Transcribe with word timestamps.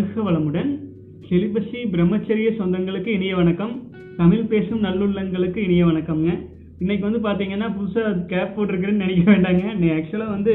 வாழ்க 0.00 0.22
வளமுடன் 0.26 0.68
செலிபசி 1.28 1.78
பிரம்மச்சரிய 1.92 2.50
சொந்தங்களுக்கு 2.58 3.10
இனிய 3.16 3.32
வணக்கம். 3.38 3.72
தமிழ் 4.20 4.46
பேசும் 4.52 4.84
நல்லுள்ளங்களுக்கு 4.84 5.58
இனிய 5.64 5.82
வணக்கம்ங்க. 5.88 6.30
இன்னைக்கு 6.82 7.04
வந்து 7.08 7.20
பார்த்தீங்கன்னா 7.26 7.68
புதுசாக 7.74 8.12
கேப் 8.30 8.54
போட்டிருக்கிறேன்னு 8.54 9.02
நினைக்க 9.04 9.24
வேண்டாங்க. 9.32 9.64
ஆக்சுவலாக 9.96 10.34
வந்து 10.36 10.54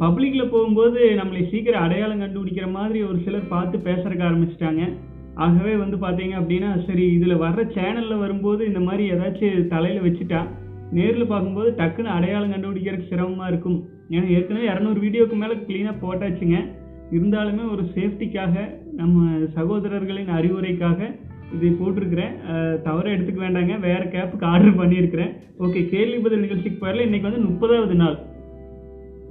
பப்ளிக்கில் 0.00 0.50
போகும்போது 0.54 1.02
நம்மளை 1.20 1.42
சீக்கிரம் 1.52 1.84
அடையாளம் 1.86 2.24
கண்டுபிடிக்கிற 2.24 2.66
மாதிரி 2.78 3.02
ஒரு 3.10 3.20
சிலர் 3.26 3.46
பார்த்து 3.54 3.78
பேசுறதுக்கு 3.86 4.26
ஆரம்பிச்சிட்டாங்க. 4.30 4.82
ஆகவே 5.46 5.76
வந்து 5.76 5.98
பார்த்தீங்க 6.06 6.36
அப்படின்னா 6.40 6.72
சரி 6.88 7.06
இதில் 7.18 7.42
வர்ற 7.44 7.68
சேனலில் 7.78 8.22
வரும்போது 8.24 8.64
இந்த 8.72 8.82
மாதிரி 8.88 9.06
ஏதாச்சும் 9.12 9.70
தலையில் 9.76 10.04
வச்சுட்டா 10.08 10.42
நேரில் 10.98 11.32
பார்க்கும்போது 11.34 11.70
டக்குன்னு 11.82 12.16
அடையாளம் 12.18 12.54
கண்டுபிடிக்கிறதுக்கு 12.56 13.12
சிரமமாக 13.14 13.52
இருக்கும். 13.54 13.80
ஏன்னா 14.10 14.28
ஏற்கனவே 14.36 14.68
இரநூறு 14.74 15.00
வீடியோக்கு 15.06 15.42
மேலே 15.44 15.62
க்ளீனாக 15.70 15.96
போட்டாச்சுங்க. 16.04 16.58
இருந்தாலுமே 17.16 17.62
ஒரு 17.74 17.84
சேஃப்டிக்காக 17.94 18.54
நம்ம 18.96 19.36
சகோதரர்களின் 19.56 20.32
அறிவுரைக்காக 20.38 21.00
இதை 21.54 21.70
போட்டிருக்கிறேன். 21.70 22.34
தவற 22.82 23.06
எடுத்துக்க 23.16 23.40
வேண்டாங்க. 23.44 23.80
வேறு 23.80 24.04
கேப்புக்கு 24.04 24.44
ஆர்டர் 24.52 24.78
பண்ணியிருக்கிறேன். 24.80 25.32
ஓகே 25.58 25.80
கேள்வி 25.88 26.18
பதில் 26.18 26.44
நிகழ்ச்சிக்கு 26.44 26.78
போயிடல 26.80 27.06
இன்னைக்கு 27.08 27.30
வந்து 27.30 27.46
முப்பதாவது 27.48 27.94
நாள். 28.02 28.18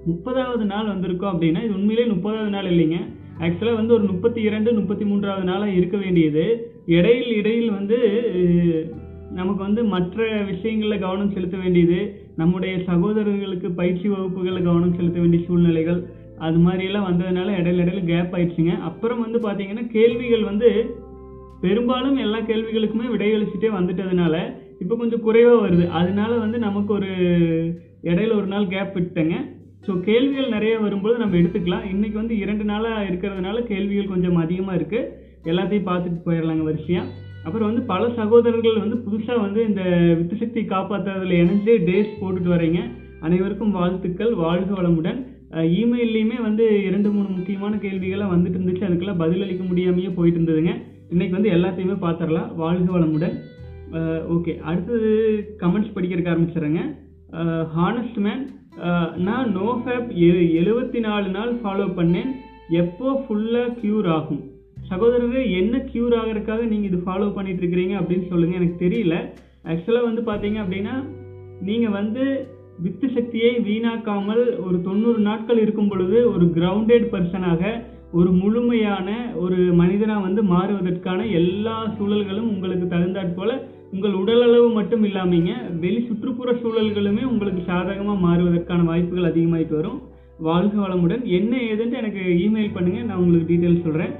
முப்பதாவது 0.09 0.65
நாள் 0.73 0.87
வந்திருக்கோம் 0.87 1.31
அப்படின்னா 1.31 1.63
இது 1.63 1.77
உண்மையிலே 1.79 2.11
முப்பதாவது 2.11 2.53
நாள் 2.55 2.71
இல்லைங்க. 2.73 2.99
ஆக்சுவலாக 3.39 3.79
வந்து 3.81 3.93
ஒரு 3.93 4.03
முப்பத்தி 4.03 4.41
இரண்டு 4.41 4.73
முப்பத்தி 4.73 5.05
மூன்றாவது 5.05 5.45
நாளாக 5.45 5.77
இருக்க 5.79 5.97
வேண்டியது. 5.97 6.45
இடையில் 6.85 7.31
இடையில் 7.35 7.71
வந்து 7.71 7.97
நமக்கு 9.31 9.61
வந்து 9.63 9.81
மற்ற 9.83 10.27
விஷயங்களில் 10.51 10.99
கவனம் 10.99 11.31
செலுத்த 11.31 11.57
வேண்டியது. 11.57 11.99
நம்முடைய 12.35 12.73
சகோதரர்களுக்கு 12.85 13.69
பயிற்சி 13.71 14.07
வகுப்புகளில் 14.07 14.67
கவனம் 14.69 14.95
செலுத்த 14.95 15.19
வேண்டிய 15.19 15.45
சூழ்நிலைகள். 15.47 16.01
அது 16.39 16.57
மாதிரியெல்லாம் 16.57 17.07
வந்ததுனால 17.09 17.53
இடையில 17.59 17.83
இடையில 17.83 18.01
கேப் 18.05 18.33
ஆயிடுச்சுங்க. 18.35 18.73
அப்புறம் 18.81 19.23
வந்து 19.25 19.39
பார்த்தீங்கன்னா 19.45 19.85
கேள்விகள் 19.87 20.43
வந்து 20.43 20.69
பெரும்பாலும் 21.61 22.17
எல்லா 22.17 22.39
கேள்விகளுக்குமே 22.49 23.07
விடையளிச்சுட்டே 23.13 23.69
வந்துட்டதுனால 23.77 24.35
இப்போ 24.79 24.95
கொஞ்சம் 24.95 25.23
குறைவாக 25.27 25.63
வருது. 25.65 25.85
அதனால 25.99 26.31
வந்து 26.37 26.57
நமக்கு 26.57 26.93
ஒரு 26.93 27.09
இடையில 28.03 28.35
ஒரு 28.35 28.47
நாள் 28.47 28.67
கேப் 28.67 28.93
விட்டேங்க 28.97 29.37
ஸோ 29.85 29.91
கேள்விகள் 29.99 30.53
நிறைய 30.55 30.73
வரும்போது 30.79 31.15
நம்ம 31.17 31.35
எடுத்துக்கலாம். 31.37 31.85
இன்றைக்கி 31.93 32.17
வந்து 32.21 32.35
இரண்டு 32.37 32.63
நாளாக 32.63 33.07
இருக்கிறதுனால 33.09 33.63
கேள்விகள் 33.63 34.11
கொஞ்சம் 34.13 34.35
அதிகமாக 34.35 34.77
இருக்குது 34.79 35.09
எல்லாத்தையும் 35.51 35.89
பார்த்துட்டு 35.89 36.25
போயிடலாங்க 36.25 36.63
வரிசையாக 36.63 37.11
அப்புறம் 37.45 37.67
வந்து 37.69 37.83
பல 37.91 38.03
சகோதரர்கள் 38.15 38.81
வந்து 38.83 38.97
புதுசாக 39.05 39.39
வந்து 39.39 39.59
இந்த 39.67 39.81
வித்து 40.17 40.35
சக்தி 40.41 40.61
காப்பாற்றுறதுல 40.61 41.37
இணைஞ்சு 41.43 41.73
டேஸ் 41.89 42.17
போட்டுட்டு 42.21 42.51
வரீங்க. 42.55 42.79
அனைவருக்கும் 43.19 43.71
வாழ்த்துக்கள். 43.71 44.33
வாழ்க 44.45 44.81
வளமுடன். 44.81 45.19
இமெயில்லையுமே 45.79 46.37
வந்து 46.47 46.65
இரண்டு 46.87 47.09
மூணு 47.13 47.27
முக்கியமான 47.37 47.75
கேள்விகள்லாம் 47.85 48.33
வந்துட்டு 48.33 48.57
இருந்துச்சு. 48.59 48.87
அதுக்கெல்லாம் 48.87 49.21
பதிலளிக்க 49.23 49.63
முடியாமையே 49.69 50.11
போயிட்டு 50.17 50.39
இருந்ததுங்க. 50.39 50.73
இன்னைக்கு 51.13 51.37
வந்து 51.37 51.53
எல்லாத்தையுமே 51.55 51.95
பார்த்துடலாம் 52.05 52.49
வாழ்க 52.61 52.89
வளமுடன். 52.95 53.35
ஓகே 54.35 54.53
அடுத்தது 54.69 55.09
கமெண்ட்ஸ் 55.61 55.95
படிக்கிறதுக்கு 55.95 56.33
ஆரம்பிச்சிடுறேங்க. 56.33 56.83
ஹானஸ்ட் 57.77 58.19
மேன் 58.25 58.43
நான் 59.27 59.49
நோ 59.57 59.69
ஃபேப் 59.81 60.09
எழுபத்தி 60.59 60.99
நாலு 61.07 61.27
நாள் 61.37 61.51
ஃபாலோ 61.61 61.87
பண்ணேன். 61.97 62.29
எப்போ 62.81 63.07
ஃபுல்லாக 63.23 63.73
க்யூர் 63.79 64.07
ஆகும்? 64.17 64.43
சகோதரரே 64.91 65.41
என்ன 65.59 65.77
க்யூர் 65.91 66.13
ஆகிறதுக்காக 66.19 66.61
நீங்கள் 66.73 66.89
இது 66.91 66.99
ஃபாலோ 67.07 67.27
பண்ணிட்டு 67.37 67.61
இருக்கிறீங்க 67.63 67.95
அப்படின்னு 68.01 68.29
சொல்லுங்கள் 68.31 68.59
எனக்கு 68.59 68.77
தெரியல. 68.85 69.15
ஆக்சுவலாக 69.71 70.09
வந்து 70.09 70.23
பார்த்தீங்க 70.29 70.59
அப்படின்னா 70.63 70.95
நீங்கள் 71.67 71.95
வந்து 71.99 72.23
வித்து 72.81 73.09
சக்தியை 73.13 73.55
வீணாக்காமல் 73.55 74.65
ஒரு 74.67 74.81
தொண்ணூறு 74.83 75.19
நாட்கள் 75.19 75.59
இருக்கும் 75.59 75.87
பொழுது 75.87 76.33
ஒரு 76.33 76.45
கிரவுண்டட் 76.45 77.07
பர்சனாக 77.11 77.83
ஒரு 78.11 78.31
முழுமையான 78.31 79.31
ஒரு 79.35 79.55
மனிதனாக 79.55 80.19
வந்து 80.19 80.43
மாறுவதற்கான 80.43 81.25
எல்லா 81.25 81.93
சூழல்களும் 81.99 82.49
உங்களுக்கு 82.49 82.95
தகுந்தாற் 82.95 83.35
போல 83.35 83.67
உங்கள் 83.91 84.11
உடலளவு 84.11 84.73
மட்டும் 84.73 85.03
இல்லாமங்க 85.03 85.79
வெளி 85.79 86.05
சுற்றுப்புற 86.07 86.51
சூழல்களுமே 86.51 87.23
உங்களுக்கு 87.23 87.63
சாதகமாக 87.65 88.19
மாறுவதற்கான 88.19 88.83
வாய்ப்புகள் 88.83 89.33
அதிகமாகிட்டு 89.33 89.75
வரும். 89.75 90.01
வாழ்க 90.39 90.87
வளமுடன். 90.87 91.23
என்ன 91.23 91.57
ஏதுன்ட்டு 91.57 91.97
எனக்கு 91.97 92.19
இமெயில் 92.19 92.77
பண்ணுங்கள் 92.77 93.03
நான் 93.03 93.17
உங்களுக்கு 93.17 93.53
டீட்டெயில் 93.53 93.81
சொல்கிறேன் 93.81 94.11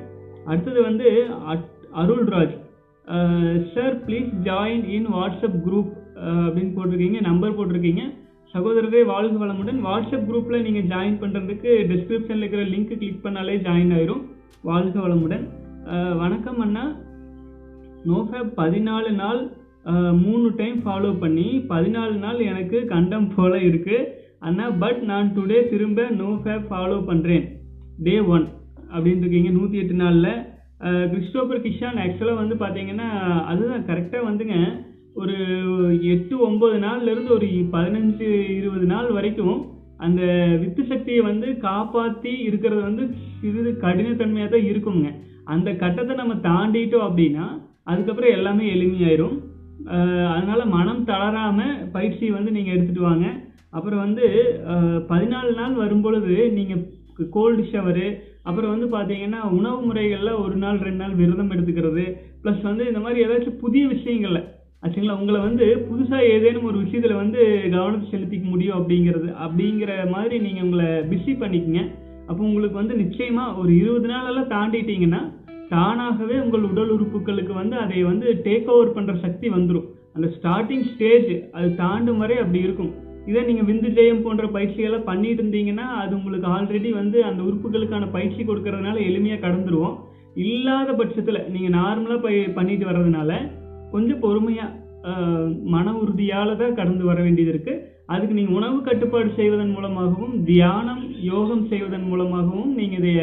அடுத்தது 0.46 0.82
வந்து 0.82 1.28
at- 1.50 1.88
Arulraj. 1.96 2.58
Sir 3.74 4.06
please 4.06 4.34
join 4.44 4.90
in 4.90 5.08
WhatsApp 5.08 5.62
group 5.68 5.98
அப்படின்னு 6.26 6.74
போட்டிருக்கீங்க 6.76 7.22
நம்பர் 7.22 7.58
போட்டிருக்கீங்க. 7.58 8.00
சகோதரரே 8.54 9.02
வாழ்க 9.10 9.36
வளமுடன். 9.42 9.80
வாட்ஸ்அப் 9.88 10.28
குரூப்பில் 10.30 10.64
நீங்கள் 10.66 10.88
ஜாயின் 10.92 11.18
பண்ணுறதுக்கு 11.24 11.72
டிஸ்கிரிப்ஷனில் 11.92 12.42
இருக்கிற 12.44 12.64
லிங்க் 12.72 12.94
கிளிக் 13.02 13.26
பண்ணாலே 13.26 13.56
ஜாயின் 13.68 13.92
ஆயிரும். 13.98 14.24
வாழ்க 14.70 14.96
வளமுடன். 15.04 15.44
வணக்கம் 16.22 16.60
அண்ணா. 16.66 16.86
நோஃபேப் 18.10 18.50
பதினாலு 18.62 19.12
நாள் 19.22 19.42
மூணு 20.24 20.48
டைம் 20.62 20.80
ஃபாலோ 20.86 21.12
பண்ணி 21.24 21.48
பதினாலு 21.74 22.16
நாள் 22.26 22.40
எனக்கு 22.52 22.80
கண்டம் 22.94 23.30
போல 23.36 23.54
இருக்குது 23.70 24.10
அண்ணா 24.48 24.66
பட் 24.84 25.02
நான் 25.12 25.32
டுடே 25.38 25.60
திரும்ப 25.72 26.10
நோ 26.22 26.30
ஃபேப் 26.44 26.68
ஃபாலோ 26.74 27.00
பண்ணுறேன் 27.10 27.48
டே 28.08 28.16
ஒன் 28.36 28.46
அப்படின்னு 28.94 29.24
இருக்கீங்க 29.24 29.52
நூற்றி 29.58 29.78
எட்டு 29.84 29.96
நாளில். 30.04 30.32
கிறிஸ்டோபர் 31.12 31.66
கிஷான் 31.66 32.04
ஆக்சுவலாக 32.04 32.42
வந்து 32.42 32.56
பார்த்தீங்கன்னா 32.62 33.10
அதுதான் 33.52 33.88
கரெக்டாக 33.90 34.28
வந்துங்க. 34.30 34.58
ஒரு 35.22 35.38
எட்டு 36.14 36.36
ஒம்பது 36.48 36.78
நாள்லேருந்து 36.86 37.32
ஒரு 37.38 37.48
பதினஞ்சு 37.76 38.28
இருபது 38.60 38.86
நாள் 38.92 39.10
வரைக்கும் 39.18 39.58
அந்த 40.06 40.22
வித்து 40.62 40.84
சக்தியை 40.92 41.22
வந்து 41.30 41.48
காப்பாற்றி 41.66 42.34
இருக்கிறது 42.48 42.82
வந்து 42.90 43.04
சிறிது 43.40 43.72
கடினத்தன்மையாக 43.84 44.52
தான் 44.54 44.68
இருக்குங்க. 44.72 45.08
அந்த 45.54 45.70
கட்டத்தை 45.82 46.14
நம்ம 46.22 46.36
தாண்டிட்டோம் 46.48 47.08
அப்படின்னா 47.08 47.46
அதுக்கப்புறம் 47.92 48.36
எல்லாமே 48.38 48.66
எளிமையாயிரும். 48.76 49.36
அதனால் 50.36 50.72
மனம் 50.78 51.04
தளராமல் 51.10 51.76
பயிற்சி 51.96 52.26
வந்து 52.38 52.54
நீங்கள் 52.58 52.76
எடுத்துகிட்டு 52.76 53.10
வாங்க. 53.10 53.28
அப்புறம் 53.78 54.04
வந்து 54.06 54.26
பதினாலு 55.12 55.52
நாள் 55.60 55.76
வரும்பொழுது 55.84 56.36
நீங்கள் 56.58 56.86
கோல்டு 57.36 57.64
ஷவரு 57.72 58.08
அப்புறம் 58.48 58.72
வந்து 58.74 58.88
பார்த்தீங்கன்னா 58.94 59.42
உணவு 59.58 59.80
முறைகளில் 59.88 60.40
ஒரு 60.44 60.56
நாள் 60.64 60.78
ரெண்டு 60.86 61.02
நாள் 61.04 61.20
விரதம் 61.22 61.52
எடுத்துக்கிறது 61.56 62.06
ப்ளஸ் 62.44 62.64
வந்து 62.70 62.84
இந்த 62.92 63.02
மாதிரி 63.06 63.24
ஏதாச்சும் 63.26 63.62
புதிய 63.64 63.84
விஷயங்களில் 63.96 64.46
ஆச்சுங்களா? 64.84 65.16
உங்களை 65.22 65.40
வந்து 65.48 65.66
புதுசாக 65.88 66.28
ஏதேனும் 66.34 66.68
ஒரு 66.70 66.78
விஷயத்தில் 66.84 67.22
வந்து 67.22 67.42
கவனத்தை 67.74 68.06
செலுத்திக்க 68.12 68.46
முடியும் 68.52 68.78
அப்படிங்கிறது 68.80 69.30
அப்படிங்கிற 69.46 69.92
மாதிரி 70.14 70.36
நீங்கள் 70.46 70.66
உங்களை 70.66 70.88
பிஸி 71.10 71.34
பண்ணிக்கங்க. 71.42 71.82
அப்போ 72.30 72.42
உங்களுக்கு 72.50 72.78
வந்து 72.82 72.96
நிச்சயமாக 73.02 73.58
ஒரு 73.62 73.72
இருபது 73.82 74.08
நாளெல்லாம் 74.14 74.52
தாண்டிட்டீங்கன்னா 74.56 75.22
தானாகவே 75.74 76.36
உங்கள் 76.46 76.70
உடல் 76.72 76.94
உறுப்புகளுக்கு 76.96 77.54
வந்து 77.62 77.76
அதை 77.84 78.00
வந்து 78.12 78.28
டேக் 78.48 78.72
ஓவர் 78.76 78.96
பண்ணுற 78.98 79.16
சக்தி 79.26 79.48
வந்துடும் 79.58 79.88
அந்த 80.16 80.28
ஸ்டார்டிங் 80.38 80.88
ஸ்டேஜ் 80.94 81.30
அது 81.58 81.68
தாண்டும் 81.84 82.22
வரை 82.24 82.38
அப்படி 82.44 82.60
இருக்கும். 82.68 82.92
இதே 83.30 83.42
நீங்கள் 83.50 83.68
விந்து 83.70 83.90
ஜெயம் 83.98 84.26
போன்ற 84.26 84.46
பயிற்சிகளை 84.56 85.00
பண்ணிட்டு 85.10 85.42
இருந்தீங்கன்னா 85.44 85.88
அது 86.04 86.12
உங்களுக்கு 86.20 86.48
ஆல்ரெடி 86.56 86.92
வந்து 87.02 87.18
அந்த 87.30 87.42
உறுப்புகளுக்கான 87.50 88.06
பயிற்சி 88.18 88.42
கொடுக்கறதுனால 88.44 88.98
எளிமையாக 89.10 89.44
கடந்துருவோம். 89.46 89.98
இல்லாத 90.50 90.90
பட்சத்தில் 91.00 91.46
நீங்கள் 91.54 91.78
நார்மலாக 91.80 92.22
ப 92.26 92.30
பண்ணிட்டு 92.58 92.86
வர்றதுனால 92.90 93.32
கொஞ்சம் 93.94 94.24
பொறுமையாக 94.26 94.76
மன 95.74 95.92
உறுதியால் 96.02 96.58
தான் 96.62 96.78
கடந்து 96.80 97.04
வர 97.10 97.18
வேண்டியது 97.26 97.52
இருக்கு. 97.54 97.74
அதுக்கு 98.14 98.38
நீங்கள் 98.38 98.58
உணவு 98.60 98.78
கட்டுப்பாடு 98.88 99.30
செய்வதன் 99.38 99.74
மூலமாகவும் 99.76 100.36
தியானம் 100.50 101.04
யோகம் 101.32 101.64
செய்வதன் 101.72 102.08
மூலமாகவும் 102.10 102.72
நீங்கள் 102.80 103.02
இதைய 103.02 103.22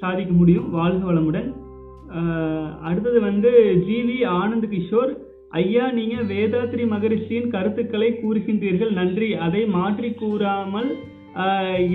சாதிக்க 0.00 0.32
முடியும். 0.40 0.66
வாழ்க 0.78 1.02
வளமுடன். 1.10 1.48
அடுத்தது 2.88 3.18
வந்து 3.28 3.50
ஜிவி 3.88 4.18
ஆனந்த் 4.40 4.66
கிஷோர் 4.72 5.12
ஐயா 5.60 5.84
நீங்க 5.98 6.16
வேதாத்ரி 6.32 6.84
மகரிஷியின் 6.94 7.48
கருத்துக்களை 7.54 8.08
கூறுகின்றீர்கள். 8.22 8.92
நன்றி. 9.00 9.28
அதை 9.46 9.62
மாற்றி 9.76 10.10
கூறாமல் 10.22 10.90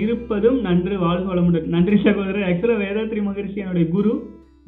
இருப்பதும் 0.02 0.58
நன்று. 0.66 0.94
வாழ்க 1.04 1.26
வளமுடன். 1.34 1.68
நன்றி 1.76 1.96
சகோதரர். 2.06 2.48
ஆக்சுவலாக 2.48 2.82
வேதாத்ரி 2.86 3.22
மகரிஷி 3.28 3.60
என்னுடைய 3.64 3.86
குரு. 3.96 4.14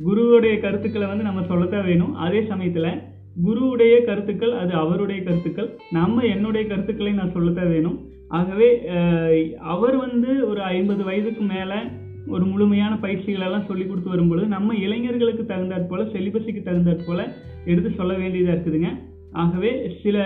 குருவுடைய 0.07 0.55
கருத்துக்களை 0.61 1.09
வந்து 1.13 1.29
நம்ம 1.31 1.43
சொல்லத்தான் 1.51 1.89
வேணும். 1.91 2.15
அதே 2.27 2.41
சமயத்தில் 2.53 2.91
குருவுடைய 3.37 3.95
கருத்துக்கள் 4.09 4.53
அது 4.63 4.73
அவருடைய 4.83 5.21
கருத்துக்கள். 5.23 5.71
நம்ம 5.99 6.25
என்னுடைய 6.35 6.65
கருத்துக்களை 6.69 7.13
நான் 7.13 7.35
சொல்லத்தான் 7.37 7.73
வேணும். 7.75 7.99
ஆகவே 8.39 8.69
அவர் 9.75 9.97
வந்து 10.05 10.31
ஒரு 10.51 10.61
ஐம்பது 10.77 11.03
வயதுக்கு 11.09 11.43
மேலே 11.55 11.79
ஒரு 12.35 12.45
முழுமையான 12.51 12.93
பயிற்சிகளெல்லாம் 13.03 13.67
சொல்லி 13.71 13.85
கொடுத்து 13.87 14.13
வரும்பொழுது 14.13 14.47
நம்ம 14.55 14.77
இளைஞர்களுக்கு 14.85 15.45
தகுந்தாற் 15.51 15.91
போல் 15.91 16.13
செலிபஸுக்கு 16.15 16.63
தகுந்தாற் 16.69 17.07
போல் 17.09 17.25
எடுத்து 17.71 17.91
சொல்ல 17.99 18.13
வேண்டியதாக 18.21 18.55
இருக்குதுங்க. 18.57 18.91
ஆகவே 19.43 19.71
சில 20.03 20.17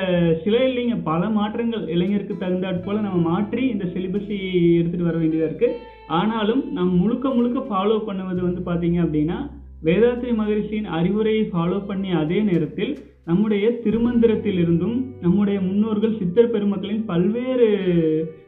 சில 0.44 0.54
இல்லைங்க 0.68 0.96
பல 1.10 1.28
மாற்றங்கள் 1.36 1.84
இளைஞருக்கு 1.94 2.34
தகுந்தாற் 2.42 2.82
போல் 2.86 3.04
நம்ம 3.06 3.20
மாற்றி 3.30 3.62
இந்த 3.74 3.84
சிலிபஸை 3.94 4.38
எடுத்துட்டு 4.80 5.08
வர 5.10 5.16
வேண்டியதாக 5.22 5.50
இருக்குது 5.50 5.78
ஆனாலும் 6.18 6.62
நாம் 6.76 6.92
முழுக்க 7.02 7.28
முழுக்க 7.28 7.60
ஃபாலோ 7.70 7.96
பண்ணுவது 8.08 8.40
வந்து 8.48 8.62
பார்த்திங்க 8.68 9.00
அப்படின்னா 9.04 9.38
வேதாத்ரி 9.86 10.30
மகரிஷியின் 10.38 10.88
அறிவுரையை 10.98 11.50
ஃபாலோ 11.52 11.86
பண்ணி 11.86 12.10
அதே 12.10 12.40
நேரத்தில் 12.40 12.98
நம்முடைய 13.24 13.68
திருமந்திரத்திலிருந்தும் 13.84 14.96
நம்முடைய 15.20 15.60
முன்னோர்கள் 15.60 16.18
சித்தர் 16.18 16.50
பெருமக்களின் 16.50 17.04
பல்வேறு 17.04 17.66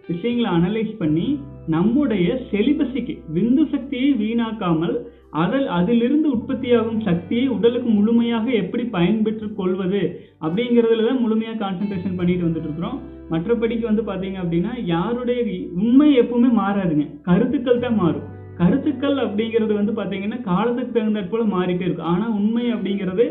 விஷயங்களை 0.06 0.50
அனலைஸ் 0.58 0.92
பண்ணி 0.98 1.26
நம்முடைய 1.66 2.28
செலிபஸிக்கு 2.50 3.14
விந்து 3.34 3.64
சக்தியை 3.70 4.10
வீணாக்காமல் 4.14 4.96
அதில் 5.30 5.66
அதிலிருந்து 5.66 6.28
உற்பத்தியாகும் 6.30 7.00
சக்தியை 7.00 7.48
உடலுக்கு 7.48 7.88
முழுமையாக 7.88 8.50
எப்படி 8.50 8.84
பயன்பெற்றுக் 8.84 9.56
கொள்வது 9.56 10.02
அப்படிங்கிறதுல 10.40 11.06
தான் 11.06 11.20
முழுமையாக 11.20 11.60
கான்சென்ட்ரேஷன் 11.64 12.16
பண்ணிட்டு 12.16 12.46
வந்துட்டு 12.46 12.68
இருக்கிறோம். 12.68 12.98
மற்றபடிக்கு 13.30 13.84
வந்து 13.90 14.02
பார்த்தீங்க 14.02 14.38
அப்படின்னா 14.44 14.72
யாருடைய 14.84 15.40
உண்மை 15.82 16.10
எப்பவுமே 16.20 16.50
மாறாதுங்க. 16.62 17.06
கருத்துக்கள் 17.22 17.78
தான் 17.78 17.94
மாறும். 17.94 18.26
கருத்துக்கள் 18.58 19.18
அப்படிங்கிறது 19.24 19.72
வந்து 19.78 19.92
பார்த்தீங்கன்னா 19.98 20.38
காலத்துக்கு 20.50 20.94
தகுந்தாற் 20.96 21.32
போல 21.32 21.44
மாறிட்டே 21.54 21.86
இருக்கும் 21.86 22.10
ஆனால் 22.12 22.34
உண்மை 22.38 22.64
அப்படிங்கிறது 22.76 23.26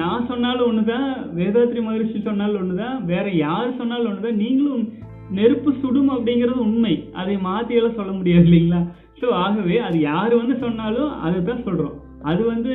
நான் 0.00 0.26
சொன்னாலும் 0.30 0.66
ஒன்று 0.68 0.82
தான் 0.94 1.10
வேதாத்ரி 1.36 1.82
மகரிஷி 1.84 2.18
சொன்னாலும் 2.26 2.60
ஒன்று 2.62 2.74
தான் 2.82 2.96
வேற 3.10 3.26
யார் 3.44 3.78
சொன்னாலும் 3.78 4.08
ஒன்று 4.10 4.26
தான் 4.26 4.42
நீங்களும் 4.44 4.82
நெருப்பு 5.38 5.70
சுடும் 5.80 6.10
அப்படிங்கிறது 6.14 6.60
உண்மை. 6.66 6.92
அதை 7.20 7.34
மாற்றியெல்லாம் 7.46 7.96
சொல்ல 8.00 8.12
முடியாது 8.18 8.46
இல்லைங்களா? 8.48 8.80
ஸோ 9.20 9.26
ஆகவே 9.44 9.76
அது 9.86 9.96
யார் 10.10 10.34
வந்து 10.40 10.54
சொன்னாலும் 10.64 11.10
அதுதான் 11.26 11.64
சொல்கிறோம் 11.66 11.96
அது 12.30 12.42
வந்து 12.52 12.72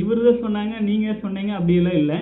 இவர் 0.00 0.26
தான் 0.26 0.42
சொன்னாங்க 0.44 0.74
நீங்கள் 0.88 1.20
சொன்னீங்க 1.22 1.52
அப்படியெல்லாம் 1.58 1.98
இல்லை. 2.00 2.18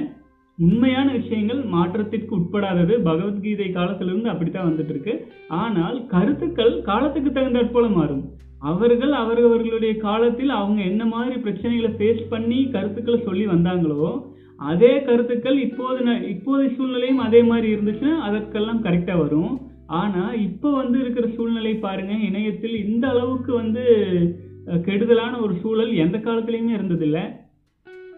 உண்மையான 0.58 1.08
விஷயங்கள் 1.20 1.60
மாற்றத்திற்கு 1.74 2.32
உட்படாதது. 2.38 2.94
பகவத்கீதை 3.08 3.68
காலத்திலிருந்து 3.78 4.32
அப்படித்தான் 4.32 4.68
வந்துட்டு 4.68 4.92
இருக்கு. 4.94 5.14
ஆனால் 5.62 5.96
கருத்துக்கள் 6.14 6.74
காலத்துக்கு 6.90 7.30
தகுந்தாற் 7.30 7.74
போல 7.76 7.86
மாறும். 7.98 8.22
அவர்கள் 8.62 9.12
அவரவர்களுடைய 9.12 9.96
காலத்தில் 9.98 10.48
அவங்க 10.50 10.82
என்ன 10.82 11.04
மாதிரி 11.06 11.36
பிரச்சனைகளை 11.40 11.90
ஃபேஸ் 11.96 12.22
பண்ணி 12.28 12.70
கருத்துக்களை 12.70 13.22
சொல்லி 13.22 13.46
வந்தாங்களோ 13.46 14.04
அதே 14.60 15.02
கருத்துக்கள் 15.02 15.58
இப்போது 15.58 16.04
ந- 16.04 16.22
இப்போதைய 16.28 16.76
சூழ்நிலையும் 16.76 17.18
அதே 17.18 17.42
மாதிரி 17.42 17.74
இருந்துச்சுன்னா 17.74 18.18
அதற்கெல்லாம் 18.20 18.84
கரெக்டாக 18.84 19.18
வரும். 19.18 19.52
ஆனால் 19.94 20.40
இப்போ 20.40 20.72
வந்து 20.72 21.00
இருக்கிற 21.00 21.26
சூழ்நிலை 21.28 21.74
பாருங்கள் 21.76 22.20
இணையத்தில் 22.20 22.84
இந்த 22.84 23.08
அளவுக்கு 23.08 23.52
வந்து 23.54 23.84
கெடுதலான 24.84 25.40
ஒரு 25.40 25.54
சூழல் 25.62 25.92
எந்த 25.94 26.18
காலத்துலேயுமே 26.18 26.72
இருந்ததில்லை. 26.72 27.24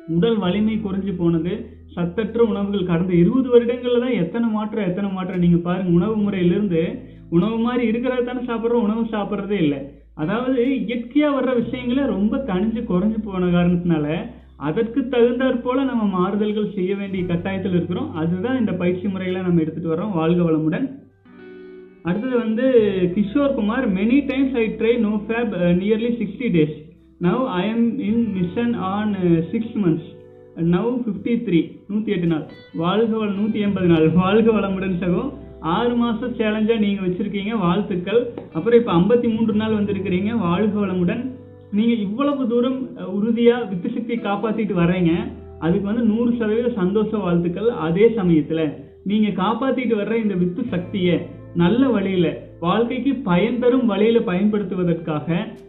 உடல் 0.09 0.37
வலிமை 0.37 0.77
குறைஞ்சு 0.79 1.13
போனது. 1.17 1.53
சத்தற்ற 1.95 2.39
உணவுகள் 2.43 2.87
கடந்த 2.87 3.13
இருபது 3.15 3.49
வருடங்களில் 3.49 4.01
தான் 4.01 4.21
எத்தனை 4.23 4.49
மாற்றம் 4.49 4.87
எத்தனை 4.87 5.11
மாற்றம் 5.11 5.39
நீங்கள் 5.39 5.61
பாருங்கள் 5.61 5.95
உணவு 5.95 6.17
முறையிலிருந்து 6.17 6.83
உணவு 7.31 7.59
மாதிரி 7.59 7.85
இருக்கிறத 7.91 8.25
தானே 8.25 8.43
சாப்பிட்றோம் 8.43 8.87
உணவு 8.87 9.03
சாப்பிட்றதே 9.11 9.59
இல்லை. 9.59 9.81
அதாவது 10.15 10.63
இயற்கையா 10.87 11.29
வர்ற 11.37 11.53
விஷயங்களை 11.63 12.03
ரொம்ப 12.15 12.37
தனிஞ்சு 12.49 12.81
குறைஞ்சு 12.91 13.19
போன 13.25 13.47
காரணத்தினால 13.55 14.09
அதற்கு 14.57 15.01
தகுந்தாற் 15.13 15.63
போல 15.63 15.85
நம்ம 15.85 16.05
மாறுதல்கள் 16.17 16.75
செய்ய 16.75 16.93
வேண்டிய 16.97 17.23
கட்டாயத்தில் 17.25 17.75
இருக்கிறோம். 17.77 18.11
அதுதான் 18.15 18.59
இந்த 18.59 18.73
பயிற்சி 18.73 19.09
முறைகளை 19.09 19.41
நம்ம 19.41 19.61
எடுத்துட்டு 19.61 19.93
வரோம் 19.95 20.15
வாழ்க 20.21 20.43
வளமுடன். 20.43 20.87
அடுத்தது 22.03 22.37
வந்து 22.39 22.67
Kishore 23.15 23.55
Kumar 23.55 23.87
many 23.95 24.19
times 24.27 24.57
I 24.63 24.65
try 24.81 24.95
no 24.99 25.13
fap 25.27 25.53
nearly 25.81 26.11
sixty 26.21 26.49
days 26.57 26.77
now 27.23 27.45
I 27.61 27.63
am 27.69 27.87
in 28.09 28.23
mission 28.39 28.75
on 28.75 29.15
six 29.53 29.77
months 29.85 30.11
now 30.75 30.91
fifty 31.05 31.35
three 31.47 31.61
நூற்றி 31.89 32.13
எட்டு 32.13 32.27
நாள். 32.27 32.45
வாழ்க 32.83 33.13
வள 33.19 33.31
நூற்றி 33.33 33.61
எண்பது 33.61 33.87
நாள். 33.87 34.07
வாழ்க 34.23 34.51
வளமுடன் 34.59 35.01
சகோ. 35.01 35.23
ஆறு 35.73 35.93
மாதம் 36.01 36.35
சேலஞ்சாக 36.39 36.83
நீங்கள் 36.85 37.05
வச்சுருக்கீங்க 37.05 37.53
வாழ்த்துக்கள். 37.65 38.21
அப்புறம் 38.57 38.79
இப்போ 38.81 38.93
ஐம்பத்தி 38.99 39.29
மூன்று 39.35 39.55
நாள் 39.61 39.77
வந்திருக்கிறீங்க 39.79 40.31
வாழ்க 40.47 40.75
வளமுடன். 40.81 41.23
நீங்கள் 41.77 42.03
இவ்வளவு 42.07 42.43
தூரம் 42.51 42.77
உறுதியாக 43.19 43.69
வித்து 43.71 43.89
சக்தியை 43.95 44.19
காப்பாற்றிட்டு 44.27 44.75
வர்றீங்க. 44.81 45.13
அதுக்கு 45.67 45.87
வந்து 45.91 46.05
நூறு 46.11 46.31
சதவீத 46.41 46.73
சந்தோஷ 46.81 47.11
வாழ்த்துக்கள் 47.25 47.71
அதே 47.87 48.09
சமயத்தில். 48.19 48.67
நீங்கள் 49.11 49.39
காப்பாற்றிட்டு 49.41 49.97
வர்ற 50.01 50.15
இந்த 50.25 50.37
வித்து 50.43 50.63
சக்தியை 50.75 51.17
நல்ல 51.63 51.83
வழியில் 51.97 52.31
வாழ்க்கைக்கு 52.67 53.13
பயன் 53.31 53.59
தரும் 53.63 53.89
வழியில் 53.93 54.29
பயன்படுத்துவதற்காக 54.29 55.27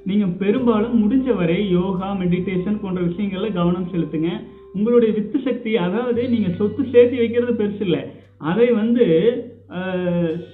நீங்கள் 0.10 0.38
பெரும்பாலும் 0.44 1.00
முடிஞ்ச 1.02 1.28
வரை 1.40 1.58
யோகா 1.80 2.10
மெடிடேஷன் 2.22 2.82
போன்ற 2.84 3.00
விஷயங்களில் 3.10 3.58
கவனம் 3.60 3.90
செலுத்துங்க. 3.94 4.30
உங்களுடைய 4.78 5.12
வித்து 5.18 5.40
சக்தி 5.48 5.72
அதாவது 5.88 6.22
நீங்கள் 6.36 6.58
சொத்து 6.62 6.84
சேர்த்து 6.94 7.18
வைக்கிறது 7.24 7.54
பெருசு 7.60 7.84
இல்லை. 7.88 8.04
அதை 8.52 8.70
வந்து 8.82 9.06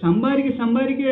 சம்பாதிக்க 0.03 0.49
சம்பாதிக்க 0.61 1.03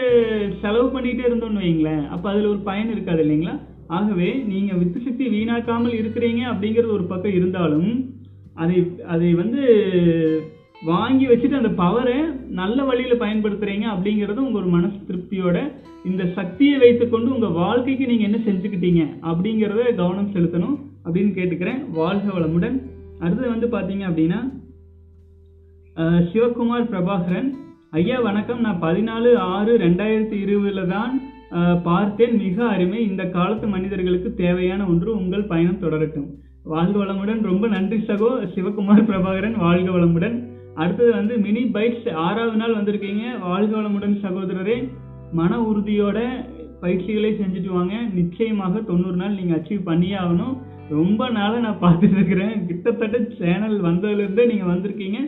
செலவு 0.61 0.87
பண்ணிகிட்டே 0.93 1.23
இருந்தோம்னு 1.27 1.63
வைங்களேன் 1.63 2.03
அப்போ 2.13 2.27
அதில் 2.31 2.51
ஒரு 2.51 2.61
பயன் 2.69 2.93
இருக்காது 2.93 3.21
இல்லைங்களா? 3.25 3.55
ஆகவே 3.97 4.29
நீங்கள் 4.51 4.79
வித்து 4.79 4.99
சக்தி 5.07 5.25
வீணாக்காமல் 5.35 5.97
இருக்கிறீங்க 5.99 6.41
அப்படிங்கிறது 6.51 6.95
ஒரு 6.97 7.05
பக்கம் 7.11 7.37
இருந்தாலும் 7.39 7.91
அதை 8.63 8.77
அதை 9.13 9.29
வந்து 9.41 9.61
வாங்கி 10.91 11.25
வச்சுட்டு 11.27 11.59
அந்த 11.61 11.71
பவரை 11.83 12.17
நல்ல 12.59 12.83
வழியில் 12.89 13.21
பயன்படுத்துகிறீங்க 13.23 13.85
அப்படிங்கிறது 13.93 14.45
உங்கள் 14.45 14.61
ஒரு 14.61 14.69
மனசு 14.75 14.99
திருப்தியோட 15.09 15.57
இந்த 16.09 16.23
சக்தியை 16.37 16.75
வைத்துக்கொண்டு 16.83 17.33
உங்கள் 17.35 17.57
வாழ்க்கைக்கு 17.61 18.05
நீங்கள் 18.11 18.29
என்ன 18.29 18.39
செஞ்சுக்கிட்டீங்க 18.45 19.01
அப்படிங்கிறத 19.29 19.95
கவனம் 20.01 20.33
செலுத்தணும் 20.35 20.77
அப்படின்னு 21.05 21.31
கேட்டுக்கிறேன். 21.37 21.81
வாழ்க 21.99 22.25
வளமுடன். 22.35 22.77
அடுத்தது 23.23 23.49
வந்து 23.55 23.67
பார்த்தீங்க 23.75 24.03
அப்படின்னா 24.09 24.39
சிவகுமார் 26.29 26.91
பிரபாகரன். 26.91 27.49
ஐயா 27.97 28.17
வணக்கம். 28.19 28.59
நான் 28.59 28.81
பதினாலு 28.81 29.29
ஆறு 29.35 29.77
ரெண்டாயிரத்தி 29.77 30.35
இருபதுல 30.41 30.81
தான் 30.87 31.13
பார்த்தேன். 31.83 32.35
மிக 32.41 32.67
அருமை. 32.73 32.99
இந்த 33.09 33.23
காலத்து 33.35 33.67
மனிதர்களுக்கு 33.67 34.33
தேவையான 34.41 34.85
ஒன்று 34.91 35.15
உங்கள் 35.15 35.45
பயணம் 35.51 35.79
தொடரட்டும். 35.81 36.27
வாழ்க 36.63 36.99
வளமுடன். 36.99 37.41
ரொம்ப 37.41 37.67
நன்றி 37.67 37.97
சகோ. 38.09 38.29
சிவகுமார் 38.53 39.01
பிரபாகரன் 39.07 39.57
வாழ்க 39.63 39.89
வளமுடன். 39.91 40.35
அடுத்தது 40.75 41.11
வந்து 41.11 41.37
மினி 41.37 41.63
பைட்ஸ் 41.63 42.11
ஆறாவது 42.27 42.57
நாள் 42.57 42.75
வந்திருக்கீங்க. 42.75 43.23
வாழ்க 43.47 43.73
வளமுடன் 43.79 44.15
சகோதரரே. 44.25 44.77
மன 45.31 45.59
உறுதியோட 45.71 46.19
பயிற்சிகளை 46.81 47.33
செஞ்சுட்டு 47.41 47.73
வாங்க. 47.79 47.95
நிச்சயமாக 48.19 48.81
தொண்ணூறு 48.91 49.15
நாள் 49.15 49.37
நீங்கள் 49.41 49.59
அச்சீவ் 49.59 49.89
பண்ணியே 49.91 50.15
ஆகணும். 50.25 50.55
ரொம்ப 50.89 51.29
நாளாக 51.29 51.65
நான் 51.67 51.83
பார்த்துட்டு 51.87 52.17
இருக்கிறேன். 52.21 52.55
கிட்டத்தட்ட 52.67 53.17
சேனல் 53.43 53.77
வந்ததுலேருந்தே 53.89 54.45
நீங்கள் 54.53 54.73
வந்திருக்கீங்க. 54.75 55.19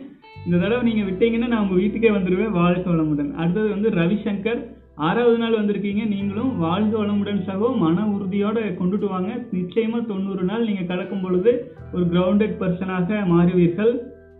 இந்த 0.46 0.56
தடவை 0.62 0.92
நீங்கள் 0.92 1.08
விட்டீங்கன்னா 1.08 1.48
நான் 1.48 1.62
உங்கள் 1.64 1.80
வீட்டுக்கே 1.82 2.10
வந்துடுவேன் 2.10 2.50
வாழ்க 2.50 2.90
வளமுடன். 2.90 3.34
அடுத்தது 3.34 3.68
வந்து 3.68 3.90
ரவிசங்கர். 3.90 4.60
ஆறாவது 4.94 5.38
நாள் 5.38 5.58
வந்திருக்கீங்க. 5.58 6.08
நீங்களும் 6.08 6.58
வாழ்க 6.58 6.98
வளமுடன் 7.02 7.38
சகோ. 7.48 7.76
மன 7.76 8.06
உறுதியோடு 8.06 8.76
கொண்டுட்டு 8.80 9.08
வாங்க. 9.08 9.44
நிச்சயமாக 9.52 10.04
தொண்ணூறு 10.04 10.42
நாள் 10.42 10.64
நீங்கள் 10.64 10.86
கடக்கும் 10.86 11.20
பொழுது 11.20 11.74
ஒரு 11.92 12.04
கிரவுண்டட் 12.04 12.56
பர்சனாக 12.62 13.20
மாறுவீர்கள். 13.34 13.92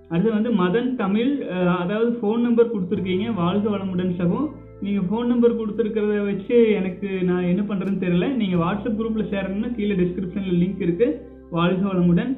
அடுத்து 0.09 0.33
வந்து 0.33 0.51
மதன் 0.51 0.95
தமிழ். 0.95 1.49
அதாவது 1.83 2.19
ஃபோன் 2.21 2.41
நம்பர் 2.41 2.75
கொடுத்துருக்கீங்க. 2.75 3.35
வாழ்க 3.35 3.77
வளமுடன் 3.77 4.13
சகோ. 4.21 4.51
நீங்கள் 4.81 5.07
ஃபோன் 5.09 5.27
நம்பர் 5.27 5.59
கொடுத்துருக்கிறத 5.61 6.25
வச்சு 6.25 6.73
எனக்கு 6.73 7.09
நான் 7.23 7.43
என்ன 7.43 7.63
பண்ணுறேன்னு 7.63 8.03
தெரியல. 8.05 8.35
நீங்கள் 8.35 8.63
வாட்ஸ்அப் 8.67 8.99
குரூப்பில் 9.01 9.33
சேரணும்னா 9.33 9.75
கீழே 9.75 9.95
டிஸ்கிரிப்ஷனில் 9.95 10.61
லிங்க் 10.63 10.85
இருக்குது 10.87 11.19
வாழ்க 11.51 11.83
வளமுடன். 11.93 12.33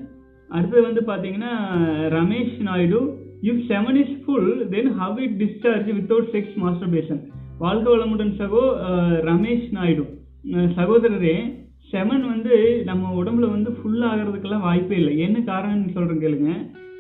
அடுத்தது 0.48 0.82
வந்து 0.82 1.02
பார்த்தீங்கன்னா 1.10 1.52
Ramesh 2.18 2.56
Naidu. 2.60 3.22
If 3.44 3.62
seven 3.68 3.96
is 3.96 4.16
full 4.24 4.50
then 4.70 4.90
how 4.92 5.18
it 5.18 5.42
discharge 5.42 5.88
without 5.96 6.30
sex 6.32 6.56
masturbation 6.62 7.20
வாழ்க 7.58 7.96
வளமுடன் 7.96 8.32
சகோ 8.38 8.62
ரமேஷ் 9.28 9.66
நாயுடு. 9.70 10.04
சகோதரரே 10.76 11.36
செமன் 11.92 12.24
வந்து 12.26 12.54
நம்ம 12.84 13.22
உடம்புல 13.22 13.50
வந்து 13.50 13.70
ஃபுல் 13.72 14.02
ஆகிறதுக்கெல்லாம் 14.02 14.60
வாய்ப்பே 14.60 14.96
இல்லை. 14.96 15.18
என்ன 15.18 15.38
காரணம்னு 15.46 15.92
சொல்கிறேன் 15.92 16.22
கேளுங்க. 16.22 16.50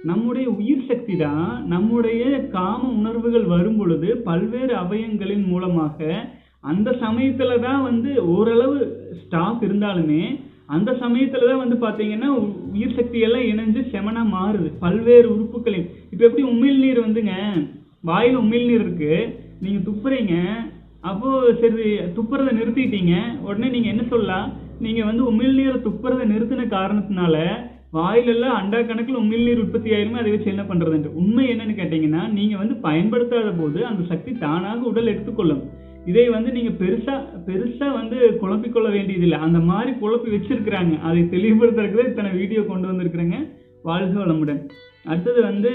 நம்முடைய 0.02 0.50
உயிர் 0.50 0.88
சக்தி 0.88 1.16
தான் 1.16 1.44
நம்முடைய 1.66 2.22
காம 2.48 2.88
உணர்வுகள் 2.92 3.44
வரும் 3.46 3.76
பொழுது 3.76 4.16
பல்வேறு 4.24 4.74
அவயங்களின் 4.76 5.46
மூலமாக 5.46 5.98
அந்த 6.64 6.96
சமயத்தில் 7.00 7.60
தான் 7.60 7.82
வந்து 7.82 8.10
ஓரளவு 8.26 8.76
ஸ்டாக் 9.22 9.62
இருந்தாலுமே 9.62 10.24
அந்த 10.66 10.94
சமயத்தில் 10.94 11.48
தான் 11.48 11.62
வந்து 11.62 11.76
பார்த்தீங்கன்னா 11.80 12.28
உ- 12.36 12.52
உயிர் 12.72 12.94
சக்தி 12.94 13.18
எல்லாம் 13.20 13.48
இணைஞ்சு 13.50 13.80
செமனாக 13.92 14.32
மாறுது. 14.34 14.68
பல்வேறு 14.80 15.26
உறுப்புகளின் 15.34 15.88
இப்போ 16.14 16.26
எப்படி 16.26 16.44
உமிழ்நீர் 16.48 16.98
வந்துங்க? 17.04 17.32
வாயில் 18.00 18.38
உமிழ்நீர் 18.38 18.82
இருக்கு. 18.86 19.14
நீங்க 19.60 19.78
துப்புறீங்க. 19.90 20.34
அப்போ 21.00 21.30
சரி 21.60 21.86
துப்புறதை 22.16 22.52
நிறுத்திட்டீங்க. 22.58 23.14
உடனே 23.40 23.68
நீங்க 23.68 23.88
என்ன 23.88 24.02
சொல்லலாம் 24.08 24.52
நீங்க 24.80 25.04
வந்து 25.04 25.22
உமிழ்நீரை 25.32 25.78
துப்புறதை 25.86 26.24
நிறுத்தின 26.32 26.66
காரணத்தினால 26.76 27.36
வாயிலெல்லாம் 27.92 28.54
அண்டா 28.60 28.78
கணக்கில் 28.86 29.16
உமிழ்நீர் 29.16 29.62
உற்பத்தி 29.64 29.90
ஆயிருமே? 29.90 30.20
அதை 30.22 30.30
வச்சு 30.30 30.52
என்ன 30.54 30.62
பண்றதுன்ட்டு. 30.62 31.10
உண்மை 31.22 31.44
என்னன்னு 31.48 31.76
கேட்டீங்கன்னா 31.80 32.22
நீங்க 32.38 32.56
வந்து 32.56 32.76
பயன்படுத்தாத 32.86 33.50
போது 33.50 33.86
அந்த 33.90 34.02
சக்தி 34.08 34.32
தானாக 34.32 34.88
உடல் 34.92 35.06
எடுத்துக்கொள்ளும். 35.06 35.62
இதை 36.06 36.28
வந்து 36.28 36.50
நீங்க 36.52 36.72
பெருசா 36.84 37.14
பெருசா 37.48 37.92
வந்து 37.92 38.16
குழப்பிக்கொள்ள 38.42 38.88
வேண்டியதில்லை. 38.90 39.38
அந்த 39.38 39.58
மாதிரி 39.58 39.92
குழப்பி 40.02 40.32
வச்சிருக்கிறாங்க. 40.36 40.94
அதை 41.00 41.22
தெளிவுபடுத்துறதுக்கு 41.34 42.08
இத்தனை 42.08 42.30
வீடியோ 42.30 42.62
கொண்டு 42.62 42.88
வந்திருக்கிறேங்க. 42.88 43.38
வாழ்க 43.82 44.24
வளமுடன். 44.24 44.62
அடுத்தது 45.04 45.42
வந்து 45.42 45.70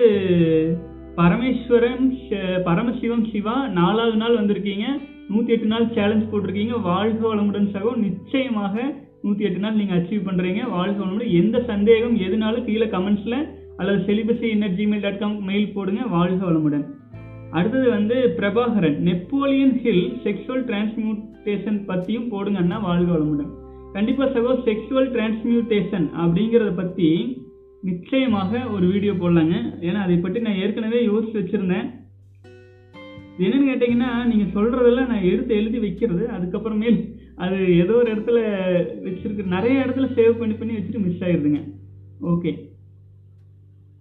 பரமேஸ்வரன் 1.16 2.18
ஷ- 2.30 2.62
பரமசிவம் 2.66 3.32
சிவா 3.32 3.68
நாலாவது 3.68 4.18
நாள் 4.18 4.36
வந்திருக்கீங்க. 4.36 4.84
நூற்றி 5.30 5.54
எட்டு 5.54 5.66
நாள் 5.66 5.94
சேலஞ்ச் 5.94 6.34
போட்டிருக்கீங்க. 6.34 6.82
வாழ்க 6.82 7.36
வளமுடன் 7.36 7.72
சகோ 7.74 7.96
நிச்சயமாக 7.96 8.94
நூற்றி 9.22 9.44
எட்டு 9.44 9.60
நாள் 9.60 9.76
நீங்கள் 9.76 10.02
அச்சீவ் 10.02 10.28
பண்ணுறீங்க 10.28 10.70
வாழ்க 10.70 11.04
வளமுடன். 11.04 11.32
எந்த 11.32 11.64
சந்தேகம் 11.64 12.18
எதுனாலும் 12.18 12.66
கீழே 12.66 12.86
கமெண்ட்ஸில் 12.86 13.50
அல்லது 13.78 14.14
celibacy 14.14 14.46
innate 14.46 14.76
Gmail 14.80 15.02
dot 15.02 15.20
com 15.20 15.44
mail 15.44 15.74
போடுங்க. 15.74 16.06
வாழ்க 16.06 16.52
வளமுடன். 16.52 16.86
அடுத்தது 17.52 17.90
வந்து 17.90 18.34
Prabhakaran. 18.38 18.98
Napoleon 18.98 19.80
Hill 19.80 20.18
sexual 20.24 20.66
transmutation 20.66 21.86
பற்றியும் 21.86 22.32
போடுங்கன்னா 22.32 22.82
வாழ்க 22.82 23.14
வளமுடன். 23.14 23.50
கண்டிப்பாக 23.94 24.40
சகோ 24.40 24.44
செக்ஷுவல் 24.44 25.12
டிரான்ஸ்மியூட்டேஷன் 25.12 26.10
அப்படிங்கிறத 26.20 26.76
பற்றி 26.76 27.38
நிச்சயமாக 27.82 28.70
ஒரு 28.70 28.88
வீடியோ 28.88 29.14
போடலாங்க. 29.14 29.54
ஏன்னா 29.82 29.96
அதை 29.96 30.18
பற்றி 30.18 30.40
நான் 30.40 30.56
ஏற்கனவே 30.56 31.08
யோசிச்சு 31.08 31.34
வச்சுருந்தேன். 31.34 31.98
என்னன்னு 33.40 33.70
கேட்டிங்கன்னா 33.70 34.26
நீங்கள் 34.26 34.52
சொல்கிறதெல்லாம் 34.54 35.08
நான் 35.08 35.24
எடுத்து 35.24 35.56
எழுதி 35.56 35.80
வைக்கிறது. 35.80 36.28
அதுக்கப்புறமேல் 36.28 37.18
அது 37.36 37.78
ஏதோ 37.78 37.94
ஒரு 37.94 38.16
இடத்துல 38.16 38.40
வச்சுருக்கு. 39.08 39.46
நிறைய 39.46 39.86
இடத்துல 39.86 40.10
சேவ் 40.16 40.32
பண்ணி 40.32 40.54
பண்ணி 40.54 40.74
வச்சுட்டு 40.74 41.06
மிஸ் 41.06 41.22
ஆகிடுதுங்க 41.22 41.72
ஓகே 42.22 42.68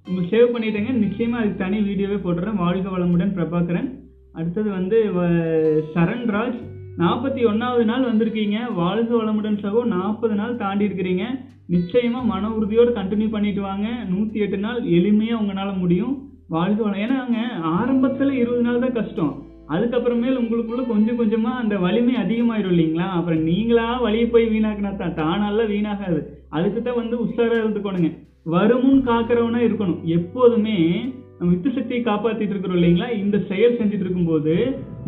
உங்க 0.08 0.20
சேவ் 0.30 0.56
பண்ணிட்டேங்க. 0.56 0.92
நிச்சயமாக 0.92 1.42
அதுக்கு 1.42 1.58
தனி 1.58 1.80
வீடியோவே 1.80 2.14
போட்டுறேன். 2.14 2.56
வாழ்க 2.56 2.98
வளமுடன் 2.98 3.34
பிரபாகரன். 3.34 3.98
அடுத்தது 4.32 4.70
வந்து 4.70 5.04
வ- 5.14 5.82
சரண்ராஜ். 5.94 6.67
நாற்பத்தி 7.00 7.40
ஒன்றாவது 7.48 7.84
நாள் 7.84 8.06
வந்திருக்கீங்க. 8.08 8.58
வாழ்க 8.78 9.10
வளமுடன் 9.16 9.58
சகோ 9.64 9.80
நாற்பது 9.96 10.34
நாள் 10.34 10.56
தாண்டி 10.62 10.84
இருக்கிறீங்க. 10.86 11.24
நிச்சயமாக 11.74 12.28
மன 12.30 12.48
உறுதியோடு 12.56 12.90
கண்டினியூ 12.96 13.28
பண்ணிட்டு 13.34 13.60
வாங்க. 13.60 13.88
நூற்றி 14.12 14.38
எட்டு 14.44 14.58
நாள் 14.58 14.80
எளிமையாக 14.96 15.40
உங்களால் 15.40 15.80
முடியும். 15.82 16.14
வாழ்க 16.54 16.80
வளம் 16.82 17.02
ஏன்னாங்க 17.04 17.38
ஆரம்பத்தில் 17.78 18.32
இருபது 18.40 18.62
நாள் 18.62 18.82
தான் 18.84 18.96
கஷ்டம். 18.98 19.32
அதுக்கப்புறமேல் 19.74 20.40
உங்களுக்குள்ள 20.42 20.82
கொஞ்சம் 20.86 21.20
கொஞ்சமாக 21.20 21.62
அந்த 21.62 21.76
வலிமை 21.84 22.14
அதிகமாயிரும் 22.24 22.74
இல்லைங்களா? 22.74 23.08
அப்புறம் 23.18 23.42
நீங்களா 23.50 23.86
வழியை 24.06 24.26
போய் 24.34 24.50
வீணாக்கினா 24.54 24.92
தான். 24.96 25.16
தானாலாம் 25.20 25.72
வீணாகாது. 25.74 26.20
அதுக்கு 26.56 26.82
தான் 26.82 27.00
வந்து 27.02 27.16
உஷாராக 27.24 27.62
இருந்துக்கணுங்க. 27.62 28.10
வருமுன் 28.54 29.02
காக்கிறவனா 29.08 29.62
இருக்கணும். 29.68 30.02
எப்போதுமே 30.18 30.78
நம்ம 31.38 31.50
வித்து 31.52 31.70
சக்தியை 31.74 32.00
காப்பாற்றிட்டு 32.04 32.54
இருக்கிறோம் 32.54 32.78
இல்லைங்களா? 32.78 33.08
இந்த 33.24 33.36
செயல் 33.50 33.76
செஞ்சுட்டு 33.78 34.04
இருக்கும்போது 34.06 34.54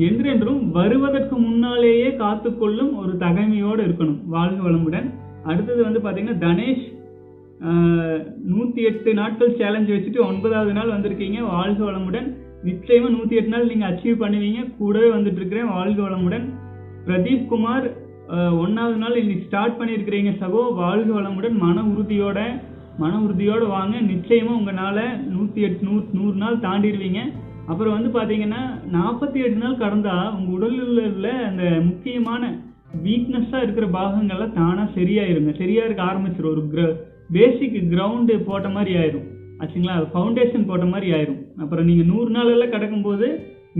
என்றென்றும் 0.08 0.60
வருவதற்கு 0.76 1.36
முன்னாலேயே 1.46 2.08
காத்துக்கொள்ளும் 2.22 2.92
ஒரு 3.00 3.12
தகைமையோடு 3.24 3.82
இருக்கணும். 3.88 4.20
வாழ்க 4.34 4.60
வளமுடன். 4.66 5.08
அடுத்தது 5.50 5.80
வந்து 5.86 6.00
பார்த்தீங்கன்னா 6.04 6.38
தனேஷ் 6.46 6.86
நூற்றி 8.52 8.80
எட்டு 8.90 9.10
நாட்கள் 9.20 9.56
சேலஞ்ச் 9.60 9.90
வச்சுட்டு 9.94 10.20
ஒன்பதாவது 10.28 10.72
நாள் 10.78 10.94
வந்திருக்கீங்க. 10.94 11.40
வாழ்க 11.54 11.80
வளமுடன். 11.88 12.28
நிச்சயமாக 12.68 13.12
நூற்றி 13.16 13.38
எட்டு 13.40 13.54
நாள் 13.54 13.70
நீங்கள் 13.72 13.90
அச்சீவ் 13.90 14.22
பண்ணுவீங்க. 14.22 14.60
கூடவே 14.78 15.10
வந்துட்டு 15.16 15.40
இருக்கிறேன் 15.40 15.72
வாழ்க 15.76 16.00
வளமுடன். 16.06 16.46
பிரதீப் 17.06 17.46
குமார் 17.52 17.86
ஒன்றாவது 18.62 18.98
நாள் 19.02 19.20
இன்னைக்கு 19.20 19.46
ஸ்டார்ட் 19.46 19.78
பண்ணியிருக்கிறீங்க 19.78 20.32
சகோ. 20.42 20.62
வாழ்க 20.82 21.08
வளமுடன். 21.18 21.56
மன 21.64 21.82
உறுதியோட 21.92 22.40
மன 23.02 23.12
உறுதியோடு 23.24 23.66
வாங்க. 23.76 23.94
நிச்சயமாக 24.12 24.58
உங்களால் 24.60 25.04
நூற்றி 25.34 25.60
எட்டு 25.66 25.86
நூறு 25.88 26.04
நூறு 26.18 26.36
நாள் 26.42 26.64
தாண்டிடுவீங்க 26.66 27.20
அப்புறம் 27.70 27.94
வந்து 27.96 28.10
பார்த்தீங்கன்னா 28.16 28.62
நாற்பத்தி 28.96 29.38
எட்டு 29.46 29.58
நாள் 29.62 29.80
கடந்தால் 29.82 30.32
உங்கள் 30.36 30.54
உடலில் 30.56 31.12
உள்ள 31.14 31.28
அந்த 31.48 31.64
முக்கியமான 31.88 32.42
வீக்னஸ்ஸாக 33.04 33.64
இருக்கிற 33.64 33.86
பாகங்கள்லாம் 33.96 34.56
தானாக 34.60 34.88
சரியாயிருங்க. 34.96 35.52
சரியாக 35.60 35.88
இருக்க 35.88 36.02
ஆரம்பிச்சிடும் 36.10 36.52
ஒரு 36.54 36.86
பேசிக் 37.36 37.76
கிரவுண்டு 37.92 38.34
போட்ட 38.48 38.68
மாதிரி 38.76 38.92
ஆயிரும். 39.00 39.26
ஆச்சுங்களா? 39.60 39.96
ஃபவுண்டேஷன் 40.12 40.68
போட்ட 40.70 40.86
மாதிரி 40.92 41.08
ஆயிரும். 41.16 41.40
அப்புறம் 41.62 41.88
நீங்கள் 41.90 42.10
நூறு 42.12 42.30
நாளெல்லாம் 42.36 42.74
கிடக்கும்போது 42.74 43.26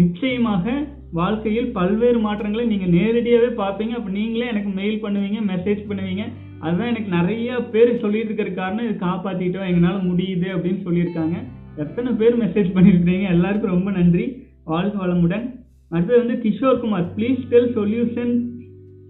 நிச்சயமாக 0.01 0.75
வாழ்க்கையில் 1.19 1.69
பல்வேறு 1.79 2.19
மாற்றங்களை 2.27 2.65
நீங்கள் 2.73 2.95
நேரடியாகவே 2.99 3.51
பார்ப்பீங்க. 3.63 3.95
அப்போ 3.99 4.11
நீங்களே 4.19 4.51
எனக்கு 4.53 4.71
மெயில் 4.81 5.03
பண்ணுவீங்க 5.05 5.41
மெசேஜ் 5.53 5.83
பண்ணுவீங்க. 5.91 6.25
அதுதான் 6.61 6.91
எனக்கு 6.93 7.11
நிறைய 7.17 7.59
பேர் 7.73 7.91
சொல்லிட்டு 8.01 8.29
இருக்கிற 8.29 8.51
காரணம் 8.51 8.89
இது 8.89 9.05
காப்பாத்திட்டோம் 9.07 9.69
எங்களால் 9.71 10.09
முடியுது 10.11 10.49
அப்படின்னு 10.55 10.83
சொல்லியிருக்காங்க. 10.87 11.37
எத்தனை 11.77 12.13
பேர் 12.13 12.39
மெசேஜ் 12.39 12.75
பண்ணியிருக்கிறீங்க? 12.77 13.27
எல்லாருக்கும் 13.29 13.75
ரொம்ப 13.77 13.91
நன்றி. 13.91 14.27
வாழ்க 14.65 15.07
வளமுடன். 15.07 15.47
அடுத்தது 15.89 16.19
வந்து 16.25 16.37
Kishore 16.43 16.81
Kumar 16.81 17.07
please 17.17 17.41
tell 17.49 17.71
solution 17.77 18.35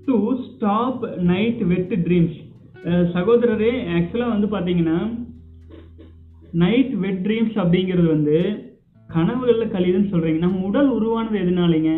to 0.04 0.16
stop 0.44 1.02
night 1.30 1.62
wet 1.72 1.92
dreams 2.06 2.38
சகோதரரே 3.14 3.72
ஆக்சுவலாக 3.96 4.34
வந்து 4.34 4.48
பார்த்தீங்கன்னா 4.54 4.98
நைட் 6.52 6.94
வெட் 7.02 7.26
ட்ரீம்ஸ் 7.26 7.58
அப்படிங்கிறது 7.64 8.06
வந்து 8.06 8.38
கனவுகளில் 9.10 9.72
கழிதுன்னு 9.74 10.12
சொல்கிறீங்க 10.12 10.38
நம்ம 10.38 10.66
உடல் 10.66 10.88
உருவானது 10.88 11.38
எதுனாலைங்க? 11.38 11.92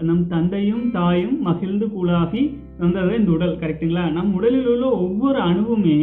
நம் 0.00 0.26
தந்தையும் 0.28 0.90
தாயும் 0.90 1.36
மகிழ்ந்து 1.40 1.86
கூலாகி 1.86 2.42
வந்தது 2.82 3.12
இந்த 3.20 3.30
உடல் 3.36 3.60
கரெக்ட்டுங்களா 3.62 4.04
நம் 4.16 4.32
உடலில் 4.38 4.70
உள்ள 4.72 4.86
ஒவ்வொரு 5.04 5.38
அணுவுமே 5.50 5.98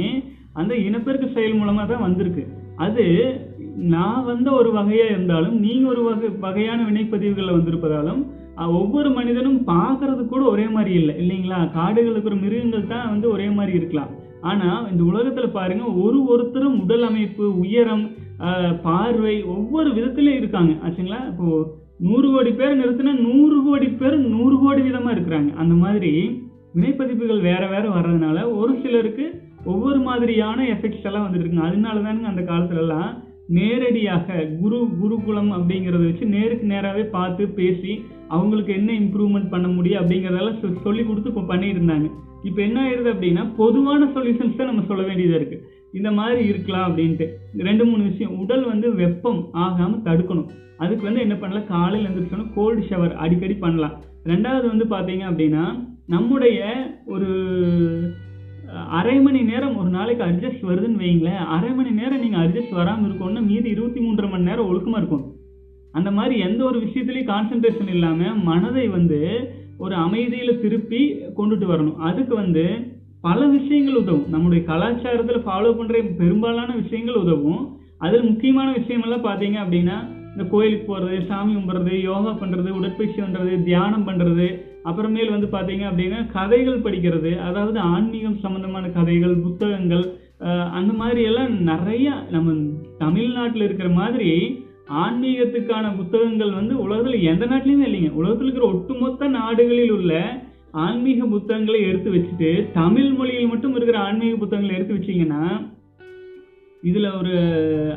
அந்த 0.61 0.73
இனப்பெருக்க 0.87 1.27
செயல் 1.35 1.57
மூலமாக 1.59 1.85
தான் 1.91 2.05
வந்திருக்கு. 2.07 2.43
அது 2.85 3.05
நான் 3.93 4.27
வந்த 4.31 4.47
ஒரு 4.59 4.69
வகையாக 4.77 5.13
இருந்தாலும் 5.13 5.55
நீங்கள் 5.65 5.91
ஒரு 5.93 6.01
வகை 6.07 6.27
வகையான 6.47 6.79
வினைப்பதிவுகளில் 6.89 7.57
வந்திருப்பதாலும் 7.57 8.21
ஒவ்வொரு 8.79 9.09
மனிதனும் 9.17 9.59
பார்க்கறது 9.69 10.23
கூட 10.31 10.41
ஒரே 10.53 10.65
மாதிரி 10.75 10.93
இல்லை 11.01 11.13
இல்லைங்களா? 11.21 11.59
காடுகளுக்கு 11.77 12.19
இருக்கிற 12.19 12.35
மிருகங்கள் 12.43 12.91
தான் 12.91 13.09
வந்து 13.13 13.27
ஒரே 13.35 13.47
மாதிரி 13.57 13.73
இருக்கலாம். 13.79 14.11
ஆனால் 14.49 14.83
இந்த 14.91 15.01
உலகத்தில் 15.11 15.55
பாருங்கள் 15.57 15.95
ஒரு 16.05 16.19
ஒருத்தரும் 16.33 16.77
உடல் 16.83 17.05
அமைப்பு 17.09 17.45
உயரம் 17.63 18.05
பார்வை 18.85 19.35
ஒவ்வொரு 19.55 19.89
விதத்துலேயும் 19.97 20.41
இருக்காங்க. 20.41 20.73
ஆச்சுங்களா? 20.85 21.21
இப்போது 21.31 21.67
நூறு 22.05 22.27
கோடி 22.33 22.51
பேர் 22.59 22.79
நிறுத்தினா 22.81 23.13
நூறு 23.27 23.57
கோடி 23.67 23.87
பேர் 24.01 24.17
நூறு 24.35 24.55
கோடி 24.63 24.81
விதமாக 24.87 25.15
இருக்கிறாங்க. 25.15 25.51
அந்த 25.63 25.75
மாதிரி 25.83 26.13
வினைப்பதிப்புகள் 26.73 27.41
வேறு 27.41 27.67
வேறு 27.67 27.89
வர்றதுனால 27.89 28.55
ஒரு 28.55 28.79
சிலருக்கு 28.83 29.41
ஒவ்வொரு 29.65 29.99
மாதிரியான 29.99 30.67
எஃபெக்ட்ஸ் 30.67 31.03
எல்லாம் 31.03 31.25
வந்துட்டு 31.25 31.37
இருக்குங்க. 31.37 31.59
அதனால 31.59 31.99
தானுங்க 31.99 32.21
அந்த 32.21 32.41
காலத்துலலாம் 32.41 33.23
நேரடியாக 33.47 34.45
குரு 34.61 34.89
குருகுலம் 34.99 35.51
அப்படிங்கிறத 35.51 36.05
வச்சு 36.05 36.25
நேருக்கு 36.25 36.67
நேராகவே 36.67 37.03
பார்த்து 37.03 37.47
பேசி 37.47 38.05
அவங்களுக்கு 38.27 38.73
என்ன 38.73 38.91
இம்ப்ரூவ்மெண்ட் 38.91 39.49
பண்ண 39.49 39.67
முடியும் 39.67 40.07
அப்படிங்கிறதெல்லாம் 40.07 40.57
சொ- 40.61 40.81
சொல்லி 40.81 41.03
கொடுத்து 41.03 41.33
இப்போ 41.33 41.55
பண்ணியிருந்தாங்க. 41.55 42.11
இப்போ 42.43 42.61
என்ன 42.61 42.89
ஆயிருது 42.89 43.13
அப்படின்னா 43.13 43.55
பொதுவான 43.57 44.05
சொல்யூஷன்ஸ் 44.05 44.55
தான் 44.55 44.67
நம்ம 44.67 44.83
சொல்ல 44.87 45.03
வேண்டியதாக 45.03 45.43
இருக்குது 45.43 45.61
இந்த 45.93 46.11
மாதிரி 46.11 46.47
இருக்கலாம் 46.47 46.97
அப்படின்ட்டு. 46.97 47.27
ரெண்டு 47.57 47.85
மூணு 47.85 48.03
விஷயம். 48.03 48.37
உடல் 48.37 48.65
வந்து 48.65 48.95
வெப்பம் 48.95 49.49
ஆகாமல் 49.51 49.99
தடுக்கணும். 49.99 50.49
அதுக்கு 50.77 51.03
வந்து 51.03 51.19
என்ன 51.19 51.35
பண்ணலாம்? 51.35 51.67
காலையில் 51.67 52.09
எழுந்திரிச்சோன்னா 52.09 52.53
கோல்டு 52.55 52.85
ஷவர் 52.85 53.13
அடிக்கடி 53.13 53.53
பண்ணலாம். 53.53 54.01
ரெண்டாவது 54.25 54.77
வந்து 54.77 54.85
பார்த்தீங்க 54.85 55.19
அப்படின்னா 55.19 55.91
நம்முடைய 56.09 56.59
ஒரு 57.05 57.29
அரை 58.99 59.15
மணி 59.19 59.41
நேரம் 59.41 59.77
ஒரு 59.77 59.89
நாளைக்கு 59.89 60.23
அட்ஜஸ்ட் 60.23 60.67
வருதுன்னு 60.69 61.01
வைங்களேன் 61.03 61.43
அரை 61.55 61.71
மணி 61.73 61.91
நேரம் 61.91 62.23
நீங்கள் 62.23 62.43
அட்ஜஸ்ட் 62.45 62.79
வராமல் 62.79 63.07
இருக்கணும்னா 63.07 63.43
மீதி 63.49 63.69
இருபத்தி 63.69 63.99
மூன்றரை 64.05 64.29
மணி 64.31 64.49
நேரம் 64.49 64.69
ஒழுக்கமாக 64.69 65.01
இருக்கும் 65.01 65.25
அந்த 65.93 66.11
மாதிரி 66.11 66.35
எந்த 66.39 66.63
ஒரு 66.63 66.77
விஷயத்துலையும் 66.85 67.31
கான்சென்ட்ரேஷன் 67.33 67.91
இல்லாமல் 67.95 68.39
மனதை 68.49 68.87
வந்து 68.87 69.19
ஒரு 69.77 69.95
அமைதியில் 69.95 70.61
திருப்பி 70.61 71.01
கொண்டுட்டு 71.37 71.65
வரணும். 71.71 71.99
அதுக்கு 71.99 72.33
வந்து 72.35 72.65
பல 73.21 73.39
விஷயங்கள் 73.45 73.99
உதவும். 74.01 74.27
நம்முடைய 74.29 74.61
கலாச்சாரத்தில் 74.71 75.45
ஃபாலோ 75.45 75.71
பண்ணுற 75.77 76.01
பெரும்பாலான 76.21 76.69
விஷயங்கள் 76.81 77.21
உதவும். 77.23 77.61
அதில் 77.97 78.29
முக்கியமான 78.29 78.69
விஷயமெல்லாம் 78.79 79.27
பார்த்தீங்க 79.29 79.57
அப்படின்னா 79.63 79.97
இந்த 80.33 80.43
கோயிலுக்கு 80.53 80.85
போகிறது 80.85 81.17
சாமி 81.29 81.51
கும்பிட்றது 81.53 81.95
யோகா 82.01 82.31
பண்ணுறது 82.41 82.69
உடற்பயிற்சி 82.79 83.19
பண்ணுறது 83.21 83.63
தியானம் 83.63 84.07
பண்ணுறது 84.07 84.47
அப்புறமேல் 84.85 85.33
வந்து 85.35 85.47
பார்த்தீங்க 85.47 85.83
அப்படின்னா 85.89 86.19
கதைகள் 86.31 86.83
படிக்கிறது 86.85 87.31
அதாவது 87.39 87.79
ஆன்மீகம் 87.79 88.41
சம்மந்தமான 88.41 88.89
கதைகள் 88.89 89.35
புத்தகங்கள் 89.35 90.05
அந்த 90.71 90.93
மாதிரி 90.93 91.23
எல்லாம் 91.23 91.53
நிறைய 91.61 92.07
நம்ம 92.29 92.53
தமிழ்நாட்டில் 92.97 93.63
இருக்கிற 93.63 93.89
மாதிரி 93.89 94.29
ஆன்மீகத்துக்கான 95.03 95.95
புத்தகங்கள் 95.95 96.51
வந்து 96.51 96.73
உலகத்தில் 96.79 97.27
எந்த 97.31 97.45
நாட்டிலையுமே 97.45 97.85
இல்லைங்க. 97.87 98.11
உலகத்தில் 98.11 98.47
இருக்கிற 98.47 98.67
ஒட்டுமொத்த 98.73 99.27
நாடுகளில் 99.27 99.91
உள்ள 99.91 100.13
ஆன்மீக 100.85 101.25
புத்தகங்களை 101.25 101.81
எடுத்து 101.81 102.09
வச்சுட்டு 102.11 102.71
தமிழ் 102.73 103.11
மொழியில் 103.11 103.47
மட்டும் 103.47 103.75
இருக்கிற 103.75 103.99
ஆன்மீக 103.99 104.35
புத்தகங்களை 104.35 104.75
எடுத்து 104.77 104.97
வச்சீங்கன்னா 104.97 105.43
இதில் 106.83 107.09
ஒரு 107.11 107.35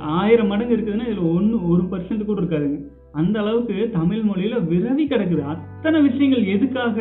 ஆயிரம் 0.00 0.46
மடங்கு 0.46 0.76
இருக்குதுன்னா 0.76 1.06
இதில் 1.06 1.30
ஒன்று 1.36 1.56
ஒரு 1.68 1.82
பர்சன்ட் 1.90 2.24
கூட 2.24 2.40
இருக்காதுங்க. 2.40 2.78
அந்த 3.16 3.36
அளவுக்கு 3.40 3.76
தமிழ் 3.92 4.22
மொழியில 4.28 4.56
விரவி 4.70 5.04
கிடக்குது. 5.08 5.42
அத்தனை 5.54 6.00
விஷயங்கள் 6.00 6.52
எதுக்காக? 6.54 6.96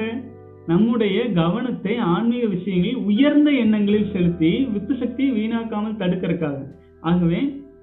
நம்முடைய 0.67 1.17
கவனத்தை 1.31 1.93
ஆன்மீக 2.13 2.45
விஷயங்களில் 2.45 3.01
உயர்ந்த 3.09 3.49
எண்ணங்களில் 3.63 4.11
செலுத்தி 4.13 4.51
வித்து 4.73 4.93
சக்தியை 4.95 5.31
வீணாக்காமல் 5.33 5.99
தடுக்கிறதுக்காக. 6.01 6.59
ஆகவே 7.01 7.39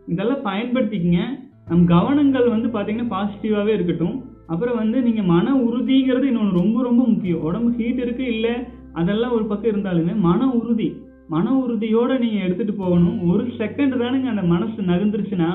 இதெல்லாம் 0.06 0.44
பயன்படுத்திக்கங்க. 0.44 1.20
நம் 1.68 1.84
கவனங்கள் 1.86 2.48
வந்து 2.48 2.68
பார்த்தீங்கன்னா 2.68 3.12
பாசிட்டிவாகவே 3.16 3.74
இருக்கட்டும். 3.76 4.16
அப்புறம் 4.46 4.76
வந்து 4.76 4.98
நீங்கள் 5.02 5.28
மன 5.34 5.54
உறுதிங்கிறது 5.66 6.28
இன்னொன்று 6.30 6.58
ரொம்ப 6.60 6.82
ரொம்ப 6.82 7.02
முக்கியம். 7.06 7.42
உடம்பு 7.42 7.70
ஹீட் 7.78 8.00
இருக்கு 8.00 8.24
இல்லை? 8.34 8.54
அதெல்லாம் 8.92 9.32
ஒரு 9.32 9.44
பக்கம் 9.44 9.72
இருந்தாலுமே 9.72 10.14
மன 10.28 10.48
உறுதி. 10.50 10.88
மன 11.28 11.54
உறுதியோடு 11.58 12.14
நீங்கள் 12.18 12.44
எடுத்துகிட்டு 12.46 12.74
போகணும். 12.76 13.18
ஒரு 13.30 13.44
செகண்ட் 13.58 13.94
தானுங்க 14.00 14.28
அந்த 14.32 14.42
மனசு 14.54 14.82
நகர்ந்துருச்சுன்னா 14.82 15.50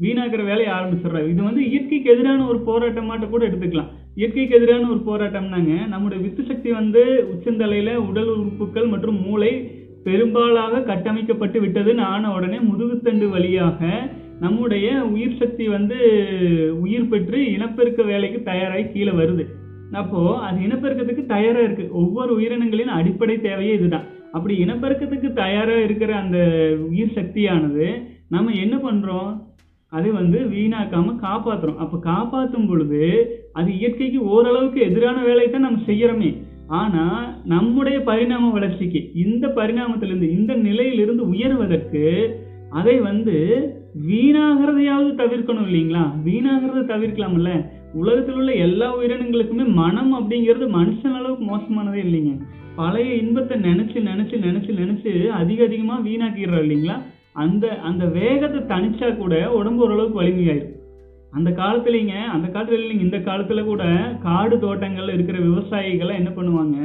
வீணாக்கிற 0.00 0.44
வேலையை 0.44 0.74
ஆரம்பிச்சிடுறாரு. 0.74 1.28
இது 1.28 1.42
வந்து 1.42 1.70
இயற்கைக்கு 1.70 2.10
எதிரான 2.10 2.46
ஒரு 2.46 2.58
போராட்டமாட்ட 2.58 3.28
கூட 3.28 3.48
எடுத்துக்கலாம். 3.48 3.90
இயற்கைக்கு 4.14 4.56
எதிரான 4.56 4.88
ஒரு 4.88 5.00
போராட்டம்னாங்க 5.08 5.88
நம்முடைய 5.88 6.22
வித்து 6.22 6.44
சக்தி 6.44 6.70
வந்து 6.70 7.28
உச்சந்தலையில 7.32 7.94
உடல் 7.94 8.26
உறுப்புகள் 8.26 8.86
மற்றும் 8.86 9.22
மூளை 9.22 9.76
பெரும்பாலாக 10.04 10.80
கட்டமைக்கப்பட்டு 10.80 11.60
விட்டதுன்னு 11.60 12.00
ஆன 12.00 12.32
உடனே 12.34 12.56
முதுகுத்தண்டு 12.56 13.30
வழியாக 13.30 14.10
நம்முடைய 14.40 15.04
உயிர் 15.04 15.36
சக்தி 15.36 15.68
வந்து 15.68 15.96
உயிர் 16.80 17.08
பெற்று 17.08 17.52
இனப்பெருக்க 17.52 18.02
வேலைக்கு 18.02 18.42
தயாராகி 18.42 18.92
கீழே 18.92 19.10
வருது. 19.10 19.46
அப்போ 19.92 20.38
அது 20.38 20.60
இனப்பெருக்கத்துக்கு 20.60 21.26
தயாராக 21.26 21.64
இருக்கு. 21.64 21.88
ஒவ்வொரு 21.92 22.40
உயிரினங்களின் 22.40 22.96
அடிப்படை 22.98 23.40
தேவையே 23.40 23.74
இதுதான். 23.74 24.04
அப்படி 24.32 24.64
இனப்பெருக்கத்துக்கு 24.64 25.32
தயாராக 25.32 25.82
இருக்கிற 25.82 26.16
அந்த 26.16 26.38
உயிர் 26.88 27.14
சக்தியானது 27.14 28.02
நம்ம 28.28 28.52
என்ன 28.52 28.76
பண்றோம்? 28.76 29.47
அதை 29.88 30.10
வந்து 30.10 30.38
வீணாக்காம 30.38 31.14
காப்பாத்துறோம் 31.22 31.76
அப்ப 31.76 32.12
காப்பாத்தும் 32.12 32.68
பொழுது 32.68 33.02
அது 33.52 33.76
இயற்கைக்கு 33.78 34.24
ஓரளவுக்கு 34.24 34.80
எதிரான 34.80 35.22
வேலையை 35.22 35.50
தான் 35.50 35.60
நம்ம 35.60 35.82
செய்யறோமே. 35.86 36.30
ஆனா 36.66 37.04
நம்முடைய 37.44 38.00
பரிணாம 38.00 38.50
வளர்ச்சிக்கு 38.50 39.10
இந்த 39.14 39.46
பரிணாமத்திலிருந்து 39.48 40.30
இந்த 40.30 40.54
நிலையிலிருந்து 40.54 41.28
உயர்வதற்கு 41.28 42.04
அதை 42.70 43.00
வந்து 43.00 43.36
வீணாகிறதையாவது 44.08 45.10
தவிர்க்கணும் 45.22 45.66
இல்லைங்களா? 45.68 46.02
வீணாகிறத 46.24 46.80
தவிர்க்கலாம்ல. 46.94 47.66
உலகத்தில் 47.92 48.34
உள்ள 48.34 48.52
எல்லா 48.52 48.98
உயிரினங்களுக்குமே 48.98 49.66
மனம் 49.72 50.12
அப்படிங்கிறது 50.14 50.66
மனுஷன் 50.68 51.16
அளவுக்கு 51.18 51.44
மோசமானதே 51.44 52.00
இல்லைங்க. 52.04 52.34
பழைய 52.76 53.14
இன்பத்தை 53.14 53.56
நினைச்சு 53.58 53.98
நினைச்சு 54.10 54.36
நினைச்சு 54.46 54.72
நினைச்சு 54.82 55.26
அதிக 55.28 55.64
அதிகமா 55.64 56.00
வீணாக்கிடுறோம் 56.00 56.64
இல்லைங்களா? 56.64 56.98
அந்த 57.44 57.66
அந்த 57.88 58.04
வேகத்தை 58.18 58.60
தணிச்சா 58.72 59.08
கூட 59.16 59.34
உடம்பு 59.58 59.82
ஓரளவுக்கு 59.84 60.20
வலிமையாயிரும். 60.22 60.74
அந்த 61.32 61.50
காலத்துலேங்க 61.60 62.14
அந்த 62.34 62.46
காலத்துல 62.54 62.78
இல்லைங்க 62.78 63.06
இந்த 63.06 63.18
காலத்துல 63.28 63.62
கூட 63.64 63.84
காடு 64.22 64.56
தோட்டங்கள்ல 64.56 65.16
இருக்கிற 65.16 65.38
விவசாயிகள் 65.38 66.18
என்ன 66.20 66.30
பண்ணுவாங்க 66.36 66.76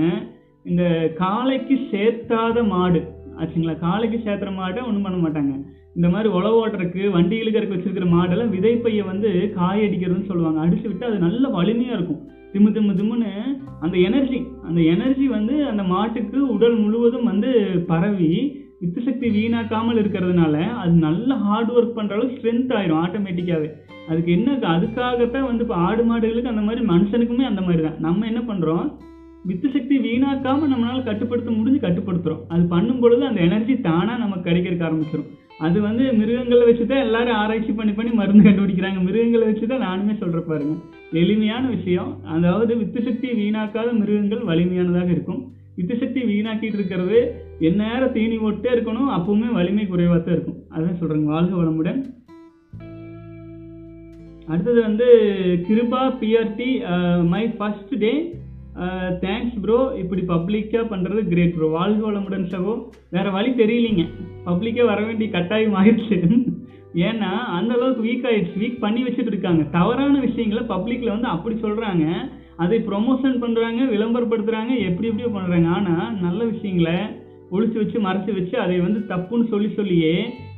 இந்த 0.66 0.84
காளைக்கு 1.22 1.76
சேர்த்தாத 1.92 2.58
மாடு 2.74 3.02
ஆச்சுங்களா? 3.40 3.76
காளைக்கு 3.86 4.18
சேர்த்துற 4.26 4.50
மாட்டை 4.58 4.82
ஒன்றும் 4.88 5.06
பண்ண 5.06 5.18
மாட்டாங்க. 5.22 5.54
இந்த 5.98 6.08
மாதிரி 6.10 6.30
உழவு 6.38 6.58
ஓட்டுறக்கு 6.60 7.02
வண்டி 7.16 7.36
இழுக்கிறதுக்கு 7.42 7.76
வச்சிருக்கிற 7.76 8.08
மாடெல்லாம் 8.14 8.54
விதைப்பைய 8.56 9.02
வந்து 9.06 9.30
காய 9.58 9.86
அடிக்கிறதுன்னு 9.88 10.30
சொல்லுவாங்க. 10.30 10.60
அடிச்சு 10.66 10.88
விட்டு 10.90 11.10
அது 11.10 11.18
நல்ல 11.26 11.44
வலிமையா 11.58 11.96
இருக்கும். 11.98 12.22
திம்மு 12.54 12.70
திம்மு 12.76 12.94
திம்முன்னு 13.00 13.32
அந்த 13.80 13.96
எனர்ஜி 14.08 14.40
அந்த 14.68 14.80
எனர்ஜி 14.94 15.28
வந்து 15.38 15.56
அந்த 15.72 15.84
மாட்டுக்கு 15.94 16.40
உடல் 16.56 16.78
முழுவதும் 16.84 17.30
வந்து 17.32 17.52
பரவி 17.88 18.34
வித்து 18.84 19.02
சக்தி 19.08 19.28
வீணாக்காமல் 19.36 20.00
இருக்கிறதுனால 20.02 20.56
அது 20.82 20.94
நல்ல 21.08 21.36
ஹார்ட் 21.44 21.70
ஒர்க் 21.78 21.98
பண்ணுற 21.98 22.16
அளவுக்கு 22.16 22.38
ஸ்ட்ரென்த் 22.40 22.74
ஆயிடும் 22.78 23.02
ஆட்டோமேட்டிக்காகவே 23.04 23.70
அதுக்கு 24.10 24.32
என்ன 24.38 24.56
அதுக்காகத்தான் 24.74 25.48
வந்து 25.50 25.64
இப்போ 25.66 25.76
ஆடு 25.88 26.04
மாடுகளுக்கு 26.10 26.52
அந்த 26.54 26.64
மாதிரி 26.68 26.82
மனுஷனுக்குமே 26.90 27.46
அந்த 27.50 27.62
மாதிரி 27.68 27.84
தான் 27.86 28.00
நம்ம 28.06 28.26
என்ன 28.32 28.42
பண்றோம்? 28.50 28.88
வித்து 29.50 29.70
சக்தி 29.76 29.96
வீணாக்காம 30.08 30.68
நம்மளால 30.72 31.00
கட்டுப்படுத்த 31.08 31.50
முடிஞ்சு 31.52 31.80
கட்டுப்படுத்துறோம். 31.86 32.42
அது 32.54 32.64
பண்ணும் 32.74 33.00
பொழுது 33.04 33.24
அந்த 33.30 33.40
எனர்ஜி 33.48 33.74
தானா 33.88 34.14
நமக்கு 34.24 34.48
கிடைக்கிறதுக்கு 34.50 34.88
ஆரம்பிச்சிடும் 34.90 35.32
அது 35.66 35.78
வந்து 35.88 36.04
மிருகங்களை 36.20 36.64
வச்சு 36.68 36.86
தான் 36.92 37.04
எல்லாரும் 37.06 37.40
ஆராய்ச்சி 37.42 37.74
பண்ணி 37.80 37.94
பண்ணி 37.98 38.12
மருந்து 38.20 38.44
கண்டுபிடிக்கிறாங்க. 38.46 39.00
மிருகங்களை 39.08 39.46
வச்சு 39.50 39.66
தான் 39.72 39.86
நானுமே 39.88 40.14
சொல்ற 40.22 40.40
பாருங்க. 40.50 40.76
எளிமையான 41.22 41.64
விஷயம். 41.78 42.12
அதாவது 42.36 42.72
வித்து 42.84 43.02
சக்தி 43.08 43.28
வீணாக்காத 43.42 43.90
மிருகங்கள் 44.02 44.48
வலிமையானதாக 44.52 45.12
இருக்கும். 45.16 45.42
வித்து 45.78 45.96
சக்தி 46.02 46.22
வீணாக்கிட்டு 46.32 46.78
இருக்கிறது 46.80 47.20
எந்நேரம் 47.68 48.14
தீனி 48.16 48.38
போட்டே 48.44 48.70
இருக்கணும் 48.76 49.10
அப்பவுமே 49.16 49.50
வலிமை 49.58 49.86
குறைவாக 49.92 50.20
தான் 50.20 50.36
இருக்கும். 50.36 50.60
அதான் 50.76 51.00
சொல்கிறேங்க 51.02 51.30
வாழ்க 51.36 51.54
வளமுடன். 51.60 52.00
அடுத்தது 54.48 54.80
வந்து 54.88 55.08
Kiruba 55.68 56.02
P R T 56.22 56.70
my 57.34 57.44
first 57.58 57.94
day 58.04 58.14
thanks 59.24 59.58
bro 59.64 59.78
இப்படி 60.02 60.22
பப்ளிக்காக 60.34 60.84
பண்ணுறது 60.92 61.22
கிரேட் 61.32 61.56
ப்ரோ 61.58 61.68
வாழ்க 61.78 62.02
வளமுடன் 62.08 62.46
சகோ. 62.54 62.74
வேறு 63.16 63.30
வழி 63.38 63.52
தெரியலீங்க. 63.62 64.04
பப்ளிக்காக 64.50 64.90
வர 64.92 65.00
வேண்டிய 65.08 65.28
கட்டாயம் 65.38 65.78
ஆயிடுச்சு. 65.82 66.18
ஏன்னா 67.08 67.32
அந்த 67.58 67.72
அளவுக்கு 67.78 68.08
வீக் 68.10 68.26
ஆயிடுச்சு. 68.30 68.58
வீக் 68.64 68.84
பண்ணி 68.86 69.02
வச்சுட்டு 69.08 69.32
இருக்காங்க. 69.34 69.64
தவறான 69.78 70.16
விஷயங்களை 70.28 70.64
பப்ளிக்கில் 70.74 71.16
வந்து 71.16 71.30
அப்படி 71.36 71.56
சொல்கிறாங்க 71.66 72.06
அதை 72.64 72.78
ப்ரொமோஷன் 72.90 73.42
பண்ணுறாங்க 73.44 73.82
விளம்பரப்படுத்துகிறாங்க 73.96 74.74
எப்படி 74.88 75.10
எப்படியோ 75.10 75.30
பண்ணுறாங்க 75.38 75.70
ஆனால் 75.78 76.10
நல்ல 76.26 76.40
விஷயங்களை 76.54 76.98
ஒழிச்சு 77.56 77.78
வச்சு 77.82 77.98
மறைச்சு 78.08 78.32
வச்சு 78.38 78.56
அதை 78.66 78.78
வந்து 78.86 79.00
தப்புன்னு 79.12 79.48
சொல்லி 79.54 79.70
சொல்லியே 79.80 80.16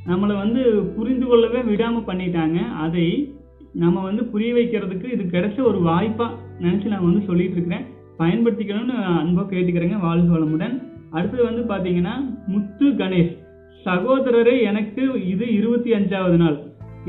நம்மளை 0.10 0.36
வந்து 0.44 0.62
புரிந்து 0.98 1.26
கொள்ளவே 1.26 1.62
விடாமல் 1.70 2.08
பண்ணிட்டாங்க. 2.10 2.58
அதை 2.86 3.08
நம்ம 3.84 4.04
வந்து 4.04 4.24
புரிய 4.34 4.54
வைக்கிறதுக்கு 4.54 5.08
இது 5.14 5.24
கிடைச்ச 5.32 5.58
ஒரு 5.70 5.80
வாய்ப்பாக 5.88 6.38
நினச்சி 6.66 6.88
நான் 6.92 7.08
வந்து 7.08 7.22
சொல்லிட்டு 7.30 7.56
இருக்கிறேன். 7.58 7.86
பயன்படுத்திக்கணும்னு 8.20 8.98
அன்பாக 9.22 9.48
கேட்டுக்கிறேங்க 9.56 9.98
வாழ்க 10.00 10.30
வளமுடன். 10.36 10.76
அடுத்தது 11.16 11.44
வந்து 11.50 11.64
பார்த்தீங்கன்னா 11.72 12.14
முத்து 12.54 12.88
கணேஷ். 13.02 13.34
சகோதரரே 13.86 14.56
எனக்கு 14.70 15.04
இது 15.34 15.46
இருபத்தி 15.54 15.92
அஞ்சாவது 15.92 16.38
நாள். 16.44 16.58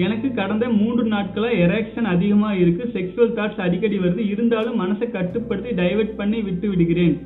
எனக்கு 0.04 0.28
கடந்த 0.40 0.64
மூன்று 0.80 1.04
நாட்களாக 1.12 1.60
எரேக்ஷன் 1.66 2.08
அதிகமாக 2.14 2.58
இருக்குது 2.62 2.92
செக்ஷுவல் 2.96 3.36
தாட்ஸ் 3.38 3.64
அடிக்கடி 3.66 3.98
வருது. 3.98 4.22
இருந்தாலும் 4.32 4.80
மனசை 4.80 5.06
கட்டுப்படுத்தி 5.10 5.72
டைவெர்ட் 5.82 6.18
பண்ணி 6.20 6.40
விட்டு 6.48 6.68
விடுகிறேன். 6.68 7.16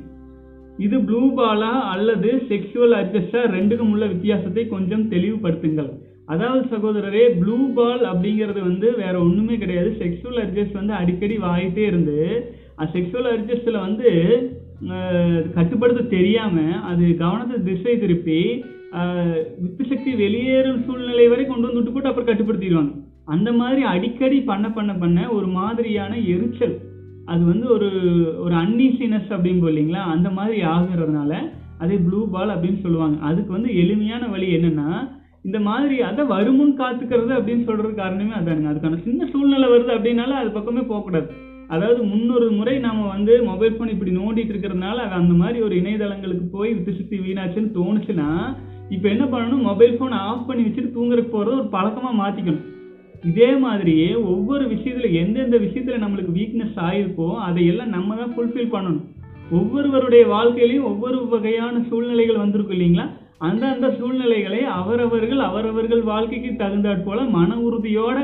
இது 0.86 0.96
ப்ளூ 1.08 1.22
பாலா 1.38 1.72
அல்லது 1.94 2.28
செக்ஷுவல் 2.50 2.94
அட்ஜஸ்டா 3.00 3.40
ரெண்டுக்கும் 3.56 3.90
உள்ள 3.94 4.04
வித்தியாசத்தை 4.12 4.62
கொஞ்சம் 4.74 5.04
தெளிவுபடுத்துங்கள். 5.12 5.90
அதாவது 6.32 6.62
சகோதரரே 6.72 7.24
ப்ளூ 7.40 7.58
பால் 7.76 8.02
அப்படிங்கிறது 8.10 8.60
வந்து 8.70 8.88
வேற 9.02 9.14
ஒன்றுமே 9.26 9.56
கிடையாது. 9.62 9.90
செக்ஷுவல் 10.02 10.40
அட்ஜஸ்ட் 10.44 10.80
வந்து 10.80 10.94
அடிக்கடி 11.00 11.36
வாயிட்டே 11.46 11.84
இருந்து 11.90 12.18
அந்த 12.78 12.90
செக்ஷுவல் 12.96 13.30
அட்ஜஸ்டில் 13.34 13.84
வந்து 13.86 14.10
கட்டுப்படுத்த 15.56 16.02
தெரியாமல் 16.16 16.76
அது 16.90 17.04
கவனத்தை 17.22 17.56
திசை 17.66 17.94
திருப்பி 18.04 18.40
வித்து 19.62 19.82
சக்தி 19.90 20.12
வெளியேறும் 20.22 20.84
சூழ்நிலை 20.86 21.26
வரை 21.32 21.44
கொண்டு 21.46 21.66
வந்து 21.66 21.80
விட்டு 21.80 21.92
போட்டு 21.94 22.10
அப்புறம் 22.10 22.30
கட்டுப்படுத்திடுவாங்க. 22.30 22.92
அந்த 23.34 23.50
மாதிரி 23.58 23.82
அடிக்கடி 23.94 24.38
பண்ண 24.48 24.66
பண்ண 24.76 24.92
பண்ண 25.02 25.18
ஒரு 25.38 25.48
மாதிரியான 25.58 26.12
எரிச்சல் 26.34 26.76
அது 27.32 27.42
வந்து 27.52 27.66
ஒரு 27.76 27.88
ஒரு 28.44 28.54
அன்னீசினஸ் 28.62 29.28
அப்படின்னு 29.34 29.70
இல்லைங்களா? 29.72 30.02
அந்த 30.14 30.28
மாதிரி 30.38 30.58
ஆகுறதுனால 30.74 31.32
அதே 31.82 31.96
ப்ளூ 32.06 32.20
பால் 32.32 32.54
அப்படின்னு 32.54 32.80
சொல்லுவாங்க. 32.84 33.16
அதுக்கு 33.28 33.50
வந்து 33.56 33.70
எளிமையான 33.82 34.24
வழி 34.34 34.48
என்னென்னா 34.56 34.88
இந்த 35.48 35.58
மாதிரி 35.66 35.96
அதை 36.08 36.22
வருமுன் 36.32 36.74
காத்துக்கிறது 36.80 37.32
அப்படின்னு 37.36 37.64
சொல்கிற 37.68 37.90
காரணமே 38.00 38.34
அதானுங்க. 38.38 38.70
அதுக்கான 38.72 38.98
சின்ன 39.06 39.28
சூழ்நிலை 39.32 39.68
வருது 39.74 39.92
அப்படின்னால 39.96 40.34
அது 40.40 40.50
பக்கமே 40.56 40.82
போகக்கூடாது. 40.90 41.28
அதாவது 41.74 42.00
முன்னொரு 42.12 42.46
முறை 42.58 42.74
நாம் 42.84 43.00
வந்து 43.14 43.32
மொபைல் 43.50 43.74
ஃபோன் 43.74 43.92
இப்படி 43.94 44.12
நோண்டிட்டு 44.16 44.52
இருக்கிறதுனால 44.54 44.96
அது 45.04 45.14
அந்த 45.20 45.34
மாதிரி 45.42 45.58
ஒரு 45.66 45.74
இணையதளங்களுக்கு 45.80 46.46
போய் 46.56 46.70
வித்து 46.76 46.92
சுற்றி 46.98 47.18
வீணாச்சுன்னு 47.26 47.70
தோணுச்சுன்னா 47.78 48.28
இப்போ 48.94 49.06
என்ன 49.14 49.24
பண்ணணும்? 49.32 49.66
மொபைல் 49.70 49.94
ஃபோன் 49.98 50.14
ஆஃப் 50.26 50.46
பண்ணி 50.48 50.62
வச்சுட்டு 50.66 50.94
தூங்குறதுக்கு 50.96 51.34
போறது 51.36 51.58
ஒரு 51.60 51.68
பழக்கமாக 51.76 52.20
மாற்றிக்கணும் 52.22 52.66
இதே 53.24 53.56
மாதிரியே 53.56 54.14
ஒவ்வொரு 54.14 54.68
விஷயத்தில் 54.68 55.12
எந்தெந்த 55.12 55.56
விஷயத்தில் 55.56 56.02
நம்மளுக்கு 56.02 56.32
வீக்னஸ் 56.38 56.76
ஆயிருக்கோ 56.76 57.38
அதையெல்லாம் 57.38 57.88
நம்ம 57.88 58.14
தான் 58.14 58.32
ஃபுல்ஃபில் 58.36 58.72
பண்ணணும். 58.74 59.00
ஒவ்வொருவருடைய 59.50 60.26
வாழ்க்கையிலையும் 60.26 60.82
ஒவ்வொரு 60.82 61.26
வகையான 61.26 61.82
சூழ்நிலைகள் 61.88 62.36
வந்திருக்கும் 62.36 62.78
இல்லைங்களா? 62.78 63.06
அந்தந்த 63.38 63.96
சூழ்நிலைகளை 63.98 64.64
அவரவர்கள் 64.64 65.38
அவரவர்கள் 65.38 66.02
வாழ்க்கைக்கு 66.02 66.64
தகுந்தாற் 66.64 67.04
போல 67.04 67.22
மன 67.22 67.54
உறுதியோட 67.54 68.18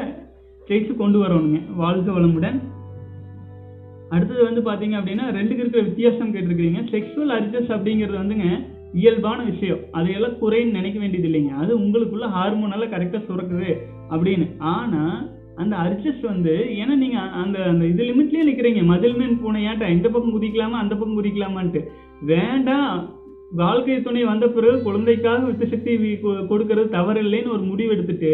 ஜெயிச்சு 0.69 0.97
கொண்டு 0.97 1.25
வரணுங்க. 1.25 1.61
வாழ்க 1.77 2.13
வளமுடன். 2.13 2.59
அடுத்தது 4.09 4.43
வந்து 4.43 4.61
பார்த்தீங்க 4.61 4.99
அப்படின்னா 4.99 5.25
ரெண்டுக்கு 5.39 5.63
இருக்கிற 5.63 5.83
வித்தியாசம் 5.83 6.35
கேட்டிருக்கிறீங்க. 6.35 6.81
செக்ஷுவல் 6.95 7.35
அரிஜஸ் 7.39 7.73
அப்படிங்கிறது 7.77 8.21
வந்துங்க 8.23 8.75
இயல்பான 8.97 9.39
விஷயம். 9.51 9.81
அதையெல்லாம் 9.93 10.39
குறைன்னு 10.41 10.77
நினைக்க 10.79 10.99
வேண்டியது 10.99 11.29
இல்லைங்க. 11.29 11.55
அது 11.63 11.73
உங்களுக்குள்ள 11.79 12.27
ஹார்மோனெல்லாம் 12.37 12.95
கரெக்டாக 12.95 13.27
சுரக்குது 13.29 13.73
அப்படின்னு. 14.11 14.47
ஆனா 14.75 15.03
அந்த 15.57 15.75
அர்ஜஸ்ட் 15.77 16.31
வந்து 16.31 16.55
ஏன்னா 16.81 16.95
நீங்க 17.03 17.19
அந்த 17.43 17.59
அந்த 17.73 17.85
இது 17.93 18.03
லிமிட்லயே 18.05 18.47
நிக்கிறீங்க. 18.49 18.83
மதில் 18.85 19.17
மீன் 19.17 19.39
பூனையாட்ட 19.45 19.91
இந்த 19.91 20.09
பக்கம் 20.09 20.35
குதிக்கலாமா 20.37 20.79
அந்த 20.83 20.95
பக்கம் 20.95 21.19
குதிக்கலாமான்ட்டு. 21.19 21.83
வேண்டாம். 22.33 22.99
வாழ்க்கை 23.53 24.03
துணை 24.03 24.23
வந்த 24.25 24.47
பிறகு 24.55 24.77
குழந்தைக்காக 24.83 25.45
வித்து 25.45 25.67
சக்தி 25.67 25.93
கொடுக்கறது 26.51 26.85
தவறில்லைன்னு 26.95 27.55
ஒரு 27.55 27.63
முடிவு 27.71 27.93
எடுத்துட்டு 27.93 28.31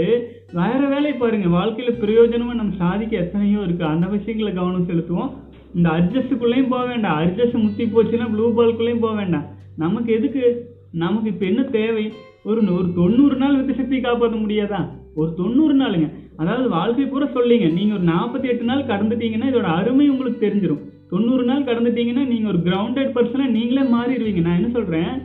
வேற 0.53 0.81
வேலையை 0.89 1.15
பாருங்க. 1.15 1.49
வாழ்க்கையில 1.57 1.93
பிரயோஜனமா 2.05 2.55
நம்ம 2.61 2.75
சாதிக்க 2.79 3.17
எத்தனையோ 3.17 3.61
இருக்கு. 3.67 3.85
அந்த 3.95 4.07
விஷயங்களை 4.07 4.53
கவனம் 4.53 4.89
செலுத்துவோம். 4.89 5.33
இந்த 5.75 5.91
அட்ஜஸ்டுக்குள்ளேயும் 5.91 6.69
போக 6.69 6.85
வேண்டாம். 6.85 7.23
அட்ஜஸ்ட் 7.23 7.63
முத்தி 7.63 7.85
போச்சுன்னா 7.85 8.31
ப்ளூ 8.31 8.55
பால்குள்ளேயும் 8.57 9.01
போக 9.01 9.15
வேண்டாம். 9.15 9.45
நமக்கு 9.77 10.13
எதுக்கு? 10.13 10.67
நமக்கு 10.93 11.29
இப்போ 11.29 11.47
என்ன 11.47 11.63
தேவை? 11.63 12.13
ஒரு 12.45 12.75
ஒரு 12.75 12.93
தொண்ணூறு 12.95 13.37
நாள் 13.37 13.57
வித்து 13.57 13.75
சக்தி 13.75 14.01
காப்பாற்ற 14.01 14.39
முடியாதா? 14.39 14.89
ஒரு 15.15 15.35
தொண்ணூறு 15.35 15.75
நாளுங்க. 15.75 16.11
அதாவது 16.37 16.69
வாழ்க்கை 16.69 17.05
பூரா 17.05 17.27
சொல்லிங்க. 17.27 17.73
நீங்கள் 17.73 17.97
ஒரு 17.97 18.13
நாற்பத்தி 18.13 18.49
எட்டு 18.49 18.65
நாள் 18.65 18.83
கடந்துட்டீங்கன்னா 18.83 19.47
இதோட 19.53 19.63
அருமை 19.63 20.09
உங்களுக்கு 20.09 20.47
தெரிஞ்சிடும் 20.47 20.79
தொண்ணூறு 21.11 21.45
நாள் 21.45 21.63
கடந்துட்டீங்கன்னா 21.63 22.27
நீங்கள் 22.27 22.55
ஒரு 22.55 22.59
கிரவுண்டட் 22.59 23.13
பர்சனாக 23.15 23.51
நீங்களே 23.51 23.87
மாறிடுவீங்க. 23.87 24.41
நான் 24.41 24.57
என்ன 24.57 24.69
சொல்கிறேன் 24.69 25.23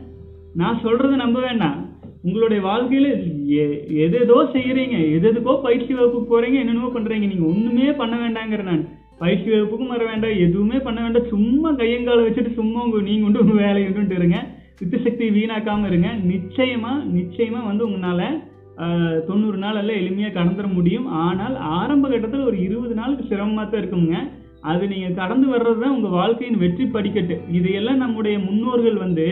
நான் 0.54 0.80
சொல்கிறத 0.84 1.16
நம்ப 1.16 1.40
வேண்டாம். 1.40 1.90
உங்களுடைய 2.22 2.64
வாழ்க்கையில் 2.64 3.48
எ- 3.48 3.84
செய்கிறீங்க 3.90 4.48
செய்யறீங்க. 4.54 5.00
எதெதுக்கோ 5.18 5.62
பயிற்சி 5.62 5.94
வகுப்புக்கு 5.94 6.42
போகிறீங்க 6.42 6.54
என்னென்னமோ 6.54 6.88
பண்ணுறீங்க 6.88 7.20
நீங்கள் 7.20 7.48
ஒன்றுமே 7.48 7.92
பண்ண 7.92 8.30
வேண்டாங்கிற 8.30 8.64
நான். 8.64 8.97
பயிற்சி 9.22 9.48
வகுப்புக்கும் 9.52 9.94
வர 9.94 10.04
வேண்டாம் 10.10 10.42
எதுவுமே 10.46 10.78
பண்ண 10.88 11.00
வேண்டாம். 11.04 11.32
சும்மா 11.34 11.70
கையங்கால 11.80 12.26
வச்சுட்டு 12.26 12.52
சும்மா 12.60 12.80
உங்க 12.86 13.02
நீங்க 13.08 13.24
கொண்டு 13.26 13.44
உங்க 13.44 13.56
வேலையை 13.66 13.90
கொண்டு 13.92 14.16
இருங்க. 14.20 14.40
வித்து 14.80 14.98
சக்தி 15.06 15.26
வீணாக்காம 15.38 15.88
இருங்க. 15.92 16.10
நிச்சயமா 16.34 16.94
நிச்சயமா 17.18 17.62
வந்து 17.70 17.84
உங்களால 17.90 18.24
தொண்ணூறு 19.28 19.58
நாள் 19.62 19.78
எல்லாம் 19.80 20.00
எளிமையா 20.02 20.30
கடந்துட 20.34 20.68
முடியும். 20.76 21.08
ஆனால் 21.28 21.56
ஆரம்ப 21.78 22.06
கட்டத்தில் 22.10 22.48
ஒரு 22.50 22.58
இருபது 22.66 22.94
நாளுக்கு 23.00 23.24
சிரமமா 23.30 23.64
தான் 23.64 23.82
இருக்குங்க. 23.82 24.18
அது 24.72 24.84
நீங்க 24.92 25.08
கடந்து 25.22 25.48
வர்றது 25.54 25.80
தான் 25.84 25.96
உங்க 25.98 26.10
வாழ்க்கையின் 26.20 26.62
வெற்றி 26.64 26.86
படிக்கட்டு. 26.96 27.36
இதையெல்லாம் 27.58 28.04
நம்முடைய 28.04 28.36
முன்னோர்கள் 28.46 28.98
வந்து 29.06 29.28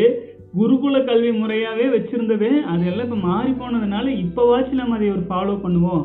குருகுல 0.58 0.98
கல்வி 1.10 1.32
முறையாவே 1.39 1.86
வச்சிருந்தது. 1.95 2.50
அதெல்லாம் 2.74 3.08
இப்போ 3.08 3.19
மாறி 3.30 3.52
போனதுனால 3.62 4.06
இப்போவாச்சும் 4.24 4.82
நம்ம 4.82 4.98
அதை 4.98 5.08
ஒரு 5.17 5.24
ஃபாலோ 5.30 5.56
பண்ணுவோம். 5.65 6.04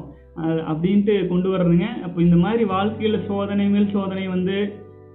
அப்படின்ட்டு 0.71 1.15
கொண்டு 1.31 1.49
வர்றதுங்க. 1.53 1.89
அப்போ 2.07 2.19
இந்த 2.27 2.37
மாதிரி 2.37 2.65
வாழ்க்கையில் 2.65 3.25
சோதனை 3.29 3.67
மேல் 3.69 3.93
சோதனை 3.95 4.29
வந்து 4.29 4.57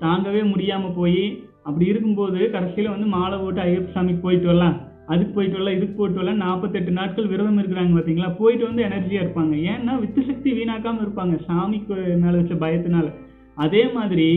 தாங்கவே 0.01 0.41
முடியாமல் 0.51 0.97
போய் 0.97 1.23
அப்படி 1.67 1.85
இருக்கும்போது 1.91 2.39
கடைசியில் 2.55 2.93
வந்து 2.93 3.07
மாலை 3.13 3.37
போட்டு 3.37 3.61
ஐயப்ப 3.61 3.95
சாமிக்கு 3.95 4.25
போயிட்டு 4.25 4.49
வரலாம். 4.51 4.75
அதுக்கு 5.11 5.33
போயிட்டு 5.33 5.57
வரலாம் 5.57 5.77
இதுக்கு 5.77 5.95
போயிட்டு 5.97 6.19
வரலாம் 6.19 6.43
நாற்பத்தெட்டு 6.45 6.91
நாட்கள் 6.91 7.31
விரதம் 7.31 7.59
இருக்கிறாங்க 7.61 7.93
பார்த்தீங்களா 7.95 8.29
போயிட்டு 8.37 8.65
வந்து 8.65 8.83
எனர்ஜியாக 8.83 9.23
இருப்பாங்க. 9.25 9.55
ஏன்னா 9.71 9.93
வித்து 9.99 10.21
சக்தி 10.29 10.51
வீணாக்காமல் 10.51 11.03
இருப்பாங்க 11.05 11.35
சாமிக்கு 11.47 11.95
மேலே 12.23 12.35
வச்ச 12.39 12.55
பயத்தினால. 12.65 13.07
அதே 13.55 13.83
மாதிரி 13.97 14.29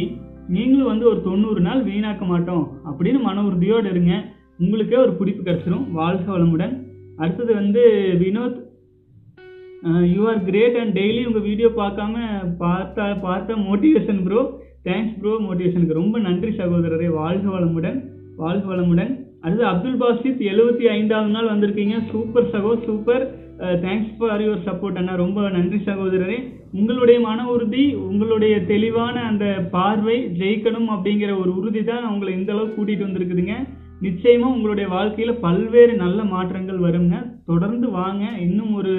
நீங்களும் 0.48 0.90
வந்து 0.92 1.06
ஒரு 1.08 1.20
தொண்ணூறு 1.22 1.60
நாள் 1.60 1.80
வீணாக்க 1.84 2.26
மாட்டோம் 2.26 2.64
அப்படின்னு 2.88 3.20
மன 3.20 3.42
உறுதியோடு 3.44 3.90
இருங்க. 3.90 4.14
உங்களுக்கே 4.58 4.96
ஒரு 4.96 5.12
பிடிப்பு 5.12 5.42
கிடச்சிரும். 5.42 5.84
வாழ்க 5.92 6.26
வளமுடன். 6.32 6.74
அடுத்தது 7.16 7.52
வந்து 7.54 7.82
Vinod 8.22 8.58
you 10.14 10.22
are 10.30 10.40
great 10.48 10.76
and 10.80 10.94
daily 11.00 11.20
உங்கள் 11.28 11.46
வீடியோ 11.48 11.68
பார்க்காம 11.80 12.14
பார்த்தா 12.64 13.04
பார்த்தா 13.26 13.56
மோட்டிவேஷன் 13.68 14.20
ப்ரோ 14.26 14.40
தேங்க்ஸ் 14.88 15.16
ப்ரோ 15.20 15.32
மோட்டிவேஷனுக்கு 15.46 16.00
ரொம்ப 16.02 16.16
நன்றி 16.26 16.50
சகோதரரே. 16.60 17.08
வாழ்க 17.20 17.46
வளமுடன் 17.54 17.98
வாழ்க 18.42 18.64
வளமுடன். 18.72 19.12
அடுத்து 19.44 19.64
அப்துல் 19.70 20.00
பாசித் 20.02 20.40
எழுபத்தி 20.52 20.84
ஐந்தாவது 20.96 21.30
நாள் 21.34 21.52
வந்திருக்கீங்க. 21.52 21.96
சூப்பர் 22.12 22.50
சகோ 22.54 22.72
super 22.86 23.24
thanks 23.84 24.12
for 24.18 24.42
your 24.44 24.66
support 24.68 24.98
அண்ணா. 25.00 25.14
ரொம்ப 25.24 25.48
நன்றி 25.56 25.78
சகோதரரே. 25.88 26.38
உங்களுடைய 26.78 27.18
மன 27.28 27.46
உறுதி 27.54 27.84
உங்களுடைய 28.10 28.54
தெளிவான 28.72 29.16
அந்த 29.30 29.46
பார்வை 29.74 30.16
ஜெயிக்கணும் 30.40 30.88
அப்படிங்கிற 30.94 31.32
ஒரு 31.42 31.50
உறுதி 31.58 31.82
தான் 31.90 32.04
உங்களை 32.12 32.32
இந்த 32.38 32.52
அளவுக்கு 32.54 32.76
கூட்டிகிட்டு 32.78 33.08
வந்திருக்குதுங்க. 33.08 33.56
நிச்சயமாக 34.06 34.56
உங்களுடைய 34.56 34.88
வாழ்க்கையில் 34.96 35.40
பல்வேறு 35.46 35.94
நல்ல 36.04 36.18
மாற்றங்கள் 36.34 36.84
வருங்க. 36.86 37.14
தொடர்ந்து 37.50 37.86
வாங்க. 38.00 38.24
இன்னும் 38.46 38.72
ஒரு 38.80 38.94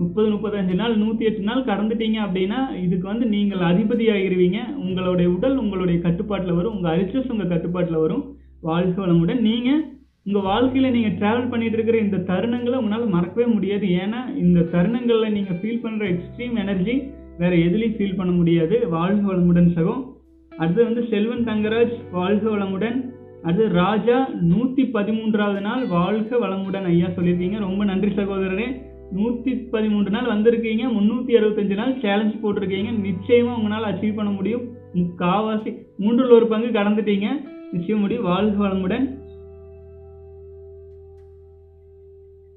முப்பது 0.00 0.26
முப்பத்தஞ்சு 0.32 0.74
நாள் 0.80 0.94
நூற்றி 1.00 1.26
எட்டு 1.28 1.42
நாள் 1.48 1.68
கடந்துட்டீங்க 1.70 2.18
அப்படின்னா 2.26 2.60
இதுக்கு 2.84 3.06
வந்து 3.12 3.26
நீங்கள் 3.34 3.64
அதிபதி 3.70 4.04
ஆகிருவீங்க 4.14 4.58
உங்களுடைய 4.84 5.28
உடல் 5.36 5.56
உங்களுடைய 5.62 5.96
கட்டுப்பாட்டில் 6.04 6.58
வரும். 6.58 6.74
உங்கள் 6.76 6.92
அரிச்சஸ் 6.94 7.32
உங்கள் 7.34 7.50
கட்டுப்பாட்டில் 7.52 8.02
வரும். 8.04 8.22
வாழ்க 8.68 8.96
வளமுடன். 9.02 9.40
நீங்கள் 9.48 9.82
உங்கள் 10.26 10.46
வாழ்க்கையில் 10.50 10.94
நீங்கள் 10.96 11.16
ட்ராவல் 11.20 11.50
பண்ணிட்டு 11.52 11.76
இருக்கிற 11.78 11.98
இந்த 12.06 12.22
தருணங்களை 12.30 12.76
உங்களால் 12.80 13.14
மறக்கவே 13.16 13.46
முடியாது. 13.56 13.86
ஏன்னா 14.02 14.20
இந்த 14.44 14.66
தருணங்களில் 14.74 15.34
நீங்கள் 15.36 15.58
ஃபீல் 15.60 15.84
பண்ணுற 15.84 16.06
எக்ஸ்ட்ரீம் 16.14 16.56
எனர்ஜி 16.64 16.94
வேற 17.42 17.52
எதுலேயும் 17.66 17.96
ஃபீல் 17.98 18.18
பண்ண 18.18 18.32
முடியாது. 18.40 18.76
வாழ்க 18.96 19.22
வளமுடன் 19.30 19.72
சகம் 19.76 20.02
அடுத்து 20.52 20.80
வந்து 20.88 21.02
செல்வன் 21.12 21.48
தங்கராஜ் 21.48 21.96
வாழ்க 22.18 22.44
வளமுடன். 22.54 22.98
அடுத்து 23.44 23.66
ராஜா 23.82 24.16
நூற்றி 24.52 24.82
பதிமூன்றாவது 24.96 25.60
நாள் 25.66 25.84
வாழ்க 25.98 26.30
வளமுடன் 26.44 26.88
ஐயா 26.92 27.08
சொல்லியிருக்கீங்க. 27.16 27.58
ரொம்ப 27.66 27.82
நன்றி 27.90 28.10
சகோதரனே 28.18 28.68
நூற்றி 29.16 29.52
பதிமூன்று 29.74 30.10
நாள் 30.14 30.32
வந்திருக்கீங்க 30.32 30.84
முந்நூற்றி 30.96 31.32
அறுபத்தஞ்சு 31.38 31.76
நாள் 31.80 31.94
சேலஞ்சு 32.02 32.36
போட்டிருக்கீங்க 32.42 32.90
நிச்சயமாக 33.06 33.56
உங்களால் 33.58 33.88
அச்சீவ் 33.90 34.18
பண்ண 34.18 34.30
முடியும். 34.30 34.64
காவாசி 35.22 35.70
மூன்றில் 36.02 36.36
ஒரு 36.36 36.46
பங்கு 36.52 36.68
கடந்துட்டீங்க. 36.76 37.28
நிச்சயம் 37.72 38.00
முடியும். 38.00 38.28
வாழ்க 38.30 38.56
வளமுடன். 38.64 39.06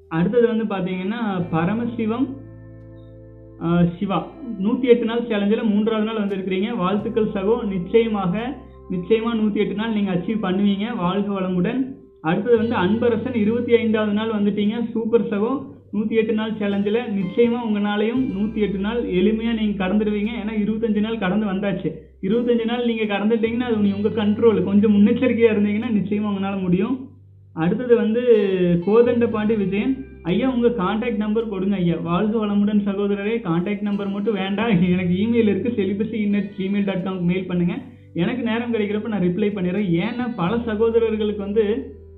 அடுத்தது 0.08 0.46
வந்து 0.52 0.66
பார்த்தீங்கன்னா 0.74 1.20
பரமசிவம் 1.54 2.26
சிவா. 3.98 4.18
நூற்றி 4.64 4.86
எட்டு 4.88 5.04
நாள் 5.04 5.26
சேலஞ்சில் 5.28 5.70
மூன்றாவது 5.72 6.06
நாள் 6.08 6.22
வந்திருக்கிறீங்க. 6.22 6.70
வாழ்த்துக்கள் 6.76 7.34
சகோ. 7.36 7.54
நிச்சயமாக 7.74 8.34
நிச்சயமாக 8.94 9.36
நூற்றி 9.40 9.60
எட்டு 9.60 9.74
நாள் 9.74 9.94
நீங்கள் 9.98 10.16
அச்சீவ் 10.16 10.44
பண்ணுவீங்க. 10.46 10.86
வாழ்க 11.04 11.28
வளமுடன். 11.40 11.80
அடுத்தது 12.20 12.56
வந்து 12.62 12.76
அன்பரசன் 12.84 13.40
இருபத்தி 13.44 13.72
ஐந்தாவது 13.82 14.12
நாள் 14.18 14.36
வந்துட்டீங்க. 14.38 14.76
சூப்பர் 14.92 15.30
சகோ. 15.32 15.52
நூற்றி 15.94 16.14
எட்டு 16.20 16.34
நாள் 16.38 16.56
சேலஞ்சில் 16.60 17.00
நிச்சயமாக 17.18 17.66
உங்களாலையும் 17.66 18.22
நூற்றி 18.36 18.60
எட்டு 18.66 18.80
நாள் 18.86 19.00
எளிமையாக 19.18 19.58
நீங்கள் 19.58 19.80
கடந்துடுவீங்க. 19.82 20.32
ஏன்னா 20.42 20.54
இருபத்தஞ்சு 20.62 21.02
நாள் 21.06 21.22
கடந்து 21.24 21.46
வந்தாச்சு. 21.52 21.90
இருபத்தஞ்சு 22.26 22.64
நாள் 22.70 22.88
நீங்கள் 22.90 23.10
கடந்துட்டீங்கன்னா 23.14 23.68
அது 23.70 23.96
உங்கள் 23.98 24.18
கண்ட்ரோல் 24.20 24.58
கொஞ்சம் 24.68 24.94
முன்னெச்சரிக்கையாக 24.96 25.54
இருந்தீங்கன்னா 25.54 25.90
நிச்சயமாக 25.98 26.32
உங்களால் 26.32 26.64
முடியும். 26.66 26.96
அடுத்தது 27.56 27.94
வந்து 28.02 28.22
கோதண்ட 28.86 29.24
பாண்டி 29.34 29.54
விஜயன். 29.62 29.92
ஐயா 30.30 30.46
உங்கள் 30.54 30.78
காண்டாக்ட் 30.82 31.20
நம்பர் 31.24 31.52
கொடுங்க 31.52 31.76
ஐயா. 31.82 31.96
வாழ்க 32.10 32.34
வளமுடன் 32.42 32.80
சகோதரரே 32.86 33.34
காண்டாக்ட் 33.48 33.88
நம்பர் 33.88 34.14
மட்டும் 34.14 34.38
வேண்டாம். 34.42 34.72
எனக்கு 34.94 35.14
இமெயில் 35.24 35.50
இருக்குது 35.52 35.76
celibacy 35.80 36.16
innate 36.26 36.54
Gmail 36.56 36.88
dot 36.88 37.04
com 37.06 37.28
mail 37.32 37.50
பண்ணுங்கள் 37.50 37.82
எனக்கு 38.22 38.42
நேரம் 38.48 38.72
கிடைக்கிறப்ப 38.74 39.12
நான் 39.12 39.26
ரிப்ளை 39.28 39.50
பண்ணிடுறேன். 39.54 39.88
ஏன்னா 40.06 40.24
பல 40.40 40.58
சகோதரர்களுக்கு 40.70 41.46
வந்து 41.46 41.64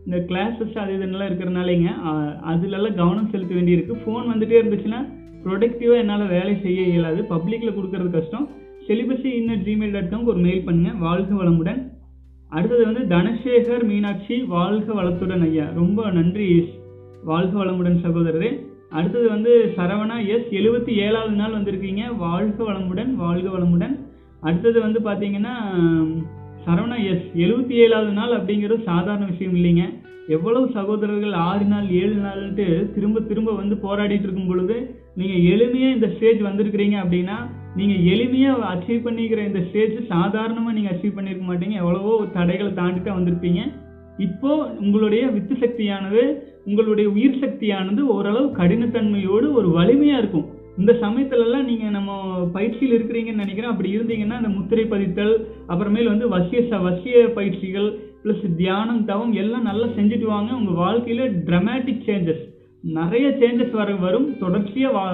இந்த 0.06 0.18
கிளாஸஸ் 0.28 0.74
அது 0.82 0.92
இதெல்லாம் 0.94 1.28
இருக்கிறனாலேங்க 1.28 1.88
அதிலெல்லாம் 2.02 2.44
அதுலெல்லாம் 2.50 2.98
கவனம் 3.00 3.30
செலுத்த 3.30 3.54
வேண்டியிருக்கு. 3.54 3.94
ஃபோன் 4.02 4.28
வந்துகிட்டே 4.32 4.58
இருந்துச்சுன்னா 4.60 5.00
ப்ரொடக்டிவாக 5.44 6.00
என்னால் 6.02 6.28
வேலை 6.28 6.52
செய்ய 6.62 6.82
இயலாது. 6.82 7.20
பப்ளிக்கில் 7.30 7.74
கொடுக்கறது 7.78 8.10
கஷ்டம். 8.10 8.46
செலிபஸி 8.86 9.28
இன்னட் 9.40 9.64
ஜிமெயில் 9.66 9.94
டாட் 9.96 10.12
காம்க்கு 10.12 10.32
ஒரு 10.32 10.38
மெயில் 10.38 10.66
பண்ணுங்கள் 10.66 10.98
வாழ்க 10.98 11.34
வளமுடன். 11.34 11.80
அடுத்தது 12.48 12.82
வந்து 12.88 13.02
தனசேகர் 13.16 13.84
மீனாட்சி 13.90 14.36
வாழ்க 14.54 14.88
வளத்துடன் 14.98 15.44
ஐயா. 15.48 15.66
ரொம்ப 15.74 16.10
நன்றி 16.18 16.48
வாழ்க 17.30 17.64
வளமுடன் 17.64 18.00
சகோதரரே. 18.04 18.50
அடுத்தது 18.98 19.28
வந்து 19.28 19.52
சரவணா 19.76 20.18
எஸ். 20.34 20.50
எழுபத்தி 20.60 20.92
ஏழாவது 21.06 21.36
நாள் 21.36 21.56
வந்திருக்கீங்க. 21.58 22.02
வாழ்க 22.16 22.58
வளமுடன் 22.64 23.12
வாழ்க 23.24 23.48
வளமுடன். 23.56 23.96
அடுத்தது 24.40 24.78
வந்து 24.80 25.00
பார்த்தீங்கன்னா 25.08 25.54
சரவணா 26.66 26.96
எஸ் 27.10 27.26
எழுபத்தி 27.42 27.74
ஏழாவது 27.82 28.12
நாள் 28.18 28.32
அப்படிங்கிறது 28.36 28.86
சாதாரண 28.88 29.24
விஷயம் 29.32 29.52
இல்லைங்க. 29.58 29.84
எவ்வளவு 30.36 30.64
சகோதரர்கள் 30.76 31.34
ஆறு 31.48 31.66
நாள் 31.72 31.88
ஏழு 32.00 32.16
நாள்ட்டு 32.24 32.64
திரும்ப 32.94 33.20
திரும்ப 33.28 33.50
வந்து 33.58 33.74
போராடிட்டு 33.84 34.26
இருக்கும் 34.26 34.48
பொழுது 34.50 34.76
நீங்கள் 35.20 35.44
எளிமையாக 35.52 35.96
இந்த 35.96 36.08
ஸ்டேஜ் 36.14 36.40
வந்திருக்கிறீங்க 36.48 36.96
அப்படின்னா 37.02 37.36
நீங்கள் 37.78 38.02
எளிமையாக 38.14 38.72
அச்சீவ் 38.72 39.06
பண்ணிக்கிற 39.06 39.42
இந்த 39.50 39.62
ஸ்டேஜ் 39.68 39.96
சாதாரணமாக 40.12 40.76
நீங்கள் 40.78 40.94
அச்சீவ் 40.94 41.16
பண்ணியிருக்க 41.18 41.46
மாட்டீங்க. 41.50 41.76
எவ்வளவோ 41.82 42.16
தடைகளை 42.38 42.72
தாண்டி 42.80 43.00
தான் 43.00 43.18
வந்திருப்பீங்க. 43.20 43.62
இப்போது 44.26 44.68
உங்களுடைய 44.84 45.24
வித்து 45.36 45.54
சக்தியானது 45.64 46.24
உங்களுடைய 46.68 47.06
உயிர் 47.16 47.42
சக்தியானது 47.44 48.02
ஓரளவு 48.16 48.46
கடினத்தன்மையோடு 48.60 49.48
ஒரு 49.60 49.68
வலிமையாக 49.78 50.22
இருக்கும். 50.22 50.48
இந்த 50.80 50.92
சமயத்துலலாம் 51.02 51.68
நீங்கள் 51.70 51.94
நம்ம 51.96 52.10
பயிற்சியில் 52.56 52.96
இருக்கிறீங்கன்னு 52.96 53.42
நினைக்கிறேன். 53.44 53.72
அப்படி 53.72 53.90
இருந்தீங்கன்னா 53.96 54.38
அந்த 54.40 54.50
முத்திரை 54.56 54.84
பதித்தல் 54.92 55.34
அப்புறமேல் 55.72 56.12
வந்து 56.12 56.26
வசிய 56.34 56.60
ச 56.70 56.80
வசிய 56.88 57.22
பயிற்சிகள் 57.38 57.88
ப்ளஸ் 58.22 58.44
தியானம் 58.60 59.02
தவம் 59.10 59.34
எல்லாம் 59.42 59.66
நல்லா 59.70 59.88
செஞ்சுட்டு 59.96 60.26
வாங்க. 60.34 60.50
உங்கள் 60.60 60.80
வாழ்க்கையில் 60.84 61.34
ட்ரமேட்டிக் 61.48 62.06
சேஞ்சஸ் 62.08 62.44
நிறைய 62.84 63.26
சேஞ்சஸ் 63.42 63.74
வர 63.80 63.90
வரும். 64.06 64.28
தொடர்ச்சியாக 64.42 64.94
வா 64.96 65.04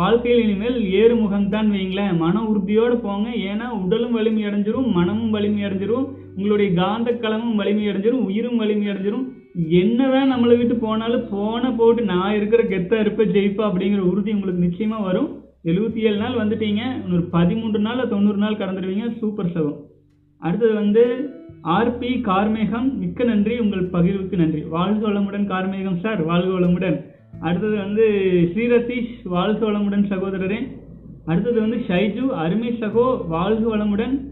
வாழ்க்கையில் 0.00 0.42
இனிமேல் 0.44 0.76
ஏறுமுகம்தான் 1.00 1.70
வைங்களேன் 1.74 2.20
மன 2.24 2.42
உறுதியோடு 2.50 2.94
போங்க. 3.06 3.28
ஏன்னா 3.50 3.66
உடலும் 3.82 4.16
வலிமை 4.18 4.44
அடைஞ்சிரும் 4.48 4.88
மனமும் 4.98 5.34
வலிமை 5.36 5.62
அடைஞ்சிரும். 5.66 6.06
உங்களுடைய 6.36 6.68
காந்த 6.80 7.10
களமும் 7.24 7.58
வலிமை 7.60 7.86
அடைஞ்சிரும் 7.90 8.26
உயிரும் 8.28 8.60
வலிமை 8.62 8.86
அடைஞ்சிரும். 8.92 9.26
என்னதான் 9.54 10.32
நம்மளை 10.32 10.56
விட்டு 10.56 10.76
போனாலும் 10.76 11.28
போன 11.30 11.72
போட்டு 11.72 12.02
நான் 12.02 12.34
இருக்கிற 12.34 12.62
கெத்தா 12.62 13.00
இருப்ப 13.00 13.24
ஜெயிப்பா 13.24 13.70
அப்படிங்கிற 13.70 13.98
உறுதி 13.98 14.32
உங்களுக்கு 14.32 14.64
நிச்சயமா 14.64 15.02
வரும். 15.02 15.44
எழுபத்தி 15.64 15.96
ஏழு 15.96 16.16
நாள் 16.16 16.34
வந்துட்டீங்க. 16.34 17.04
இன்னொரு 17.04 17.22
பதிமூன்று 17.30 17.78
நாள் 17.78 18.08
தொண்ணூறு 18.08 18.36
நாள் 18.36 18.54
கடந்துடுவீங்க. 18.54 19.18
சூப்பர் 19.18 19.52
சவம் 19.52 19.80
அடுத்தது 20.38 20.74
வந்து 20.74 21.30
ஆர்பி 21.64 22.20
கார்மேகம். 22.22 22.94
மிக்க 22.94 23.24
நன்றி. 23.24 23.58
உங்கள் 23.58 23.90
பகிர்வுக்கு 23.90 24.36
நன்றி. 24.36 24.62
வாழ்க 24.62 25.08
வளமுடன் 25.08 25.46
கார்மேகம் 25.46 26.00
சார் 26.00 26.24
வாழ்க 26.24 26.60
வளமுடன். 26.60 27.04
அடுத்தது 27.40 27.76
வந்து 27.76 28.06
ஸ்ரீரதீஷ். 28.54 29.08
வாழ்க 29.24 29.70
வளமுடன் 29.70 30.08
சகோதரரே. 30.08 30.68
அடுத்தது 31.24 31.60
வந்து 31.60 31.76
ஷைஜு. 31.76 32.26
அருமை 32.26 32.78
சகோ. 32.80 33.26
வாழ்க 33.28 33.76
வளமுடன். 33.76 34.31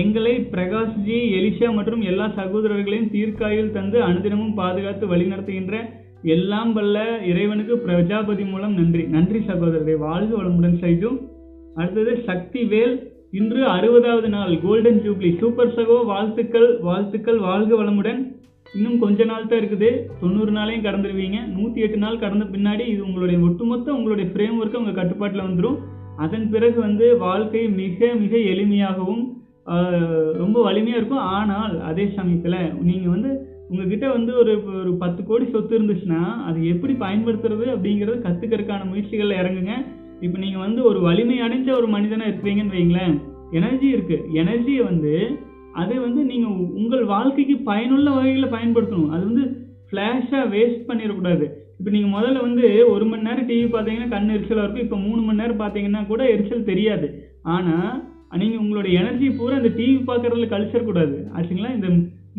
எங்களை 0.00 0.32
பிரகாஷ்ஜி 0.52 1.18
எலிஷா 1.38 1.68
மற்றும் 1.76 2.02
எல்லா 2.10 2.26
சகோதரர்களையும் 2.38 3.10
தீர்க்காயில் 3.14 3.74
தந்து 3.76 3.98
அனுதினமும் 4.08 4.56
பாதுகாத்து 4.60 5.04
வழிநடத்துகின்ற 5.12 5.76
எல்லாம் 6.34 6.72
வல்ல 6.76 6.98
இறைவனுக்கு 7.30 7.74
பிரஜாபதி 7.84 8.44
மூலம் 8.52 8.74
நன்றி. 8.78 9.02
நன்றி 9.14 9.40
சகோதரரை. 9.50 9.94
வாழ்க 10.06 10.32
வளமுடன் 10.38 10.76
ஷைஜு 10.82 11.10
அடுத்தது 11.78 12.12
சக்தி 12.28 12.62
வேல் 12.72 12.96
இன்று 13.38 13.62
அறுபதாவது 13.76 14.28
நாள் 14.34 14.52
கோல்டன் 14.64 15.00
ஜூப்ளி 15.04 15.30
சூப்பர் 15.40 15.74
சகோ 15.76 15.98
வாழ்த்துக்கள் 16.12 16.68
வாழ்த்துக்கள் 16.88 17.40
வாழ்க 17.48 17.72
வளமுடன். 17.80 18.20
இன்னும் 18.74 18.98
கொஞ்ச 19.04 19.24
நாள் 19.30 19.48
தான் 19.50 19.60
இருக்குது. 19.60 19.90
தொண்ணூறு 20.22 20.52
நாளையும் 20.58 20.86
கடந்துருவீங்க. 20.86 21.38
நூற்றி 21.56 21.84
எட்டு 21.86 21.98
நாள் 22.04 22.22
கடந்த 22.24 22.46
பின்னாடி 22.54 22.84
இது 22.94 23.00
உங்களுடைய 23.08 23.38
ஒட்டுமொத்த 23.48 23.94
உங்களுடைய 23.98 24.26
ஃப்ரேம் 24.32 24.58
ஒர்க்கு 24.60 24.82
உங்கள் 24.82 25.00
கட்டுப்பாட்டில் 25.00 25.46
வந்துடும் 25.48 25.78
அதன் 26.24 26.46
பிறகு 26.52 26.78
வந்து 26.86 27.06
வாழ்க்கை 27.26 27.64
மிக 27.80 28.08
மிக 28.22 28.36
எளிமையாகவும் 28.52 29.24
ரொம்ப 30.42 30.56
வலிமையாக 30.66 31.00
இருக்கும். 31.00 31.26
ஆனால் 31.36 31.74
அதே 31.90 32.04
சமயத்தில் 32.18 32.58
நீங்கள் 32.88 33.14
வந்து 33.14 33.30
உங்ககிட்ட 33.70 34.06
வந்து 34.16 34.32
ஒரு 34.42 34.52
ஒரு 34.80 34.92
பத்து 35.02 35.20
கோடி 35.28 35.46
சொத்து 35.54 35.72
இருந்துச்சுன்னா 35.78 36.22
அது 36.48 36.58
எப்படி 36.74 36.94
பயன்படுத்துறது 37.04 37.66
அப்படிங்கிறத 37.74 38.16
கற்றுக்கிறதுக்கான 38.26 38.86
முயற்சிகளில் 38.92 39.40
இறங்குங்க. 39.42 39.74
இப்போ 40.26 40.38
நீங்கள் 40.44 40.64
வந்து 40.66 40.80
ஒரு 40.90 41.00
வலிமை 41.08 41.36
அடைஞ்ச 41.46 41.68
ஒரு 41.80 41.88
மனிதனாக 41.96 42.30
இருப்பீங்கன்னு 42.30 42.76
வைங்களேன். 42.78 43.16
எனர்ஜி 43.58 43.88
இருக்குது 43.96 44.26
எனர்ஜியை 44.42 44.82
வந்து 44.90 45.14
அதை 45.82 45.96
வந்து 46.06 46.20
நீங்கள் 46.32 46.56
உங்கள் 46.80 47.04
வாழ்க்கைக்கு 47.14 47.56
பயனுள்ள 47.70 48.08
வகையில் 48.16 48.52
பயன்படுத்தணும். 48.54 49.12
அது 49.14 49.22
வந்து 49.30 49.44
ஃப்ளாஷாக 49.90 50.44
வேஸ்ட் 50.54 50.88
பண்ணிடக்கூடாது. 50.88 51.46
இப்போ 51.78 51.90
நீங்கள் 51.94 52.14
முதல்ல 52.16 52.38
வந்து 52.46 52.64
ஒரு 52.92 53.04
மணி 53.10 53.26
நேரம் 53.28 53.48
டிவி 53.50 53.66
பார்த்தீங்கன்னா 53.74 54.12
கண் 54.14 54.32
எரிச்சலாக 54.36 54.64
இருக்கும். 54.64 54.86
இப்போ 54.86 54.98
மூணு 55.06 55.20
மணி 55.26 55.40
நேரம் 55.42 55.60
பார்த்தீங்கன்னா 55.62 56.02
கூட 56.12 56.22
எரிச்சல் 56.34 56.68
தெரியாது. 56.70 57.08
ஆனால் 57.56 57.92
நீங்கள் 58.40 58.62
உங்களுடைய 58.62 58.94
எனர்ஜி 59.02 59.28
பூரா 59.38 59.58
இந்த 59.60 59.70
டிவி 59.78 59.98
பார்க்குறதுல 60.08 60.48
கழிச்சிடக்கூடாது 60.54 61.16
ஆச்சுங்களா? 61.36 61.70
இந்த 61.76 61.88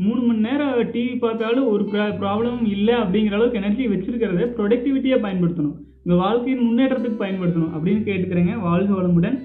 மூணு 0.04 0.20
மணி 0.26 0.42
நேரம் 0.48 0.92
டிவி 0.96 1.16
பார்த்தாலும் 1.24 1.70
ஒரு 1.74 1.84
ப்ராப்ளமும் 2.22 2.68
இல்லை 2.76 2.96
அப்படிங்கிற 3.04 3.38
அளவுக்கு 3.38 3.62
எனர்ஜி 3.62 3.86
வச்சுருக்கிறத 3.94 4.48
ப்ரொடக்டிவிட்டியாக 4.58 5.24
பயன்படுத்தணும். 5.26 5.78
உங்கள் 6.04 6.22
வாழ்க்கையின் 6.26 6.66
முன்னேற்றத்துக்கு 6.68 7.24
பயன்படுத்தணும் 7.24 7.74
அப்படின்னு 7.76 8.02
கேட்டுக்கிறேங்க. 8.10 8.54
வாழ்க 8.68 8.92
வளமுடன். 9.00 9.38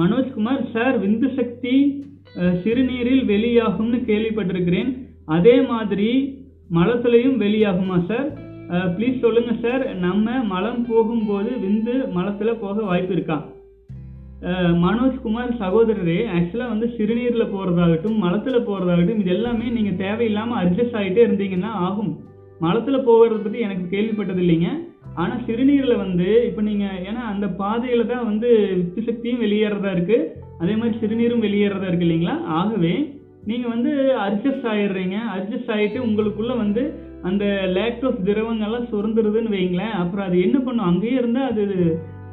மனோஜ்குமார் 0.00 0.62
சார் 0.74 0.96
விந்து 1.04 1.28
சக்தி 1.38 1.74
சிறுநீரில் 2.62 3.22
வெளியாகும்னு 3.32 4.00
கேள்விப்பட்டிருக்கிறேன். 4.10 4.90
அதே 5.36 5.56
மாதிரி 5.72 6.10
மலத்துலையும் 6.76 7.36
வெளியாகுமா 7.44 7.98
சார்? 8.10 8.28
ப்ளீஸ் 8.96 9.22
சொல்லுங்கள் 9.24 9.62
சார். 9.64 9.84
நம்ம 10.06 10.42
மலம் 10.54 10.82
போகும்போது 10.88 11.50
விந்து 11.64 11.94
மலத்தில் 12.16 12.60
போக 12.64 12.76
வாய்ப்பு 12.90 13.14
இருக்கா? 13.16 13.38
மனோஜ்குமார் 14.84 15.52
சகோதரரே 15.62 16.18
ஆக்சுவலாக 16.36 16.72
வந்து 16.72 16.86
சிறுநீரில் 16.96 17.52
போகிறதாகட்டும் 17.54 18.18
மலத்தில் 18.24 18.66
போகிறதாகட்டும் 18.68 19.20
இது 19.22 19.30
எல்லாமே 19.36 19.66
நீங்கள் 19.76 20.00
தேவையில்லாமல் 20.04 20.60
அட்ஜஸ்ட் 20.62 20.98
ஆகிட்டே 21.00 21.22
இருந்தீங்கன்னா 21.26 21.70
ஆகும். 21.86 22.12
மலத்தில் 22.60 23.06
போகிறத 23.08 23.40
பற்றி 23.42 23.58
எனக்கு 23.66 23.84
கேள்விப்பட்டது 23.94 24.42
இல்லைங்க 24.44 24.68
ஆனால் 25.20 25.42
சிறுநீரில் 25.46 26.02
வந்து 26.04 26.28
இப்போ 26.48 26.62
நீங்கள் 26.70 26.98
ஏன்னா 27.08 27.22
அந்த 27.32 27.46
பாதையில் 27.60 28.10
தான் 28.12 28.26
வந்து 28.30 28.48
வித்து 28.78 29.02
சக்தியும் 29.08 29.42
வெளியேறதா 29.44 29.90
இருக்குது 29.96 30.26
அதே 30.62 30.74
மாதிரி 30.80 30.94
சிறுநீரும் 31.02 31.44
வெளியேறதா 31.46 31.88
இருக்குது 31.88 32.08
இல்லைங்களா? 32.08 32.36
ஆகவே 32.60 32.94
நீங்கள் 33.50 33.72
வந்து 33.74 33.90
அட்ஜஸ்ட் 34.26 34.66
ஆயிடுறீங்க. 34.72 35.16
அட்ஜஸ்ட் 35.36 35.72
ஆகிட்டு 35.74 35.98
உங்களுக்குள்ளே 36.06 36.56
வந்து 36.64 36.82
அந்த 37.28 37.44
லேக்டோஸ் 37.78 38.18
திரவங்கள்லாம் 38.28 38.88
சுரந்துருதுன்னு 38.92 39.54
வைங்களேன். 39.56 39.94
அப்புறம் 40.02 40.26
அது 40.28 40.38
என்ன 40.46 40.58
பண்ணும்? 40.58 40.88
அங்கேயே 40.90 41.16
இருந்தால் 41.20 41.50
அது 41.52 41.64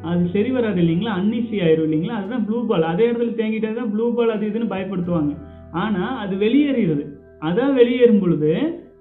அது 0.10 0.24
சரி 0.36 0.50
வராது 0.56 0.80
இல்லைங்களா? 0.84 1.14
அன்ஈஸி 1.20 1.58
ஆயிரும் 1.66 1.86
இல்லைங்களா? 1.88 2.16
அதுதான் 2.20 2.46
ப்ளூ 2.48 2.60
பால் 2.70 2.90
அதே 2.92 3.06
இடத்துல 3.10 3.36
தேங்கிட்டே 3.42 3.72
தான் 3.80 3.92
ப்ளூ 3.94 4.08
பால் 4.18 4.34
அது 4.36 4.50
இதுன்னு 4.50 4.74
பயப்படுத்துவாங்க 4.74 5.34
ஆனால் 5.84 6.18
அது 6.24 6.34
வெளியேறிடுது. 6.46 7.06
அதான் 7.48 7.74
வெளியேறும் 7.80 8.24
பொழுது 8.24 8.52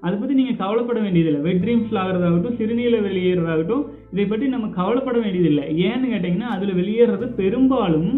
அதை 0.07 0.15
பற்றி 0.15 0.35
நீங்கள் 0.39 0.61
கவலைப்பட 0.63 0.99
வேண்டியதில்லை. 1.05 1.41
வெட் 1.47 1.61
ட்ரீம்ஸில் 1.65 2.01
ஆகிறதாகட்டும் 2.01 2.57
சிறுநீல 2.61 2.97
வெளியேறதாகட்டும் 3.09 3.85
இதை 4.13 4.25
பற்றி 4.33 4.47
நம்ம 4.55 4.67
கவலைப்பட 4.81 5.17
வேண்டியதில்லை. 5.25 5.65
ஏன்னு 5.89 6.11
கேட்டிங்கன்னா 6.13 6.51
அதில் 6.57 6.79
வெளியேறது 6.81 7.29
பெரும்பாலும் 7.41 8.11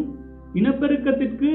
இனப்பெருக்கத்திற்கு 0.61 1.51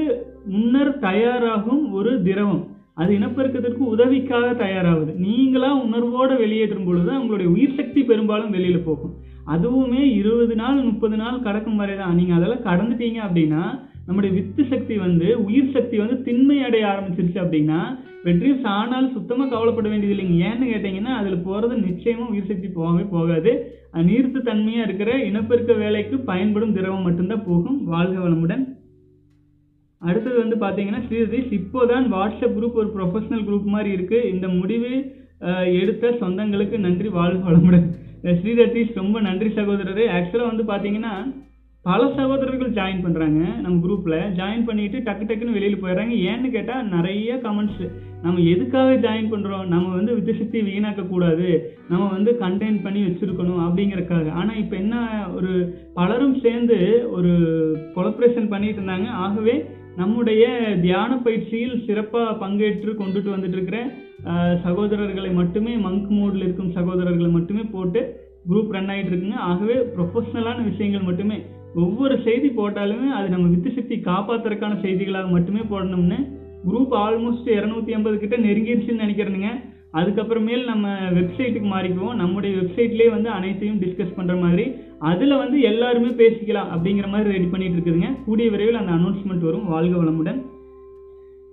முன்னர் 0.54 0.92
தயாராகும் 1.08 1.82
ஒரு 1.98 2.12
திரவம். 2.28 2.62
அது 3.00 3.10
இனப்பெருக்கத்திற்கு 3.18 3.84
உதவிக்காக 3.94 4.48
தயாராகுது. 4.64 5.12
நீங்களாக 5.26 5.82
உணர்வோடு 5.86 6.34
வெளியேற்றும் 6.44 6.88
பொழுது 6.88 7.12
உங்களுடைய 7.20 7.48
உயிர் 7.56 7.78
சக்தி 7.78 8.00
பெரும்பாலும் 8.10 8.54
வெளியில் 8.56 8.86
போகும். 8.88 9.14
அதுவுமே 9.54 10.02
இருபது 10.18 10.54
நாள் 10.60 10.78
முப்பது 10.88 11.16
நாள் 11.16 11.44
கடக்கும் 11.46 11.80
வரை 11.82 11.94
தான் 11.96 12.16
நீங்கள் 12.18 12.36
அதெல்லாம் 12.38 12.66
கடந்துட்டீங்க 12.68 13.18
அப்படின்னா 13.26 13.62
நம்முடைய 14.06 14.30
வித்து 14.36 14.62
சக்தி 14.70 14.94
வந்து 14.96 15.26
உயிர் 15.46 15.74
சக்தி 15.74 15.96
வந்து 16.02 16.16
திண்மை 16.26 16.56
அடைய 16.66 16.84
ஆரம்பிச்சிருச்சு 16.92 17.38
அப்படின்னா 17.42 17.80
வெற்றியும் 18.24 18.62
சாணால் 18.64 19.12
சுத்தமாக 19.12 19.50
கவலைப்பட 19.52 19.88
வேண்டியது 19.88 20.14
இல்லைங்க. 20.14 20.36
ஏன்னு 20.48 20.66
கேட்டீங்கன்னா 20.72 21.12
அதில் 21.20 21.44
போகிறது 21.46 21.74
நிச்சயமாக 21.86 22.32
உயிர் 22.32 22.50
சக்தி 22.50 22.68
போகவே 22.68 23.04
போகாது. 23.14 23.52
அது 23.92 24.04
நீர்த்து 24.10 24.40
தன்மையாக 24.48 24.86
இருக்கிற 24.88 25.10
இனப்பெருக்க 25.28 25.72
வேலைக்கு 25.82 26.18
பயன்படும் 26.30 26.76
திரவம் 26.76 27.06
மட்டும்தான் 27.08 27.46
போகும். 27.48 27.78
வாழ்க 27.84 28.16
வளமுடன். 28.24 28.64
அடுத்தது 30.02 30.36
வந்து 30.42 30.56
பார்த்தீங்கன்னா 30.62 31.02
ஸ்ரீதீஷ் 31.08 31.50
இப்போதான் 31.58 32.06
வாட்ஸ்அப் 32.14 32.56
குரூப் 32.58 32.78
ஒரு 32.82 32.90
ப்ரொஃபஷனல் 32.96 33.44
குரூப் 33.48 33.74
மாதிரி 33.74 33.90
இருக்குது 33.96 34.30
இந்த 34.34 34.48
முடிவு 34.48 34.92
எடுத்த 35.80 36.14
சொந்தங்களுக்கு 36.22 36.78
நன்றி. 36.86 37.08
வாழ்க 37.18 37.50
வளமுடன். 37.50 37.86
அஹ், 38.24 38.36
ஸ்ரீதீஷ் 38.38 38.92
ரொம்ப 38.94 39.20
நன்றி 39.20 39.50
சகோதரர். 39.52 40.04
ஆக்சுவலாக 40.16 40.50
வந்து 40.50 40.64
பார்த்தீங்கன்னா 40.68 41.14
பல 41.84 42.02
சகோதரர்கள் 42.16 42.76
ஜாயின் 42.76 43.00
பண்ணுறாங்க 43.04 43.40
நம்ம 43.60 43.76
குரூப்பில் 43.80 44.18
ஜாயின் 44.36 44.66
பண்ணிவிட்டு 44.66 44.98
டக்கு 45.02 45.24
டக்குன்னு 45.24 45.56
வெளியில் 45.56 45.80
போயிடுறாங்க. 45.80 46.14
ஏன்னு 46.28 46.48
கேட்டால் 46.50 46.88
நிறைய 46.88 47.38
கமெண்ட்ஸ் 47.42 47.80
நம்ம 48.22 48.40
எதுக்காக 48.50 48.90
ஜாயின் 49.04 49.32
பண்ணுறோம் 49.32 49.64
நம்ம 49.66 49.88
வந்து 49.94 50.12
வித்துசக்தி 50.14 50.58
வீணாக்கக்கூடாது 50.62 51.48
நம்ம 51.88 52.04
வந்து 52.10 52.32
கண்டெயின் 52.38 52.82
பண்ணி 52.82 53.00
வச்சுருக்கணும் 53.04 53.62
அப்படிங்கிறக்காக 53.64 54.28
ஆனால் 54.32 54.56
இப்போ 54.56 54.76
என்ன 54.76 54.96
ஒரு 55.34 55.50
பலரும் 55.94 56.38
சேர்ந்து 56.40 56.78
ஒரு 57.10 57.32
கொலப்ரேஷன் 57.96 58.48
பண்ணிட்டு 58.48 58.80
இருந்தாங்க. 58.80 59.08
ஆகவே 59.24 59.56
நம்முடைய 59.96 60.44
தியான 60.82 61.12
பயிற்சியில் 61.24 61.82
சிறப்பாக 61.86 62.32
பங்கேற்று 62.42 62.92
கொண்டுட்டு 63.00 63.30
வந்துட்டு 63.34 63.56
இருக்கிற 63.58 63.78
சகோதரர்களை 64.64 65.30
மட்டுமே 65.40 65.72
மங்க் 65.86 66.10
மோடில் 66.18 66.44
இருக்கும் 66.46 66.74
சகோதரர்களை 66.76 67.30
மட்டுமே 67.30 67.64
போட்டு 67.74 68.00
குரூப் 68.50 68.72
ரன் 68.76 68.90
ஆகிட்டு 68.92 69.10
இருக்குங்க 69.12 69.40
ஆகவே 69.48 69.76
ப்ரொஃபஷ்னலான 69.96 70.58
விஷயங்கள் 70.70 71.08
மட்டுமே. 71.08 71.38
ஒவ்வொரு 71.74 72.14
செய்தி 72.24 72.48
போட்டாலுமே 72.48 73.08
அது 73.18 73.28
நம்ம 73.28 73.46
வித்து 73.46 73.70
சக்தி 73.76 73.96
காப்பாத்துறதுக்கான 74.08 74.78
செய்திகளாக 74.84 75.30
மட்டுமே 75.30 75.62
போடணும்னு 75.72 76.18
குரூப் 76.68 76.94
ஆல்மோஸ்ட் 77.04 77.48
இரநூத்தி 77.58 77.92
ஐம்பது 77.98 78.16
கிட்ட 78.18 78.36
நெருங்கிருச்சுன்னு 78.36 79.04
நினைக்கிறேனுங்க. 79.04 79.50
அதுக்கப்புறமேல் 79.98 80.62
நம்ம 80.70 80.86
வெப்சைட்டுக்கு 81.16 81.68
மாறிக்குவோம். 81.72 82.18
நம்முடைய 82.20 82.52
வெப்சைட்லேயே 82.60 83.10
வந்து 83.16 83.28
அனைத்தையும் 83.38 83.80
டிஸ்கஸ் 83.82 84.16
பண்ணுற 84.18 84.34
மாதிரி 84.44 84.64
அதில் 85.10 85.40
வந்து 85.42 85.58
எல்லாருமே 85.70 86.10
பேசிக்கலாம் 86.20 86.70
அப்படிங்கிற 86.74 87.08
மாதிரி 87.14 87.34
ரெடி 87.34 87.48
பண்ணிட்டு 87.52 87.76
இருக்குதுங்க. 87.76 88.10
கூடிய 88.26 88.46
விரைவில் 88.54 88.80
அந்த 88.82 88.92
அனௌன்ஸ்மெண்ட் 88.98 89.46
வரும். 89.48 89.68
வாழ்க 89.74 89.94
வளமுடன். 90.02 90.40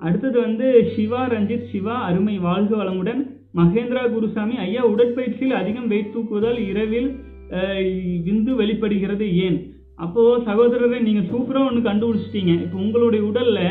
அடுத்தது 0.08 0.38
வந்து 0.46 0.68
சிவா 0.96 1.22
ரஞ்சித் 1.34 1.68
சிவா 1.72 1.96
அருமை. 2.10 2.36
வாழ்க 2.48 2.72
வளமுடன். 2.84 3.22
மகேந்திரா 3.60 4.02
குருசாமி 4.14 4.56
ஐயா 4.68 4.82
உடற்பயிற்சியில் 4.94 5.60
அதிகம் 5.62 5.88
வெயிட் 5.94 6.14
தூக்குவதால் 6.16 6.60
இரவில் 6.72 7.10
விந்து 8.28 8.52
வெளிப்படுகிறது 8.60 9.28
ஏன்? 9.46 9.60
அப்போது 10.06 10.44
சகோதரரை 10.50 11.00
நீங்கள் 11.08 11.30
சூப்பராக 11.32 11.70
ஒன்று 11.70 11.88
கண்டுபிடிச்சிட்டீங்க. 11.88 12.54
இப்போ 12.66 12.78
உங்களுடைய 12.86 13.22
உடலில் 13.30 13.66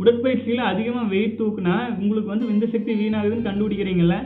உடற்பயிற்சியில் 0.00 0.62
அதிகமாக 0.70 1.10
வெயிட் 1.14 1.38
தூக்குனா 1.40 1.76
உங்களுக்கு 2.00 2.32
வந்து 2.32 2.48
விந்து 2.50 2.66
சக்தி 2.74 2.92
வீணாகுதுன்னு 3.00 3.46
கண்டுபிடிக்கிறீங்கல்ல? 3.48 4.16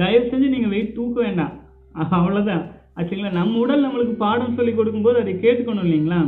தயவு 0.00 0.24
செஞ்சு 0.30 0.48
நீங்கள் 0.54 0.72
வெயிட் 0.74 0.96
தூக்க 0.98 1.16
வேண்டாம். 1.26 1.52
அவ்வளோதான் 1.94 2.18
அவ்வளவுதான் 2.20 2.62
ஆச்சுங்களா 2.98 3.30
நம்ம 3.38 3.58
உடல் 3.64 3.84
நம்மளுக்கு 3.84 4.14
பாடம் 4.24 4.56
சொல்லி 4.58 4.72
கொடுக்கும்போது 4.74 5.18
அதை 5.22 5.32
கேட்டுக்கணும் 5.44 5.86
இல்லைங்களா? 5.86 6.18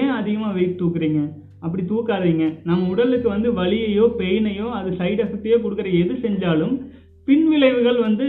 ஏன் 0.00 0.12
அதிகமாக 0.18 0.56
வெயிட் 0.58 0.80
தூக்குறீங்க? 0.80 1.20
அப்படி 1.64 1.82
தூக்காதீங்க. 1.90 2.44
நம்ம 2.68 2.88
உடலுக்கு 2.92 3.28
வந்து 3.34 3.48
வலியையோ 3.60 4.04
பெயினையோ 4.20 4.66
அது 4.78 4.90
சைடு 5.00 5.20
எஃபெக்டையோ 5.24 5.58
கொடுக்குற 5.64 5.90
எது 6.02 6.14
செஞ்சாலும் 6.24 6.74
பின் 7.28 7.46
விளைவுகள் 7.52 7.98
வந்து 8.06 8.26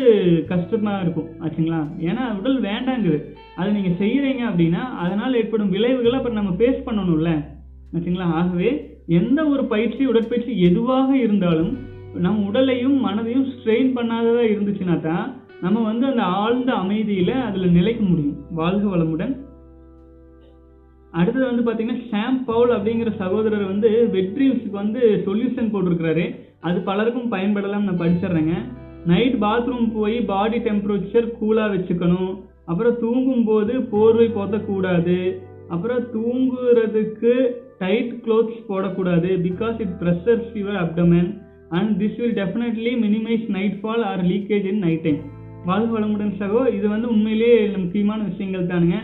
கஷ்டமாக 0.52 1.04
இருக்கும். 1.04 1.30
ஆச்சுங்களா 1.44 1.82
ஏன்னா 2.10 2.24
உடல் 2.40 2.60
வேண்டாங்குது. 2.70 3.20
அதை 3.60 3.70
நீங்கள் 3.78 3.98
செய்கிறீங்க 4.02 4.44
அப்படின்னா 4.50 4.84
அதனால் 5.04 5.38
ஏற்படும் 5.42 5.74
விளைவுகளை 5.76 6.18
அப்புறம் 6.20 6.40
நம்ம 6.42 6.54
ஃபேஸ் 6.60 6.86
பண்ணணும்ல. 6.88 7.32
ஆச்சுங்களா 7.96 8.28
ஆகவே 8.40 8.72
எந்த 9.08 9.46
ஒரு 9.46 9.66
பயிற்சி 9.66 10.06
உடற்பயிற்சி 10.06 10.62
எதுவாக 10.62 11.18
இருந்தாலும் 11.18 11.78
நம் 12.16 12.46
உடலையும் 12.46 13.06
மனதையும் 13.06 13.48
ஸ்ட்ரெயின் 13.52 13.94
பண்ணாததாக 13.94 14.48
இருந்துச்சுன்னா 14.48 15.02
தான் 15.02 15.36
நம்ம 15.62 15.82
வந்து 15.82 16.06
அந்த 16.06 16.22
ஆழ்ந்த 16.22 16.74
அமைதியில் 16.74 17.32
அதில் 17.32 17.72
நிலைக்க 17.72 18.04
முடியும். 18.04 18.38
வாழ்க 18.52 18.98
வளமுடன். 18.98 19.38
அடுத்தது 21.12 21.46
வந்து 21.46 21.72
பார்த்தீங்கன்னா 21.72 22.06
ஷாம் 22.12 22.44
பவுல் 22.46 22.70
அப்படிங்கிற 22.70 23.16
சகோதரர் 23.16 23.64
வந்து 23.64 24.10
வெட்ரீவ்ஸ்க்கு 24.14 24.70
வந்து 24.70 25.24
சொல்யூஷன் 25.26 25.74
போட்டிருக்கிறாரு. 25.74 26.36
அது 26.60 26.80
பலருக்கும் 26.80 27.32
பயன்படலாம் 27.32 27.84
நான் 27.84 28.00
படிச்சிடுறேங்க. 28.00 28.54
நைட் 29.06 29.36
பாத்ரூம் 29.36 29.92
போய் 29.94 30.22
பாடி 30.22 30.58
டெம்பரேச்சர் 30.58 31.34
கூலாக 31.42 31.74
வச்சுக்கணும். 31.76 32.44
அப்புறம் 32.66 33.00
தூங்கும் 33.00 33.44
போது 33.44 33.82
போர்வை 33.82 34.28
போத்தக்கூடாது. 34.28 35.38
அப்புறம் 35.70 36.04
தூங்குறதுக்கு 36.04 37.62
டைட் 37.84 38.12
க்ளோத்ஸ் 38.26 38.60
போடக்கூடாது 38.70 39.30
because 39.48 39.78
it 39.86 39.96
pressures 40.02 40.52
your 40.60 40.80
abdomen 40.84 41.30
and 41.78 41.92
this 42.02 42.18
will 42.22 42.38
definitely 42.42 42.94
minimise 43.06 43.48
night 43.58 43.80
fall 43.82 44.06
or 44.12 44.24
leakage 44.32 44.68
in 44.72 44.84
night 44.86 45.04
time 45.08 45.22
வாழ்க 45.70 45.90
வளமுடன் 45.96 46.38
சகோ 46.40 46.62
இது 46.78 46.86
வந்து 46.94 47.08
உண்மையிலேயே 47.14 47.60
முக்கியமான 47.84 48.20
விஷயங்கள் 48.30 48.72
தானுங்க. 48.72 48.98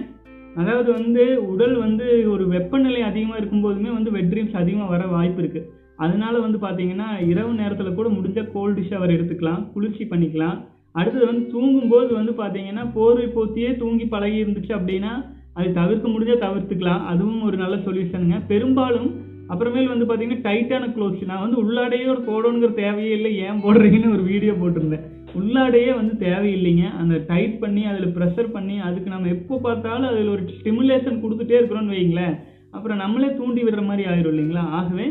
அதாவது 0.59 0.89
வந்து 0.99 1.23
உடல் 1.51 1.75
வந்து 1.83 2.05
ஒரு 2.33 2.43
வெப்பநிலை 2.53 3.01
அதிகமாக 3.09 3.39
இருக்கும்போதுமே 3.41 3.89
வந்து 3.97 4.13
வெட் 4.15 4.31
ட்ரீம்ஸ் 4.31 4.57
அதிகமாக 4.61 4.91
வர 4.93 5.03
வாய்ப்பு 5.13 5.41
இருக்குது 5.43 5.67
அதனால 6.05 6.33
வந்து 6.45 6.57
பார்த்தீங்கன்னா 6.65 7.07
இரவு 7.31 7.51
நேரத்தில் 7.61 7.97
கூட 7.99 8.09
முடிஞ்ச 8.17 8.39
கோல்டு 8.53 8.81
ஷவர் 8.89 9.13
எடுத்துக்கலாம் 9.15 9.63
குளிர்ச்சி 9.73 10.03
பண்ணிக்கலாம். 10.11 10.57
அடுத்தது 10.99 11.25
வந்து 11.31 11.43
தூங்கும்போது 11.53 12.11
வந்து 12.19 12.33
பார்த்தீங்கன்னா 12.41 12.83
போர்வை 12.95 13.27
போத்தியே 13.35 13.71
தூங்கி 13.81 14.05
பழகி 14.13 14.37
இருந்துச்சு 14.43 14.73
அப்படின்னா 14.77 15.13
அது 15.59 15.69
தவிர்க்க 15.79 16.07
முடிஞ்சால் 16.13 16.43
தவிர்த்துக்கலாம். 16.45 17.05
அதுவும் 17.11 17.45
ஒரு 17.49 17.57
நல்ல 17.63 17.75
சொல்யூஷனுங்க 17.87 18.39
பெரும்பாலும் 18.51 19.09
அப்புறமேல் 19.53 19.91
வந்து 19.91 20.05
பார்த்தீங்கன்னா 20.07 20.43
டைட்டான 20.47 20.87
க்ளோத்ஸ் 20.95 21.29
நான் 21.29 21.43
வந்து 21.43 21.57
உள்ளாடையோட 21.61 22.19
போடணுங்கிற 22.27 22.71
தேவையே 22.81 23.13
இல்லை. 23.17 23.31
ஏன் 23.45 23.61
போடுறீங்கன்னு 23.63 24.13
ஒரு 24.17 24.23
வீடியோ 24.31 24.53
போட்டிருந்தேன். 24.59 25.05
உள்ளாடையே 25.39 25.91
வந்து 25.99 26.13
தேவையில்லைங்க. 26.27 26.85
அந்த 27.01 27.15
டைட் 27.31 27.55
பண்ணி 27.63 27.81
அதில் 27.91 28.13
ப்ரெஷர் 28.17 28.53
பண்ணி 28.55 28.75
அதுக்கு 28.87 29.09
நம்ம 29.13 29.29
எப்போ 29.37 29.57
பார்த்தாலும் 29.65 30.09
அதில் 30.11 30.33
ஒரு 30.35 30.43
ஸ்டிமுலேஷன் 30.59 31.21
கொடுத்துட்டே 31.23 31.57
இருக்கிறோம்னு 31.59 31.97
வைங்களேன் 31.97 32.35
அப்புறம் 32.75 33.01
நம்மளே 33.03 33.29
தூண்டி 33.39 33.61
விடுற 33.65 33.83
மாதிரி 33.89 34.03
ஆயிரும் 34.11 34.33
இல்லைங்களா? 34.33 34.63
ஆகவே 34.79 35.07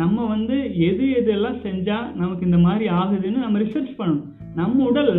நம்ம 0.00 0.26
வந்து 0.34 0.56
எது 0.88 1.04
எதெல்லாம் 1.20 1.60
செஞ்சால் 1.66 2.10
நமக்கு 2.20 2.44
இந்த 2.48 2.58
மாதிரி 2.66 2.84
ஆகுதுன்னு 3.00 3.44
நம்ம 3.44 3.58
ரிசர்ச் 3.64 3.96
பண்ணணும். 4.00 4.26
நம்ம 4.60 4.84
உடல் 4.90 5.16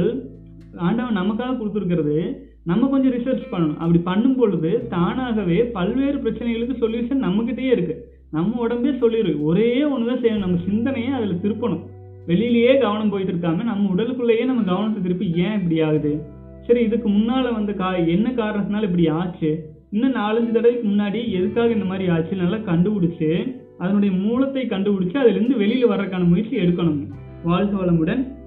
ஆண்டவன் 0.88 1.20
நமக்காக 1.22 1.58
கொடுத்துருக்கிறது 1.58 2.18
நம்ம 2.64 2.88
கொஞ்சம் 2.88 3.12
ரிசர்ச் 3.12 3.44
பண்ணணும். 3.52 3.78
அப்படி 3.78 3.98
பண்ணும் 3.98 4.36
பொழுது 4.36 4.88
தானாகவே 4.90 5.64
பல்வேறு 5.64 6.18
பிரச்சனைகளுக்கு 6.18 6.76
சொல்யூஷன் 6.82 7.24
நம்மகிட்டயே 7.26 7.72
இருக்கு. 7.72 8.06
நம்ம 8.32 8.68
உடம்பே 8.68 8.98
சொல்லிடு 8.98 9.44
ஒரே 9.44 9.84
ஒன்று 9.84 10.08
தான் 10.08 10.22
செய்யணும். 10.22 10.38
நம்ம 10.38 10.60
சிந்தனையை 10.66 11.12
அதில் 11.12 11.40
திருப்பணும். 11.44 11.86
வெளியிலேயே 12.28 12.80
கவனம் 12.80 13.10
போயிட்டு 13.10 13.34
இருக்காம 13.34 13.64
நம்ம 13.64 13.94
உடலுக்குள்ளேயே 13.94 14.46
நம்ம 14.46 14.62
கவனத்தை 14.62 15.02
திருப்பி 15.02 15.32
ஏன் 15.36 15.54
இப்படி 15.54 15.82
ஆகுது? 15.82 16.22
சரி 16.68 16.82
இதுக்கு 16.82 17.10
முன்னால 17.10 17.54
வந்த 17.54 17.74
கா 17.74 17.96
என்ன 17.96 18.32
காரணத்தினால 18.32 18.84
இப்படி 18.84 19.08
ஆச்சு? 19.08 19.70
இன்னும் 19.92 20.16
நாலஞ்சு 20.16 20.52
தடவைக்கு 20.52 20.90
முன்னாடி 20.90 21.30
எதுக்காக 21.30 21.70
இந்த 21.70 21.86
மாதிரி 21.86 22.10
ஆச்சு? 22.10 22.36
நல்லா 22.36 22.56
கண்டுபிடிச்சு 22.56 23.58
அதனுடைய 23.78 24.16
மூலத்தை 24.16 24.66
கண்டுபிடிச்சு 24.66 25.18
அதுலேருந்து 25.22 25.58
வெளியில் 25.58 25.88
வர்றதுக்கான 25.88 26.28
முயற்சி 26.28 26.58
எடுக்கணும். 26.58 27.08
வாழ்க 27.44 27.86
வளமுடன். 27.86 28.38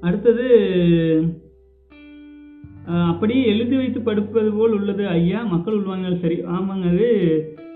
அடுத்தது 0.00 0.46
அப்படியே 2.90 3.46
எழுதி 3.46 3.76
வைத்து 3.76 4.00
படிப்பது 4.00 4.50
போல் 4.52 4.72
உள்ளது. 4.72 5.08
ஐயா 5.08 5.44
மக்கள் 5.44 5.78
உள்வாங்க 5.78 6.20
சரி. 6.20 6.36
ஆமாங்க 6.56 6.86
அது 6.92 7.08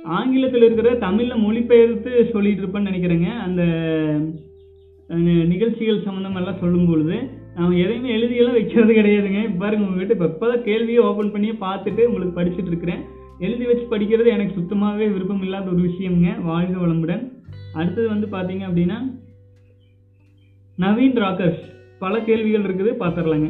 ஆங்கிலத்தில் 0.05 0.63
இருக்கிற 0.63 0.95
தமிழில் 0.95 1.43
மொழிபெயர்த்து 1.45 2.31
சொல்லிட்டு 2.33 2.63
இருப்பேன்னு 2.63 2.89
நினைக்கிறேங்க. 2.91 3.29
அந்த 3.47 3.63
நிகழ்ச்சிகள் 5.53 6.03
சம்மந்தம் 6.03 6.35
எல்லாம் 6.35 6.61
சொல்லும் 6.61 6.87
பொழுது 6.87 7.17
நான் 7.57 7.73
எதையுமே 7.73 8.11
எழுதியெல்லாம் 8.11 8.53
வைக்கிறது 8.53 8.95
கிடையாதுங்க. 8.95 9.43
இப்ப 9.45 9.59
பாருங்க 9.59 9.87
உங்ககிட்ட 9.87 10.25
இப்போ 10.25 10.29
இப்போதான் 10.31 10.63
கேள்வியை 10.63 11.03
ஓப்பன் 11.03 11.33
பண்ணியே 11.33 11.53
பார்த்துட்டு 11.53 12.05
உங்களுக்கு 12.05 12.39
படிச்சுட்டு 12.41 12.67
இருக்கிறேன். 12.67 13.03
எழுதி 13.39 13.65
வச்சு 13.65 13.87
படிக்கிறது 13.91 14.27
எனக்கு 14.27 14.55
சுத்தமாகவே 14.55 15.07
விருப்பம் 15.13 15.43
இல்லாத 15.43 15.71
ஒரு 15.71 15.83
விஷயம்ங்க. 15.83 16.43
வாழ்க 16.43 16.87
வளமுடன். 16.87 17.23
அடுத்தது 17.75 18.09
வந்து 18.09 18.27
பார்த்தீங்க 18.27 18.65
அப்படின்னா 18.69 18.99
நவீன் 20.79 21.21
ராக்கர்ஸ். 21.25 21.65
பல 21.99 22.21
கேள்விகள் 22.21 22.67
இருக்குது 22.69 22.93
பார்த்துடலாங்க. 23.03 23.49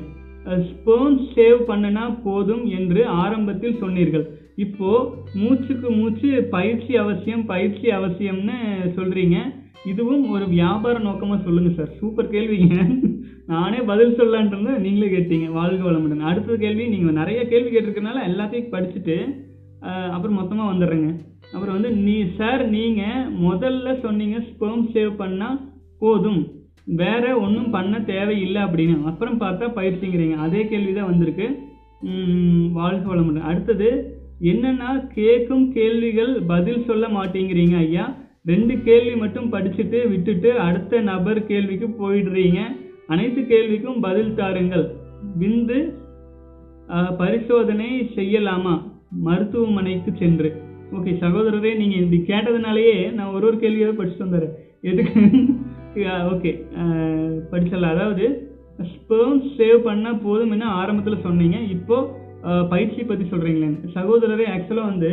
ஸ்பேர்ம் 0.69 1.19
சேவ் 1.35 1.61
பண்ணுனா 1.69 2.05
போதும் 2.25 2.65
என்று 2.79 3.01
ஆரம்பத்தில் 3.23 3.81
சொன்னீர்கள். 3.83 4.25
இப்போ 4.65 4.91
மூச்சுக்கு 5.41 5.89
மூச்சு 5.99 6.31
பயிற்சி 6.57 6.93
அவசியம் 7.03 7.45
பயிற்சி 7.53 7.87
அவசியம்னு 7.99 8.59
சொல்றீங்க. 8.99 9.39
இதுவும் 9.93 10.25
ஒரு 10.35 10.45
வியாபார 10.57 10.99
நோக்கமாக 11.07 11.41
சொல்லுங்க 11.47 11.71
சார். 11.79 11.91
சூப்பர் 12.01 12.33
கேள்விங்க 12.35 12.77
நானே 13.53 13.81
பதில் 13.89 14.15
சொல்லலான்ட்டு 14.19 14.55
இருந்தேன். 14.57 14.83
நீங்களே 14.85 15.09
கேட்டீங்க. 15.15 15.47
வாழ்க 15.57 15.81
வளமுடன். 15.87 16.29
அடுத்த 16.31 16.57
கேள்வி 16.63 16.85
நீங்கள் 16.93 17.19
நிறைய 17.21 17.41
கேள்வி 17.51 17.71
கேட்டிருக்கனால 17.73 18.23
எல்லாத்தையும் 18.31 18.73
படிச்சுட்டு 18.75 19.17
அப்புறம் 20.15 20.39
மொத்தமாக 20.41 20.71
வந்துடுறேங்க. 20.73 21.11
அப்புறம் 21.55 21.75
வந்து 21.77 21.91
நீ 22.07 22.17
சார் 22.39 22.63
நீங்கள் 22.77 23.27
முதல்ல 23.47 23.89
சொன்னீங்க 24.05 24.39
ஸ்பேம் 24.51 24.85
சேவ் 24.95 25.13
பண்ணால் 25.23 25.59
போதும். 26.03 26.41
வேற 26.85 27.39
ஒன்றும் 27.39 27.71
பண்ண 27.71 28.01
தேவையில்லை 28.01 28.63
அப்படின்னு. 28.63 29.03
அப்புறம் 29.05 29.41
பார்த்தா 29.41 29.69
பயிற்சிங்கிறீங்க. 29.79 30.37
அதே 30.37 30.67
கேள்வி 30.67 30.93
தான் 30.93 31.11
வந்திருக்கு. 31.11 31.47
உம், 32.01 32.73
வாழ்க 32.73 33.15
வளமுடன். 33.15 33.49
அடுத்தது 33.51 33.89
என்னென்னா 34.43 35.07
கேட்கும் 35.15 35.73
கேள்விகள் 35.73 36.43
பதில் 36.47 36.85
சொல்ல 36.87 37.09
மாட்டேங்கிறீங்க 37.09 37.77
ஐயா. 37.77 38.17
ரெண்டு 38.47 38.83
கேள்வி 38.83 39.17
மட்டும் 39.17 39.53
படிச்சுட்டு 39.53 40.09
விட்டுட்டு 40.09 40.59
அடுத்த 40.59 41.01
நபர் 41.01 41.47
கேள்விக்கு 41.47 41.87
போயிடுறீங்க. 41.87 42.61
அனைத்து 43.07 43.41
கேள்விக்கும் 43.43 44.01
பதில் 44.01 44.35
தாருங்கள். 44.35 44.87
விந்து 45.41 45.79
பரிசோதனை 47.19 48.11
செய்யலாமா? 48.15 48.75
மருத்துவமனைக்கு 49.11 50.13
சென்று. 50.19 50.63
ஓகே 50.93 51.13
சகோதரரே 51.23 51.77
நீங்கள் 51.77 52.03
இப்படி 52.05 52.21
கேட்டதுனாலேயே 52.27 53.13
நான் 53.13 53.33
ஒரு 53.33 53.47
ஒரு 53.47 53.57
கேள்வியாவது 53.57 53.99
படிச்சுட்டு 53.99 54.25
வந்துடுறேன். 54.25 54.55
எதுக்கு? 54.81 55.21
ஓகே 55.95 56.51
uh, 56.83 57.27
படிச்சிடலாம். 57.51 57.95
அதாவது 57.97 58.25
ஸ்பேம் 58.93 59.41
சேவ் 59.59 59.79
பண்ணால் 59.89 60.21
போதும் 60.25 60.51
என்ன 60.51 60.67
ஆரம்பத்தில் 60.81 61.25
சொன்னீங்க. 61.27 61.59
இப்போது 61.75 62.09
uh, 62.49 62.63
பயிற்சி 62.73 63.03
பற்றி 63.03 63.25
சொல்கிறீங்களே 63.33 63.69
சகோதரரே 63.97 64.47
ஆக்சுவலாக 64.55 64.91
வந்து 64.93 65.11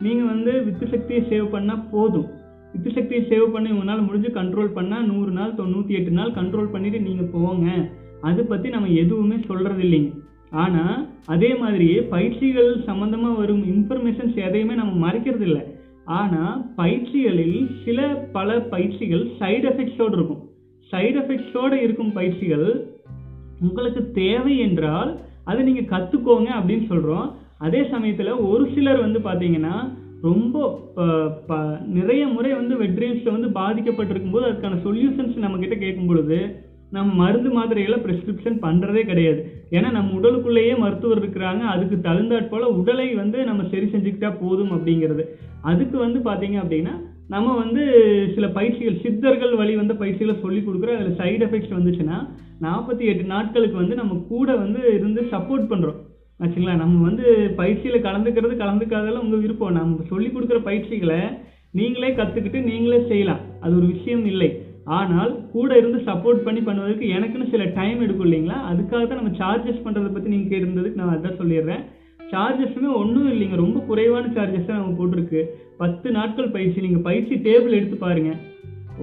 நீங்கள் 0.00 0.30
வந்து 0.32 0.52
வித்து 0.64 0.86
சக்தியை 0.94 1.20
சேவ் 1.30 1.46
பண்ணால் 1.54 1.84
போதும். 1.92 2.28
வித்து 2.72 2.90
சக்தியை 2.96 3.22
சேவ் 3.30 3.46
பண்ணி 3.54 3.70
உங்களால் 3.70 4.06
முடிஞ்சு 4.06 4.30
கண்ட்ரோல் 4.38 4.72
பண்ணால் 4.78 5.06
நூறு 5.12 5.30
நாள் 5.30 5.56
தொண்ணூற்றி 5.60 5.94
எட்டு 5.98 6.10
நாள் 6.10 6.36
கண்ட்ரோல் 6.38 6.72
பண்ணிவிட்டு 6.74 7.06
நீங்கள் 7.08 7.32
போங்க. 7.34 7.66
அதை 8.20 8.42
பற்றி 8.44 8.68
நம்ம 8.68 8.88
எதுவுமே 9.02 9.36
சொல்கிறது 9.48 9.82
இல்லைங்க 9.86 10.12
ஆனால் 10.62 10.98
அதே 11.26 11.54
மாதிரியே 11.62 11.98
பயிற்சிகள் 12.14 12.70
சம்மந்தமாக 12.88 13.38
வரும் 13.42 13.64
இன்ஃபர்மேஷன்ஸ் 13.74 14.36
எதையுமே 14.48 14.74
நம்ம 14.74 14.92
மறைக்கிறது 15.06 15.46
இல்லை 15.48 15.62
ஆனால் 16.06 16.72
பயிற்சிகளில் 16.76 17.70
சில 17.84 18.00
பல 18.32 18.60
பயிற்சிகள் 18.60 19.30
சைடு 19.38 19.64
எஃபெக்ட்ஸோடு 19.64 20.12
இருக்கும். 20.12 20.42
சைடு 20.92 21.18
எஃபெக்ட்ஸோட 21.20 21.72
இருக்கும் 21.72 22.12
பயிற்சிகள் 22.12 22.86
உங்களுக்கு 23.60 24.12
தேவை 24.12 24.58
என்றால் 24.58 25.20
அதை 25.44 25.64
நீங்கள் 25.64 26.00
கற்றுக்கோங்க 26.00 26.48
அப்படின்னு 26.58 26.86
சொல்கிறோம் 26.86 27.34
அதே 27.58 27.88
சமயத்தில் 27.90 28.32
ஒரு 28.32 28.70
சிலர் 28.74 29.00
வந்து 29.00 29.18
பார்த்தீங்கன்னா 29.18 29.74
ரொம்ப 30.22 30.82
ப- 30.94 31.30
ப- 31.46 31.78
நிறைய 31.86 32.26
முறை 32.26 32.52
வந்து 32.54 32.74
வெட்ரீம்ஸ்ல 32.76 33.32
வந்து 33.32 33.48
பாதிக்கப்பட்டிருக்கும் 33.48 34.30
போது 34.30 34.46
அதுக்கான 34.46 34.78
சொல்யூஷன்ஸ் 34.84 35.36
நம்மக்கிட்ட 35.36 35.78
கேட்கும் 35.78 36.06
பொழுது 36.06 36.65
நம்ம 36.90 37.14
மருந்து 37.14 37.60
மாத்திரைகளை 37.60 37.98
ப்ரிஸ்கிரிப்ஷன் 38.04 38.62
பண்ணுறதே 38.62 39.02
கிடையாது. 39.04 39.40
ஏன்னா 39.70 39.90
நம்ம 39.90 40.20
உடலுக்குள்ளேயே 40.20 40.78
மருத்துவர் 40.78 41.20
இருக்கிறாங்க. 41.22 41.58
அதுக்கு 41.58 41.96
தகுந்தாற் 41.96 42.48
போல் 42.48 42.62
உடலை 42.62 43.14
வந்து 43.14 43.44
நம்ம 43.44 43.62
சரி 43.62 43.84
செஞ்சுக்கிட்டா 43.84 44.36
போதும் 44.40 44.70
அப்படிங்கிறது. 44.70 45.24
அதுக்கு 45.60 45.98
வந்து 45.98 46.18
பார்த்தீங்க 46.18 46.58
அப்படின்னா 46.62 46.94
நம்ம 47.28 47.54
வந்து 47.56 47.82
சில 48.34 48.48
பயிற்சிகள் 48.48 49.00
சித்தர்கள் 49.02 49.54
வழி 49.54 49.76
வந்த 49.76 49.94
பயிற்சிகளை 49.94 50.40
சொல்லி 50.42 50.60
கொடுக்குறோம் 50.60 50.98
அதில் 50.98 51.18
சைடு 51.20 51.44
எஃபெக்ட்ஸ் 51.46 51.76
வந்துச்சுன்னா 51.78 52.18
நாற்பத்தி 52.60 52.98
எட்டு 52.98 53.22
நாட்களுக்கு 53.22 53.76
வந்து 53.76 53.94
நம்ம 53.94 54.24
கூட 54.28 54.56
வந்து 54.56 54.94
இருந்து 54.94 55.22
சப்போர்ட் 55.22 55.70
பண்ணுறோம் 55.72 55.98
ஆச்சுங்களா? 56.40 56.76
நம்ம 56.76 57.02
வந்து 57.02 57.50
பயிற்சியில் 57.56 58.02
கலந்துக்கிறது 58.02 58.54
கலந்துக்காதெல்லாம் 58.62 59.24
உங்கள் 59.26 59.38
விருப்பம். 59.38 59.72
நம்ம 59.72 60.04
சொல்லி 60.08 60.28
கொடுக்குற 60.28 60.62
பயிற்சிகளை 60.62 61.20
நீங்களே 61.70 62.10
கற்றுக்கிட்டு 62.14 62.62
நீங்களே 62.62 63.06
செய்யலாம். 63.08 63.38
அது 63.60 63.76
ஒரு 63.76 63.86
விஷயம் 63.86 64.26
இல்லை. 64.26 64.50
ஆனால் 64.86 65.32
கூட 65.52 65.70
இருந்து 65.80 65.98
சப்போர்ட் 66.08 66.44
பண்ணி 66.46 66.60
பண்ணுவதற்கு 66.66 67.06
எனக்குன்னு 67.16 67.52
சில 67.52 67.64
டைம் 67.78 68.02
எடுக்கும் 68.04 68.26
இல்லைங்களா? 68.28 68.58
அதுக்காக 68.70 69.02
தான் 69.04 69.20
நம்ம 69.20 69.32
சார்ஜஸ் 69.40 69.84
பண்ணுறதை 69.84 70.10
பற்றி 70.12 70.32
நீங்கள் 70.32 70.50
கேட்டிருந்ததுக்கு 70.52 71.00
நான் 71.00 71.14
அதான் 71.14 71.38
சொல்லிடுறேன். 71.40 71.82
சார்ஜஸுமே 72.32 72.90
ஒன்றும் 73.00 73.30
இல்லைங்க. 73.32 73.56
ரொம்ப 73.64 73.78
குறைவான 73.88 74.30
சார்ஜஸ் 74.36 74.68
தான் 74.68 74.80
நம்ம 74.80 74.96
போட்டிருக்கு. 75.00 75.40
பத்து 75.82 76.08
நாட்கள் 76.18 76.54
பயிற்சி. 76.56 76.78
நீங்கள் 76.86 77.06
பயிற்சி 77.08 77.34
டேபிள் 77.46 77.78
எடுத்து 77.78 77.98
பாருங்க. 78.06 78.32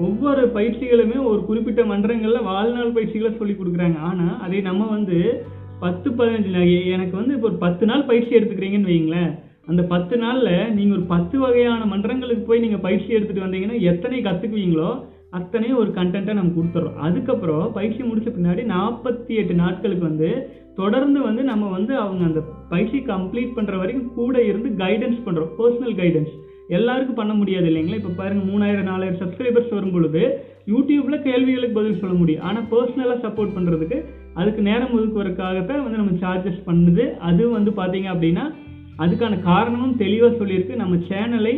ஒவ்வொரு 0.06 0.43
பயிற்சிகளுமே 0.58 1.17
ஒரு 1.32 1.41
குறிப்பிட்ட 1.48 1.82
மன்றங்களில் 1.91 2.48
வாழ்நாள் 2.52 2.96
பயிற்சிகளை 2.96 3.32
சொல்லி 3.39 3.56
கொடுக்குறாங்க. 3.58 3.98
ஆனால் 4.10 4.38
அதை 4.46 4.62
நம்ம 4.69 4.88
வந்து 4.96 5.17
பத்து 5.80 6.10
பதினஞ்சு 6.19 6.52
நாள். 6.56 6.72
எனக்கு 6.96 7.15
வந்து 7.19 7.34
இப்போ 7.36 7.48
ஒரு 7.52 7.58
பத்து 7.65 7.86
நாள் 7.86 8.10
பயிற்சி 8.12 8.32
எடுத்துக்கிறீங்கன்னு 8.39 8.91
வைங்களேன் 8.93 9.32
அந்த 9.72 9.82
பத்து 9.91 10.15
நாளில் 10.24 10.72
நீங்கள் 10.78 10.96
ஒரு 10.98 11.06
பத்து 11.12 11.36
வகையான 11.43 11.86
மன்றங்களுக்கு 11.91 12.46
போய் 12.48 12.63
நீங்கள் 12.63 12.82
பயிற்சி 12.86 13.10
எடுத்துகிட்டு 13.17 13.46
வந்தீங்கன்னா 13.46 13.78
எத்தனை 13.91 14.17
கற்றுக்குவீங்களோ 14.22 14.89
அத்தனையும் 15.38 15.80
ஒரு 15.84 15.91
கண்டென்ட்டை 15.98 16.34
நம்ம 16.38 16.54
கொடுத்துறோம். 16.58 16.98
அதுக்கப்புறம் 17.08 17.65
பயிற்சி 17.78 18.02
முடிச்ச 18.08 18.30
பின்னாடி 18.36 18.63
நாற்பத்தி 18.76 19.34
எட்டு 19.41 19.54
நாட்களுக்கு 19.63 20.06
வந்து 20.10 20.30
தொடர்ந்து 20.80 21.19
வந்து 21.28 21.41
நம்ம 21.52 21.65
வந்து 21.78 21.94
அவங்க 22.04 22.23
அந்த 22.29 22.42
பயிற்சி 22.71 23.00
கம்ப்ளீட் 23.12 23.56
பண்ணுற 23.58 23.73
வரைக்கும் 23.81 24.13
கூட 24.19 24.36
இருந்து 24.50 24.69
கைடன்ஸ் 24.84 25.19
பண்ணுறோம் 25.25 25.52
பர்சனல் 25.60 25.96
கைடன்ஸ் 26.02 26.34
எல்லாருக்கும் 26.75 27.19
பண்ண 27.19 27.34
முடியாது 27.40 27.67
இல்லைங்களா? 27.69 28.00
இப்போ 28.00 28.12
பாருங்கள் 28.19 28.50
மூணாயிரம் 28.52 28.90
நாலாயிரம் 28.90 29.21
சப்ஸ்கிரைபர்ஸ் 29.21 29.73
வரும் 29.75 29.96
பொழுது 29.96 30.21
யூடியூப்பில் 30.71 31.23
கேள்விகளுக்கு 31.27 31.77
பதில் 31.79 32.00
சொல்ல 32.02 32.15
முடியும். 32.19 32.44
ஆனால் 32.48 32.67
பர்சனலாக 32.73 33.17
சப்போர்ட் 33.25 33.56
பண்ணுறதுக்கு 33.58 33.98
அதுக்கு 34.40 34.62
நேரம் 34.69 34.94
ஒதுக்குவதற்காகத்தான் 34.98 35.84
வந்து 35.86 36.02
நம்ம 36.02 36.15
சார்ஜஸ் 36.23 36.62
பண்ணுது. 36.69 37.06
அது 37.29 37.44
வந்து 37.58 37.73
பார்த்தீங்க 37.79 38.10
அப்படின்னா 38.13 38.46
அதுக்கான 39.04 39.40
காரணமும் 39.52 40.00
தெளிவாக 40.04 40.34
சொல்லியிருக்கு. 40.40 40.81
நம்ம 40.81 40.96
சேனலை 41.10 41.54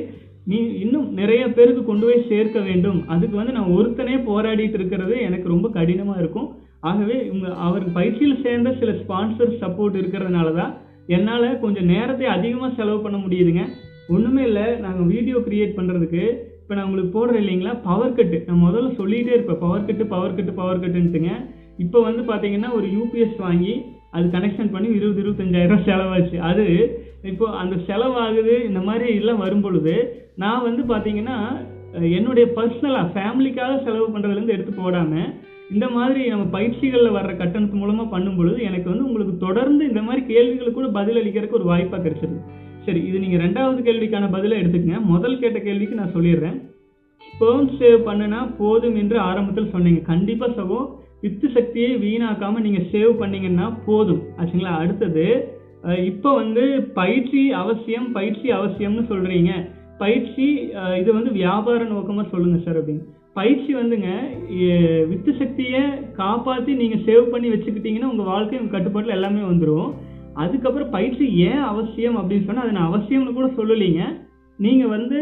நீ 0.51 0.57
இன்னும் 0.83 1.07
நிறைய 1.19 1.43
பேருக்கு 1.57 1.83
கொண்டு 1.85 2.05
போய் 2.07 2.27
சேர்க்க 2.31 2.59
வேண்டும். 2.69 2.99
அதுக்கு 3.13 3.35
வந்து 3.39 3.55
நான் 3.57 3.73
ஒருத்தனே 3.75 4.15
போராடிட்டு 4.29 4.77
இருக்கிறது 4.79 5.15
எனக்கு 5.27 5.47
ரொம்ப 5.53 5.67
கடினமாக 5.77 6.21
இருக்கும். 6.23 6.49
ஆகவே 6.89 7.15
இவங்க 7.27 7.47
அவருக்கு 7.67 7.93
பயிற்சியில் 7.99 8.41
சேர்ந்த 8.45 8.71
சில 8.81 8.91
ஸ்பான்சர் 9.01 9.53
சப்போர்ட் 9.61 9.95
இருக்கிறதுனால 10.01 10.49
தான் 10.59 10.73
என்னால் 11.15 11.47
கொஞ்சம் 11.63 11.89
நேரத்தை 11.93 12.27
அதிகமாக 12.35 12.71
செலவு 12.79 12.99
பண்ண 13.05 13.17
முடியுதுங்க. 13.23 13.63
ஒன்றுமே 14.13 14.43
இல்லை 14.49 14.65
நாங்கள் 14.85 15.09
வீடியோ 15.13 15.37
கிரியேட் 15.47 15.77
பண்ணுறதுக்கு 15.77 16.23
இப்போ 16.61 16.75
நான் 16.75 16.87
உங்களுக்கு 16.87 17.11
போடுறேன் 17.15 17.41
இல்லைங்களா? 17.43 17.73
பவர் 17.87 18.15
கட்டு 18.17 18.37
நான் 18.47 18.63
முதல்ல 18.65 18.91
சொல்லிகிட்டே 18.99 19.33
இருப்பேன் 19.35 19.61
power 19.63 19.87
cut 19.87 20.05
power 20.13 20.35
cut 20.37 20.53
power 20.59 20.81
கட்டுன்ட்டுங்க 20.83 21.31
இப்போ 21.83 21.99
வந்து 22.07 22.21
பார்த்தீங்கன்னா 22.29 22.69
ஒரு 22.77 22.87
யூபிஎஸ் 22.97 23.37
வாங்கி 23.45 23.73
அது 24.15 24.25
கனெக்ஷன் 24.35 24.71
பண்ணி 24.73 24.89
இருபது 24.97 25.21
இருபத்தஞ்சாயிரம் 25.23 25.85
செலவாச்சு. 25.87 26.37
அது 26.49 26.65
இப்போ 27.31 27.45
அந்த 27.61 27.75
செலவாகுது 27.87 28.55
இந்த 28.69 28.81
மாதிரி 28.87 29.07
எல்லாம் 29.21 29.43
வரும் 29.45 29.65
பொழுது 29.65 29.95
நான் 30.43 30.65
வந்து 30.67 30.83
பார்த்தீங்கன்னா 30.91 31.38
என்னுடைய 32.15 32.45
பர்சனலாக 32.55 33.11
ஃபேமிலிக்காக 33.13 33.73
செலவு 33.86 34.07
பண்ணுறதுலேருந்து 34.13 34.55
எடுத்து 34.55 34.73
போடாமல் 34.81 35.29
இந்த 35.73 35.86
மாதிரி 35.97 36.21
நம்ம 36.31 36.45
பயிற்சிகளில் 36.55 37.15
வர்ற 37.17 37.31
கட்டணத்து 37.38 37.77
மூலமாக 37.81 38.07
பண்ணும் 38.13 38.38
பொழுது 38.39 38.59
எனக்கு 38.69 38.88
வந்து 38.91 39.07
உங்களுக்கு 39.09 39.36
தொடர்ந்து 39.45 39.83
இந்த 39.91 40.01
மாதிரி 40.07 40.21
கேள்விகளுக்கு 40.31 40.77
கூட 40.79 40.89
பதில் 40.97 41.19
அளிக்கிறதுக்கு 41.21 41.59
ஒரு 41.59 41.69
வாய்ப்பாக 41.71 42.01
கிடைச்சிருது. 42.03 42.39
சரி 42.86 42.99
இது 43.09 43.17
நீங்கள் 43.23 43.43
ரெண்டாவது 43.45 43.79
கேள்விக்கான 43.88 44.25
பதிலை 44.36 44.55
எடுத்துக்கங்க. 44.61 44.99
முதல் 45.13 45.39
கேட்ட 45.43 45.59
கேள்விக்கு 45.67 45.99
நான் 45.99 46.15
சொல்லிடுறேன். 46.17 46.57
ஸ்பெர்ம் 47.29 47.71
சேவ் 47.79 47.99
பண்ணுனா 48.09 48.41
போதும் 48.59 48.97
என்று 49.01 49.17
ஆரம்பத்தில் 49.29 49.73
சொன்னீங்க. 49.75 50.01
கண்டிப்பாக 50.11 50.51
சகோ 50.59 50.81
வித்து 51.23 51.47
சக்தியை 51.55 51.91
வீணாக்காமல் 52.03 52.65
நீங்கள் 52.65 52.88
சேவ் 52.91 53.13
பண்ணீங்கன்னா 53.21 53.67
போதும். 53.88 54.21
ஆச்சுங்களா? 54.39 54.73
அடுத்தது 54.83 55.25
இப்போ 56.11 56.29
வந்து 56.41 56.63
பயிற்சி 56.99 57.41
அவசியம் 57.61 58.07
பயிற்சி 58.17 58.47
அவசியம்னு 58.57 59.03
சொல்கிறீங்க 59.11 59.51
பயிற்சி 60.01 60.45
இது 61.01 61.09
வந்து 61.17 61.31
வியாபார 61.41 61.81
நோக்கமாக 61.91 62.25
சொல்லுங்கள் 62.31 62.65
சார் 62.65 62.79
அப்படின்னு. 62.79 63.03
பயிற்சி 63.39 63.71
வந்துங்க 63.77 64.09
வித்து 65.11 65.31
சக்தியை 65.39 65.81
காப்பாற்றி 66.19 66.71
நீங்கள் 66.81 67.03
சேவ் 67.07 67.31
பண்ணி 67.33 67.47
வச்சுக்கிட்டீங்கன்னா 67.53 68.11
உங்கள் 68.11 68.29
வாழ்க்கை 68.31 68.59
கட்டுப்பாட்டில் 68.75 69.17
எல்லாமே 69.17 69.41
வந்துடும் 69.51 69.89
அதுக்கப்புறம் 70.43 70.93
பயிற்சி 70.95 71.25
ஏன் 71.49 71.63
அவசியம் 71.71 72.17
அப்படின்னு 72.19 72.47
சொன்னால் 72.47 72.65
அதை 72.65 72.73
நான் 72.77 72.89
அவசியம்னு 72.91 73.35
கூட 73.37 73.47
சொல்லலைங்க. 73.59 74.03
நீங்கள் 74.59 74.93
வந்து 74.95 75.19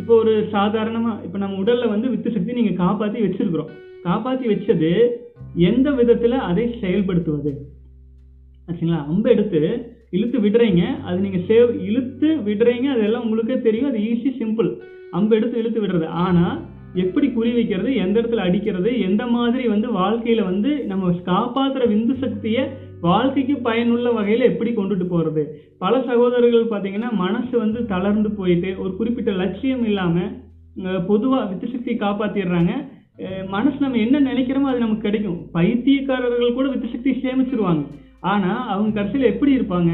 இப்போ 0.00 0.12
ஒரு 0.22 0.32
சாதாரணமாக 0.54 1.22
இப்போ 1.26 1.38
நம்ம 1.42 1.58
உடலில் 1.62 1.92
வந்து 1.94 2.08
வித்து 2.12 2.34
சக்தி 2.36 2.58
நீங்கள் 2.58 2.80
காப்பாற்றி 2.84 3.20
வச்சிருக்கிறோம். 3.26 3.70
காப்பாற்றி 4.06 4.46
வச்சது 4.52 4.90
எந்த 5.70 5.88
விதத்தில் 6.00 6.44
அதை 6.48 6.64
செயல்படுத்துவது? 6.82 7.52
ஆச்சுங்களா 8.68 9.00
அம்பு 9.10 9.28
எடுத்து 9.34 9.60
இழுத்து 10.12 10.38
விடுறீங்க 10.44 10.82
அது 11.06 11.18
நீங்கள் 11.24 11.46
சேவ் 11.50 11.70
இழுத்து 11.88 12.28
விடுறீங்க 12.48 12.86
அதெல்லாம் 12.94 13.24
உங்களுக்கே 13.26 13.58
தெரியும். 13.66 13.90
அது 13.90 14.00
ஈஸி 14.10 14.30
சிம்பிள் 14.40 14.70
அம்பு 15.18 15.32
எடுத்து 15.38 15.60
இழுத்து 15.62 15.80
விடுறது. 15.82 16.08
ஆனால் 16.24 16.56
எப்படி 17.02 17.26
குறி 17.32 17.50
வைக்கிறது 17.56 17.90
எந்த 18.02 18.16
இடத்துல 18.20 18.44
அடிக்கிறது 18.48 18.90
எந்த 19.08 19.22
மாதிரி 19.34 19.64
வந்து 19.72 19.88
வாழ்க்கையில் 20.00 20.48
வந்து 20.50 20.70
நம்ம 20.90 21.10
காப்பாற்றுற 21.30 21.84
விந்து 21.92 22.14
சக்தியை 22.22 22.62
வாழ்க்கைக்கு 23.06 23.54
பயனுள்ள 23.66 24.08
வகையில் 24.18 24.48
எப்படி 24.50 24.70
கொண்டுட்டு 24.74 25.06
போகிறது 25.10 25.42
பல 25.82 25.94
சகோதரர்கள் 26.08 26.70
பார்த்தீங்கன்னா 26.70 27.10
மனசு 27.24 27.54
வந்து 27.64 27.80
தளர்ந்து 27.92 28.30
போயிட்டு 28.38 28.70
ஒரு 28.82 28.92
குறிப்பிட்ட 29.00 29.32
லட்சியம் 29.42 29.84
இல்லாமல் 29.90 30.32
பொதுவாக 31.10 31.44
வித்து 31.50 31.66
சக்தியை 31.74 31.96
காப்பாற்றிடுறாங்க 31.98 32.72
மனசு 33.52 33.78
நம்ம 33.84 34.00
என்ன 34.06 34.16
நினைக்கிறோமோ 34.30 34.70
அது 34.70 34.84
நமக்கு 34.84 35.06
கிடைக்கும். 35.06 35.38
பைத்தியக்காரர்கள் 35.56 36.56
கூட 36.58 36.66
வித்து 36.72 36.88
சக்தியை 36.94 37.16
சேமிச்சிருவாங்க. 37.22 37.84
ஆனால் 38.26 38.68
அவங்க 38.68 38.90
கடைசியில் 38.92 39.32
எப்படி 39.32 39.52
இருப்பாங்க? 39.56 39.92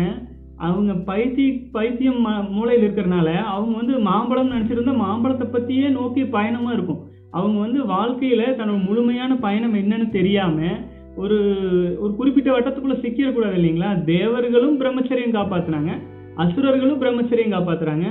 அவங்க 0.58 0.92
பைத்திய 1.06 1.48
பைத்தியம் 1.72 2.20
ம- 2.26 2.42
இருக்கிறனால 2.80 3.28
அவங்க 3.46 3.76
வந்து 3.76 3.98
மாம்பழம் 3.98 4.50
நினைச்சிருந்தா 4.50 4.96
மாம்பழத்தை 4.96 5.46
பற்றியே 5.46 5.88
நோக்கி 5.88 6.24
பயணமாக 6.26 6.74
இருக்கும். 6.74 7.00
அவங்க 7.30 7.58
வந்து 7.58 7.86
வாழ்க்கையில் 7.86 8.54
தன்னோட 8.56 8.84
முழுமையான 8.84 9.36
பயணம் 9.36 9.74
என்னன்னு 9.74 10.08
தெரியாமல் 10.08 10.76
ஒரு 11.16 11.38
ஒரு 12.00 12.12
குறிப்பிட்ட 12.14 12.50
வட்டத்துக்குள்ளே 12.50 12.98
சிக்கிடக்கூடாது 13.04 13.56
இல்லைங்களா? 13.58 14.04
தேவர்களும் 14.04 14.80
பிரம்மச்சரியம் 14.80 15.36
காப்பாற்றுனாங்க 15.36 15.92
அசுரர்களும் 16.36 17.00
பிரம்மச்சரியம் 17.00 17.54
காப்பாற்றுறாங்க 17.54 18.06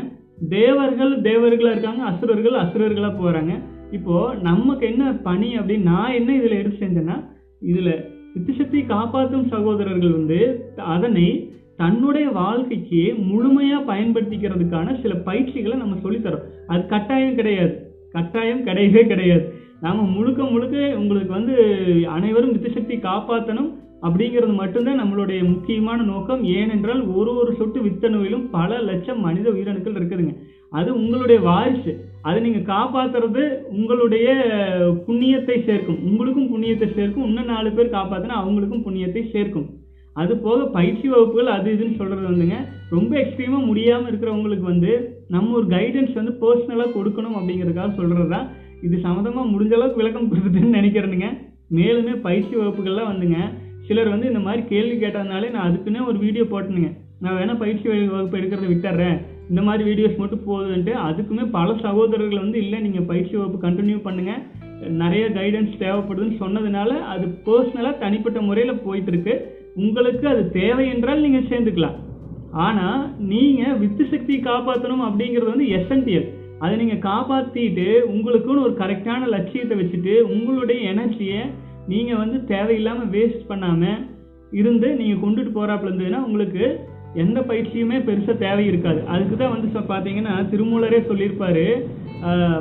தேவர்கள் 0.50 1.22
தேவர்களாக 1.22 1.76
இருக்காங்க 1.76 2.04
அசுரர்கள் 2.04 2.62
அசுரர்களாக 2.62 3.14
போகிறாங்க 3.18 3.54
இப்போது 3.92 4.42
நமக்கு 4.42 4.86
என்ன 4.86 5.04
பணி 5.24 5.58
அப்படின்னு 5.58 5.90
நான் 5.92 6.12
என்ன 6.12 6.36
இதில் 6.36 6.52
எடுத்து 6.52 6.82
செஞ்சேன்னா 6.82 7.18
இதில் 7.62 7.94
வித்துசக்தி 8.36 8.86
காப்பாற்றும் 8.86 9.48
சகோதரர்கள் 9.48 10.12
வந்து 10.12 10.70
அதனை 10.78 11.54
தன்னுடைய 11.78 12.30
வாழ்க்கைக்கு 12.30 13.16
முழுமையாக 13.18 13.94
பயன்படுத்திக்கிறதுக்கான 13.94 15.02
சில 15.02 15.16
பயிற்சிகளை 15.16 15.78
நம்ம 15.78 15.96
சொல்லித்தரோம். 15.96 16.44
அது 16.68 16.86
கட்டாயம் 16.86 17.36
கிடையாது. 17.36 17.92
கட்டாயம் 18.12 18.66
கிடையவே 18.66 19.08
கிடையாது. 19.08 19.54
நாம் 19.82 20.12
முழுக்க 20.12 20.44
முழுக்க 20.44 20.98
உங்களுக்கு 20.98 21.34
வந்து 21.34 21.56
அனைவரும் 22.08 22.54
வித்துசக்தி 22.54 22.96
காப்பாற்றணும் 23.00 23.74
அப்படிங்கிறது 24.02 24.54
மட்டும்தான் 24.54 25.02
நம்மளுடைய 25.02 25.48
முக்கியமான 25.48 26.04
நோக்கம். 26.04 26.44
ஏனென்றால் 26.44 27.02
ஒரு 27.02 27.36
ஒரு 27.36 27.54
சொட்டு 27.54 27.80
வித்தணுவிலும் 27.80 28.48
பல 28.52 28.82
லட்சம் 28.82 29.20
மனித 29.20 29.50
உயிரணுக்கள் 29.50 30.00
இருக்குதுங்க. 30.00 30.38
அது 30.70 30.94
உங்களுடைய 30.94 31.42
வாரிசு 31.42 32.10
அதை 32.28 32.38
நீங்கள் 32.46 32.70
காப்பாற்றுறது 32.74 33.44
உங்களுடைய 33.76 34.28
புண்ணியத்தை 35.06 35.58
சேர்க்கும். 35.68 36.02
உங்களுக்கும் 36.10 36.52
புண்ணியத்தை 36.54 36.88
சேர்க்கும். 36.98 37.28
இன்னும் 37.30 37.52
நாலு 37.54 37.70
பேர் 37.78 37.96
காப்பாற்றினா 37.98 38.36
அவங்களுக்கும் 38.42 38.84
புண்ணியத்தை 38.88 39.24
சேர்க்கும். 39.36 39.68
அது 40.22 40.34
போக 40.46 40.60
பயிற்சி 40.78 41.06
வகுப்புகள் 41.12 41.56
அது 41.58 41.68
இதுன்னு 41.76 42.00
சொல்கிறது 42.00 42.26
வந்துங்க. 42.30 42.58
ரொம்ப 42.96 43.12
எக்ஸ்ட்ரீமாக 43.22 43.68
முடியாமல் 43.70 44.10
இருக்கிறவங்களுக்கு 44.12 44.66
வந்து 44.72 44.92
நம்ம 45.36 45.54
ஒரு 45.60 45.68
கைடன்ஸ் 45.76 46.18
வந்து 46.20 46.34
பர்சனலாக 46.42 46.96
கொடுக்கணும் 46.98 47.38
அப்படிங்கிறதுக்காக 47.40 47.92
சொல்கிறது 48.00 48.30
தான் 48.36 48.48
இது 48.86 48.96
சம்மந்தமாக 49.08 49.52
முடிஞ்ச 49.54 49.74
அளவுக்கு 49.78 50.02
விளக்கம் 50.02 50.30
கொடுத்துட்டுன்னு 50.32 50.78
நினைக்கிறேனுங்க. 50.80 51.30
மேலுமே 51.78 52.16
பயிற்சி 52.28 52.54
வகுப்புகள்லாம் 52.60 53.12
வந்துங்க. 53.12 53.40
சிலர் 53.88 54.14
வந்து 54.14 54.30
இந்த 54.32 54.42
மாதிரி 54.48 54.62
கேள்வி 54.72 54.96
கேட்டதுனாலே 55.04 55.48
நான் 55.54 55.68
அதுக்குன்னே 55.70 56.02
ஒரு 56.10 56.18
வீடியோ 56.26 56.44
போட்டேனுங்க. 56.52 56.92
நான் 57.24 57.38
வேணால் 57.38 57.62
பயிற்சி 57.64 57.86
வகுப்பு 57.90 58.40
எடுக்கிறத 58.40 58.68
விட்டுறேன். 58.72 59.18
இந்த 59.52 59.62
மாதிரி 59.68 59.84
வீடியோஸ் 59.90 60.20
மட்டும் 60.22 60.44
போதுன்ட்டு 60.50 60.94
அதுக்குமே 61.06 61.46
பல 61.56 61.70
சகோதரர்கள் 61.86 62.44
வந்து 62.44 62.60
இல்லை 62.64 62.78
நீங்கள் 62.86 63.08
பயிற்சி 63.10 63.34
வகுப்பு 63.38 63.58
கண்டினியூ 63.64 63.98
பண்ணுங்கள் 64.06 64.44
நிறைய 65.02 65.24
கைடன்ஸ் 65.40 65.74
தேவைப்படுதுன்னு 65.82 66.38
சொன்னதுனால 66.44 66.92
அது 67.14 67.26
பர்சனலாக 67.48 68.02
தனிப்பட்ட 68.04 68.40
முறையில் 68.46 68.84
போயிட்டுருக்கு. 68.86 69.34
உங்களுக்கு 69.84 70.26
அது 70.34 70.44
தேவை 70.60 70.86
என்றால் 70.94 71.24
நீங்கள் 71.26 71.50
சேர்ந்துக்கலாம். 71.52 71.98
ஆனால் 72.66 73.02
நீங்கள் 73.32 73.78
வித்து 73.82 74.06
சக்தியை 74.14 74.40
காப்பாற்றணும் 74.48 75.04
அப்படிங்கிறது 75.08 75.54
வந்து 75.54 75.68
எஸ்என்டிஎல் 75.78 76.30
அதை 76.64 76.74
நீங்கள் 76.82 77.06
காப்பாற்றிட்டு 77.10 77.86
உங்களுக்குன்னு 78.14 78.66
ஒரு 78.68 78.74
கரெக்டான 78.82 79.28
லட்சியத்தை 79.36 79.76
வச்சுட்டு 79.82 80.16
உங்களுடைய 80.36 80.80
எனர்ஜியை 80.94 81.44
நீங்கள் 81.92 82.22
வந்து 82.24 82.40
தேவையில்லாமல் 82.54 83.12
வேஸ்ட் 83.16 83.48
பண்ணாமல் 83.52 84.02
இருந்து 84.60 84.88
நீங்கள் 85.00 85.24
கொண்டுட்டு 85.24 85.52
போகிறாப்புல 85.58 85.90
இருந்ததுன்னா 85.90 86.22
உங்களுக்கு 86.28 86.66
எந்த 87.16 87.40
பயிற்சியுமே 87.42 87.98
பெருசாக 88.02 88.38
தேவை 88.38 88.66
இருக்காது 88.66 89.08
அதுக்கு 89.08 89.38
தான் 89.38 89.50
வந்து 89.50 89.68
சொ- 89.68 89.88
பார்த்தீங்கன்னா 89.88 90.34
திருமூலரே 90.52 91.00
சொல்லியிருப்பாரு 91.08 91.66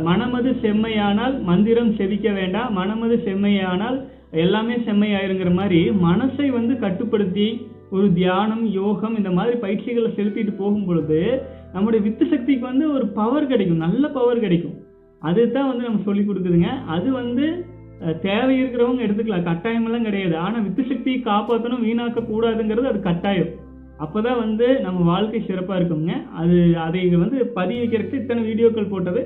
மனமது 0.00 0.50
செம்மையானால் 0.62 1.42
மந்திரம் 1.42 1.96
செவிக்க 1.96 2.34
வேண்டாம் 2.34 2.72
மனமது 2.72 3.16
செம்மையானால் 3.24 3.98
எல்லாமே 4.36 4.74
செம்மையாயிருங்கிற 4.78 5.54
மாதிரி 5.54 5.80
மனசை 6.02 6.48
வந்து 6.48 6.78
கட்டுப்படுத்தி 6.78 7.48
ஒரு 7.90 8.12
தியானம் 8.12 8.66
யோகம் 8.72 9.16
இந்த 9.16 9.30
மாதிரி 9.30 9.56
பயிற்சிகளை 9.56 10.10
செலுத்திட்டு 10.10 10.54
போகும் 10.54 10.84
பொழுது 10.84 11.20
நம்முடைய 11.72 12.04
வித்து 12.04 12.26
சக்திக்கு 12.26 12.66
வந்து 12.66 12.92
ஒரு 12.92 13.06
பவர் 13.10 13.46
கிடைக்கும் 13.46 13.76
நல்ல 13.76 14.08
பவர் 14.08 14.38
கிடைக்கும். 14.38 14.76
அதுதான் 15.22 15.68
வந்து 15.68 15.84
நம்ம 15.84 16.04
சொல்லி 16.04 16.22
கொடுக்குதுங்க. 16.22 16.70
அது 16.86 17.12
வந்து 17.12 17.46
தேவை 18.22 18.62
இருக்கிறவங்க 18.62 19.04
எடுத்துக்கலாம். 19.06 19.48
கட்டாயமெல்லாம் 19.48 20.02
கிடையாது. 20.02 20.36
ஆனால் 20.36 20.62
வித்து 20.62 20.84
சக்தியை 20.84 21.18
காப்பாற்றணும் 21.24 21.84
வீணாக்க 21.84 22.20
கூடாதுங்கிறது 22.26 22.84
அது 22.84 23.00
கட்டாயம். 23.00 23.50
அப்போ 24.04 24.18
தான் 24.26 24.40
வந்து 24.44 24.66
நம்ம 24.84 25.04
வாழ்க்கை 25.12 25.40
சிறப்பாக 25.48 25.78
இருக்குங்க 25.80 26.12
அது 26.40 26.56
அதை 26.86 27.00
வந்து 27.22 27.38
பதிய 27.58 27.80
வைக்கிறதுக்கு 27.82 28.20
இத்தனை 28.22 28.42
வீடியோக்கள் 28.48 28.92
போட்டது. 28.92 29.22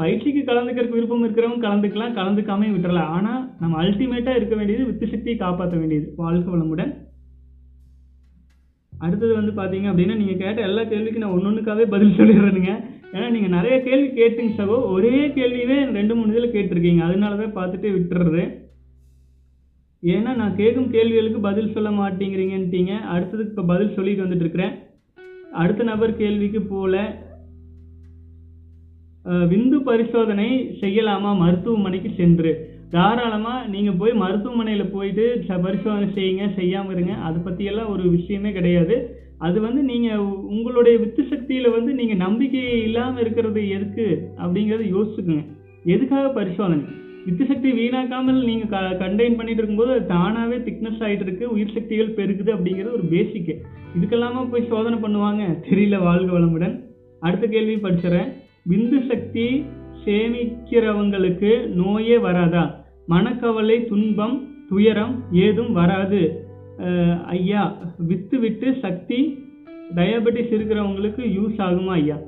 பயிற்சிக்கு 0.00 0.40
கலந்துக்கிறதுக்கு 0.48 0.98
விருப்பம் 0.98 1.24
இருக்கிறவங்க 1.26 1.64
கலந்துக்கலாம் 1.66 2.16
கலந்துக்காம 2.18 2.68
விட்டுறலாம். 2.74 3.12
ஆனால் 3.16 3.40
நம்ம 3.62 3.78
அல்டிமேட்டாக 3.82 4.38
இருக்க 4.38 4.54
வேண்டியது 4.58 4.88
வித்து 4.88 5.06
சக்தியை 5.12 5.36
காப்பாற்ற 5.44 5.76
வேண்டியது. 5.80 6.06
வாழ்க்கை 6.22 6.50
வளமுடன். 6.54 6.92
அடுத்தது 8.92 9.32
வந்து 9.40 9.52
பார்த்தீங்க 9.58 9.88
அப்படின்னா 9.90 10.14
நீங்கள் 10.20 10.40
கேட்ட 10.44 10.60
எல்லா 10.68 10.82
கேள்விக்கும் 10.92 11.24
நான் 11.24 11.34
ஒன்று 11.34 11.50
ஒன்றுக்காகவே 11.50 11.86
பதில் 11.94 12.16
சொல்லிடுறேனுங்க. 12.20 12.72
ஏன்னா 13.14 13.26
நீங்கள் 13.34 13.54
நிறைய 13.56 13.74
கேள்வி 13.88 14.08
கேட்டீங்க 14.20 14.54
சகோ. 14.60 14.78
ஒரே 14.94 15.16
கேள்வியவே 15.36 15.76
ரெண்டு 15.98 16.14
மூணு 16.16 16.32
இதில் 16.34 16.54
கேட்டிருக்கீங்க. 16.56 17.02
அதனாலதான் 17.08 17.58
பார்த்துட்டு 17.58 17.90
விட்டுறது. 17.96 18.42
ஏன்னா 20.02 20.34
நான் 20.34 20.56
கேட்கும் 20.56 20.90
கேள்விகளுக்கு 20.90 21.40
பதில் 21.40 21.72
சொல்ல 21.72 21.90
மாட்டேங்கிறீங்கன்ட்டீங்க. 21.90 22.90
அடுத்ததுக்கு 23.14 23.48
இப்போ 23.48 23.62
பதில் 23.62 23.94
சொல்லிட்டு 23.94 24.24
வந்துட்டு 24.24 24.40
இருக்கிறேன் 24.40 24.70
அடுத்த 25.52 25.82
நபர் 25.82 26.16
கேள்விக்கு 26.16 26.62
போல 26.62 27.22
விந்து 29.24 29.80
பரிசோதனை 29.80 30.76
செய்யலாமா? 30.80 31.36
மருத்துவமனைக்கு 31.36 32.10
சென்று. 32.16 32.70
தாராளமாக 32.90 33.66
நீங்கள் 33.66 33.94
போய் 33.94 34.14
மருத்துவமனையில் 34.14 34.86
போயிட்டு 34.86 35.44
ச- 35.48 35.62
பரிசோதனை 35.62 36.08
செய்யுங்க 36.14 36.54
செய்யாமல் 36.54 36.94
இருங்க. 36.94 37.12
அதை 37.12 37.42
பற்றியெல்லாம் 37.44 37.90
ஒரு 37.90 38.10
விஷயமே 38.10 38.52
கிடையாது. 38.52 39.20
அது 39.38 39.60
வந்து 39.60 39.82
நீங்கள் 39.82 40.16
உங்களுடைய 40.48 40.98
வித்து 40.98 41.24
சக்தியில் 41.30 41.70
வந்து 41.70 41.94
நீங்கள் 41.94 42.16
நம்பிக்கை 42.16 42.82
இல்லாமல் 42.82 43.20
இருக்கிறது 43.20 43.68
எதுக்கு? 43.68 44.28
அப்படிங்கிறத 44.36 44.96
யோசிச்சுக்குங்க. 44.96 45.46
எதுக்காக 45.84 46.28
பரிசோதனை? 46.28 46.82
வித்து 47.28 47.44
சக்தி 47.48 47.70
வீணாக்காமல் 47.78 48.38
நீங்க 48.48 48.64
கண்டெயின் 49.00 49.36
பண்ணிட்டு 49.38 49.60
இருக்கும்போது 49.60 49.90
அது 49.94 50.04
தானாவே 50.12 50.58
திக்னஸ் 50.66 51.02
ஆயிட்டு 51.06 51.24
இருக்கு 51.26 51.44
உயிர் 51.54 51.74
சக்திகள் 51.74 52.14
பெருகுது 52.18 52.50
அப்படிங்கிறது 52.54 52.96
ஒரு 52.98 53.06
பேசிக்கு 53.14 53.54
இதுக்கெல்லாமா 53.96 54.40
போய் 54.52 54.68
சோதனை 54.70 54.96
பண்ணுவாங்க. 55.02 55.42
தெரியல 55.68 55.96
வாழ்க 56.06 56.30
வளமுடன். 56.36 56.74
அடுத்த 57.22 57.44
கேள்வி 57.54 57.76
படிச்சுறேன் 57.84 58.28
விந்து 58.70 58.98
சக்தி 59.10 59.46
சேமிக்கிறவங்களுக்கு 60.04 61.50
நோயே 61.80 62.16
வராதா? 62.26 62.64
மனக்கவலை 63.12 63.76
துன்பம் 63.90 64.36
துயரம் 64.70 65.14
ஏதும் 65.44 65.72
வராது. 65.80 66.22
ஐயா 67.36 67.62
வித்து 68.10 68.38
விட்டு 68.46 68.68
சக்தி 68.84 69.20
டயபெட்டிஸ் 69.96 70.52
இருக்கிறவங்களுக்கு 70.56 71.22
யூஸ் 71.38 71.58
ஆகுமா 71.68 71.94
ஐயா? 72.00 72.18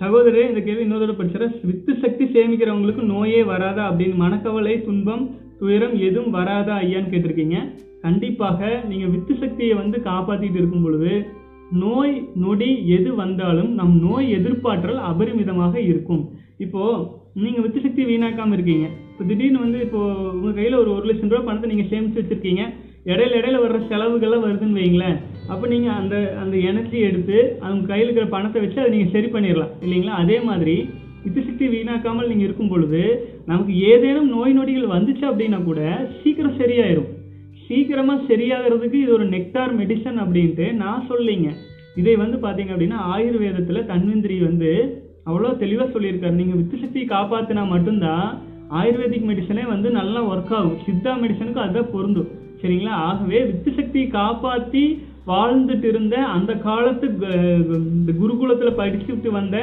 சகோதரரே 0.00 0.44
இந்த 0.48 0.60
கேள்வி 0.66 0.84
இன்னொரு 0.84 1.14
படிச்சுறேன். 1.16 1.54
வித்து 1.68 1.92
சக்தி 2.02 2.24
சேமிக்கிறவங்களுக்கு 2.34 3.02
நோயே 3.14 3.40
வராதா 3.50 3.82
அப்படின்னு 3.88 4.16
மனக்கவலை 4.22 4.74
துன்பம் 4.86 5.24
துயரம் 5.60 5.96
எதுவும் 6.06 6.34
வராதா 6.36 6.74
ஐயான்னு 6.84 7.12
கேட்டிருக்கீங்க. 7.12 7.56
கண்டிப்பாக 8.04 8.68
நீங்கள் 8.90 9.12
வித்து 9.14 9.34
சக்தியை 9.42 9.74
வந்து 9.80 9.96
காப்பாற்றிட்டு 10.08 10.58
இருக்கும் 10.60 10.84
பொழுது 10.86 11.12
நோய் 11.82 12.14
நொடி 12.44 12.70
எது 12.96 13.10
வந்தாலும் 13.22 13.70
நம் 13.80 13.96
நோய் 14.06 14.28
எதிர்ப்பாற்றல் 14.38 15.00
அபரிமிதமாக 15.10 15.74
இருக்கும். 15.90 16.22
இப்போது 16.64 17.04
நீங்கள் 17.42 17.64
வித்து 17.64 17.80
சக்தி 17.84 18.02
வீணாக்காமல் 18.12 18.56
இருக்கீங்க. 18.56 18.86
இப்போ 19.10 19.24
திடீர்னு 19.30 19.64
வந்து 19.64 19.80
இப்போது 19.86 20.30
உங்கள் 20.36 20.56
கையில் 20.60 20.80
ஒரு 20.82 20.90
ஒரு 20.96 21.04
லட்சம் 21.10 21.30
ரூபா 21.32 21.42
பணத்தை 21.48 21.68
நீங்கள் 21.72 21.90
சேமித்து 21.92 22.20
வச்சுருக்கீங்க. 22.20 22.64
இடையில 23.10 23.38
இடையில 23.40 23.60
வர்ற 23.66 23.78
செலவுகள்லாம் 23.92 24.46
வருதுன்னு 24.46 24.80
வைங்களேன் 24.80 25.18
அப்போ 25.52 25.64
நீங்கள் 25.72 25.96
அந்த 26.00 26.16
அந்த 26.42 26.56
எனர்ஜி 26.70 26.98
எடுத்து 27.10 27.38
அவங்க 27.64 27.84
கையில் 27.90 28.06
இருக்கிற 28.06 28.26
பணத்தை 28.34 28.60
வச்சு 28.64 28.78
அதை 28.82 28.90
நீங்கள் 28.94 29.14
சரி 29.14 29.28
பண்ணிடலாம் 29.34 29.72
இல்லைங்களா? 29.84 30.16
அதே 30.22 30.36
மாதிரி 30.48 30.76
வித்து 31.22 31.40
சக்தி 31.46 31.66
வீணாக்காமல் 31.72 32.28
நீங்கள் 32.30 32.46
இருக்கும் 32.48 32.70
பொழுது 32.72 33.00
நமக்கு 33.50 33.72
ஏதேனும் 33.92 34.30
நோய் 34.34 34.54
நொடிகள் 34.58 34.94
வந்துச்சு 34.96 35.24
அப்படின்னா 35.30 35.58
கூட 35.64 35.80
சீக்கிரம் 36.20 36.58
சரியாயிரும். 36.60 37.10
சீக்கிரமாக 37.66 38.26
சரியாகிறதுக்கு 38.30 38.98
இது 39.02 39.12
ஒரு 39.16 39.26
நெக்டார் 39.34 39.74
மெடிசன் 39.80 40.18
அப்படின்ட்டு 40.22 40.66
நான் 40.82 41.06
சொல்லிங்க. 41.10 41.50
இதை 42.00 42.14
வந்து 42.22 42.36
பார்த்தீங்க 42.44 42.72
அப்படின்னா 42.74 43.00
ஆயுர்வேதத்தில் 43.14 43.88
தன்வந்திரி 43.92 44.38
வந்து 44.48 44.70
அவ்வளோ 45.28 45.50
தெளிவாக 45.62 45.88
சொல்லியிருக்காரு. 45.94 46.40
நீங்கள் 46.40 46.58
வித்து 46.60 46.76
சக்தியை 46.82 47.06
காப்பாற்றினா 47.08 47.64
மட்டும்தான் 47.74 48.26
ஆயுர்வேதிக் 48.80 49.28
மெடிசனே 49.30 49.64
வந்து 49.74 49.88
நல்லா 50.00 50.20
ஒர்க் 50.32 50.54
ஆகும். 50.58 50.80
சித்தா 50.86 51.12
மெடிசனுக்கு 51.22 51.64
அதுதான் 51.64 51.92
பொருந்தும். 51.94 52.30
சரிங்களா? 52.62 52.94
ஆகவே 53.08 53.38
வித்து 53.50 53.70
சக்தியை 53.78 54.08
காப்பாற்றி 54.18 54.84
வாழ்ந்துட்டு 55.30 55.86
இருந்த 55.92 56.16
அந்த 56.36 56.52
காலத்து 56.66 57.06
இந்த 57.98 58.12
குருகுலத்தில் 58.20 58.78
படிச்சுட்டு 58.80 59.30
வந்த 59.38 59.58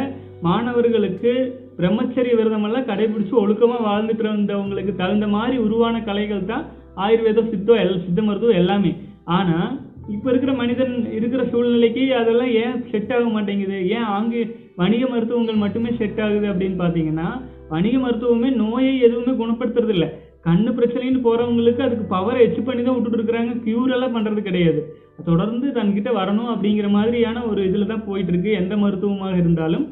மாணவர்களுக்கு 0.47 1.31
பிரம்மச்சரிய 1.79 2.33
விரதமெல்லாம் 2.39 2.89
கடைபிடிச்சு 2.89 3.33
ஒழுக்கமாக 3.41 3.87
வாழ்ந்துட்டு 3.89 4.23
இருந்தவங்களுக்கு 4.25 4.93
தகுந்த 5.01 5.27
மாதிரி 5.35 5.57
உருவான 5.65 5.95
கலைகள் 6.09 6.49
தான் 6.51 6.63
ஆயுர்வேதம் 7.05 7.51
சித்தம் 7.51 7.81
எல் 7.83 8.03
சித்த 8.05 8.21
மருத்துவம் 8.27 8.61
எல்லாமே. 8.61 8.91
ஆனால் 9.37 9.71
இப்போ 10.15 10.27
இருக்கிற 10.31 10.51
மனிதன் 10.61 10.93
இருக்கிற 11.17 11.41
சூழ்நிலைக்கு 11.51 12.03
அதெல்லாம் 12.19 12.51
ஏன் 12.63 12.77
செட் 12.91 13.11
ஆக 13.15 13.25
மாட்டேங்குது? 13.33 13.77
ஏன் 13.95 14.07
அங்கே 14.17 14.41
வணிக 14.81 15.03
மருத்துவங்கள் 15.13 15.63
மட்டுமே 15.63 15.91
செட் 15.99 16.21
ஆகுது 16.25 16.47
அப்படின்னு 16.51 16.77
பார்த்தீங்கன்னா 16.83 17.27
வணிக 17.73 17.95
மருத்துவமே 18.05 18.49
நோயை 18.63 18.93
எதுவுமே 19.07 19.33
குணப்படுத்துறது 19.41 19.93
இல்லை. 19.95 20.09
கண்ணு 20.47 20.71
பிரச்சனைன்னு 20.77 21.25
போகிறவங்களுக்கு 21.25 21.81
அதுக்கு 21.87 22.05
பவரை 22.15 22.39
எச்சு 22.45 22.61
பண்ணி 22.67 22.81
தான் 22.83 22.95
விட்டுட்டு 22.95 23.19
இருக்கிறாங்க. 23.19 23.53
கியூர் 23.65 23.93
எல்லாம் 23.95 24.47
கிடையாது. 24.49 24.81
தொடர்ந்து 25.19 25.67
தன்கிட்ட 25.77 26.09
வரணும் 26.19 26.49
அப்படிங்கிற 26.53 26.87
மாதிரியான 26.89 27.43
ஒரு 27.43 27.61
இதில் 27.69 27.91
தான் 27.91 28.05
போயிட்டு 28.07 28.31
இருக்கு 28.33 28.51
எந்த 28.51 28.73
மருத்துவமாக 28.75 29.37
இருந்தாலும் 29.37 29.85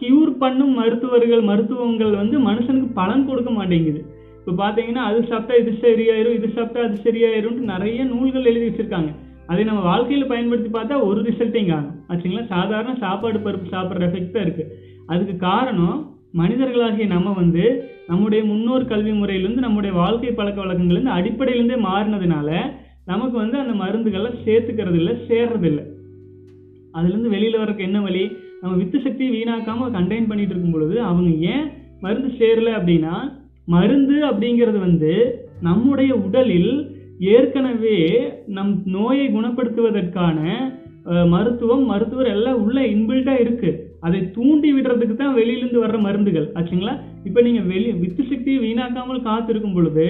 கியூர் 0.00 0.32
பண்ணும் 0.38 0.72
மருத்துவர்கள் 0.74 1.42
மருத்துவங்கள் 1.50 2.14
வந்து 2.14 2.38
மனுஷனுக்கு 2.38 2.90
பலன் 3.00 3.26
கொடுக்க 3.28 3.50
மாட்டேங்குது. 3.50 4.00
இப்போ 4.38 4.52
பார்த்தீங்கன்னா 4.62 5.04
அது 5.10 5.20
சாப்பிட்டா 5.30 5.54
இது 5.62 5.72
சரியாயிரும் 5.84 6.36
இது 6.38 6.48
சாப்பிட்டா 6.56 6.82
அது 6.88 6.96
சரியாயிரும்ட்டு 7.06 7.70
நிறைய 7.72 8.00
நூல்கள் 8.10 8.48
எழுதி 8.50 8.66
வச்சிருக்காங்க. 8.68 9.10
அதை 9.46 9.62
நம்ம 9.64 9.80
வாழ்க்கையில் 9.80 10.30
பயன்படுத்தி 10.32 10.70
பார்த்தா 10.76 10.96
ஒரு 11.08 11.20
ரிசல்ட்டையும் 11.28 11.72
காணும் 11.72 11.94
ஆச்சுங்களா? 12.10 12.44
சாதாரண 12.54 12.92
சாப்பாடு 13.04 13.38
பருப்பு 13.46 13.68
சாப்பிட்ற 13.74 14.06
எஃபெக்ட் 14.08 14.34
தான் 14.36 14.46
இருக்குது 14.46 14.72
அதுக்கு 15.12 15.34
காரணம் 15.48 15.98
மனிதர்களாகிய 16.34 17.06
நம்ம 17.12 17.32
வந்து 17.32 17.64
நம்முடைய 18.08 18.44
முன்னோர் 18.50 18.90
கல்வி 18.92 19.12
முறையிலேருந்து 19.20 19.66
நம்முடைய 19.66 19.92
வாழ்க்கை 20.00 20.32
பழக்க 20.32 20.58
வழக்கங்கள்லேருந்து 20.64 21.16
அடிப்படையிலேருந்தே 21.18 21.78
மாறினதுனால 21.86 22.50
நமக்கு 23.06 23.36
வந்து 23.42 23.56
அந்த 23.62 23.74
மருந்துகளை 23.82 24.30
சேர்த்துக்கிறது 24.44 24.98
இல்லை 25.00 25.14
சேர்றது 25.28 25.66
இல்லை 25.70 25.84
அதுலேருந்து 26.94 27.34
வெளியில் 27.34 27.62
வரக்கு 27.62 27.82
என்ன 27.88 27.98
வழி? 28.00 28.24
நம்ம 28.60 28.76
வித்து 28.76 28.98
சக்தியை 29.00 29.30
வீணாக்காமல் 29.32 29.94
கண்டெயின் 29.96 30.28
பண்ணிட்டு 30.28 30.54
இருக்கும் 30.54 30.76
பொழுது 30.76 30.96
அவங்க 31.08 31.30
ஏன் 31.54 31.66
மருந்து 32.04 32.30
சேரல 32.38 32.70
அப்படின்னா 32.78 33.14
மருந்து 33.74 34.16
அப்படிங்கிறது 34.30 34.78
வந்து 34.78 35.12
நம்முடைய 35.60 36.10
உடலில் 36.26 36.72
ஏற்கனவே 37.34 37.98
நம் 38.56 38.72
நோயை 38.96 39.26
குணப்படுத்துவதற்கான 39.28 40.38
மருத்துவம் 41.34 41.84
மருத்துவர் 41.90 42.28
எல்லாம் 42.34 42.62
உள்ள 42.62 42.78
இன்பில்ட்டா 42.94 43.34
இருக்கு. 43.40 43.70
அதை 44.06 44.20
தூண்டி 44.36 44.68
விடுறதுக்கு 44.72 45.14
தான் 45.16 45.36
வெளியிலிருந்து 45.38 45.82
வர்ற 45.84 45.98
மருந்துகள். 46.06 46.46
ஆச்சுங்களா? 46.58 46.94
இப்போ 47.28 47.40
நீங்க 47.40 47.60
வெளி 47.72 47.90
வித்து 48.02 48.22
சக்தியை 48.30 48.58
வீணாக்காமல் 48.64 49.26
காத்திருக்கும் 49.28 49.76
பொழுது 49.76 50.06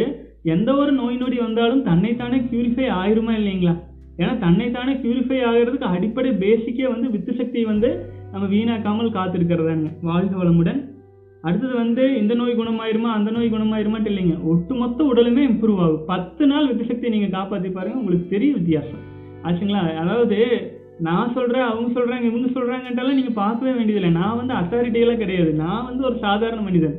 எந்த 0.55 0.71
ஒரு 0.81 0.93
நோய் 0.99 1.17
நொடி 1.21 1.39
வந்தாலும் 1.45 1.85
தன்னைத்தானே 1.87 2.39
கியூரிஃபை 2.51 2.87
ஆயிருமா 3.01 3.33
இல்லைங்களா? 3.39 3.75
ஏன்னா 4.21 4.33
தன்னைத்தானே 4.43 4.93
கியூரிஃபை 5.03 5.39
ஆகிறதுக்கு 5.49 5.89
அடிப்படை 5.95 6.31
பேசிக்கே 6.43 6.87
வந்து 6.93 7.07
வித்து 7.15 7.33
சக்தி 7.41 7.65
வந்து 7.71 7.89
நம்ம 8.33 8.45
வீணாக்காமல் 8.53 9.17
காத்திருக்கிறதாங்க. 9.17 9.89
வாழ்க 10.09 10.35
வளமுடன். 10.43 10.81
அடுத்தது 11.45 11.75
வந்து 11.83 12.05
இந்த 12.21 12.33
நோய் 12.35 12.59
குணமாயிருமா 12.61 13.11
அந்த 13.17 13.31
நோய் 13.31 13.53
குணமாயிருமாட்டு 13.55 14.11
இல்லைங்க. 14.13 14.37
ஒட்டுமொத்த 14.53 15.01
உடலுமே 15.11 15.43
இம்ப்ரூவ் 15.51 15.83
ஆகும். 15.87 16.05
பத்து 16.13 16.47
நாள் 16.53 16.69
வித்து 16.69 16.87
சக்தியை 16.91 17.13
நீங்கள் 17.15 17.35
காப்பாற்றி 17.37 17.71
பாருங்க 17.71 18.01
உங்களுக்கு 18.03 18.33
தெரிய 18.35 18.53
வித்தியாசம். 18.59 19.03
ஆச்சுங்களா? 19.47 19.83
அதாவது 20.05 20.39
நான் 21.09 21.35
சொல்கிறேன் 21.37 21.67
அவங்க 21.71 21.89
சொல்கிறாங்க 21.99 22.27
இவங்க 22.31 22.49
சொல்றாங்கன்ட்டாலும் 22.57 23.19
நீங்கள் 23.21 23.39
பார்க்கவே 23.43 23.75
வேண்டியதில்லை. 23.79 24.13
நான் 24.21 24.39
வந்து 24.41 24.55
அத்தாரிட்டியெல்லாம் 24.61 25.23
கிடையாது. 25.25 25.51
நான் 25.65 25.87
வந்து 25.91 26.03
ஒரு 26.11 26.17
சாதாரண 26.27 26.61
மனிதன். 26.61 26.97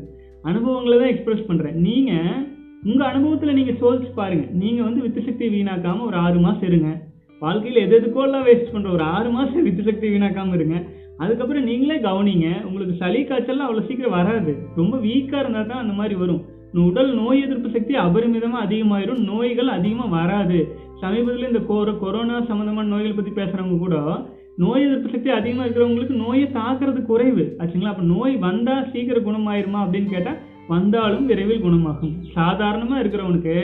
அனுபவங்களை 0.50 0.98
தான் 1.00 1.14
எக்ஸ்பிரஸ் 1.14 1.48
பண்ணுறேன் 1.50 1.80
நீங்கள் 1.88 2.56
உங்க 2.84 3.06
அனுபவத்துல 3.06 3.54
நீங்க 3.54 3.72
சோதிச்சு 3.72 4.12
பாருங்க. 4.16 4.48
நீங்க 4.52 4.84
வந்து 4.84 5.02
வித்து 5.02 5.22
சக்தி 5.22 5.48
வீணாக்காம 5.48 6.06
ஒரு 6.06 6.16
ஆறு 6.16 6.40
மாசம் 6.40 6.68
இருங்க. 6.68 7.04
வாழ்க்கையில 7.42 7.76
எது 7.76 8.00
எதுக்கோ 8.00 8.24
எல்லாம் 8.24 8.46
வேஸ்ட் 8.46 8.72
பண்ற 8.72 8.90
ஒரு 8.90 9.04
ஆறு 9.04 9.30
மாசம் 9.30 9.64
வித்து 9.64 9.84
சக்தி 9.84 10.08
வீணாக்காம 10.10 10.54
இருங்க. 10.54 10.84
அதுக்கப்புறம் 11.18 11.64
நீங்களே 11.64 12.00
கவனிங்க 12.00 12.64
உங்களுக்கு 12.64 12.96
சளி 12.96 13.22
காய்ச்சல்லாம் 13.22 13.68
அவ்வளவு 13.68 13.88
சீக்கிரம் 13.88 14.12
வராது. 14.12 14.58
ரொம்ப 14.76 14.98
வீக்கா 14.98 15.40
இருந்தா 15.40 15.62
தான் 15.62 15.78
அந்த 15.78 15.94
மாதிரி 15.94 16.16
வரும். 16.16 16.46
உடல் 16.74 17.14
நோய் 17.14 17.42
எதிர்ப்பு 17.42 17.70
சக்தி 17.70 17.96
அபரிமிதமா 17.96 18.60
அதிகமாயிரும். 18.68 19.24
நோய்கள் 19.24 19.68
அதிகமா 19.68 20.06
வராது. 20.06 20.78
சமீபத்தில் 21.02 21.48
இந்த 21.48 21.60
கொரோ 21.60 22.00
கொரோனா 22.00 22.42
சம்பந்தமான 22.42 22.88
நோய்கள் 22.88 23.16
பத்தி 23.16 23.32
பேசுறவங்க 23.32 23.78
கூட 23.78 24.26
நோய் 24.58 24.84
எதிர்ப்பு 24.84 25.10
சக்தி 25.10 25.30
அதிகமா 25.30 25.64
இருக்கிறவங்களுக்கு 25.64 26.16
நோயை 26.26 26.50
தாக்குறது 26.54 27.02
குறைவு. 27.06 27.56
ஆச்சுங்களா? 27.60 27.94
அப்ப 27.94 28.02
நோய் 28.02 28.36
வந்தா 28.36 28.84
சீக்கிரம் 28.92 29.26
குணமாயிருமா 29.26 29.80
அப்படின்னு 29.84 30.10
கேட்டா 30.10 30.34
வந்தாலும் 30.72 31.26
விரைவில் 31.32 31.66
குணமாகும். 31.66 32.14
சாதாரணமாக 32.38 33.02
இருக்கிறவனுக்கு 33.04 33.58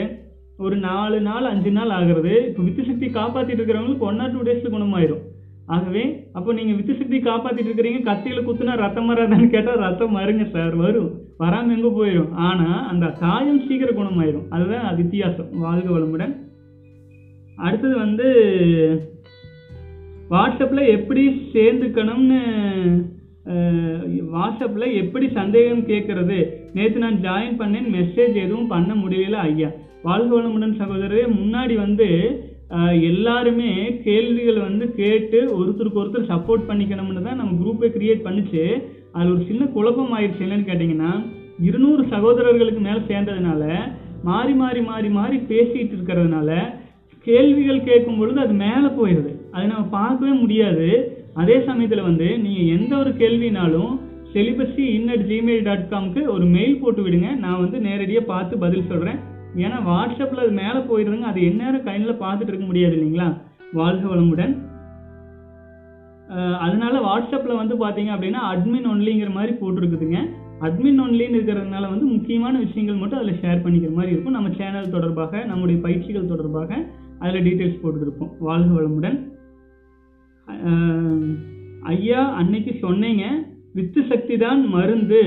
ஒரு 0.64 0.76
நாலு 0.88 1.16
நாள் 1.28 1.50
அஞ்சு 1.52 1.70
நாள் 1.76 1.94
ஆகிறது. 1.98 2.34
இப்போ 2.48 2.60
வித்து 2.66 2.82
சக்தி 2.88 3.06
காப்பாற்றிட்டு 3.16 3.60
இருக்கிறவங்களுக்கு 3.60 4.08
ஒன் 4.10 4.20
ஆர் 4.24 4.34
டூ 4.34 4.42
டேஸில் 4.48 4.74
குணமாயிரும். 4.74 5.22
ஆகவே 5.74 6.04
அப்போ 6.36 6.50
நீங்கள் 6.58 6.76
வித்து 6.78 6.94
சக்தி 7.00 7.18
காப்பாற்றிட்டு 7.26 7.70
இருக்கிறீங்க 7.70 8.00
கத்தியில் 8.08 8.46
குத்துனா 8.46 8.72
ரத்தம் 8.82 9.10
வராதான்னு 9.10 9.48
கேட்டால் 9.54 9.82
ரத்தம் 9.84 10.16
வருங்க 10.18 10.46
சார் 10.54 10.74
வரும். 10.84 11.10
வராமல் 11.42 11.74
எங்கே 11.76 11.90
போயிடும் 11.98 12.32
ஆனால் 12.46 12.82
அந்த 12.90 13.06
காயம் 13.22 13.62
சீக்கிரம் 13.68 13.98
குணமாயிரும். 14.00 14.46
அதுதான் 14.54 14.98
வித்தியாசம். 15.00 15.50
வாழ்க 15.64 15.88
வளமுடன். 15.94 16.34
அடுத்தது 17.58 17.96
வந்து 18.04 18.28
வாட்ஸ்அப்பில் 20.32 20.92
எப்படி 20.96 21.22
சேர்ந்துக்கணும்னு 21.54 22.42
வாட்ஸ்அப்பில் 24.34 24.94
எப்படி 25.02 25.26
சந்தேகம் 25.40 25.88
கேட்கறது 25.90 26.38
நேற்று 26.76 27.04
நான் 27.04 27.22
ஜாயின் 27.26 27.60
பண்ணேன் 27.60 27.88
மெசேஜ் 27.96 28.34
எதுவும் 28.44 28.72
பண்ண 28.74 28.92
முடியல 29.02 29.36
ஐயா. 29.48 29.70
வாழ்க 30.06 30.30
வளமுடன் 30.36 30.80
சகோதரரே 30.80 31.22
முன்னாடி 31.38 31.74
வந்து 31.84 32.08
எல்லாருமே 33.08 33.70
கேள்விகள் 34.06 34.58
வந்து 34.66 34.84
கேட்டு 35.00 35.38
ஒருத்தருக்கு 35.58 36.00
ஒருத்தர் 36.02 36.30
சப்போர்ட் 36.32 36.68
பண்ணிக்கணும்னு 36.68 37.24
தான் 37.26 37.40
நம்ம 37.40 37.56
குரூப்பை 37.60 37.88
கிரியேட் 37.96 38.24
பண்ணிச்சு. 38.26 38.62
அது 39.16 39.26
ஒரு 39.34 39.42
சின்ன 39.50 39.64
குழப்பம் 39.76 40.14
ஆயிடுச்சு 40.16 40.44
என்னன்னு 40.46 40.68
கேட்டிங்கன்னா 40.70 41.12
இருநூறு 41.68 42.02
சகோதரர்களுக்கு 42.14 42.80
மேலே 42.86 43.00
சேர்ந்ததுனால 43.10 43.62
மாறி 44.28 44.54
மாறி 44.62 44.80
மாறி 44.90 45.08
மாறி 45.18 45.36
பேசிகிட்டு 45.50 45.94
இருக்கிறதுனால 45.96 46.50
கேள்விகள் 47.26 47.86
கேட்கும் 47.88 48.18
பொழுது 48.20 48.38
அது 48.44 48.54
மேலே 48.64 48.88
போயிடுது 48.98 49.30
அதை 49.54 49.64
நம்ம 49.72 49.84
பார்க்கவே 49.98 50.32
முடியாது. 50.42 50.88
அதே 51.42 51.56
சமயத்தில் 51.68 52.08
வந்து 52.08 52.26
நீங்கள் 52.44 52.72
எந்த 52.76 52.92
ஒரு 53.02 53.10
கேள்வினாலும் 53.20 53.92
செலிபஸி 54.34 54.84
இன்னட் 54.96 55.24
ஜிமெயில் 55.30 55.66
டாட் 55.66 55.90
காம்க்கு 55.90 56.20
ஒரு 56.34 56.44
மெயில் 56.54 56.80
போட்டு 56.82 57.02
விடுங்க. 57.06 57.28
நான் 57.42 57.60
வந்து 57.64 57.78
நேரடியாக 57.86 58.30
பார்த்து 58.30 58.54
பதில் 58.64 58.88
சொல்கிறேன் 58.90 59.18
ஏன்னா 59.64 59.76
வாட்ஸ்அப்பில் 59.90 60.44
அது 60.44 60.54
மேலே 60.62 60.80
போயிடுதுங்க. 60.88 61.26
அது 61.32 61.40
எந்நேரம் 61.48 61.84
கையில் 61.88 62.22
பார்த்துட்டு 62.22 62.52
இருக்க 62.52 62.66
முடியாது 62.70 62.94
இல்லைங்களா? 62.96 63.28
வாழ்க 63.78 64.04
வளமுடன். 64.12 64.54
அதனால 66.64 66.94
வாட்ஸ்அப்பில் 67.06 67.60
வந்து 67.60 67.74
பார்த்தீங்க 67.84 68.10
அப்படின்னா 68.14 68.42
அட்மின் 68.52 68.90
ஒன்லிங்கிற 68.92 69.30
மாதிரி 69.38 69.52
போட்டிருக்குதுங்க. 69.60 70.18
அட்மின் 70.66 71.00
ஒன்லின்னு 71.04 71.38
இருக்கிறதுனால 71.38 71.84
வந்து 71.94 72.06
முக்கியமான 72.16 72.54
விஷயங்கள் 72.66 73.00
மட்டும் 73.00 73.20
அதில் 73.20 73.40
ஷேர் 73.42 73.64
பண்ணிக்கிற 73.64 73.92
மாதிரி 73.98 74.12
இருக்கும். 74.14 74.36
நம்ம 74.38 74.50
சேனல் 74.60 74.92
தொடர்பாக 74.96 75.44
நம்முடைய 75.50 75.78
பயிற்சிகள் 75.86 76.30
தொடர்பாக 76.34 76.70
அதில் 77.22 77.44
டீட்டெயில்ஸ் 77.46 77.82
போட்டுருப்போம் 77.82 78.32
வாழ்க 78.48 78.70
வளமுடன். 78.78 79.18
ஐயா 81.94 82.22
அன்னைக்கு 82.40 82.72
சொன்னீங்க. 82.86 83.24
வித்து 83.76 84.00
சக்தி 84.12 84.36
தான் 84.44 84.60
மருந்து. 84.76 85.22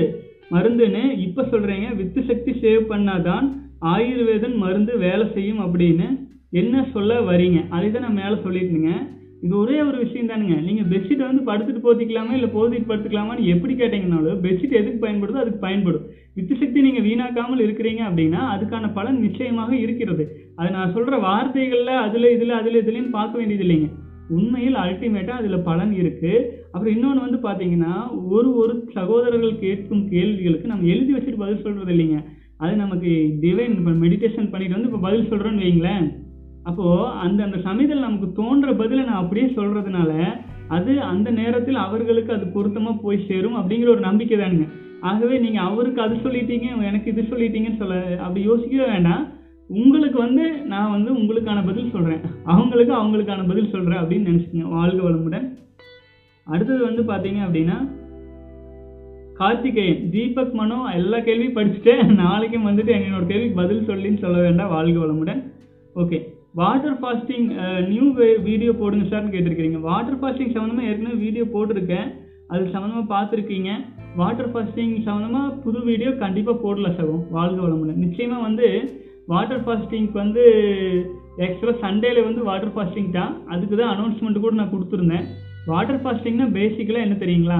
மருந்துன்னு 0.54 1.04
இப்போ 1.26 1.42
சொல்கிறீங்க 1.52 1.88
வித்து 2.00 2.20
சக்தி 2.30 2.52
சேவ் 2.62 2.82
பண்ணாதான் 2.92 3.46
ஆயுர்வேதன் 3.94 4.56
மருந்து 4.64 4.92
வேலை 5.06 5.24
செய்யும் 5.34 5.62
அப்படின்னு 5.64 6.06
என்ன 6.60 6.74
சொல்ல 6.94 7.14
வரீங்க? 7.30 7.58
அதை 7.76 7.88
தான் 7.90 8.04
நான் 8.06 8.20
மேலே 8.22 8.36
சொல்லியிருந்தேங்க. 8.44 8.92
இது 9.44 9.54
ஒரே 9.62 9.76
ஒரு 9.88 9.96
விஷயம் 10.04 10.30
தானுங்க. 10.30 10.56
நீங்கள் 10.68 10.88
பெட்ஷீட்டை 10.92 11.24
வந்து 11.28 11.42
படுத்துட்டு 11.48 11.82
போத்திக்கலாமா 11.84 12.32
இல்லை 12.38 12.48
போத்திட்டு 12.54 12.88
படுத்துக்கலாமான்னு 12.90 13.50
எப்படி 13.54 13.74
கேட்டீங்கனாலும் 13.80 14.40
பெட்ஷீட் 14.46 14.78
எதுக்கு 14.80 15.04
பயன்படுதோ 15.04 15.42
அதுக்கு 15.42 15.60
பயன்படும். 15.66 16.06
வித்து 16.36 16.54
சக்தி 16.62 16.80
நீங்கள் 16.86 17.06
வீணாக்காமல் 17.08 17.64
இருக்கிறீங்க 17.66 18.02
அப்படின்னா 18.08 18.42
அதுக்கான 18.54 18.90
பலன் 18.98 19.20
நிச்சயமாக 19.26 19.72
இருக்கிறது. 19.84 20.24
அது 20.60 20.70
நான் 20.76 20.94
சொல்கிற 20.96 21.16
வார்த்தைகளில் 21.28 22.02
அதில் 22.06 22.32
இதில் 22.36 22.58
அதில் 22.60 22.80
இதுலேன்னு 22.82 23.16
பார்க்க 23.18 23.40
வேண்டியது 23.40 23.64
இல்லைங்க. 23.66 23.90
உண்மையில் 24.36 24.78
அல்டிமேட்டாக 24.84 25.40
அதில் 25.42 25.66
பலன் 25.68 25.92
இருக்குது 26.00 26.44
அப்புறம் 26.78 26.96
இன்னொன்று 26.96 27.26
வந்து 27.26 27.38
பார்த்தீங்கன்னா 27.44 27.92
ஒரு 28.36 28.48
ஒரு 28.62 28.74
சகோதரர்கள் 28.96 29.62
கேட்கும் 29.62 30.02
கேள்விகளுக்கு 30.12 30.70
நம்ம 30.72 30.86
எழுதி 30.94 31.12
வச்சுட்டு 31.14 31.40
பதில் 31.42 31.62
சொல்கிறது 31.64 31.92
இல்லைங்க. 31.94 32.18
அது 32.62 32.72
நமக்கு 32.82 33.10
டிவைன் 33.42 33.74
இப்போ 33.78 33.92
மெடிடேஷன் 34.02 34.50
பண்ணிட்டு 34.52 34.76
வந்து 34.76 34.88
இப்போ 34.90 35.00
பதில் 35.06 35.28
சொல்கிறோன்னு 35.30 35.64
வைங்களேன். 35.64 36.06
அப்போது 36.68 37.08
அந்த 37.24 37.40
அந்த 37.46 37.58
சமயத்தில் 37.66 38.06
நமக்கு 38.06 38.28
தோன்ற 38.38 38.72
பதிலை 38.80 39.02
நான் 39.08 39.22
அப்படியே 39.22 39.46
சொல்கிறதுனால 39.58 40.12
அது 40.76 40.92
அந்த 41.12 41.28
நேரத்தில் 41.40 41.78
அவர்களுக்கு 41.84 42.32
அது 42.36 42.46
பொருத்தமாக 42.56 43.02
போய் 43.04 43.26
சேரும் 43.28 43.58
அப்படிங்கிற 43.60 43.90
ஒரு 43.94 44.02
நம்பிக்கை 44.08 44.38
தானுங்க. 44.38 44.66
ஆகவே 45.10 45.36
நீங்கள் 45.44 45.66
அவருக்கு 45.68 46.00
அது 46.06 46.16
சொல்லிட்டீங்க 46.24 46.68
எனக்கு 46.90 47.10
இது 47.12 47.24
சொல்லிட்டீங்கன்னு 47.32 47.82
சொல்ல 47.82 47.96
அப்படி 48.24 48.42
யோசிக்கவே 48.50 48.88
வேண்டாம். 48.94 49.24
உங்களுக்கு 49.70 50.18
வந்து 50.26 50.44
நான் 50.72 50.94
வந்து 50.96 51.10
உங்களுக்கான 51.20 51.62
பதில் 51.70 51.94
சொல்கிறேன் 51.94 52.22
அவங்களுக்கு 52.52 52.94
அவங்களுக்கான 53.00 53.48
பதில் 53.52 53.72
சொல்கிறேன் 53.76 54.02
அப்படின்னு 54.02 54.30
நினச்சிக்கோங்க. 54.30 54.70
வாழ்க 54.76 55.00
வளமுடன். 55.08 55.48
அடுத்தது 56.52 56.80
வந்து 56.88 57.02
பார்த்தீங்க 57.10 57.40
அப்படின்னா 57.46 57.78
கார்த்திகேயன் 59.40 60.00
தீபக் 60.14 60.56
மனோ 60.60 60.78
எல்லா 60.98 61.18
கேள்வியும் 61.26 61.56
படிச்சுட்டேன். 61.58 62.00
நாளைக்கும் 62.22 62.66
வந்துட்டு 62.68 62.92
என்னோட 62.96 63.24
கேள்விக்கு 63.30 63.60
பதில் 63.60 63.88
சொல்லின்னு 63.90 64.22
சொல்ல 64.24 64.38
வேண்டாம். 64.46 64.72
வாழ்க 64.74 64.96
வளமுடன். 65.02 65.42
Okay 66.02 66.18
water 66.60 66.96
fasting 67.00 67.46
new 67.90 68.06
video 68.48 68.72
போடுங்க 68.80 69.04
சார்னு 69.10 69.34
கேட்டிருக்கிறீங்க. 69.34 69.80
வாட்டர் 69.88 70.18
ஃபாஸ்டிங் 70.20 70.54
சம்மந்தமாக 70.56 70.88
ஏற்கனவே 70.90 71.18
வீடியோ 71.24 71.44
போட்டிருக்கேன். 71.54 72.08
அது 72.52 72.62
சம்மந்தமாக 72.74 73.06
பார்த்துருக்கீங்க. 73.14 73.70
வாட்டர் 74.20 74.52
ஃபாஸ்டிங் 74.52 74.94
சம்மந்தமாக 75.08 75.54
புது 75.64 75.80
வீடியோ 75.90 76.10
கண்டிப்பாக 76.24 76.58
போடல 76.64 76.90
சகம் 76.98 77.24
வாழ்க 77.36 77.58
வளமுடன். 77.64 78.02
நிச்சயமாக 78.04 78.46
வந்து 78.48 78.68
வாட்டர் 79.32 79.64
ஃபாஸ்டிங்க்கு 79.64 80.18
வந்து 80.24 80.44
ஆக்சுவலாக 81.46 81.78
சண்டேல 81.84 82.22
வந்து 82.28 82.42
வாட்டர் 82.48 82.74
ஃபாஸ்டிங் 82.76 83.10
தான். 83.18 83.34
அதுக்கு 83.54 83.76
தான் 83.76 83.92
அனௌன்ஸ்மெண்ட் 83.94 84.44
கூட 84.46 84.54
நான் 84.60 84.74
கொடுத்துருந்தேன். 84.76 85.26
வாட்டர் 85.70 86.00
ஃபாஸ்டிங்னா 86.02 86.46
பேசிக்கலாக 86.58 87.06
என்ன 87.06 87.16
தெரியுங்களா? 87.22 87.58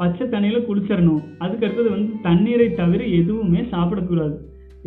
பச்சை 0.00 0.24
தண்ணியில் 0.32 0.66
குளிச்சிடணும் 0.68 1.22
அதுக்கு 1.42 1.64
அடுத்தது 1.66 1.90
வந்து 1.94 2.10
தண்ணீரை 2.26 2.66
தவிர 2.80 3.02
எதுவுமே 3.18 3.60
சாப்பிடக்கூடாது. 3.72 4.34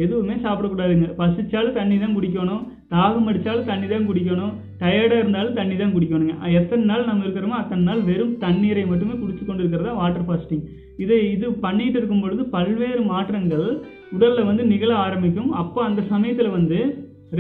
எதுவுமே 0.04 0.36
சாப்பிடக்கூடாதுங்க. 0.44 1.08
பசிச்சாலும் 1.22 1.78
தண்ணி 1.78 1.96
தான் 2.04 2.14
குடிக்கணும். 2.18 2.62
தாகம் 2.94 3.28
அடித்தாலும் 3.30 3.70
தண்ணி 3.72 3.88
தான் 3.94 4.06
குடிக்கணும். 4.10 4.54
டயர்டாக 4.82 5.22
இருந்தாலும் 5.24 5.58
தண்ணி 5.60 5.76
தான் 5.82 5.96
குடிக்கணுங்க 5.96 6.36
எத்தனை 6.60 6.84
நாள் 6.92 7.08
நம்ம 7.10 7.26
இருக்கிறோமோ 7.26 7.58
அத்தனை 7.62 7.84
நாள் 7.90 8.06
வெறும் 8.10 8.38
தண்ணீரை 8.46 8.84
மட்டுமே 8.92 9.16
குடிச்சு 9.24 9.44
கொண்டு 9.50 9.64
இருக்கிறதா 9.64 9.94
வாட்டர் 10.02 10.28
ஃபாஸ்டிங் 10.30 10.64
இதை 11.04 11.20
இது 11.36 11.48
பண்ணிட்டு 11.66 12.00
இருக்கும் 12.00 12.24
பொழுது 12.24 12.44
பல்வேறு 12.56 13.02
மாற்றங்கள் 13.12 13.68
உடலில் 14.16 14.50
வந்து 14.52 14.64
நிகழ 14.74 14.92
ஆரம்பிக்கும். 15.08 15.52
அப்போ 15.64 15.80
அந்த 15.90 16.02
சமயத்தில் 16.14 16.56
வந்து 16.58 16.80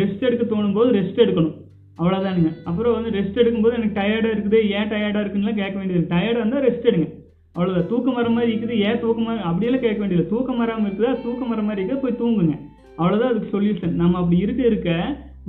ரெஸ்ட் 0.02 0.28
எடுக்க 0.28 0.44
தோணும் 0.46 0.78
போது 0.78 0.90
ரெஸ்ட் 1.00 1.24
எடுக்கணும். 1.26 1.56
அவ்வளோதானுங்க 2.00 2.52
அப்புறம் 2.70 2.96
வந்து 2.98 3.14
ரெஸ்ட் 3.20 3.40
எடுக்கும்போது 3.42 3.78
எனக்கு 3.78 3.98
டயர்டாக 4.02 4.36
இருக்குது 4.36 4.60
ஏன் 4.78 4.92
டயர்டாக 4.92 5.24
இருக்குன்னுலாம் 5.24 5.62
கேட்க 5.62 5.76
வேண்டியது 5.80 6.12
டயர்டாக 6.14 6.42
இருந்தால் 6.42 6.66
ரெஸ்ட் 6.68 6.90
எடுங்க. 6.92 7.08
அவ்வளோதான் 7.56 7.88
தூக்கம் 7.92 8.18
வர 8.20 8.28
மாதிரி 8.36 8.52
இருக்குது 8.54 8.76
ஏன் 8.88 9.00
தூக்கம் 9.04 9.30
அப்படியெல்லாம் 9.50 9.86
கேட்க 9.86 10.00
வேண்டியது 10.02 10.26
தூக்கம் 10.34 10.62
வராமல் 10.64 10.88
இருக்குதா? 10.90 11.14
தூக்கம் 11.26 11.52
வர 11.54 11.62
மாதிரி 11.70 11.82
இருக்குது 11.82 12.04
போய் 12.04 12.20
தூங்குங்க. 12.22 12.56
அவ்வளோதான் 13.00 13.32
அதுக்கு 13.32 13.54
சொல்யூஷன் 13.56 13.98
நம்ம 14.02 14.18
அப்படி 14.22 14.38
இருக்க 14.46 14.62
இருக்க 14.70 14.92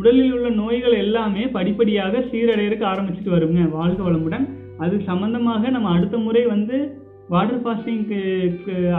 உடலில் 0.01 0.33
உள்ள 0.37 0.49
நோய்கள் 0.63 0.95
எல்லாமே 1.05 1.43
படிப்படியாக 1.57 2.23
சீரடையறதுக்கு 2.31 2.91
ஆரம்பிச்சுட்டு 2.93 3.35
வருங்க. 3.37 3.63
வாழ்க 3.77 4.01
வளமுடன். 4.09 4.47
அது 4.85 4.97
சம்மந்தமாக 5.11 5.71
நம்ம 5.77 5.91
அடுத்த 5.97 6.19
முறை 6.27 6.43
வந்து 6.55 6.77
வாட்டர் 7.33 7.63
ஃபாஸ்டிங்க்கு 7.65 8.21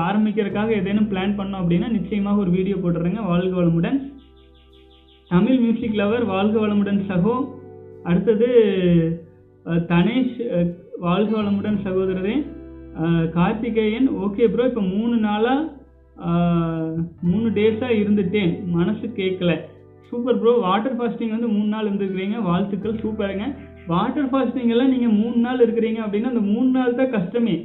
ஆரம்பிக்கிறதுக்காக 0.08 0.70
ஏதேனும் 0.80 1.10
பிளான் 1.12 1.38
பண்ணோம் 1.40 1.62
அப்படின்னா 1.62 1.88
நிச்சயமாக 1.98 2.42
ஒரு 2.44 2.52
வீடியோ 2.58 2.76
போட்டுறேங்க. 2.84 3.22
வாழ்க 3.32 3.54
வளமுடன். 3.62 3.98
தமிழ் 5.32 5.60
மியூசிக் 5.64 5.98
லவர் 6.00 6.24
வாழ்க 6.32 6.56
வளமுடன் 6.62 6.98
சகோ. 7.10 7.34
அடுத்தது 8.10 8.48
தனேஷ் 9.92 10.34
வாழ்க 11.04 11.32
வளமுடன் 11.38 11.78
சகோதரரே. 11.86 12.34
கார்த்திகேயன் 13.36 14.08
ஓகே 14.24 14.46
ப்ரோ 14.54 14.64
இப்போ 14.70 14.84
மூணு 14.96 15.16
நாளாக 15.26 15.70
மூணு 17.30 17.48
டேஸாக 17.58 18.00
இருந்துட்டேன். 18.02 18.52
மனசு 18.78 19.06
கேட்கல 19.20 19.54
சூப்பர் 20.10 20.40
ப்ரோ 20.42 20.56
வாட்டர் 20.66 20.98
ஃபாஸ்டிங் 20.98 21.36
வந்து 21.36 21.52
மூணு 21.56 21.70
நாள் 21.76 21.88
இருந்துருக்கிறீங்க. 21.90 22.42
வாழ்த்துக்கள் 22.50 23.02
சூப்பருங்க 23.04 23.48
வாட்டர் 23.94 24.30
ஃபாஸ்டிங் 24.34 24.74
எல்லாம் 24.74 24.92
நீங்கள் 24.96 25.16
மூணு 25.22 25.38
நாள் 25.46 25.64
இருக்கிறீங்க 25.68 26.02
அப்படின்னா 26.06 26.34
அந்த 26.34 26.44
மூணு 26.52 26.70
நாள் 26.80 27.00
தான் 27.00 27.14
கஷ்டமே. 27.16 27.56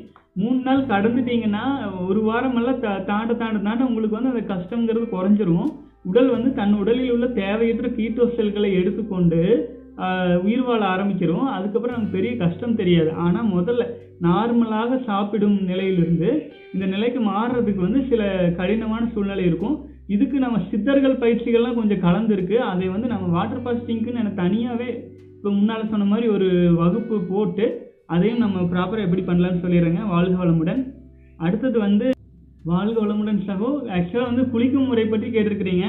மூணு 0.42 0.60
நாள் 0.68 0.84
கடந்துட்டீங்கன்னா 0.92 1.64
ஒரு 2.06 2.22
வாரமெல்லாம் 2.30 2.80
தா 2.86 2.94
தாண்ட 3.10 3.34
தாண்ட 3.42 3.58
தாண்ட 3.66 3.82
உங்களுக்கு 3.90 4.18
வந்து 4.18 4.32
அந்த 4.34 4.44
கஷ்டங்கிறது 4.54 5.06
குறைஞ்சிரும். 5.16 5.68
உடல் 6.08 6.30
வந்து 6.34 6.50
தன் 6.58 6.74
உடலில் 6.80 7.12
உள்ள 7.14 7.26
தேவையற்ற 7.42 7.86
கீட்டோ 7.98 8.24
செல்களை 8.36 8.70
எடுத்துக்கொண்டு 8.80 9.40
உயிர் 10.46 10.64
வாழ 10.66 10.82
ஆரம்பிக்கிறோம். 10.94 11.46
அதுக்கப்புறம் 11.56 11.96
நமக்கு 11.96 12.16
பெரிய 12.16 12.32
கஷ்டம் 12.42 12.78
தெரியாது. 12.80 13.10
ஆனால் 13.24 13.50
முதல்ல 13.56 13.84
நார்மலாக 14.26 14.98
சாப்பிடும் 15.08 15.56
நிலையிலிருந்து 15.70 16.30
இந்த 16.74 16.86
நிலைக்கு 16.94 17.20
மாறுறதுக்கு 17.30 17.80
வந்து 17.86 18.00
சில 18.10 18.22
கடினமான 18.58 19.02
சூழ்நிலை 19.14 19.44
இருக்கும். 19.50 19.76
இதுக்கு 20.14 20.36
நம்ம 20.44 20.58
சித்தர்கள் 20.70 21.20
பயிற்சிகள்லாம் 21.22 21.78
கொஞ்சம் 21.78 22.04
கலந்துருக்கு. 22.06 22.56
அதை 22.72 22.86
வந்து 22.94 23.08
நம்ம 23.14 23.26
வாட்டர் 23.36 23.64
பாஸ்டிங்க்குன்னு 23.66 24.22
எனக்கு 24.24 24.42
தனியாகவே 24.44 24.90
இப்போ 25.36 25.50
முன்னால் 25.56 25.90
சொன்ன 25.92 26.08
மாதிரி 26.12 26.28
ஒரு 26.36 26.48
வகுப்பு 26.80 27.16
போட்டு 27.32 27.66
அதையும் 28.14 28.44
நம்ம 28.44 28.66
ப்ராப்பராக 28.72 29.06
எப்படி 29.06 29.24
பண்ணலான்னு 29.30 29.64
சொல்லிடுறேங்க. 29.64 30.02
வாழ்க 30.14 30.36
வளமுடன். 30.42 30.82
அடுத்தது 31.46 31.78
வந்து 31.86 32.06
வாழ்க 32.68 32.96
வளமுடன் 33.00 33.40
சகோ. 33.48 33.68
ஆக்சுவலாக 33.96 34.28
வந்து 34.28 34.44
குளிக்கும் 34.52 34.86
முறை 34.90 35.02
பற்றி 35.06 35.28
கேட்டிருக்கிறீங்க. 35.34 35.86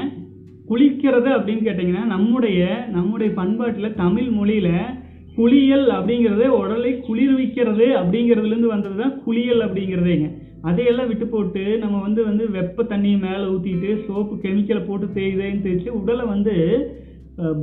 குளிக்கிறது 0.68 1.30
அப்படின்னு 1.36 1.62
கேட்டிங்கன்னா 1.66 2.02
நம்முடைய 2.12 2.60
நம்முடைய 2.96 3.28
பண்பாட்டில் 3.38 3.96
தமிழ் 4.02 4.28
மொழியில் 4.38 4.74
குளியல் 5.38 5.86
அப்படிங்கிறது 5.96 6.44
உடலை 6.58 6.92
குளிர்விக்கிறது 7.06 7.86
அப்படிங்கிறதுலேருந்து 8.00 8.70
வந்தது 8.74 8.96
தான் 9.00 9.16
குளியல் 9.24 9.64
அப்படிங்கிறதேங்க. 9.66 10.28
அதையெல்லாம் 10.68 11.10
விட்டு 11.10 11.26
போட்டு 11.32 11.64
நம்ம 11.82 11.96
வந்து 12.06 12.20
வந்து 12.28 12.44
வெப்ப 12.56 12.86
தண்ணியை 12.92 13.18
மேலே 13.24 13.44
ஊற்றிட்டு 13.54 13.90
சோப்பு 14.06 14.36
கெமிக்கலை 14.44 14.82
போட்டு 14.86 15.08
தேய்தேன்னு 15.18 15.64
தேய்ச்சி 15.66 15.90
உடலை 16.00 16.26
வந்து 16.34 16.54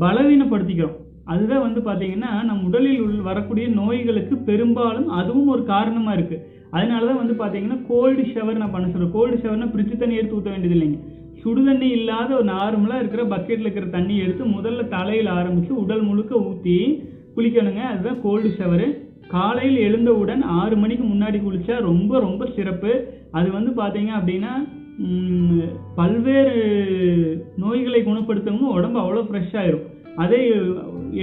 பலவீனப்படுத்திக்கிறோம். 0.03 0.99
அதுதான் 1.33 1.65
வந்து 1.67 1.81
பார்த்தீங்கன்னா 1.87 2.31
நம் 2.49 2.65
உடலில் 2.67 3.01
உள் 3.05 3.15
வரக்கூடிய 3.29 3.67
நோய்களுக்கு 3.79 4.35
பெரும்பாலும் 4.49 5.07
அதுவும் 5.19 5.51
ஒரு 5.53 5.63
காரணமாக 5.73 6.17
இருக்குது 6.17 6.43
அதனால 6.75 7.01
தான் 7.09 7.21
வந்து 7.21 7.35
பார்த்தீங்கன்னா 7.41 7.79
கோல்டு 7.89 8.23
ஷவர் 8.33 8.61
நான் 8.61 8.73
பண்ண 8.75 8.85
சொல்கிறேன் 8.91 9.15
கோல்டு 9.17 9.35
ஷவர்னா 9.43 9.67
ஃப்ரிட்ஜ் 9.71 10.01
தண்ணி 10.01 10.19
எடுத்து 10.19 10.37
ஊற்ற 10.39 10.51
வேண்டியது 10.53 10.77
இல்லைங்க. 10.77 10.99
சுடு 11.41 11.61
தண்ணி 11.67 11.87
இல்லாத 11.97 12.29
ஒரு 12.37 12.47
நார்மலாக 12.55 13.01
இருக்கிற 13.03 13.23
பக்கெட்டில் 13.33 13.67
இருக்கிற 13.67 13.87
தண்ணி 13.95 14.15
எடுத்து 14.25 14.43
முதல்ல 14.55 14.83
தலையில் 14.95 15.29
ஆரம்பித்து 15.39 15.73
உடல் 15.83 16.05
முழுக்க 16.09 16.33
ஊற்றி 16.49 16.77
குளிக்கணுங்க. 17.35 17.81
அதுதான் 17.91 18.21
கோல்டு 18.25 18.49
ஷவரு 18.59 18.87
காலையில் 19.33 19.77
எழுந்தவுடன் 19.87 20.41
ஆறு 20.61 20.75
மணிக்கு 20.81 21.05
முன்னாடி 21.11 21.37
குளித்தா 21.43 21.75
ரொம்ப 21.89 22.19
ரொம்ப 22.25 22.43
சிறப்பு. 22.57 22.91
அது 23.37 23.47
வந்து 23.57 23.71
பார்த்தீங்க 23.81 24.11
அப்படின்னா 24.19 24.53
பல்வேறு 25.99 26.53
நோய்களை 27.63 28.01
குணப்படுத்தவும் 28.03 28.75
உடம்பு 28.77 28.99
அவ்வளோ 29.01 29.23
ஃப்ரெஷ் 29.29 29.55
ஆயிரும் 29.61 29.87
அதே 30.23 30.39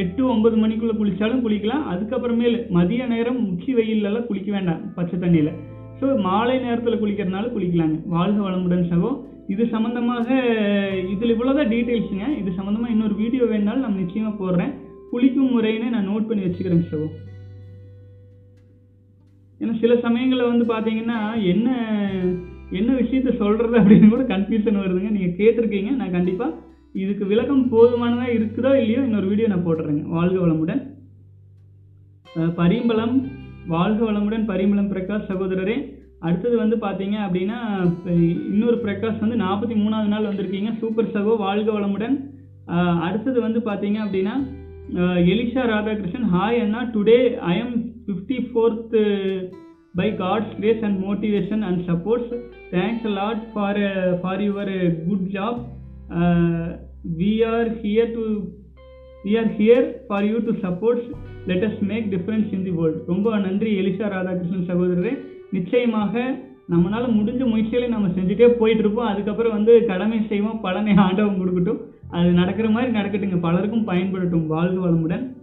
எட்டு 0.01 0.23
ஒன்பது 0.33 0.57
மணிக்குள்ளே 0.63 0.95
குளித்தாலும் 0.99 1.43
குளிக்கலாம். 1.45 1.85
அதுக்கப்புறமேலு 1.93 2.59
மதிய 2.77 3.07
நேரம் 3.13 3.41
உச்சி 3.51 3.71
வெயிலெல்லாம் 3.79 4.29
குளிக்க 4.29 4.51
வேண்டாம் 4.57 4.83
பச்சை 4.97 5.17
தண்ணியில். 5.25 5.53
ஸோ 5.99 6.07
மாலை 6.27 6.55
நேரத்தில் 6.67 7.01
குளிக்கிறதுனால 7.03 7.51
குளிக்கலாங்க. 7.57 7.99
வாழ்க 8.15 8.39
வளமுடன் 8.47 8.89
சகோ. 8.93 9.11
இது 9.53 9.63
சம்மந்தமாக 9.75 10.29
இதில் 11.15 11.35
இவ்வளோதான் 11.35 11.73
டீட்டெயில்ஸுங்க. 11.75 12.27
இது 12.41 12.51
சம்மந்தமாக 12.59 12.95
இன்னொரு 12.95 13.15
வீடியோ 13.23 13.45
வேணாலும் 13.53 13.85
நான் 13.87 14.01
நிச்சயமாக 14.03 14.35
போடுறேன். 14.43 14.73
குளிக்கும் 15.13 15.53
முறைன்னு 15.55 15.95
நான் 15.95 16.11
நோட் 16.11 16.29
பண்ணி 16.29 16.45
வச்சுக்கிறேன் 16.47 16.89
சகோ. 16.93 17.09
ஏன்னா 19.61 19.75
சில 19.83 19.95
சமயங்களில் 20.07 20.51
வந்து 20.53 20.67
பார்த்தீங்கன்னா 20.75 21.19
என்ன 21.53 21.69
என்ன 22.81 22.91
விஷயத்த 23.01 23.31
சொல்கிறது 23.41 23.75
அப்படின்னு 23.81 24.13
கூட 24.13 24.25
கன்ஃபியூஷன் 24.35 24.83
வருதுங்க. 24.83 25.11
நீங்கள் 25.17 25.37
கேட்டிருக்கீங்க 25.41 25.91
நான் 26.01 26.17
கண்டிப்பாக 26.17 26.53
இதுக்கு 27.01 27.25
விளக்கம் 27.31 27.63
போதுமானதாக 27.75 28.35
இருக்குதோ 28.39 28.71
இல்லையோ 28.81 29.03
இன்னொரு 29.09 29.27
வீடியோ 29.31 29.47
நான் 29.53 29.67
போட்டுறேங்க. 29.67 30.03
வாழ்க 30.17 30.37
வளமுடன். 30.45 30.83
பரிம்பளம் 32.61 33.17
வாழ்க 33.75 34.01
வளமுடன் 34.09 34.45
பரிமளம் 34.51 34.91
பிரகாஷ் 34.93 35.31
சகோதரரே. 35.31 35.77
அடுத்தது 36.27 36.57
வந்து 36.63 36.77
பார்த்தீங்க 36.85 37.17
அப்படின்னா 37.27 37.59
இன்னொரு 38.53 38.77
பிரகாஷ் 38.85 39.23
வந்து 39.25 39.39
நாற்பத்தி 39.45 39.77
மூணாவது 39.83 40.11
நாள் 40.15 40.29
வந்திருக்கீங்க. 40.29 40.73
சூப்பர் 40.83 41.15
சகோ 41.17 41.33
வாழ்க 41.47 41.69
வளமுடன். 41.79 42.17
அடுத்தது 43.07 43.39
வந்து 43.47 43.63
பார்த்தீங்க 43.69 43.99
அப்படின்னா 44.05 44.35
Elisha 45.33 45.63
Radhakrishnan. 45.73 46.31
Hi 46.37 46.61
Anna 46.65 46.81
today 46.95 47.19
I 47.51 47.55
am 47.65 47.75
fifty 48.07 48.39
fourth 48.49 49.03
by 50.01 50.09
God's 50.23 50.55
grace 50.59 50.85
and 50.89 50.99
motivation 51.07 51.63
and 51.69 51.81
supports 51.91 52.33
thanks 52.75 53.09
lot 53.19 53.43
for 53.53 53.81
for 54.23 54.43
your 54.49 54.75
good 55.07 55.27
job 55.37 55.61
we 57.19 57.47
are 57.47 57.75
here 57.75 58.13
to 58.13 58.39
we 59.25 59.31
are 59.31 59.51
here 59.59 59.97
for 60.09 60.23
you 60.23 60.45
to 60.45 60.69
support. 60.69 61.01
Let 61.47 61.61
us 61.61 61.75
make 61.89 62.09
difference 62.15 62.53
in 62.53 62.65
the 62.65 62.71
world. 62.71 63.03
ரொம்ப 63.07 63.39
நன்றி 63.39 63.81
Elisha 63.81 64.09
Radhakrishnan 64.09 64.69
சகோதரரே. 64.69 65.19
நிச்சயமாக 65.53 66.39
நம்மளால 66.71 67.05
முடிஞ்ச 67.11 67.47
முயற்சிகளை 67.47 67.89
நம்ம 67.89 68.09
செஞ்சுட்டே 68.09 68.49
போயிட்டு 68.49 68.83
இருப்போம் 68.83 69.07
அதுக்கப்புறம் 69.07 69.53
வந்து 69.53 69.85
கடமை 69.85 70.21
செய்வோம் 70.29 70.61
பலனை 70.61 70.95
ஆண்டவன் 70.95 71.41
கொடுக்கட்டும். 71.41 71.81
அது 72.11 72.31
நடக்கிற 72.31 72.71
மாதிரி 72.71 72.99
நடக்கட்டுங்க. 72.99 73.41
பலருக்கும் 73.41 73.89
பயன்படட்டும். 73.89 74.47
வாழ்க 74.47 74.89
வளமுடன். 74.89 75.37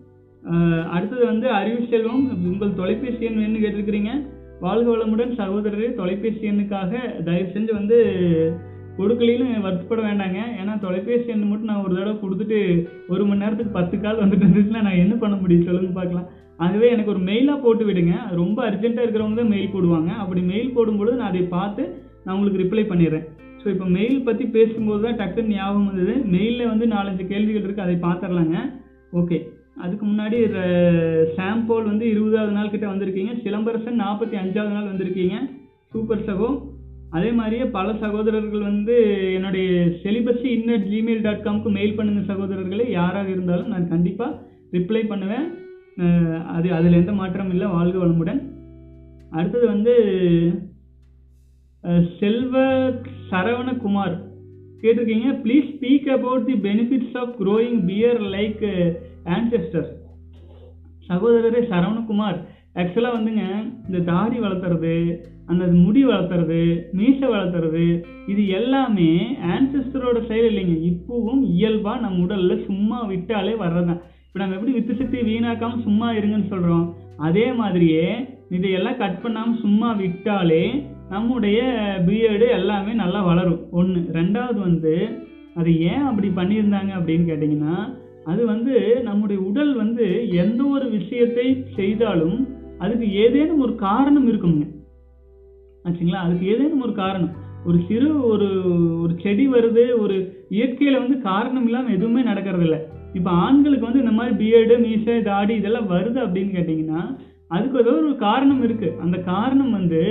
Uh, 0.52 0.84
அடுத்தது 0.84 1.26
வந்து 1.26 1.50
அறிவு 1.50 1.88
செல்வம். 1.90 2.46
உங்கள் 2.46 2.74
தொலைபேசி 2.74 3.26
எண் 3.26 3.38
வேணும்னு 3.38 3.60
கேட்டிருக்கிறீங்க. 3.60 4.28
வாழ்க 4.60 4.92
வளமுடன் 4.92 5.36
சகோதரரே. 5.38 5.94
தொலைபேசி 5.94 6.50
எண்ணுக்காக 6.50 7.24
தயவு 7.24 7.50
செஞ்சு 7.54 7.74
வந்து 7.74 7.98
கொடுக்கலின்னு 8.98 9.48
வருத்தப்பட 9.66 10.02
வேண்டாங்க. 10.08 10.40
ஏன்னா 10.62 10.74
தொலைபேசி 10.86 11.32
எண் 11.34 11.50
மட்டும் 11.52 11.72
நான் 11.72 11.86
ஒரு 11.86 11.94
தடவை 11.98 12.16
கொடுத்துட்டு 12.24 12.60
ஒரு 13.14 13.24
மணி 13.30 13.44
நேரத்துக்கு 13.44 13.78
பத்து 13.78 13.96
கால் 14.04 14.22
வந்துட்டு 14.24 14.46
இருந்துச்சுன்னா 14.46 14.84
நான் 14.88 15.02
என்ன 15.04 15.16
பண்ண 15.24 15.36
முடியும் 15.42 15.68
சொல்லுங்க 15.68 15.94
பார்க்கலாம். 16.00 16.28
ஆகவே 16.64 16.88
எனக்கு 16.94 17.14
ஒரு 17.14 17.22
மெயிலாக 17.28 17.64
போட்டு 17.66 17.84
விடுங்க. 17.90 18.16
ரொம்ப 18.40 18.60
அர்ஜென்ட்டாக 18.70 19.06
இருக்கிறவங்க 19.06 19.40
தான் 19.42 19.54
மெயில் 19.56 19.74
போடுவாங்க. 19.76 20.10
அப்படி 20.24 20.42
மெயில் 20.54 20.74
போடும்பொழுது 20.78 21.20
நான் 21.20 21.32
அதை 21.34 21.44
பார்த்து 21.58 21.84
நான் 22.24 22.36
உங்களுக்கு 22.36 22.64
ரிப்ளை 22.64 22.84
பண்ணிடுறேன். 22.90 23.28
ஸோ 23.62 23.68
இப்போ 23.74 23.86
மெயில் 23.98 24.26
பற்றி 24.28 24.46
பேசும்போது 24.58 25.02
தான் 25.06 25.18
டக்குன்னு 25.22 25.56
ஞாபகம் 25.56 25.88
வந்தது. 25.90 26.14
மெயிலில் 26.34 26.72
வந்து 26.72 26.86
நாலஞ்சு 26.96 27.24
கேள்விகள் 27.32 27.66
இருக்குது 27.66 27.88
அதை 27.88 27.96
பார்த்துடலாங்க. 28.08 28.58
ஓகே 29.22 29.40
அதுக்கு 29.84 30.06
முன்னாடி 30.12 30.38
சாம்போல் 31.38 31.90
வந்து 31.92 32.06
இருபதாவது 32.14 32.54
நாள் 32.58 32.72
கிட்டே 32.74 32.88
வந்திருக்கீங்க. 32.92 33.34
சிலம்பரசன் 33.46 34.02
நாற்பத்தி 34.04 34.36
அஞ்சாவது 34.42 34.76
நாள் 34.78 34.92
வந்திருக்கீங்க. 34.92 35.38
சூப்பர் 35.94 36.26
சகோ. 36.30 36.50
அதே 37.18 37.30
மாதிரியே 37.38 37.66
பல 37.76 37.88
சகோதரர்கள் 38.04 38.68
வந்து 38.70 38.96
என்னுடைய 39.36 39.70
செலிபஸி 40.02 40.48
இன்னட் 40.58 40.86
ஜிமெயில் 40.92 41.24
டாட் 41.26 41.46
காம்க்கு 41.46 41.70
மெயில் 41.78 41.96
பண்ணுங்க 41.98 42.22
சகோதரர்களே 42.32 42.86
யாராக 42.98 43.28
இருந்தாலும் 43.36 43.72
நான் 43.74 43.92
கண்டிப்பாக 43.94 44.38
ரிப்ளை 44.76 45.02
பண்ணுவேன். 45.12 45.48
அது 46.56 46.68
அதில் 46.78 46.98
எந்த 47.00 47.14
மாற்றமும் 47.20 47.54
இல்லை. 47.56 47.68
வாழ்க 47.78 47.98
வளமுடன். 48.04 48.42
அடுத்தது 49.38 49.66
வந்து 49.74 49.94
செல்வ 52.20 52.64
சரவணகுமார். 53.32 54.16
கேட்டிருக்கீங்க 54.82 55.30
please 55.44 55.68
speak 55.74 56.08
about 56.18 56.48
the 56.50 56.56
benefits 56.68 57.18
of 57.22 57.34
growing 57.42 57.80
beard 57.90 58.22
like 58.36 58.64
ancestor 59.36 59.90
சகோதரரே 61.10 61.62
சரவணகுமார். 61.74 62.40
ஆக்சுவலாக 62.76 63.18
வந்துங்க 63.18 63.44
இந்த 63.88 64.00
தாடி 64.04 64.40
வளர்த்துறது 64.40 64.96
அந்த 65.48 65.66
முடி 65.66 66.06
வளர்த்துறது 66.06 66.60
மீசை 66.92 67.28
வளர்த்துறது 67.30 67.86
இது 68.28 68.48
எல்லாமே 68.48 69.38
ஆன்செஸ்டரோட 69.54 70.28
செயல் 70.28 70.50
இல்லைங்க. 70.52 70.76
இப்போவும் 70.92 71.42
இயல்பாக 71.56 72.00
நம்ம 72.00 72.24
உடலில் 72.24 72.66
சும்மா 72.66 73.02
விட்டாலே 73.04 73.54
வர்றதான் 73.56 74.02
இப்போ 74.26 74.40
நம்ம 74.40 74.56
எப்படி 74.56 74.72
வித்து 74.72 74.96
சக்தி 74.96 75.22
வீணாக்காமல் 75.22 75.84
சும்மா 75.84 76.12
இருங்கன்னு 76.12 76.48
சொல்கிறோம் 76.48 76.86
அதே 77.18 77.54
மாதிரியே 77.54 78.06
இதையெல்லாம் 78.50 78.98
கட் 78.98 79.22
பண்ணாமல் 79.22 79.60
சும்மா 79.60 79.94
விட்டாலே 79.94 80.64
நம்முடைய 81.10 81.60
பியர்டு 82.08 82.48
எல்லாமே 82.50 82.94
நல்லா 82.94 83.22
வளரும். 83.22 83.62
ஒன்று 83.72 84.00
ரெண்டாவது 84.14 84.60
வந்து 84.60 84.94
அது 85.56 85.80
ஏன் 85.80 86.04
அப்படி 86.04 86.28
பண்ணியிருந்தாங்க 86.28 86.92
அப்படின்னு 87.00 87.26
கேட்டிங்கன்னா 87.30 87.76
அது 88.26 88.46
வந்து 88.46 88.76
நம்முடைய 89.04 89.42
உடல் 89.42 89.74
வந்து 89.76 90.06
எந்த 90.34 90.64
ஒரு 90.66 90.90
விஷயத்தை 90.90 91.46
செய்தாலும் 91.76 92.38
அதுக்கு 92.84 93.08
ஏதேனும் 93.24 93.64
ஒரு 93.66 93.74
காரணம் 93.88 94.28
இருக்கணுங்க. 94.32 94.66
ஆச்சுங்களா? 95.86 96.24
அதுக்கு 96.26 96.46
ஏதேனும் 96.54 96.84
ஒரு 96.88 96.94
காரணம். 97.04 97.34
ஒரு 97.68 97.78
சிறு 97.88 98.10
ஒரு 98.32 98.48
ஒரு 99.04 99.14
செடி 99.24 99.46
வருது 99.54 99.84
ஒரு 100.04 100.18
இயற்கையில் 100.58 101.02
வந்து 101.04 101.16
காரணம் 101.22 101.66
இல்லாமல் 101.68 101.96
எதுவுமே 101.98 102.22
நடக்கிறதில்ல. 102.22 102.78
இப்போ 103.18 103.30
ஆண்களுக்கு 103.46 103.88
வந்து 103.88 104.04
இந்த 104.04 104.14
மாதிரி 104.18 104.34
பியர்டு 104.42 104.76
மீசை 104.84 105.16
தாடி 105.22 105.54
இதெல்லாம் 105.56 105.90
வருது 105.94 106.20
அப்படின்னு 106.26 106.52
கேட்டிங்கன்னா 106.58 107.02
அதுக்கு 107.56 107.80
ஏதோ 107.84 107.94
ஒரு 108.02 108.12
காரணம் 108.28 108.62
இருக்குது 108.68 108.98
அந்த 109.04 109.18
காரணம் 109.32 109.72
வந்து 109.72 110.02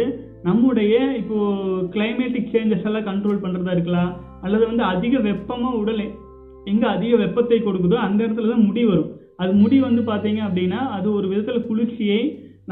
நம்முடைய 0.42 0.94
இப்போது 1.20 1.84
கிளைமேட்டிக் 1.94 2.52
சேஞ்சஸ் 2.54 2.86
எல்லாம் 2.88 3.08
கண்ட்ரோல் 3.10 3.42
பண்ணுறதா 3.44 3.74
இருக்கலாம். 3.76 4.10
அல்லது 4.44 4.64
வந்து 4.70 4.84
அதிக 4.92 5.14
வெப்பமாக 5.28 5.80
உடல் 5.82 6.02
எங்கே 6.64 6.86
அதிக 6.96 7.12
வெப்பத்தை 7.16 7.58
கொடுக்குதோ 7.60 7.98
அந்த 8.06 8.20
இடத்துல 8.26 8.50
தான் 8.52 8.66
முடி 8.66 8.82
வரும். 8.90 9.10
அது 9.42 9.52
முடி 9.62 9.76
வந்து 9.80 10.02
பார்த்தீங்க 10.10 10.40
அப்படின்னா 10.48 10.80
அது 10.96 11.08
ஒரு 11.18 11.26
விதத்தில் 11.32 11.66
குளிர்ச்சியை 11.68 12.20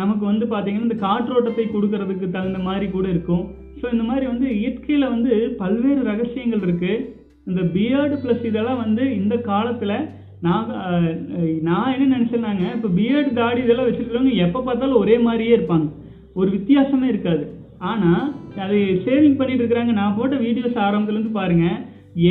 நமக்கு 0.01 0.25
வந்து 0.31 0.47
பார்த்திங்கன்னா 0.53 0.89
இந்த 0.89 0.99
காற்றோட்டத்தை 1.07 1.67
கொடுக்கறதுக்கு 1.75 2.27
தகுந்த 2.37 2.61
மாதிரி 2.69 2.87
கூட 2.97 3.07
இருக்கும். 3.15 3.45
ஸோ 3.81 3.85
இந்த 3.95 4.05
மாதிரி 4.11 4.25
வந்து 4.33 4.47
இயற்கையில் 4.61 5.13
வந்து 5.15 5.33
பல்வேறு 5.63 6.03
ரகசியங்கள் 6.11 6.65
இருக்குது 6.67 7.03
இந்த 7.49 7.63
பியர்டு 7.75 8.17
ப்ளஸ் 8.23 8.45
இதெல்லாம் 8.51 8.83
வந்து 8.85 9.05
இந்த 9.21 9.35
காலத்தில் 9.51 9.99
நான் 10.47 10.67
நான் 11.69 11.93
என்ன 11.95 12.07
நினைச்சேன்னாங்க 12.15 12.65
இப்போ 12.77 12.89
பியர்டு 12.97 13.31
தாடி 13.39 13.61
இதெல்லாம் 13.67 13.89
வச்சிருக்கிறவங்க 13.89 14.33
எப்போ 14.47 14.61
பார்த்தாலும் 14.67 15.03
ஒரே 15.03 15.17
மாதிரியே 15.27 15.53
இருப்பாங்க. 15.57 15.87
ஒரு 16.39 16.49
வித்தியாசமே 16.57 17.07
இருக்காது. 17.13 17.45
ஆனால் 17.91 18.27
அது 18.65 18.79
சேவிங் 19.07 19.39
பண்ணிட்டு 19.39 19.63
இருக்கிறாங்க. 19.63 19.93
நான் 20.01 20.17
போட்ட 20.19 20.37
வீடியோஸ் 20.47 20.83
ஆரம்பத்துலேருந்து 20.87 21.25
இருந்து 21.25 21.41
பாருங்க 21.41 21.67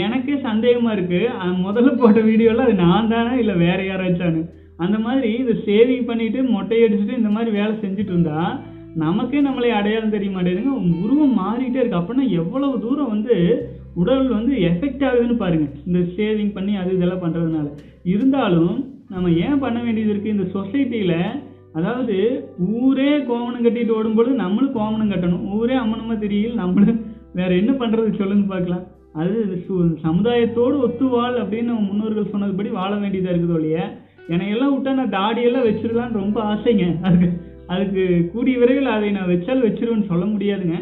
எனக்கே 0.03 0.35
சந்தேகமாக 0.45 0.95
இருக்குது 0.97 1.57
முதல்ல 1.65 1.89
போட்ட 2.01 2.19
வீடியோவில் 2.29 2.65
அது 2.67 2.75
நான் 2.85 3.11
தானே 3.13 3.33
இல்லை 3.41 3.55
வேற 3.65 3.79
யாராச்சான்னு. 3.89 4.43
அந்த 4.77 4.99
மாதிரி 4.99 5.33
இதை 5.33 5.53
சேவிங் 5.53 6.05
பண்ணிட்டு 6.05 6.43
மொட்டை 6.43 6.83
அடிச்சுட்டு 6.83 7.17
இந்த 7.17 7.29
மாதிரி 7.29 7.51
வேலை 7.51 7.71
செஞ்சுட்டு 7.71 7.99
இருந்தா 7.99 8.61
நமக்கே 8.95 9.41
நம்மளை 9.41 9.69
அடையாளம் 9.69 10.09
தெரிய 10.09 10.37
மாட்டேங்குதுங்க. 10.37 11.03
உருவம் 11.03 11.39
மாறிட்டே 11.39 11.75
இருக்கு. 11.75 11.97
அப்படின்னா 11.97 12.29
எவ்வளவு 12.29 12.79
தூரம் 12.79 13.07
வந்து 13.07 13.67
உடல் 13.95 14.27
வந்து 14.27 14.55
எஃபெக்ட் 14.55 15.03
ஆகுதுன்னு 15.03 15.35
பாருங்க. 15.35 15.71
இந்த 15.85 15.99
சேவிங் 15.99 16.53
பண்ணி 16.53 16.75
அது 16.75 16.95
இதெல்லாம் 16.95 17.21
பண்றதுனால. 17.21 17.71
இருந்தாலும் 18.03 18.93
நம்ம 19.09 19.31
ஏன் 19.31 19.59
பண்ண 19.59 19.81
வேண்டியது 19.81 20.11
இருக்கு? 20.11 20.29
இந்த 20.29 20.43
சொசைட்டியில் 20.43 21.43
அதாவது 21.73 22.47
ஊரே 22.57 23.25
கோவணம் 23.25 23.65
கட்டிட்டு 23.65 23.91
ஓடும்பொழுது 24.01 24.33
நம்மளும் 24.33 24.73
கோவணம் 24.73 25.11
கட்டணும். 25.11 25.51
ஊரே 25.51 25.75
அம்மனமா 25.75 26.17
தெரியல 26.19 26.53
நம்மளும் 26.53 27.05
வேற 27.33 27.55
என்ன 27.55 27.71
பண்றது? 27.71 28.15
சொல்லுங்க 28.15 28.45
பார்க்கலாம். 28.47 28.83
அது 29.13 29.65
சு- 29.69 29.95
சமுதாயத்தோடு 30.03 30.79
ஒத்துவாள் 30.87 31.39
அப்படின்னு 31.39 31.63
நம்ம 31.63 31.79
முன்னோர்கள் 31.79 32.31
சொன்னதுபடி 32.31 32.69
வாழ 32.69 32.95
வேண்டியதாக 32.95 33.37
இருக்குது 33.37 33.53
ஒழிய 33.53 34.03
என்னையெல்லாம் 34.33 34.73
விட்டா 34.73 34.91
நான் 34.99 35.15
தாடியெல்லாம் 35.17 35.67
வச்சிடலான்னு 35.67 36.21
ரொம்ப 36.23 36.37
ஆசைங்க. 36.51 36.85
அதுக்கு 37.07 37.29
அதுக்கு 37.73 38.03
கூடிய 38.33 38.55
விரைவில் 38.61 38.95
அதை 38.95 39.07
நான் 39.15 39.31
வச்சால் 39.33 39.65
வச்சிருவேன்னு 39.67 40.09
சொல்ல 40.11 40.25
முடியாதுங்க. 40.33 40.77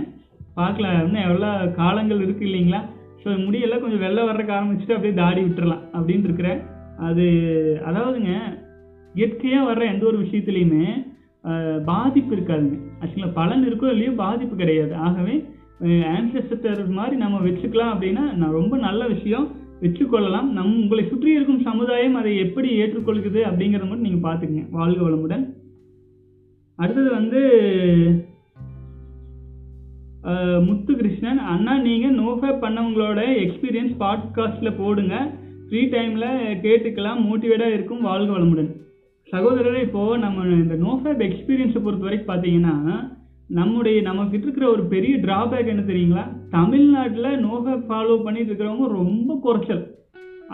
பார்க்கலாம் 0.60 0.98
இன்னும் 1.06 1.26
எவ்வளோ 1.28 1.50
காலங்கள் 1.80 2.24
இருக்கு 2.26 2.44
இல்லைங்களா? 2.50 2.82
ஸோ 3.22 3.30
முடியெல்லாம் 3.46 3.84
கொஞ்சம் 3.84 4.04
வெளில 4.06 4.26
வர்றதுக்கு 4.28 4.56
ஆரம்பிச்சுட்டு 4.58 4.96
அப்படியே 4.96 5.16
தாடி 5.22 5.42
விட்டுறலாம் 5.44 5.84
அப்படின்னு 5.98 6.28
இருக்கிறேன். 6.30 6.60
அது 7.08 7.26
அதாவதுங்க 7.90 8.34
இயற்கையாக 9.20 9.68
வர்ற 9.70 9.84
எந்த 9.94 10.04
ஒரு 10.12 10.18
விஷயத்துலையுமே 10.24 10.86
பாதிப்பு 11.92 12.32
இருக்காதுங்க. 12.36 12.78
ஆக்சுவலாக 13.02 13.36
பலன் 13.40 13.64
இருக்கோ 13.70 13.88
இல்லையோ 13.94 14.12
பாதிப்பு 14.26 14.56
கிடையாது. 14.62 14.94
ஆகவே 15.08 15.36
ஆன்சஸ்டர் 16.18 16.82
மாதிரி 17.00 17.16
நம்ம 17.24 17.40
வச்சுக்கலாம் 17.48 17.94
அப்படின்னா 17.94 18.24
நான் 18.42 18.58
ரொம்ப 18.60 18.76
நல்ல 18.88 19.02
விஷயம். 19.16 19.48
வச்சுக்கொள்ளலாம் 19.84 20.50
நம் 20.58 20.76
உங்களை 20.82 21.04
சுற்றி 21.10 21.30
இருக்கும் 21.32 21.66
சமுதாயம் 21.70 22.16
அதை 22.16 22.38
எப்படி 22.38 22.70
ஏற்றுக்கொள்கிறது 22.82 23.42
அப்படிங்கிறத 23.48 23.88
மட்டும் 23.88 24.08
நீங்கள் 24.08 24.26
பார்த்துக்குங்க. 24.26 24.64
வாழ்க 24.78 25.02
வளமுடன். 25.08 25.46
அடுத்தது 26.80 27.10
வந்து 27.18 27.42
முத்துகிருஷ்ணன். 30.24 30.66
முத்து 30.66 30.92
கிருஷ்ணன் 30.96 31.42
அண்ணா 31.54 31.74
நீங்கள் 31.88 32.18
நோஃபேப் 32.18 32.62
பண்ணவங்களோட 32.64 33.22
எக்ஸ்பீரியன்ஸ் 33.44 33.96
பாட்காஸ்ட்டில் 34.04 34.78
போடுங்க. 34.78 35.16
ஃப்ரீ 35.68 35.82
டைமில் 35.86 36.30
கேட்டுக்கலாம். 36.66 37.20
மோட்டிவேட்டாக 37.28 37.74
இருக்கும். 37.78 38.02
வாழ்க 38.02 38.32
வளமுடன். 38.38 38.72
சகோதரரை 39.32 39.82
இப்போது 39.82 40.22
நம்ம 40.24 40.46
இந்த 40.62 40.76
நோஃபேப் 40.86 41.22
எக்ஸ்பீரியன்ஸை 41.28 41.82
பொறுத்த 41.84 42.08
வரைக்கும் 42.08 42.32
பார்த்தீங்கன்னா 42.32 42.76
நம்முடைய 43.58 43.98
நமக்கிட்ட 44.10 44.46
இருக்கிற 44.46 44.66
ஒரு 44.76 44.84
பெரிய 44.94 45.14
டிராபேக் 45.26 45.72
என்ன 45.74 45.84
தெரியுங்களா? 45.90 46.24
தமிழ்நாட்டில் 46.56 47.42
நோகை 47.46 47.74
ஃபாலோ 47.88 48.16
பண்ணிட்டு 48.24 48.50
இருக்கிறவங்க 48.52 48.88
ரொம்ப 49.00 49.36
குறைச்சல். 49.46 49.84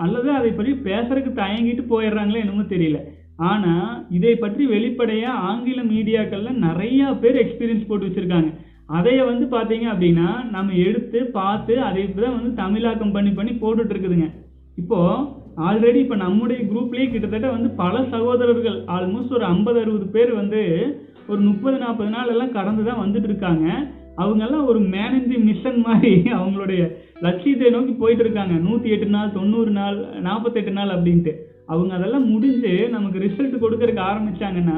அல்லது 0.04 0.30
அதை 0.32 0.50
பற்றி 0.52 0.74
பேசுறதுக்கு 0.88 1.32
தயங்கிட்டு 1.44 1.86
போயிடுறாங்களே 1.92 2.44
என்னமோ 2.44 2.66
தெரியல. 2.76 3.00
ஆனால் 3.50 3.92
இதை 4.18 4.34
பற்றி 4.36 4.64
வெளிப்படையாக 4.66 5.44
ஆங்கில 5.50 5.82
மீடியாக்களில் 5.94 6.62
நிறையா 6.68 7.08
பேர் 7.22 7.42
எக்ஸ்பீரியன்ஸ் 7.44 7.88
போட்டு 7.90 8.08
வச்சுருக்காங்க. 8.08 8.52
அதையை 8.98 9.24
வந்து 9.32 9.46
பார்த்தீங்க 9.56 9.86
அப்படின்னா 9.94 10.30
நம்ம 10.56 10.76
எடுத்து 10.88 11.20
பார்த்து 11.40 11.74
அதை 11.88 12.04
தான் 12.14 12.38
வந்து 12.38 12.52
தமிழாக்கம் 12.62 13.16
பண்ணி 13.16 13.32
பண்ணி 13.32 13.54
போட்டுட்டு 13.64 13.94
இருக்குதுங்க 13.96 14.30
ஆல்ரெடி 15.68 16.00
இப்போ 16.04 16.18
நம்முடைய 16.26 16.60
குரூப்லேயே 16.70 17.08
கிட்டத்தட்ட 17.12 17.48
வந்து 17.56 17.70
பல 17.80 17.96
சகோதரர்கள் 18.12 18.78
ஆல்மோஸ்ட் 18.96 19.36
ஒரு 19.38 19.46
ஐம்பது 19.46 19.78
அறுபது 19.82 20.06
பேர் 20.16 20.32
வந்து 20.34 20.62
ஒரு 21.32 21.42
முப்பது 21.48 21.78
நாற்பது 21.78 22.10
நாள் 22.16 22.32
எல்லாம் 22.34 22.56
கடந்து 22.58 22.84
தான் 22.90 23.04
வந்துட்டு 23.04 23.30
இருக்காங்க 23.32 23.66
அவங்கெல்லாம் 24.22 24.66
ஒரு 24.70 24.80
மேன் 24.94 25.28
மிஷன் 25.50 25.78
மாதிரி 25.88 26.14
அவங்களுடைய 26.38 26.82
லட்சியத்தை 27.26 27.70
நோக்கி 27.76 27.94
போயிட்டு 28.02 28.24
இருக்காங்க 28.26 28.56
நூற்றி 28.66 28.90
எட்டு 28.96 29.08
நாள் 29.16 29.36
தொண்ணூறு 29.38 29.72
நாள் 29.78 29.98
நாற்பத்தெட்டு 30.28 30.72
நாள் 30.78 30.94
அப்படின்ட்டு. 30.96 31.34
அவங்க 31.74 31.92
அதெல்லாம் 31.98 32.28
முடிஞ்சு 32.34 32.72
நமக்கு 32.96 33.18
ரிசல்ட் 33.26 33.56
கொடுக்கறதுக்கு 33.64 34.04
ஆரம்பிச்சாங்கன்னா 34.10 34.78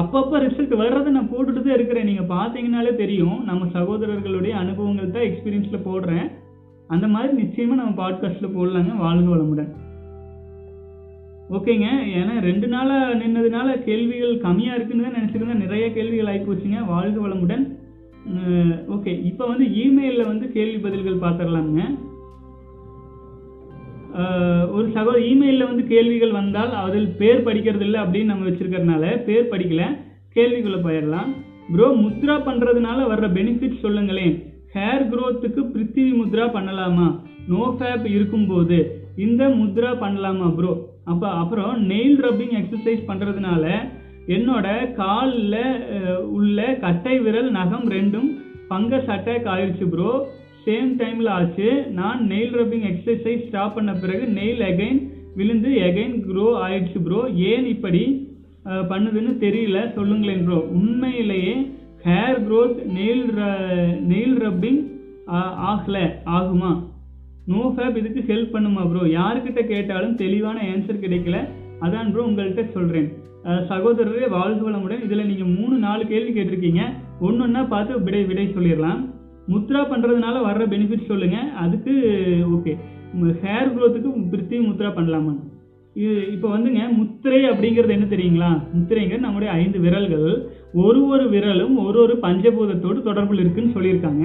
அப்பப்போ 0.00 0.36
ரிசல்ட் 0.46 0.74
வர்றதை 0.82 1.10
நான் 1.16 1.30
போட்டுட்டு 1.32 1.60
தான் 1.62 1.76
இருக்கிறேன். 1.78 2.08
நீங்கள் 2.10 2.30
பார்த்தீங்கனாலே 2.36 2.92
தெரியும். 3.02 3.38
நம்ம 3.50 3.68
சகோதரர்களுடைய 3.78 4.54
அனுபவங்கள் 4.64 5.14
தான் 5.16 5.28
எக்ஸ்பீரியன்ஸில் 5.28 5.86
போடுறேன். 5.88 6.26
அந்த 6.94 7.06
மாதிரி 7.14 7.32
நிச்சயமாக 7.42 7.80
நம்ம 7.80 7.94
பாட்காஸ்ட்டில் 8.02 8.56
போடலாங்க. 8.58 8.94
வாழ்க 9.04 9.28
வளமுடன். 9.34 9.72
ஓகேங்க. 11.56 11.88
ஏன்னா 12.18 12.34
ரெண்டு 12.48 12.66
நாளாக 12.74 13.16
நின்னதுனால 13.22 13.68
கேள்விகள் 13.88 14.34
கம்மியாக 14.44 14.76
இருக்குன்னு 14.76 15.06
தான் 15.06 15.18
நினச்சிருந்தேன். 15.18 15.62
நிறைய 15.64 15.84
கேள்விகள் 15.96 16.30
ஆகி 16.32 16.40
போச்சுங்க 16.46 16.80
வாழ்க 16.92 17.18
வளமுடன். 17.24 17.64
ஓகே. 18.94 19.12
இப்போ 19.30 19.44
வந்து 19.50 19.66
இமெயிலில் 19.82 20.30
வந்து 20.30 20.46
கேள்வி 20.56 20.78
பதில்கள் 20.86 21.22
பார்த்துடலாமுங்க 21.24 21.84
ஒரு 24.76 24.86
சகோ 24.94 25.12
இமெயிலில் 25.28 25.68
வந்து 25.68 25.84
கேள்விகள் 25.92 26.32
வந்தால் 26.38 26.72
அதில் 26.86 27.06
பேர் 27.20 27.44
படிக்கிறது 27.46 27.84
இல்லை 27.86 27.98
அப்படின்னு 28.02 28.30
நம்ம 28.30 28.46
வச்சுருக்கறனால 28.48 29.04
பேர் 29.28 29.50
படிக்கல. 29.52 29.82
கேள்விக்குள்ளே 30.36 30.80
போயிடலாம். 30.86 31.30
ப்ரோ 31.72 31.86
முத்ரா 32.02 32.34
பண்ணுறதுனால 32.48 32.98
வர்ற 33.12 33.26
பெனிஃபிட் 33.38 33.82
சொல்லுங்களேன். 33.84 34.34
ஹேர் 34.74 35.04
க்ரோத்துக்கு 35.12 35.62
பிருத்திவி 35.74 36.12
முத்ரா 36.20 36.46
பண்ணலாமா? 36.56 37.08
நோ 37.52 37.62
ஃபேப் 37.78 38.06
இருக்கும்போது 38.16 38.78
இந்த 39.24 39.42
முத்ரா 39.60 39.92
பண்ணலாமா 40.04 40.48
ப்ரோ 40.58 40.72
அப்போ 41.10 41.28
அப்புறம் 41.40 41.74
நெயில் 41.90 42.18
ரப்பிங் 42.24 42.54
எக்ஸசைஸ் 42.60 43.02
பண்ணுறதுனால 43.08 43.64
என்னோட 44.34 44.66
காலில் 45.00 45.62
உள்ள 46.36 46.58
கட்டை 46.84 47.14
விரல் 47.24 47.50
நகம் 47.58 47.86
ரெண்டும் 47.96 48.28
ஃபங்கஸ் 48.68 49.10
அட்டாக் 49.14 49.48
ஆயிடுச்சு 49.54 49.86
ப்ரோ 49.94 50.12
சேம் 50.66 50.90
டைமில் 51.00 51.30
ஆச்சு. 51.36 51.68
நான் 51.98 52.20
நெயில் 52.32 52.54
ரப்பிங் 52.60 52.86
எக்ஸசைஸ் 52.90 53.46
ஸ்டாப் 53.48 53.74
பண்ண 53.76 53.92
பிறகு 54.02 54.24
நெயில் 54.38 54.62
அகைன் 54.70 55.00
விழுந்து 55.38 55.70
எகைன் 55.88 56.14
க்ரோ 56.28 56.46
ஆயிடுச்சு 56.64 57.00
ப்ரோ 57.06 57.20
ஏன் 57.50 57.66
இப்படி 57.74 58.02
பண்ணுதுன்னு 58.90 59.32
தெரியல. 59.44 59.78
சொல்லுங்களேன் 59.96 60.44
ப்ரோ 60.46 60.58
உண்மையிலேயே 60.78 61.54
hair 62.06 62.40
growth 62.46 62.78
nail 62.96 63.24
nail 64.10 64.36
rubbing 64.44 64.80
ஆகல. 65.70 65.96
ஆகுமா? 66.36 66.70
நோ 67.50 67.60
ஃபேப் 67.74 67.96
இதுக்கு 68.00 68.20
ஹெல்ப் 68.30 68.54
பண்ணுமா 68.54 68.82
ப்ரோ 68.90 69.04
யாருக்கிட்ட 69.18 69.60
கேட்டாலும் 69.70 70.18
தெளிவான 70.22 70.58
ஆன்சர் 70.72 71.02
கிடைக்கல. 71.04 71.38
அதான் 71.84 72.10
ப்ரோ 72.12 72.24
உங்கள்கிட்ட 72.30 72.64
சொல்கிறேன் 72.76 73.08
சகோதரரே 73.70 74.26
வாழ்க 74.34 74.60
வளமுடன். 74.66 75.00
இதில் 75.06 75.28
நீங்கள் 75.30 75.52
மூணு 75.56 75.76
நாலு 75.84 76.02
கேள்வி 76.12 76.32
கேட்டிருக்கீங்க. 76.36 76.82
ஒன்று 77.26 77.44
ஒன்றா 77.46 77.62
பார்த்து 77.72 78.02
விடை 78.06 78.20
விடை 78.28 78.44
சொல்லிடலாம். 78.56 79.00
முத்ரா 79.52 79.80
பண்ணுறதுனால 79.92 80.36
வர்ற 80.48 80.64
பெனிஃபிட் 80.74 81.10
சொல்லுங்கள் 81.12 81.48
அதுக்கு 81.62 81.94
ஓகே 82.56 82.74
ஹேர் 83.44 83.72
க்ரோத்துக்கு 83.74 84.10
பிரித்தி 84.32 84.56
முத்ரா 84.68 84.90
பண்ணலாமா? 84.98 85.32
இது 86.02 86.12
இப்போ 86.34 86.48
வந்துங்க 86.52 86.82
முத்திரை 86.98 87.40
அப்படிங்கிறது 87.48 87.94
என்ன 87.96 88.06
தெரியுங்களா? 88.12 88.50
முத்திரைங்கிறது 88.76 89.26
நம்முடைய 89.26 89.50
ஐந்து 89.62 89.78
விரல்கள். 89.86 90.28
ஒரு 90.84 91.00
ஒரு 91.12 91.24
விரலும் 91.34 91.74
ஒரு 91.86 91.98
ஒரு 92.04 92.14
பஞ்சபூதத்தோடு 92.26 93.00
தொடர்பில் 93.08 93.42
இருக்குன்னு 93.42 93.74
சொல்லியிருக்காங்க. 93.76 94.24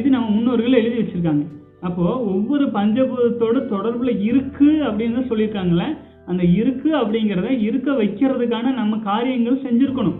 இது 0.00 0.08
நம்ம 0.16 0.28
முன்னோர்கள் 0.34 0.80
எழுதி 0.80 0.98
வச்சுருக்காங்க. 1.00 1.44
அப்போ 1.82 2.04
ஒவ்வொரு 2.32 2.64
பஞ்சபூதத்தோட 2.76 3.56
தொடர்புல 3.72 4.12
இருக்கு 4.28 4.68
அப்படின்னு 4.86 5.18
தான் 5.18 5.30
சொல்லியிருக்காங்களே 5.30 5.88
அந்த 6.30 6.42
இருக்கு 6.60 6.88
அப்படிங்கிறத 7.00 7.50
இருக்க 7.66 7.88
வைக்கிறதுக்கான 8.00 8.72
நம்ம 8.78 8.94
காரியங்கள் 9.10 9.64
செஞ்சுருக்கணும். 9.66 10.16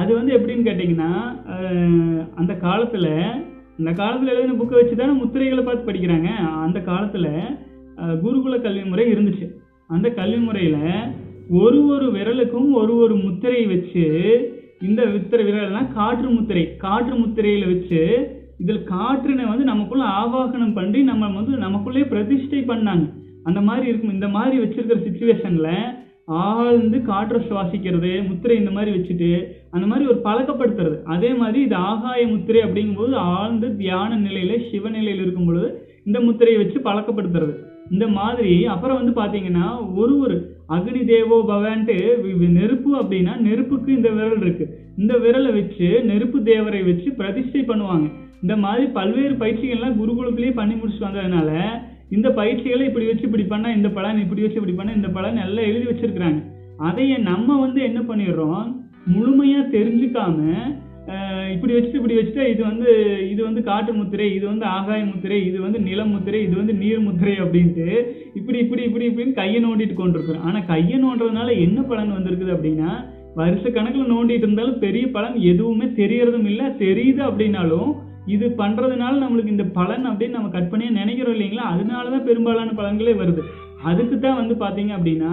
அது 0.00 0.10
வந்து 0.18 0.32
எப்படின்னு 0.36 0.66
கேட்டிங்கன்னா 0.68 1.10
அந்த 2.40 2.52
காலத்தில் 2.66 3.10
அந்த 3.78 3.90
காலத்தில் 4.00 4.32
எழுதின 4.32 4.56
புக்கை 4.58 4.76
வச்சு 4.78 4.96
தானே 4.98 5.14
முத்திரைகளை 5.20 5.62
பார்த்து 5.64 5.88
படிக்கிறாங்க. 5.88 6.30
அந்த 6.66 6.78
காலத்தில் 6.88 7.30
குருகுல 8.22 8.56
கல்வி 8.66 8.84
முறை 8.90 9.06
இருந்துச்சு. 9.14 9.46
அந்த 9.94 10.08
கல்வி 10.18 10.40
முறையில் 10.46 10.82
ஒரு 11.60 11.80
ஒரு 11.94 12.06
விரலுக்கும் 12.16 12.70
ஒரு 12.80 12.92
ஒரு 13.04 13.14
முத்திரையை 13.24 13.66
வச்சு 13.72 14.04
இந்த 14.88 15.02
வித்திர 15.14 15.40
விரல்லாம் 15.48 15.90
காற்று 15.98 16.28
முத்திரை 16.36 16.64
காற்று 16.84 17.14
முத்திரையில் 17.22 17.70
வச்சு 17.72 18.00
இதில் 18.62 18.86
காற்றினை 18.92 19.44
வந்து 19.50 19.64
நமக்குள்ள 19.72 20.04
ஆவாகனம் 20.22 20.76
பண்ணி 20.78 21.00
நம்ம 21.10 21.32
வந்து 21.38 21.54
நமக்குள்ளே 21.66 22.04
பிரதிஷ்டை 22.12 22.62
பண்ணாங்க. 22.70 23.06
அந்த 23.48 23.60
மாதிரி 23.68 23.86
இருக்கும். 23.90 24.16
இந்த 24.18 24.28
மாதிரி 24.36 24.56
வச்சிருக்கிற 24.62 24.98
சுச்சுவேஷன்ல 25.06 25.70
ஆழ்ந்து 26.42 26.98
காற்றை 27.08 27.38
சுவாசிக்கிறது 27.48 28.10
முத்திரை 28.28 28.54
இந்த 28.60 28.70
மாதிரி 28.76 28.90
வச்சுட்டு 28.96 29.30
அந்த 29.74 29.86
மாதிரி 29.86 30.04
ஒரு 30.12 30.20
பழக்கப்படுத்துறது. 30.28 30.96
அதே 31.14 31.30
மாதிரி 31.40 31.58
இது 31.66 31.76
ஆகாய 31.90 32.20
முத்திரை 32.26 32.60
அப்படிங்கும்போது 32.66 33.14
ஆழ்ந்து 33.34 33.68
தியான 33.80 34.18
நிலையில 34.26 34.56
சிவநிலையில் 34.70 35.22
இருக்கும் 35.24 35.48
பொழுது 35.50 35.68
இந்த 36.08 36.18
முத்திரையை 36.20 36.58
வச்சு 36.62 36.78
பழக்கப்படுத்துறது. 36.88 37.54
இந்த 37.90 38.06
மாதிரி 38.18 38.54
அப்புறம் 38.74 38.98
வந்து 39.00 39.14
பாத்தீங்கன்னா 39.20 39.66
ஒரு 40.02 40.14
ஒரு 40.24 40.36
அக்னி 40.76 41.00
தேவோ 41.04 41.38
பவான்ட்டு 41.48 41.96
நெருப்பு 42.58 42.90
அப்படின்னா 43.00 43.32
நெருப்புக்கு 43.46 43.90
இந்த 43.98 44.10
விரல் 44.18 44.42
இருக்கு. 44.44 44.66
இந்த 44.98 45.14
விரலை 45.24 45.50
வச்சு 45.58 45.88
நெருப்பு 46.10 46.38
தேவரை 46.50 46.80
வச்சு 46.90 47.08
பிரதிஷ்டை 47.20 47.62
பண்ணுவாங்க. 47.70 48.06
இந்த 48.44 48.54
மாதிரி 48.62 48.86
பல்வேறு 48.96 49.34
பயிற்சிகள்லாம் 49.42 49.98
குருகுலத்திலேயே 49.98 50.54
பண்ணி 50.58 50.74
முடிச்சுட்டு 50.78 51.08
வந்ததுனால 51.08 51.50
இந்த 52.14 52.28
பயிற்சிகளை 52.38 52.84
இப்படி 52.88 53.06
வச்சு 53.08 53.28
இப்படி 53.28 53.44
பண்ணால் 53.52 53.76
இந்த 53.78 53.88
பலன் 53.98 54.22
இப்படி 54.24 54.42
வச்சு 54.44 54.58
இப்படி 54.60 54.74
பண்ணால் 54.78 54.98
இந்த 55.00 55.10
பலன் 55.16 55.38
எல்லாம் 55.44 55.68
எழுதி 55.70 55.86
வச்சிருக்கிறாங்க. 55.90 56.40
அதையே 56.88 57.16
நம்ம 57.30 57.56
வந்து 57.64 57.80
என்ன 57.88 58.00
பண்ணிடுறோம்? 58.08 58.66
முழுமையாக 59.14 59.72
தெரிஞ்சுக்காம 59.76 60.38
இப்படி 61.54 61.72
வச்சுட்டு 61.74 61.98
இப்படி 62.00 62.16
வச்சுட்டா 62.18 62.44
இது 62.52 62.62
வந்து 62.68 62.90
இது 63.32 63.40
வந்து 63.46 63.62
காட்டு 63.70 63.90
முத்திரை 63.96 64.28
இது 64.36 64.44
வந்து 64.52 64.64
ஆகாய 64.76 65.00
முத்திரை 65.08 65.38
இது 65.48 65.58
வந்து 65.64 65.80
நிலம் 65.88 66.12
முத்திரை 66.14 66.38
இது 66.46 66.54
வந்து 66.60 66.74
நீர் 66.82 67.04
முத்திரை 67.08 67.34
அப்படின்ட்டு 67.44 67.88
இப்படி 68.38 68.58
இப்படி 68.64 68.82
இப்படி 68.88 69.08
இப்படின்னு 69.10 69.38
கையை 69.40 69.58
நோண்டிட்டு 69.64 69.96
கொண்டிருக்கிறோம். 69.98 70.46
ஆனால் 70.48 70.68
கையை 70.72 70.98
நோண்டுறதுனால 71.04 71.56
என்ன 71.66 71.80
பலன் 71.90 72.16
வந்திருக்குது 72.16 72.54
அப்படின்னா 72.56 72.90
வருஷ 73.40 73.64
கணக்கில் 73.68 74.12
நோண்டிட்டு 74.14 74.46
இருந்தாலும் 74.46 74.82
பெரிய 74.86 75.04
பலன் 75.16 75.36
எதுவுமே 75.52 75.86
தெரியறதும் 76.00 76.48
இல்லை. 76.50 76.66
தெரியுது 76.84 77.22
அப்படின்னாலும் 77.28 77.92
இது 78.34 78.46
பண்ணுறதுனால 78.60 79.14
நம்மளுக்கு 79.22 79.54
இந்த 79.54 79.66
பலன் 79.78 80.04
அப்படின்னு 80.10 80.36
நம்ம 80.38 80.50
கற்பனையா 80.56 80.90
நினைக்கிறோம் 81.00 81.34
இல்லைங்களா? 81.36 81.66
அதனால 81.74 82.10
தான் 82.14 82.26
பெரும்பாலான 82.28 82.74
பலன்களே 82.80 83.14
வருது. 83.22 83.42
அதுக்கு 83.90 84.18
தான் 84.18 84.40
வந்து 84.40 84.54
பார்த்தீங்க 84.64 84.92
அப்படின்னா 84.98 85.32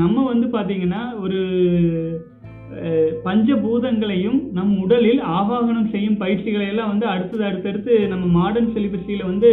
நம்ம 0.00 0.22
வந்து 0.32 0.46
பார்த்தீங்கன்னா 0.54 1.00
ஒரு 1.24 1.40
பஞ்சபூதங்களையும் 3.26 4.38
நம் 4.58 4.70
உடலில் 4.84 5.20
ஆவாகனம் 5.38 5.90
செய்யும் 5.94 6.20
பயிற்சிகளை 6.22 6.66
எல்லாம் 6.72 6.92
வந்து 6.92 7.06
அடுத்தது 7.14 7.42
அடுத்தடுத்து 7.48 7.94
நம்ம 8.12 8.24
மாடர்ன் 8.38 8.70
செலிபஸியில் 8.76 9.28
வந்து 9.30 9.50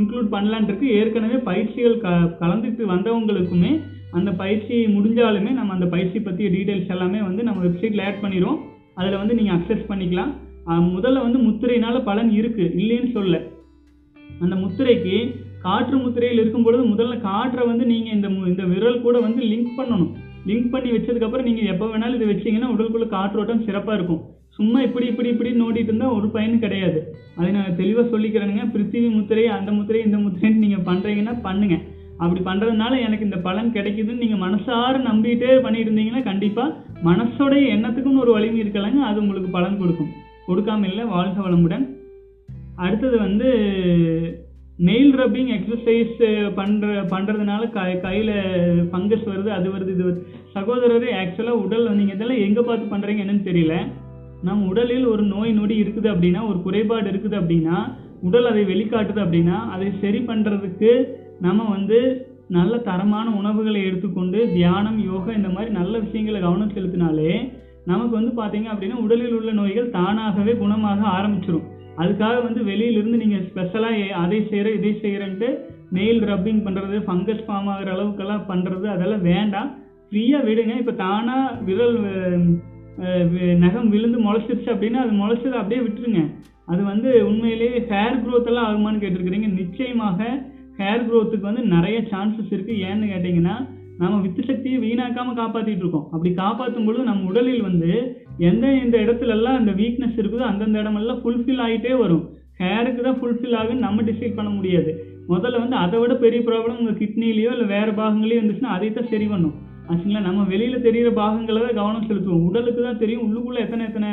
இன்க்ளூட் 0.00 0.28
பண்ணலான் 0.34 0.66
இருக்கு. 0.68 0.86
ஏற்கனவே 0.98 1.38
பயிற்சிகள் 1.48 1.96
க 2.04 2.08
கலந்துட்டு 2.42 2.84
வந்தவங்களுக்குமே 2.92 3.72
அந்த 4.18 4.30
பயிற்சி 4.42 4.76
முடிஞ்சாலுமே 4.96 5.50
நம்ம 5.58 5.72
அந்த 5.76 5.86
பயிற்சி 5.94 6.18
பற்றிய 6.20 6.48
டீட்டெயில்ஸ் 6.54 6.94
எல்லாமே 6.96 7.20
வந்து 7.28 7.42
நம்ம 7.48 7.60
வெப்சைட்டில் 7.66 8.04
ஆட் 8.06 8.22
பண்ணிடுவோம் 8.24 8.60
அதில் 9.00 9.20
வந்து 9.20 9.36
நீங்கள் 9.38 9.56
அக்சஸ் 9.58 9.90
பண்ணிக்கலாம். 9.90 10.32
முதல்ல 10.66 11.22
வந்து 11.22 11.38
முத்திரையினால 11.38 12.02
பலன் 12.02 12.30
இருக்கு. 12.30 12.74
இல்லைன்னு 12.76 13.10
சொல்ல 13.10 13.42
அந்த 14.40 14.54
முத்திரைக்கு 14.54 15.34
காற்று 15.62 15.98
முத்திரையில் 15.98 16.38
இருக்கும் 16.38 16.62
பொழுது 16.62 16.84
முதல்ல 16.84 17.20
காற்றை 17.20 17.66
வந்து 17.66 17.86
நீங்க 17.86 18.10
இந்த 18.10 18.28
மு- 18.28 18.46
இந்த 18.46 18.64
விரல் 18.64 19.00
கூட 19.00 19.20
வந்து 19.20 19.42
லிங்க் 19.42 19.68
பண்ணணும். 19.76 20.12
லிங்க் 20.46 20.70
பண்ணி 20.70 20.90
வச்சதுக்கப்புறம் 20.90 21.42
நீங்கள் 21.42 21.42
நீங்க 21.42 21.70
எப்போ 21.70 21.86
வேணாலும் 21.86 22.14
இதை 22.14 22.28
வச்சிங்கன்னா 22.28 22.64
உடலுக்குள்ள 22.64 23.06
காற்றோட்டம் 23.08 23.64
சிறப்பாக 23.64 23.98
இருக்கும். 23.98 24.20
சும்மா 24.48 24.82
இப்படி 24.82 25.06
இப்படி 25.06 25.28
இப்படி 25.28 25.50
நோண்டிட்டு 25.50 25.82
இருந்தால் 25.82 26.08
ஒரு 26.08 26.28
பயன் 26.28 26.58
கிடையாது. 26.58 27.14
அதை 27.36 27.52
நான் 27.52 27.76
தெளிவாக 27.76 28.18
சொல்லிக்கிறேனுங்க. 28.18 28.70
பிருத்திவி 28.74 29.10
முத்திரை 29.10 29.46
அந்த 29.46 29.72
முத்திரை 29.72 30.02
இந்த 30.04 30.16
முத்திரைன்னு 30.16 30.56
நீங்கள் 30.56 30.94
பண்ணுறீங்கன்னா 30.94 31.40
பண்ணுங்க. 31.42 31.78
அப்படி 32.16 32.40
பண்ணுறதுனால 32.40 33.04
எனக்கு 33.04 33.24
இந்த 33.24 33.36
பலன் 33.36 33.72
கிடைக்குதுன்னு 33.72 34.16
நீங்கள் 34.16 34.50
மனசார 34.50 35.00
நம்பிட்டே 35.00 35.60
பண்ணிட்டு 35.60 35.90
இருந்தீங்கன்னா 35.90 36.22
கண்டிப்பாக 36.22 36.76
மனசோடைய 37.04 37.62
எண்ணத்துக்குன்னு 37.74 38.18
ஒரு 38.18 38.32
வலிமை 38.32 38.60
இருக்கலைங்க. 38.60 38.98
அது 38.98 39.20
உங்களுக்கு 39.20 39.50
பலன் 39.50 39.78
கொடுக்கும். 39.78 40.21
கொடுக்காம 40.46 40.86
இல்லை 40.90 41.04
வாழ்க 41.14 41.38
வளமுடன். 41.42 41.84
அடுத்தது 42.84 43.16
வந்து 43.18 43.48
நெயில் 44.88 45.12
ரப்பிங் 45.20 45.50
எக்ஸசைஸ் 45.56 46.14
பண்ணுற 46.58 46.86
பண்றதுனால 47.12 47.62
க 47.74 47.80
கையில் 48.06 48.32
ஃபங்கஸ் 48.90 49.26
வருது 49.30 49.50
அது 49.56 49.68
வருது 49.74 49.92
இது 49.94 50.04
வருது. 50.06 50.22
சகோதரரே 50.54 51.10
ஆக்சுவலாக 51.20 51.62
உடல் 51.64 51.90
நீங்கள் 51.98 52.16
இதெல்லாம் 52.16 52.44
எங்கே 52.46 52.62
பார்த்து 52.68 52.92
பண்ணுறீங்க 52.92 53.24
என்னன்னு 53.24 53.48
தெரியல. 53.50 53.76
நம் 54.48 54.62
உடலில் 54.70 55.06
ஒரு 55.06 55.24
நோய் 55.34 55.52
நொடி 55.58 55.74
இருக்குது 55.82 56.08
அப்படின்னா 56.12 56.40
ஒரு 56.50 56.58
குறைபாடு 56.66 57.08
இருக்குது 57.12 57.36
அப்படின்னா 57.40 57.76
உடல் 58.28 58.50
அதை 58.50 58.62
வெளிக்காட்டுது 58.72 59.20
அப்படின்னா 59.24 59.56
அதை 59.74 59.88
சரி 60.02 60.20
பண்ணுறதுக்கு 60.30 60.90
நம்ம 61.46 61.62
வந்து 61.76 61.98
நல்ல 62.56 62.74
தரமான 62.88 63.26
உணவுகளை 63.40 63.80
எடுத்துக்கொண்டு 63.88 64.38
தியானம் 64.56 64.98
யோகா 65.10 65.30
இந்த 65.38 65.48
மாதிரி 65.48 65.70
நல்ல 65.78 65.94
விஷயங்களை 65.98 66.38
கவனம் 66.40 66.74
செலுத்தினாலே 66.74 67.32
நமக்கு 67.86 68.18
வந்து 68.20 68.32
பார்த்தீங்க 68.42 68.72
அப்படின்னா 68.72 68.94
உடலில் 68.94 69.34
உள்ள 69.34 69.52
நோய்கள் 69.52 69.90
தானாகவே 69.90 70.52
குணமாக 70.52 71.00
ஆரம்பிச்சிடும் 71.18 71.62
அதுக்காக 71.96 72.42
வந்து 72.42 72.64
வெளியிலிருந்து 72.64 73.16
நீங்கள் 73.16 73.46
ஸ்பெஷலாக 73.48 74.14
அதை 74.14 74.46
செய்கிற 74.48 74.70
இதை 74.70 74.98
செய்கிறேன்ட்டு 75.02 75.58
நெயில் 75.92 76.22
ரப்பிங் 76.22 76.64
பண்ணுறது 76.66 76.98
ஃபங்கஸ் 77.06 77.44
ஃபார்ம் 77.46 77.70
ஆகுற 77.72 77.88
அளவுக்கெல்லாம் 77.94 78.44
பண்ணுறது 78.48 78.84
அதெல்லாம் 78.86 79.22
வேண்டாம். 79.22 79.78
ஃப்ரீயாக 80.10 80.44
விடுங்க. 80.44 80.76
இப்போ 80.78 80.92
தானாக 80.92 81.60
விரல் 81.64 82.00
வி- 83.00 83.56
நகம் 83.56 83.88
விழுந்து 83.88 84.18
முளைச்சிருச்சு 84.18 84.70
அப்படின்னா 84.74 84.92
அது 84.92 85.12
முளைச்சதை 85.12 85.50
அப்படியே 85.50 85.88
விட்டுருங்க. 85.88 86.30
அது 86.66 86.84
வந்து 86.84 87.26
உண்மையிலேயே 87.26 87.78
ஹேர் 87.78 88.22
க்ரோத் 88.24 88.46
எல்லாம் 88.46 88.66
ஆகுமான்னு 88.66 89.00
கேட்டிருக்கிறீங்க. 89.00 89.52
நிச்சயமாக 89.52 90.44
ஹேர் 90.78 91.06
க்ரோத்துக்கு 91.08 91.40
வந்து 91.40 91.62
நிறைய 91.62 92.00
சான்சஸ் 92.00 92.50
இருக்குது 92.50 92.82
ஏன்னு 92.90 93.10
கேட்டிங்கன்னா 93.12 93.68
நம்ம 94.00 94.18
வித்து 94.24 94.42
சக்தியை 94.48 94.78
வீணாக்காம 94.84 95.34
காப்பாத்திட்டு 95.38 95.82
இருக்கோம் 95.84 96.06
அப்படி 96.12 96.30
காப்பாற்றும் 96.42 96.86
பொழுது 96.86 97.02
நம்ம 97.08 97.26
உடலில் 97.30 97.66
வந்து 97.68 97.90
எந்த 98.50 98.66
எந்த 98.82 98.96
இடத்துல 99.04 99.34
எல்லாம் 99.36 99.58
அந்த 99.60 99.72
வீக்னஸ் 99.80 100.20
இருக்குதோ 100.20 100.44
அந்தந்த 100.50 100.82
இடமெல்லாம் 100.82 101.20
ஃபுல்ஃபில் 101.22 101.62
ஆகிட்டே 101.64 101.92
வரும். 102.02 102.24
ஹேருக்கு 102.62 103.02
தான் 103.06 103.18
ஃபுல்ஃபில் 103.20 103.56
ஆகுன்னு 103.60 103.86
நம்ம 103.86 104.02
டிசைட் 104.08 104.38
பண்ண 104.38 104.50
முடியாது. 104.58 104.90
முதல்ல 105.32 105.60
வந்து 105.64 105.76
அதை 105.84 105.98
விட 106.00 106.14
பெரிய 106.24 106.40
ப்ராப்ளம் 106.48 106.78
உங்கள் 106.80 106.98
கிட்னிலேயோ 107.00 107.50
இல்லை 107.56 107.66
வேறு 107.74 107.92
பாகங்களையோ 108.00 108.38
இருந்துச்சுன்னா 108.40 108.74
அதை 108.76 108.88
தான் 108.92 109.10
சரி 109.12 109.26
பண்ணும். 109.32 109.54
ஆச்சுங்களா? 109.88 110.22
நம்ம 110.28 110.40
வெளியில் 110.52 110.84
தெரிகிற 110.86 111.10
பாகங்களை 111.20 111.60
தான் 111.62 111.78
கவனம் 111.80 112.08
செலுத்துவோம். 112.08 112.44
உடலுக்கு 112.48 112.82
தான் 112.82 113.00
தெரியும் 113.04 113.24
உள்ளுக்குள்ளே 113.26 113.62
எத்தனை 113.66 113.86
எத்தனை 113.90 114.10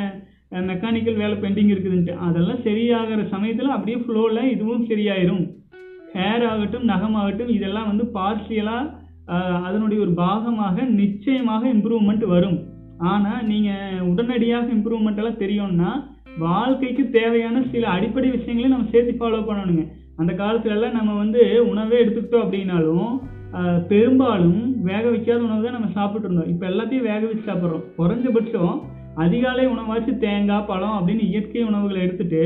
மெக்கானிக்கல் 0.70 1.20
வேலை 1.22 1.36
பெண்டிங் 1.42 1.72
இருக்குதுன்ட்டு. 1.72 2.14
அதெல்லாம் 2.28 2.62
சரியாகிற 2.68 3.20
சமயத்தில் 3.34 3.74
அப்படியே 3.76 3.98
ஃப்ளோவில் 4.04 4.50
இதுவும் 4.54 4.86
சரியாயிரும். 4.90 5.44
ஹேர் 6.16 6.44
ஆகட்டும் 6.52 6.88
நகமாகட்டும் 6.92 7.52
இதெல்லாம் 7.56 7.90
வந்து 7.90 8.04
பார்ஷியலாக 8.16 8.86
அதனுடைய 9.66 9.98
ஒரு 10.04 10.12
பாகமாக 10.24 10.84
நிச்சயமாக 11.00 11.62
இம்ப்ரூவ்மெண்ட் 11.74 12.24
வரும். 12.34 12.58
ஆனால் 13.12 13.42
நீங்கள் 13.50 14.04
உடனடியாக 14.10 14.66
இம்ப்ரூவ்மெண்ட் 14.76 15.20
எல்லாம் 15.22 15.42
தெரியும்னா 15.42 15.90
வாழ்க்கைக்கு 16.44 17.02
தேவையான 17.18 17.62
சில 17.72 17.84
அடிப்படை 17.96 18.28
விஷயங்களையும் 18.36 18.74
நம்ம 18.74 18.90
சேர்த்து 18.94 19.12
ஃபாலோ 19.20 19.40
பண்ணணுங்க. 19.48 19.84
அந்த 20.20 20.32
காலத்துலலாம் 20.40 20.98
நம்ம 20.98 21.12
வந்து 21.22 21.42
உணவே 21.72 21.96
எடுத்துக்கிட்டோம் 22.02 22.44
அப்படின்னாலும் 22.46 23.12
பெரும்பாலும் 23.90 24.60
வேக 24.88 25.04
வைக்காத 25.12 25.40
உணவு 25.46 25.64
தான் 25.64 25.76
நம்ம 25.76 25.92
சாப்பிட்டு 25.96 26.26
இருந்தோம். 26.26 26.50
இப்போ 26.52 26.64
எல்லாத்தையும் 26.72 27.08
வேக 27.10 27.22
வச்சு 27.28 27.48
சாப்பிட்றோம். 27.48 27.86
குறைஞ்சபட்சம் 27.98 28.74
அதிகாலை 29.24 29.64
உணவாச்சு 29.74 30.12
தேங்காய் 30.24 30.68
பழம் 30.68 30.96
அப்படின்னு 30.98 31.24
இயற்கை 31.30 31.62
உணவுகளை 31.70 32.00
எடுத்துட்டு 32.06 32.42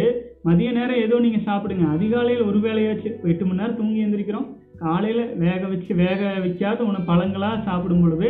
மதிய 0.49 0.71
நேரம் 0.79 1.03
ஏதோ 1.07 1.17
நீங்கள் 1.25 1.47
சாப்பிடுங்க. 1.49 1.85
அதிகாலையில் 1.97 2.49
ஒரு 2.51 2.59
வேலையாச்சு 2.67 3.09
எட்டு 3.33 3.45
மணி 3.49 3.61
நேரம் 3.63 3.79
தூங்கி 3.81 4.03
எழுந்திரிக்கிறோம் 4.05 4.49
காலையில் 4.85 5.25
வேக 5.45 5.61
வச்சு 5.73 5.93
வேக 6.05 6.21
வைக்காத 6.45 6.81
உணவு 6.91 7.09
பழங்களாக 7.11 7.65
சாப்பிடும் 7.69 8.03
பொழுது 8.05 8.29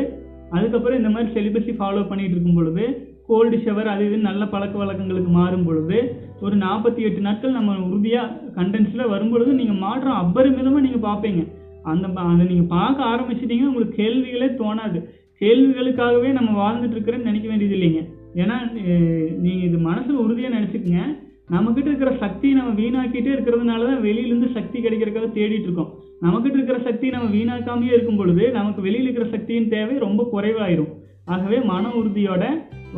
அதுக்கப்புறம் 0.56 0.98
இந்த 1.00 1.10
மாதிரி 1.14 1.28
செலிபஸி 1.36 1.72
ஃபாலோ 1.78 2.04
பண்ணிகிட்டு 2.08 2.36
இருக்கும் 2.36 2.58
பொழுது 2.60 2.84
கோல்டு 3.28 3.56
ஷவர் 3.64 3.88
அது 3.92 4.02
இது 4.08 4.16
நல்ல 4.28 4.42
பழக்க 4.52 4.74
வழக்கங்களுக்கு 4.80 5.30
மாறும் 5.36 5.66
பொழுது 5.66 5.98
ஒரு 6.44 6.54
நாற்பத்தி 6.64 7.00
எட்டு 7.08 7.20
நாட்கள் 7.26 7.56
நம்ம 7.56 7.76
உறுதியாக 7.88 8.34
கண்டென்ஸில் 8.56 9.10
வரும் 9.12 9.32
பொழுது 9.32 9.52
நீங்கள் 9.60 9.82
மாற்றம் 9.84 10.18
அபரிமிதமாக 10.22 10.84
நீங்கள் 10.86 11.06
பார்ப்பீங்க. 11.08 11.42
அந்த 11.92 12.06
அதை 12.30 12.44
நீங்கள் 12.50 12.72
பார்க்க 12.76 13.10
ஆரம்பிச்சிட்டிங்கன்னா 13.12 13.70
உங்களுக்கு 13.70 14.00
கேள்விகளே 14.02 14.48
தோணாது. 14.60 15.00
கேள்விகளுக்காகவே 15.42 16.30
நம்ம 16.38 16.50
வாழ்ந்துட்டு 16.62 16.96
இருக்கிறேன்னு 16.96 17.28
நினைக்க 17.30 17.46
வேண்டியது 17.50 17.76
இல்லைங்க. 17.78 18.02
ஏன்னா 18.42 18.56
நீங்கள் 19.44 19.66
இது 19.68 19.78
மனசில் 19.90 20.22
உறுதியாக 20.24 20.56
நினச்சிக்கங்க. 20.58 21.02
நம்மகிட்ட 21.48 21.88
இருக்கிற 21.90 22.10
சக்தியை 22.24 22.54
நம்ம 22.58 22.70
வீணாக்கிட்டே 22.80 23.30
இருக்கிறதுனால 23.34 23.86
தான் 23.88 24.04
வெளியிலேருந்து 24.06 24.48
சக்தி 24.56 24.78
கிடைக்கிறதுக்காக 24.84 25.28
தேடிட்டு 25.38 25.66
இருக்கோம் 25.68 25.90
நம்மகிட்ட 26.24 26.56
இருக்கிற 26.58 26.78
சக்தி 26.86 27.06
நம்ம 27.14 27.26
வீணாக்காமையே 27.36 27.94
இருக்கும் 27.96 28.20
பொழுது 28.20 28.44
நமக்கு 28.58 28.80
வெளியில் 28.86 29.06
இருக்கிற 29.06 29.26
சக்தியின் 29.34 29.68
தேவை 29.74 29.96
ரொம்ப 30.06 30.22
குறைவாயிரும். 30.32 30.92
ஆகவே 31.24 31.58
மன 31.72 31.84
உறுதியோட 31.98 32.44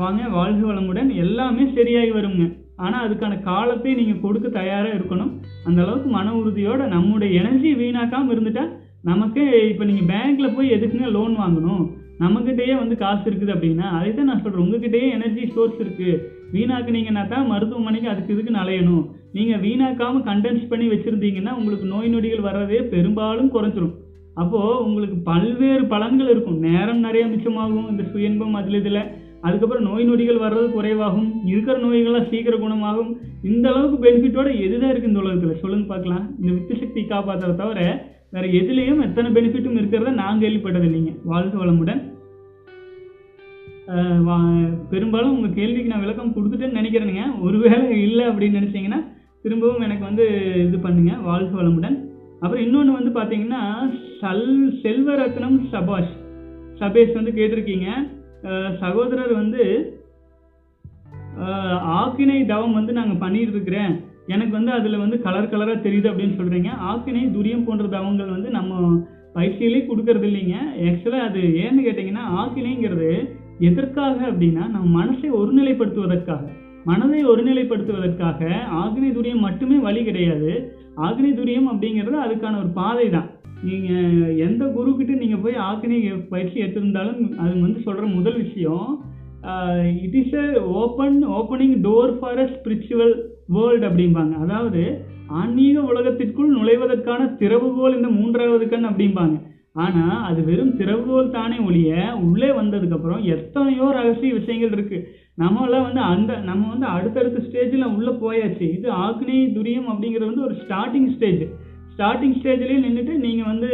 வாங்க 0.00 0.22
வாழ்க 0.36 0.62
வளமுடன் 0.68 1.10
எல்லாமே 1.24 1.64
சரியாகி 1.76 2.12
வருங்க. 2.16 2.44
ஆனால் 2.76 3.04
அதுக்கான 3.06 3.34
காலத்தை 3.42 3.92
நீங்கள் 3.94 4.22
கொடுக்க 4.24 4.48
தயாராக 4.60 4.96
இருக்கணும். 4.98 5.30
அந்த 5.64 5.78
அளவுக்கு 5.84 6.08
மன 6.16 6.32
உறுதியோட 6.40 6.80
நம்முடைய 6.94 7.30
எனர்ஜி 7.40 7.70
வீணாக்காமல் 7.82 8.34
இருந்துட்டா 8.34 8.64
நமக்கு 9.10 9.42
இப்போ 9.70 9.84
நீங்கள் 9.84 10.10
பேங்க்கில் 10.12 10.54
போய் 10.56 10.74
எதுக்குங்க 10.76 11.10
லோன் 11.16 11.34
வாங்கணும்? 11.42 11.84
நம்மக்கிட்டேயே 12.22 12.74
வந்து 12.82 12.94
காசு 13.02 13.24
இருக்குது 13.30 13.54
அப்படின்னா 13.54 13.86
அதை 13.96 14.10
தான் 14.12 14.28
நான் 14.30 14.42
சொல்கிறேன் 14.42 14.64
உங்ககிட்டயே 14.66 15.08
எனர்ஜி 15.16 15.42
சோர்ஸ் 15.54 15.80
இருக்குது 15.84 16.14
வீணாக்குனீங்கன்னா 16.54 17.22
தான் 17.28 17.50
மருத்துவமனைக்கு 17.52 18.08
அதுக்கு 18.12 18.34
இதுக்கு 18.34 18.52
நலையணும் 18.60 19.04
நீங்கள் 19.36 19.62
வீணாக்காமல் 19.64 20.26
கண்டென்ஸ் 20.30 20.70
பண்ணி 20.70 20.86
வச்சுருந்தீங்கன்னா 20.92 21.52
உங்களுக்கு 21.60 21.86
நோய் 21.92 22.12
நொடிகள் 22.14 22.46
வர்றதே 22.48 22.80
பெரும்பாலும் 22.92 23.52
குறைஞ்சிரும். 23.54 23.94
அப்போது 24.40 24.80
உங்களுக்கு 24.86 25.16
பல்வேறு 25.28 25.84
பலன்கள் 25.92 26.30
இருக்கும். 26.32 26.58
நேரம் 26.66 27.04
நிறைய 27.06 27.24
மிச்சமாகும். 27.32 27.88
இந்த 27.92 28.02
சுயன்பம் 28.12 28.56
அதில் 28.60 28.78
இதில். 28.80 29.02
அதுக்கப்புறம் 29.46 29.86
நோய் 29.88 30.08
நொடிகள் 30.08 30.42
வர்றது 30.44 30.68
குறைவாகும். 30.74 31.28
இருக்கிற 31.52 31.76
நோய்கள்லாம் 31.84 32.28
சீக்கிரம் 32.30 32.64
குணமாகும். 32.64 33.10
இந்த 33.50 33.64
அளவுக்கு 33.72 33.98
பெனிஃபிட்டோட 34.04 34.48
எதுதான் 34.66 34.92
இருக்குது 34.92 35.12
இந்த 35.12 35.22
உலகத்தில்? 35.24 35.62
சொல்லுங்க 35.62 35.86
பார்க்கலாம். 35.92 36.24
இந்த 36.40 36.50
வித்து 36.56 36.76
சக்தி 36.82 37.02
காப்பாற்றுறத 37.12 37.58
தவிர 37.62 37.80
வேறு 38.34 38.48
எதுலேயும் 38.60 39.02
எத்தனை 39.06 39.28
பெனிஃபிட்டும் 39.36 39.78
இருக்கிறத 39.80 40.12
நான் 40.22 40.42
கேள்விப்பட்டது 40.44 40.86
இல்லைங்க 40.88 41.12
வாழ்க 41.32 41.54
வளமுடன். 41.62 42.00
பெரும்பாலும் 44.92 45.34
உங்கள் 45.34 45.56
கேள்விக்கு 45.58 45.92
நான் 45.92 46.04
விளக்கம் 46.04 46.34
கொடுத்துட்டேன்னு 46.36 46.78
நினைக்கிறேனுங்க. 46.80 47.24
ஒருவேளை 47.46 47.84
இல்லை 48.06 48.24
அப்படின்னு 48.30 48.58
நினச்சிங்கன்னா 48.60 49.00
திரும்பவும் 49.44 49.84
எனக்கு 49.86 50.04
வந்து 50.08 50.24
இது 50.66 50.78
பண்ணுங்க 50.86 51.12
வாழ்க 51.28 51.52
வளமுடன். 51.58 51.96
அப்புறம் 52.42 52.62
இன்னொன்று 52.64 52.96
வந்து 52.98 53.12
பார்த்தீங்கன்னா 53.18 53.62
சல் 54.20 54.48
செல்வரத்னம் 54.82 55.58
சபாஷ். 55.74 56.14
சபேஷ் 56.80 57.18
வந்து 57.18 57.32
கேட்டிருக்கீங்க. 57.38 57.88
சகோதரர் 58.82 59.32
வந்து 59.42 59.62
ஆக்கினை 62.00 62.36
தவம் 62.50 62.76
வந்து 62.78 62.92
நாங்கள் 62.98 63.22
பண்ணிட்டு 63.22 63.54
இருக்கிறேன் 63.56 63.94
எனக்கு 64.34 64.52
வந்து 64.58 64.72
அதில் 64.76 65.02
வந்து 65.02 65.16
கலர் 65.24 65.50
கலராக 65.52 65.78
தெரியுது 65.86 66.10
அப்படின்னு 66.10 66.38
சொல்கிறீங்க 66.38 66.70
ஆக்கினை 66.90 67.24
துரியம் 67.34 67.66
போன்ற 67.66 67.84
தவங்கள் 67.96 68.34
வந்து 68.36 68.50
நம்ம 68.58 68.74
பயிற்சியிலே 69.36 69.80
கொடுக்கறது 69.88 70.26
இல்லைங்க 70.28 70.56
ஆக்சுவலாக 70.90 71.26
அது 71.28 71.40
ஏன்னு 71.64 71.86
கேட்டிங்கன்னா 71.86 72.24
ஆக்கினைங்கிறது 72.42 73.10
எதற்காக 73.68 74.16
அப்படின்னா 74.30 74.64
நம்ம 74.74 74.86
மனசை 74.98 75.28
ஒருநிலைப்படுத்துவதற்காக. 75.40 76.44
மனதை 76.84 77.20
ஒருநிலைப்படுத்துவதற்காக 77.24 78.40
ஆக்னி 78.82 79.08
துரியம் 79.16 79.44
மட்டுமே 79.46 79.76
வழி 79.86 80.02
கிடையாது. 80.08 80.50
ஆக்னி 81.06 81.30
துரியம் 81.38 81.68
அப்படிங்கிறது 81.72 82.18
அதுக்கான 82.24 82.58
ஒரு 82.62 82.70
பாதை 82.80 83.06
தான் 83.16 83.28
நீங்கள் 83.62 84.36
எந்த 84.46 84.62
குருக்கிட்ட 84.76 85.12
நீங்கள் 85.22 85.42
போய் 85.44 85.56
ஆக்னி 85.70 85.98
பயிற்சி 86.32 86.56
எடுத்திருந்தாலும் 86.62 87.20
அது 87.42 87.52
வந்து 87.66 87.80
சொல்கிற 87.86 88.06
முதல் 88.16 88.38
விஷயம் 88.44 88.86
it 90.04 90.16
is 90.20 90.36
a 90.42 90.46
open 90.82 91.18
opening 91.38 91.76
door 91.86 92.12
for 92.18 92.40
a 92.44 92.46
spiritual 92.54 93.14
world 93.56 93.86
அப்படிம்பாங்க. 93.88 94.34
அதாவது 94.44 94.82
ஆன்மீக 95.40 95.76
உலகத்திற்குள் 95.92 96.54
நுழைவதற்கான 96.56 97.22
திறவுகோல் 97.40 97.96
இந்த 97.98 98.08
மூன்றாவது 98.18 98.66
கண் 98.68 98.88
அப்படிம்பாங்க. 98.90 99.36
ஆனால் 99.84 100.18
அது 100.28 100.40
வெறும் 100.48 100.76
திறவுகோல் 100.80 101.34
தானே 101.36 101.56
ஒழிய 101.68 101.92
உள்ளே 102.26 102.50
வந்ததுக்கப்புறம் 102.58 103.22
எத்தனையோ 103.34 103.86
ரகசிய 103.96 104.30
விஷயங்கள் 104.38 104.74
இருக்குது 104.76 105.06
நம்மளாம் 105.42 105.86
வந்து 105.88 106.02
அந்த 106.12 106.32
நம்ம 106.48 106.68
வந்து 106.72 106.86
அடுத்தடுத்த 106.86 107.42
ஸ்டேஜில் 107.46 107.92
உள்ளே 107.96 108.12
போயாச்சு. 108.22 108.66
இது 108.76 108.88
ஆக்னி 109.06 109.38
துரியம் 109.56 109.90
அப்படிங்கிறது 109.92 110.30
வந்து 110.30 110.46
ஒரு 110.48 110.56
ஸ்டார்டிங் 110.62 111.10
ஸ்டேஜ் 111.16 111.44
ஸ்டார்டிங் 111.96 112.36
ஸ்டேஜ்லேயே 112.38 112.78
நின்றுட்டு 112.86 113.14
நீங்கள் 113.26 113.50
வந்து 113.52 113.68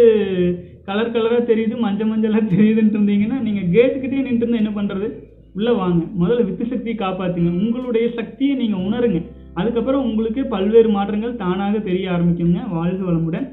கலர் 0.89 1.15
கலராக 1.15 1.43
தெரியுது 1.53 1.75
மஞ்சள் 1.85 2.11
மஞ்சளாக 2.13 2.45
தெரியுதுன்ட்டு 2.55 2.99
இருந்தீங்கன்னா 2.99 3.39
நீங்கள் 3.47 3.71
கேட்டுக்கிட்டே 3.77 4.27
நின்றுருந்தா 4.29 4.63
என்ன 4.63 4.73
பண்ணுறது 4.79 5.09
உள்ளே 5.57 5.73
வாங்க. 5.81 6.03
முதல்ல 6.21 6.45
வித்து 6.49 6.67
சக்தியை 6.75 6.97
காப்பாற்றுங்க 6.99 7.51
உங்களுடைய 7.63 8.07
சக்தியை 8.19 8.55
நீங்கள் 8.61 8.85
உணருங்க. 8.89 9.19
அதுக்கப்புறம் 9.55 10.07
உங்களுக்கு 10.09 10.43
பல்வேறு 10.55 10.89
மாற்றங்கள் 10.89 11.41
தானாக 11.43 11.79
தெரிய 11.89 12.07
ஆரம்பிக்குங்க. 12.13 12.61
வாழ்க 12.77 13.03
வளமுடன். 13.09 13.49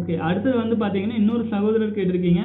ஓகே 0.00 0.14
அடுத்தது 0.28 0.56
வந்து 0.62 0.76
பார்த்தீங்கன்னா 0.80 1.20
இன்னொரு 1.22 1.44
சகோதரர் 1.54 1.96
கேட்டிருக்கீங்க. 1.98 2.42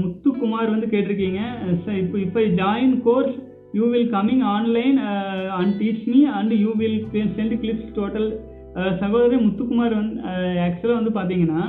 முத்துக்குமார் 0.00 0.72
வந்து 0.72 0.86
கேட்டிருக்கீங்க. 0.92 1.40
இப்போ 2.02 2.16
இப்போ 2.26 2.40
join 2.60 2.94
course 3.06 3.34
you 3.78 3.84
will 3.92 4.12
coming 4.14 4.44
online 4.54 4.98
and 5.58 5.74
teach 5.80 6.06
me 6.12 6.20
and 6.38 6.54
you 6.62 6.70
will 6.80 6.98
send 7.38 7.54
clips 7.64 7.90
total 7.98 8.28
சகோதரர் 9.02 9.44
முத்துக்குமார் 9.46 9.98
வந்து 10.00 10.16
ஆக்சுவலாக 10.66 10.98
வந்து 11.00 11.12
பார்த்தீங்கன்னா 11.18 11.60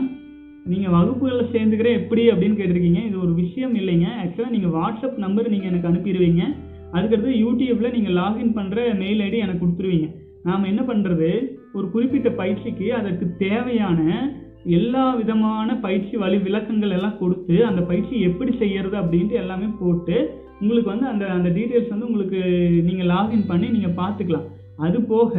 நீங்கள் 0.71 0.95
வகுப்புகளில் 0.95 1.51
சேர்ந்துக்கிறேன் 1.55 1.99
எப்படி 1.99 2.23
அப்படின்னு 2.31 2.59
கேட்டிருக்கீங்க. 2.61 3.01
இது 3.09 3.17
ஒரு 3.25 3.33
விஷயம் 3.43 3.75
இல்லைங்க. 3.81 4.07
ஆக்சுவலாக 4.23 4.55
நீங்கள் 4.55 4.75
வாட்ஸ்அப் 4.79 5.21
நம்பர் 5.25 5.53
நீங்கள் 5.53 5.71
எனக்கு 5.71 5.89
அனுப்பிடுவீங்க. 5.91 6.43
அதுக்கடுத்து 6.97 7.33
யூடியூப்பில் 7.43 7.95
நீங்கள் 7.95 8.17
லாகின் 8.21 8.55
பண்ணுற 8.57 8.79
மெயில் 9.03 9.23
ஐடி 9.27 9.39
எனக்கு 9.45 9.63
கொடுத்துருவீங்க. 9.63 10.09
நாம் 10.49 10.69
என்ன 10.71 10.81
பண்ணுறது 10.89 11.29
ஒரு 11.77 11.87
குறிப்பிட்ட 11.93 12.29
பயிற்சிக்கு 12.41 12.87
அதற்கு 12.99 13.25
தேவையான 13.45 14.01
எல்லா 14.77 15.03
விதமான 15.19 15.75
பயிற்சி 15.85 16.15
வழி 16.21 16.37
விளக்கங்கள் 16.45 16.93
எல்லாம் 16.97 17.19
கொடுத்து 17.19 17.55
அந்த 17.69 17.81
பயிற்சி 17.89 18.15
எப்படி 18.29 18.51
செய்யறது 18.61 18.95
அப்படின்ட்டு 19.01 19.35
எல்லாமே 19.41 19.67
போட்டு 19.81 20.15
உங்களுக்கு 20.61 20.89
வந்து 20.93 21.07
அந்த 21.11 21.25
அந்த 21.37 21.49
டீட்டெயில்ஸ் 21.57 21.91
வந்து 21.93 22.07
உங்களுக்கு 22.09 22.39
நீங்கள் 22.87 23.11
லாகின் 23.13 23.49
பண்ணி 23.51 23.67
நீங்கள் 23.75 23.97
பார்த்துக்கலாம். 24.01 24.47
அது 24.85 24.97
போக 25.11 25.33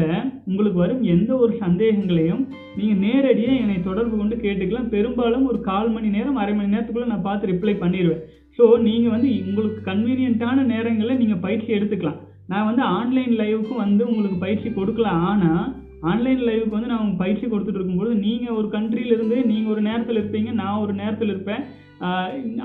உங்களுக்கு 0.49 0.79
வரும் 0.83 1.03
எந்த 1.15 1.31
ஒரு 1.43 1.53
சந்தேகங்களையும் 1.65 2.43
நீங்கள் 2.79 3.03
நேரடியாக 3.07 3.61
என்னை 3.63 3.77
தொடர்பு 3.89 4.15
கொண்டு 4.21 4.37
கேட்டுக்கலாம். 4.45 4.89
பெரும்பாலும் 4.95 5.45
ஒரு 5.51 5.59
கால் 5.69 5.91
மணி 5.97 6.09
நேரம் 6.17 6.41
அரை 6.43 6.55
மணி 6.55 6.75
நேரத்துக்குள்ளே 6.75 7.13
நான் 7.13 7.27
பார்த்து 7.29 7.51
ரிப்ளை 7.53 7.75
பண்ணிடுவேன் 7.83 8.25
ஸோ 8.59 8.65
நீங்கள் 8.87 9.15
வந்து 9.15 9.29
உங்களுக்கு 9.49 9.81
கன்வீனியண்ட்டான 9.91 10.63
நேரங்களில் 10.73 11.21
நீங்கள் 11.23 11.45
பயிற்சி 11.45 11.71
எடுத்துக்கலாம். 11.79 12.21
நான் 12.53 12.69
வந்து 12.69 12.83
ஆன்லைன் 12.99 13.35
லைவுக்கும் 13.41 13.83
வந்து 13.85 14.03
உங்களுக்கு 14.11 14.39
பயிற்சி 14.45 14.69
கொடுக்கலாம். 14.79 15.23
ஆனால் 15.33 15.67
ஆன்லைன் 16.11 16.43
லைவுக்கு 16.49 16.77
வந்து 16.77 16.91
நான் 16.91 17.01
உங்களுக்கு 17.01 17.25
பயிற்சி 17.25 17.45
கொடுத்துட்டு 17.47 17.81
இருக்கும்போது 17.81 18.13
நீங்கள் 18.27 18.57
ஒரு 18.59 18.69
கண்ட்ரியிலிருந்து 18.75 19.37
நீங்கள் 19.51 19.73
ஒரு 19.75 19.83
நேரத்தில் 19.89 20.21
இருப்பீங்க 20.21 20.51
நான் 20.63 20.83
ஒரு 20.85 20.93
நேரத்தில் 21.03 21.33
இருப்பேன். 21.35 21.63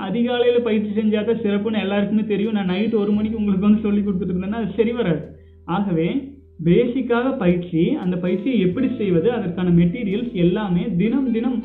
அதிகாலையில் 0.06 0.66
பயிற்சி 0.66 0.90
செஞ்சால் 0.98 1.28
தான் 1.28 1.40
சிறப்புன்னு 1.44 1.84
எல்லாருக்குமே 1.84 2.24
தெரியும். 2.32 2.56
நான் 2.58 2.70
நைட்டு 2.72 3.00
ஒரு 3.04 3.12
மணிக்கு 3.16 3.40
உங்களுக்கு 3.40 3.68
வந்து 3.68 3.84
சொல்லி 3.86 4.02
கொடுத்துட்டு 4.02 4.34
இருந்தேன்னா 4.34 4.60
அது 4.62 4.78
சரி 4.78 4.92
வராது. 4.98 5.22
ஆகவே 5.76 6.08
பேசிக்காக 6.66 7.28
பயிற்சி 7.44 7.80
அந்த 8.02 8.16
பயிற்சியை 8.24 8.58
எப்படி 8.66 8.88
செய்வது 9.00 9.28
அதற்கான 9.38 9.72
மெட்டீரியல்ஸ் 9.80 10.34
எல்லாமே 10.44 10.84
தினம் 11.00 11.32
தினம் 11.36 11.58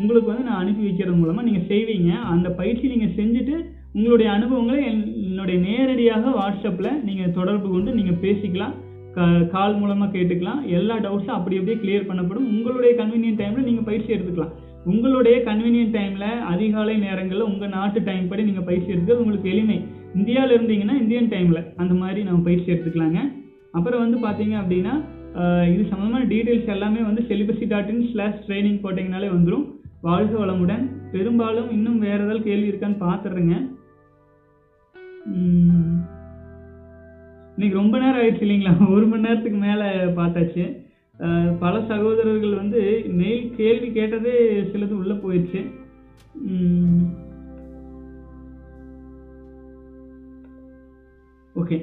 உங்களுக்கு 0.00 0.30
வந்து 0.30 0.46
நான் 0.48 0.62
அனுப்பி 0.62 0.82
வைக்கிறது 0.86 1.16
மூலமாக 1.22 1.46
நீங்கள் 1.48 1.68
செய்வீங்க. 1.72 2.10
அந்த 2.34 2.48
பயிற்சி 2.60 2.92
நீங்கள் 2.92 3.16
செஞ்சுட்டு 3.18 3.56
உங்களுடைய 3.96 4.32
அனுபவங்களை 4.32 4.84
என்- 4.84 5.14
என்னுடைய 5.24 5.60
நேரடியாக 5.60 6.30
வாட்ஸ்அப்பில் 6.30 7.02
நீங்கள் 7.02 7.30
தொடர்பு 7.30 7.68
கொண்டு 7.68 7.92
நீங்கள் 7.92 8.18
பேசிக்கலாம். 8.20 8.74
க- 9.12 9.44
கால் 9.50 9.78
மூலமாக 9.78 10.18
கேட்டுக்கலாம். 10.18 10.66
எல்லா 10.66 10.98
டவுட்ஸும் 10.98 11.36
அப்படி 11.38 11.58
அப்படியே 11.58 11.76
கிளியர் 11.76 12.02
பண்ணப்படும். 12.02 12.46
உங்களுடைய 12.54 13.02
கன்வீனியன்ட் 13.02 13.40
டைமில் 13.40 13.62
நீங்கள் 13.62 13.84
பயிற்சி 13.84 14.12
எடுத்துக்கலாம். 14.12 14.52
உங்களுடைய 14.84 15.38
கன்வீனியன்ட் 15.38 15.94
டைமில் 15.98 16.40
அதிகாலை 16.40 16.96
நேரங்களில் 16.96 17.42
உங்கள் 17.42 17.68
நாட்டு 17.68 18.02
டைம் 18.04 18.28
படி 18.28 18.42
நீங்கள் 18.42 18.62
பயிற்சி 18.62 18.92
எடுக்கிறது 18.92 19.16
உங்களுக்கு 19.16 19.50
எளிமை. 19.50 19.84
இந்தியாவில் 20.14 20.58
இருந்தீங்கன்னா 20.58 21.00
இந்தியன் 21.00 21.28
டைமில் 21.28 21.64
அந்த 21.76 21.94
மாதிரி 21.94 22.22
நம்ம 22.22 22.40
பயிற்சி 22.40 22.72
எடுத்துக்கலாங்க. 22.72 23.18
அப்புறம் 23.72 24.10
வந்து 24.10 24.18
பார்த்தீங்க 24.28 24.56
அப்படின்னா 24.58 24.94
இது 25.72 25.86
சம்மந்தமான 25.88 26.24
டீட்டெயில்ஸ் 26.24 26.68
எல்லாமே 26.68 27.00
வந்து 27.00 27.24
celibacy 27.28 27.68
dot 27.68 27.88
in 27.88 28.08
slash 28.12 28.44
training 28.46 28.80
போட்டிங்கனாலே 28.82 29.28
வந்துடும் 29.28 29.64
வாழ்க 30.00 30.46
வளமுடன். 30.46 30.84
பெரும்பாலும் 31.12 31.70
இன்னும் 31.70 31.98
வேறு 31.98 32.24
ஏதாவது 32.24 32.42
கேள்வி 32.42 32.68
இருக்கான்னு 32.68 32.96
பார்த்துடுறேங்க 33.00 33.74
இன்னைக்கு 37.56 37.78
ரொம்ப 37.78 37.98
நேரம் 37.98 38.20
ஆயிடுச்சு 38.20 38.44
இல்லைங்களா? 38.44 38.72
ஒரு 38.94 39.06
மணி 39.06 39.22
நேரத்துக்கு 39.22 39.58
மேலே 39.58 39.86
பார்த்தாச்சு. 40.18 40.64
பல 41.60 41.84
சகோதரர்கள் 41.88 42.54
வந்து 42.54 43.04
மெயில் 43.08 43.54
கேள்வி 43.56 43.92
கேட்டதே 43.92 44.60
சிலது 44.62 44.90
உள்ளே 44.90 45.14
போயிடுச்சு. 45.14 45.60
ஓகே. 51.54 51.78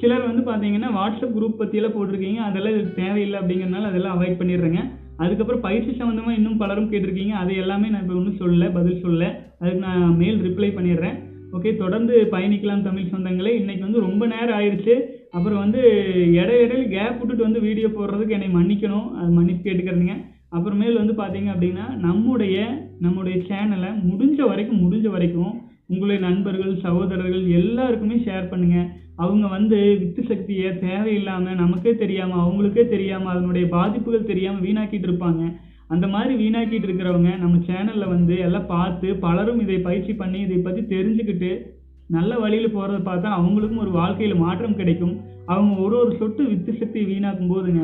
சிலர் 0.00 0.26
வந்து 0.26 0.42
பார்த்தீங்கன்னா 0.50 0.90
வாட்ஸ்அப் 0.98 1.36
குரூப் 1.36 1.58
பற்றியெல்லாம் 1.58 1.96
போட்டிருக்கீங்க. 1.96 2.36
அதெல்லாம் 2.36 2.94
தேவையில்லை 2.94 3.40
அப்படிங்கிறனால 3.40 3.82
அதெல்லாம் 3.82 4.20
அவாய்ட் 4.20 4.40
பண்ணிடுறேங்க. 4.40 4.82
அதுக்கப்புறம் 5.16 5.60
பயிற்சி 5.60 5.90
சம்மந்தமாக 5.90 6.30
இன்னும் 6.30 6.56
பலரும் 6.56 6.92
கேட்டிருக்கீங்க. 6.92 7.30
அது 7.30 7.54
எல்லாமே 7.56 7.88
நான் 7.88 8.02
இப்போ 8.02 8.14
ஒன்றும் 8.14 8.40
சொல்லலை 8.42 8.72
பதில் 8.72 9.04
சொல்லலை. 9.04 9.30
அதுக்கு 9.60 9.80
நான் 9.80 10.16
மெயில் 10.16 10.42
ரிப்ளை 10.48 10.70
பண்ணிடுறேன். 10.78 11.27
ஓகே 11.56 11.70
தொடர்ந்து 11.82 12.14
பயணிக்கலாம் 12.32 12.86
தமிழ் 12.86 13.12
சொந்தங்களே. 13.12 13.52
இன்றைக்கி 13.60 13.82
வந்து 13.86 14.06
ரொம்ப 14.06 14.22
நேரம் 14.32 14.56
ஆயிடுச்சு 14.58 14.94
அப்புறம் 15.36 15.62
வந்து 15.64 15.80
இடை 16.40 16.56
இடையில 16.64 16.82
கேப் 16.94 17.18
விட்டுட்டு 17.20 17.46
வந்து 17.46 17.60
வீடியோ 17.66 17.88
போடுறதுக்கு 17.96 18.36
என்னை 18.36 18.48
மன்னிக்கணும். 18.56 19.06
அது 19.18 19.30
மன்னிப்பு 19.38 19.62
கேட்டுக்கிறதுங்க 19.64 20.16
அப்புறமேல் 20.56 21.00
வந்து 21.00 21.14
பார்த்தீங்க 21.20 21.48
அப்படின்னா 21.54 21.86
நம்முடைய 22.06 22.58
நம்முடைய 23.04 23.36
சேனலை 23.48 23.90
முடிஞ்ச 24.10 24.38
வரைக்கும் 24.50 24.82
முடிஞ்ச 24.84 25.08
வரைக்கும் 25.14 25.52
உங்களுடைய 25.92 26.20
நண்பர்கள் 26.28 26.72
சகோதரர்கள் 26.86 27.44
எல்லாருக்குமே 27.58 28.16
ஷேர் 28.26 28.50
பண்ணுங்கள் 28.52 28.88
அவங்க 29.24 29.46
வந்து 29.56 29.78
வித்து 30.00 30.22
சக்தியை 30.30 30.68
தேவையில்லாமல் 30.86 31.60
நமக்கே 31.62 31.92
தெரியாமல் 32.02 32.42
அவங்களுக்கே 32.42 32.84
தெரியாமல் 32.94 33.32
அதனுடைய 33.34 33.66
பாதிப்புகள் 33.76 34.30
தெரியாமல் 34.32 34.64
வீணாக்கிட்டு 34.66 35.08
இருப்பாங்க. 35.08 35.42
அந்த 35.94 36.06
மாதிரி 36.12 36.32
வீணாக்கிட்டு 36.42 36.86
இருக்கிறவங்க 36.88 37.30
நம்ம 37.42 37.58
சேனலில் 37.68 38.12
வந்து 38.14 38.34
எல்லாம் 38.46 38.70
பார்த்து 38.74 39.08
பலரும் 39.24 39.60
இதை 39.64 39.78
பயிற்சி 39.88 40.12
பண்ணி 40.22 40.38
இதை 40.46 40.58
பற்றி 40.66 40.82
தெரிஞ்சுக்கிட்டு 40.94 41.50
நல்ல 42.16 42.32
வழியில் 42.42 42.74
போகிறத 42.74 42.98
பார்த்தா 43.08 43.30
அவங்களுக்கும் 43.38 43.82
ஒரு 43.84 43.92
வாழ்க்கையில் 44.00 44.42
மாற்றம் 44.44 44.78
கிடைக்கும். 44.80 45.14
அவங்க 45.52 45.74
ஒரு 45.84 45.94
ஒரு 46.02 46.12
சொட்டு 46.20 46.42
வித்து 46.50 46.72
சக்தி 46.80 47.00
வீணாக்கும் 47.10 47.52
போதுங்க. 47.52 47.82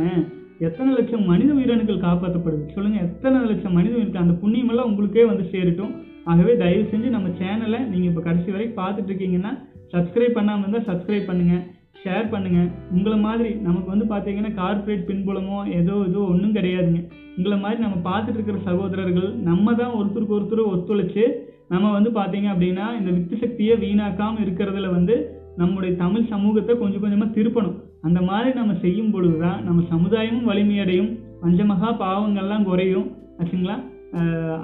எத்தனை 0.67 0.91
லட்சம் 0.97 1.29
மனித 1.31 1.51
உயிரணுக்கள் 1.59 2.05
காப்பாற்றப்படுது? 2.07 2.65
சொல்லுங்க 2.75 2.99
எத்தனை 3.09 3.39
லட்சம் 3.51 3.77
மனித 3.79 3.95
உயிருக்கு 3.99 4.25
அந்த 4.25 4.35
புண்ணியமெல்லாம் 4.43 4.91
உங்களுக்கே 4.91 5.25
வந்து 5.31 5.45
சேரட்டும். 5.53 5.95
ஆகவே 6.31 6.53
தயவு 6.63 6.85
செஞ்சு 6.93 7.09
நம்ம 7.17 7.31
சேனலை 7.41 7.81
நீங்கள் 7.93 8.11
இப்போ 8.11 8.23
கடைசி 8.29 8.51
வரைக்கும் 8.55 8.81
பார்த்துட்டு 8.83 9.11
இருக்கீங்கன்னா 9.13 9.53
சப்ஸ்கிரைப் 9.95 10.37
பண்ணாமல் 10.39 10.65
இருந்தால் 10.65 10.89
சப்ஸ்கிரைப் 10.91 11.29
பண்ணுங்க. 11.31 11.57
ஷேர் 12.05 12.27
பண்ணுங்க. 12.33 12.61
உங்களை 12.97 13.17
மாதிரி 13.27 13.51
நமக்கு 13.67 13.89
வந்து 13.93 14.07
பார்த்தீங்கன்னா 14.13 14.53
கார்ப்பரேட் 14.61 15.07
பின்புலமோ 15.11 15.59
ஏதோ 15.79 15.95
ஏதோ 16.09 16.21
ஒன்றும் 16.33 16.57
கிடையாதுங்க. 16.57 17.01
உங்களை 17.37 17.57
மாதிரி 17.63 17.79
நம்ம 17.85 17.97
பார்த்துட்டு 18.09 18.39
இருக்கிற 18.39 18.59
சகோதரர்கள் 18.69 19.31
நம்ம 19.49 19.75
தான் 19.81 19.97
ஒருத்தருக்கு 20.01 20.37
ஒருத்தர் 20.39 20.71
ஒத்துழைச்சு 20.75 21.25
நம்ம 21.73 21.93
வந்து 21.97 22.11
பார்த்தீங்க 22.19 22.49
அப்படின்னா 22.55 22.87
இந்த 22.99 23.11
வித்து 23.17 23.37
சக்தியை 23.45 23.77
வீணாக்காமல் 23.85 24.45
இருக்கிறதுல 24.45 24.91
வந்து 24.97 25.17
நம்முடைய 25.63 25.93
தமிழ் 26.03 26.31
சமூகத்தை 26.35 26.73
கொஞ்சம் 26.83 27.03
கொஞ்சமாக 27.05 27.35
திருப்பணும். 27.37 27.77
அந்த 28.07 28.21
மாதிரி 28.29 28.51
நம்ம 28.61 28.73
செய்யும் 28.85 29.13
பொழுது 29.15 29.37
தான் 29.45 29.61
நம்ம 29.69 29.83
சமுதாயமும் 29.95 30.49
வலிமையடையும். 30.51 31.11
பஞ்சமகா 31.43 31.91
பாவங்கள்லாம் 32.05 32.69
குறையும். 32.71 33.09
ஆச்சுங்களா? 33.41 33.77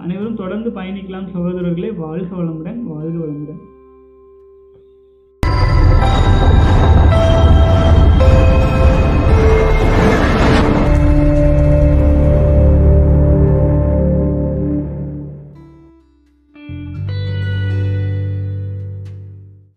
அனைவரும் 0.03 0.41
தொடர்ந்து 0.43 0.70
பயணிக்கலாம் 0.78 1.30
சகோதரர்களே. 1.34 1.93
வாழ்க 2.05 2.30
வளமுடன் 2.41 2.80
வாழ்க 2.93 3.16
வளமுடன். 3.22 3.61
Thank 7.11 7.45
you. 7.45 7.50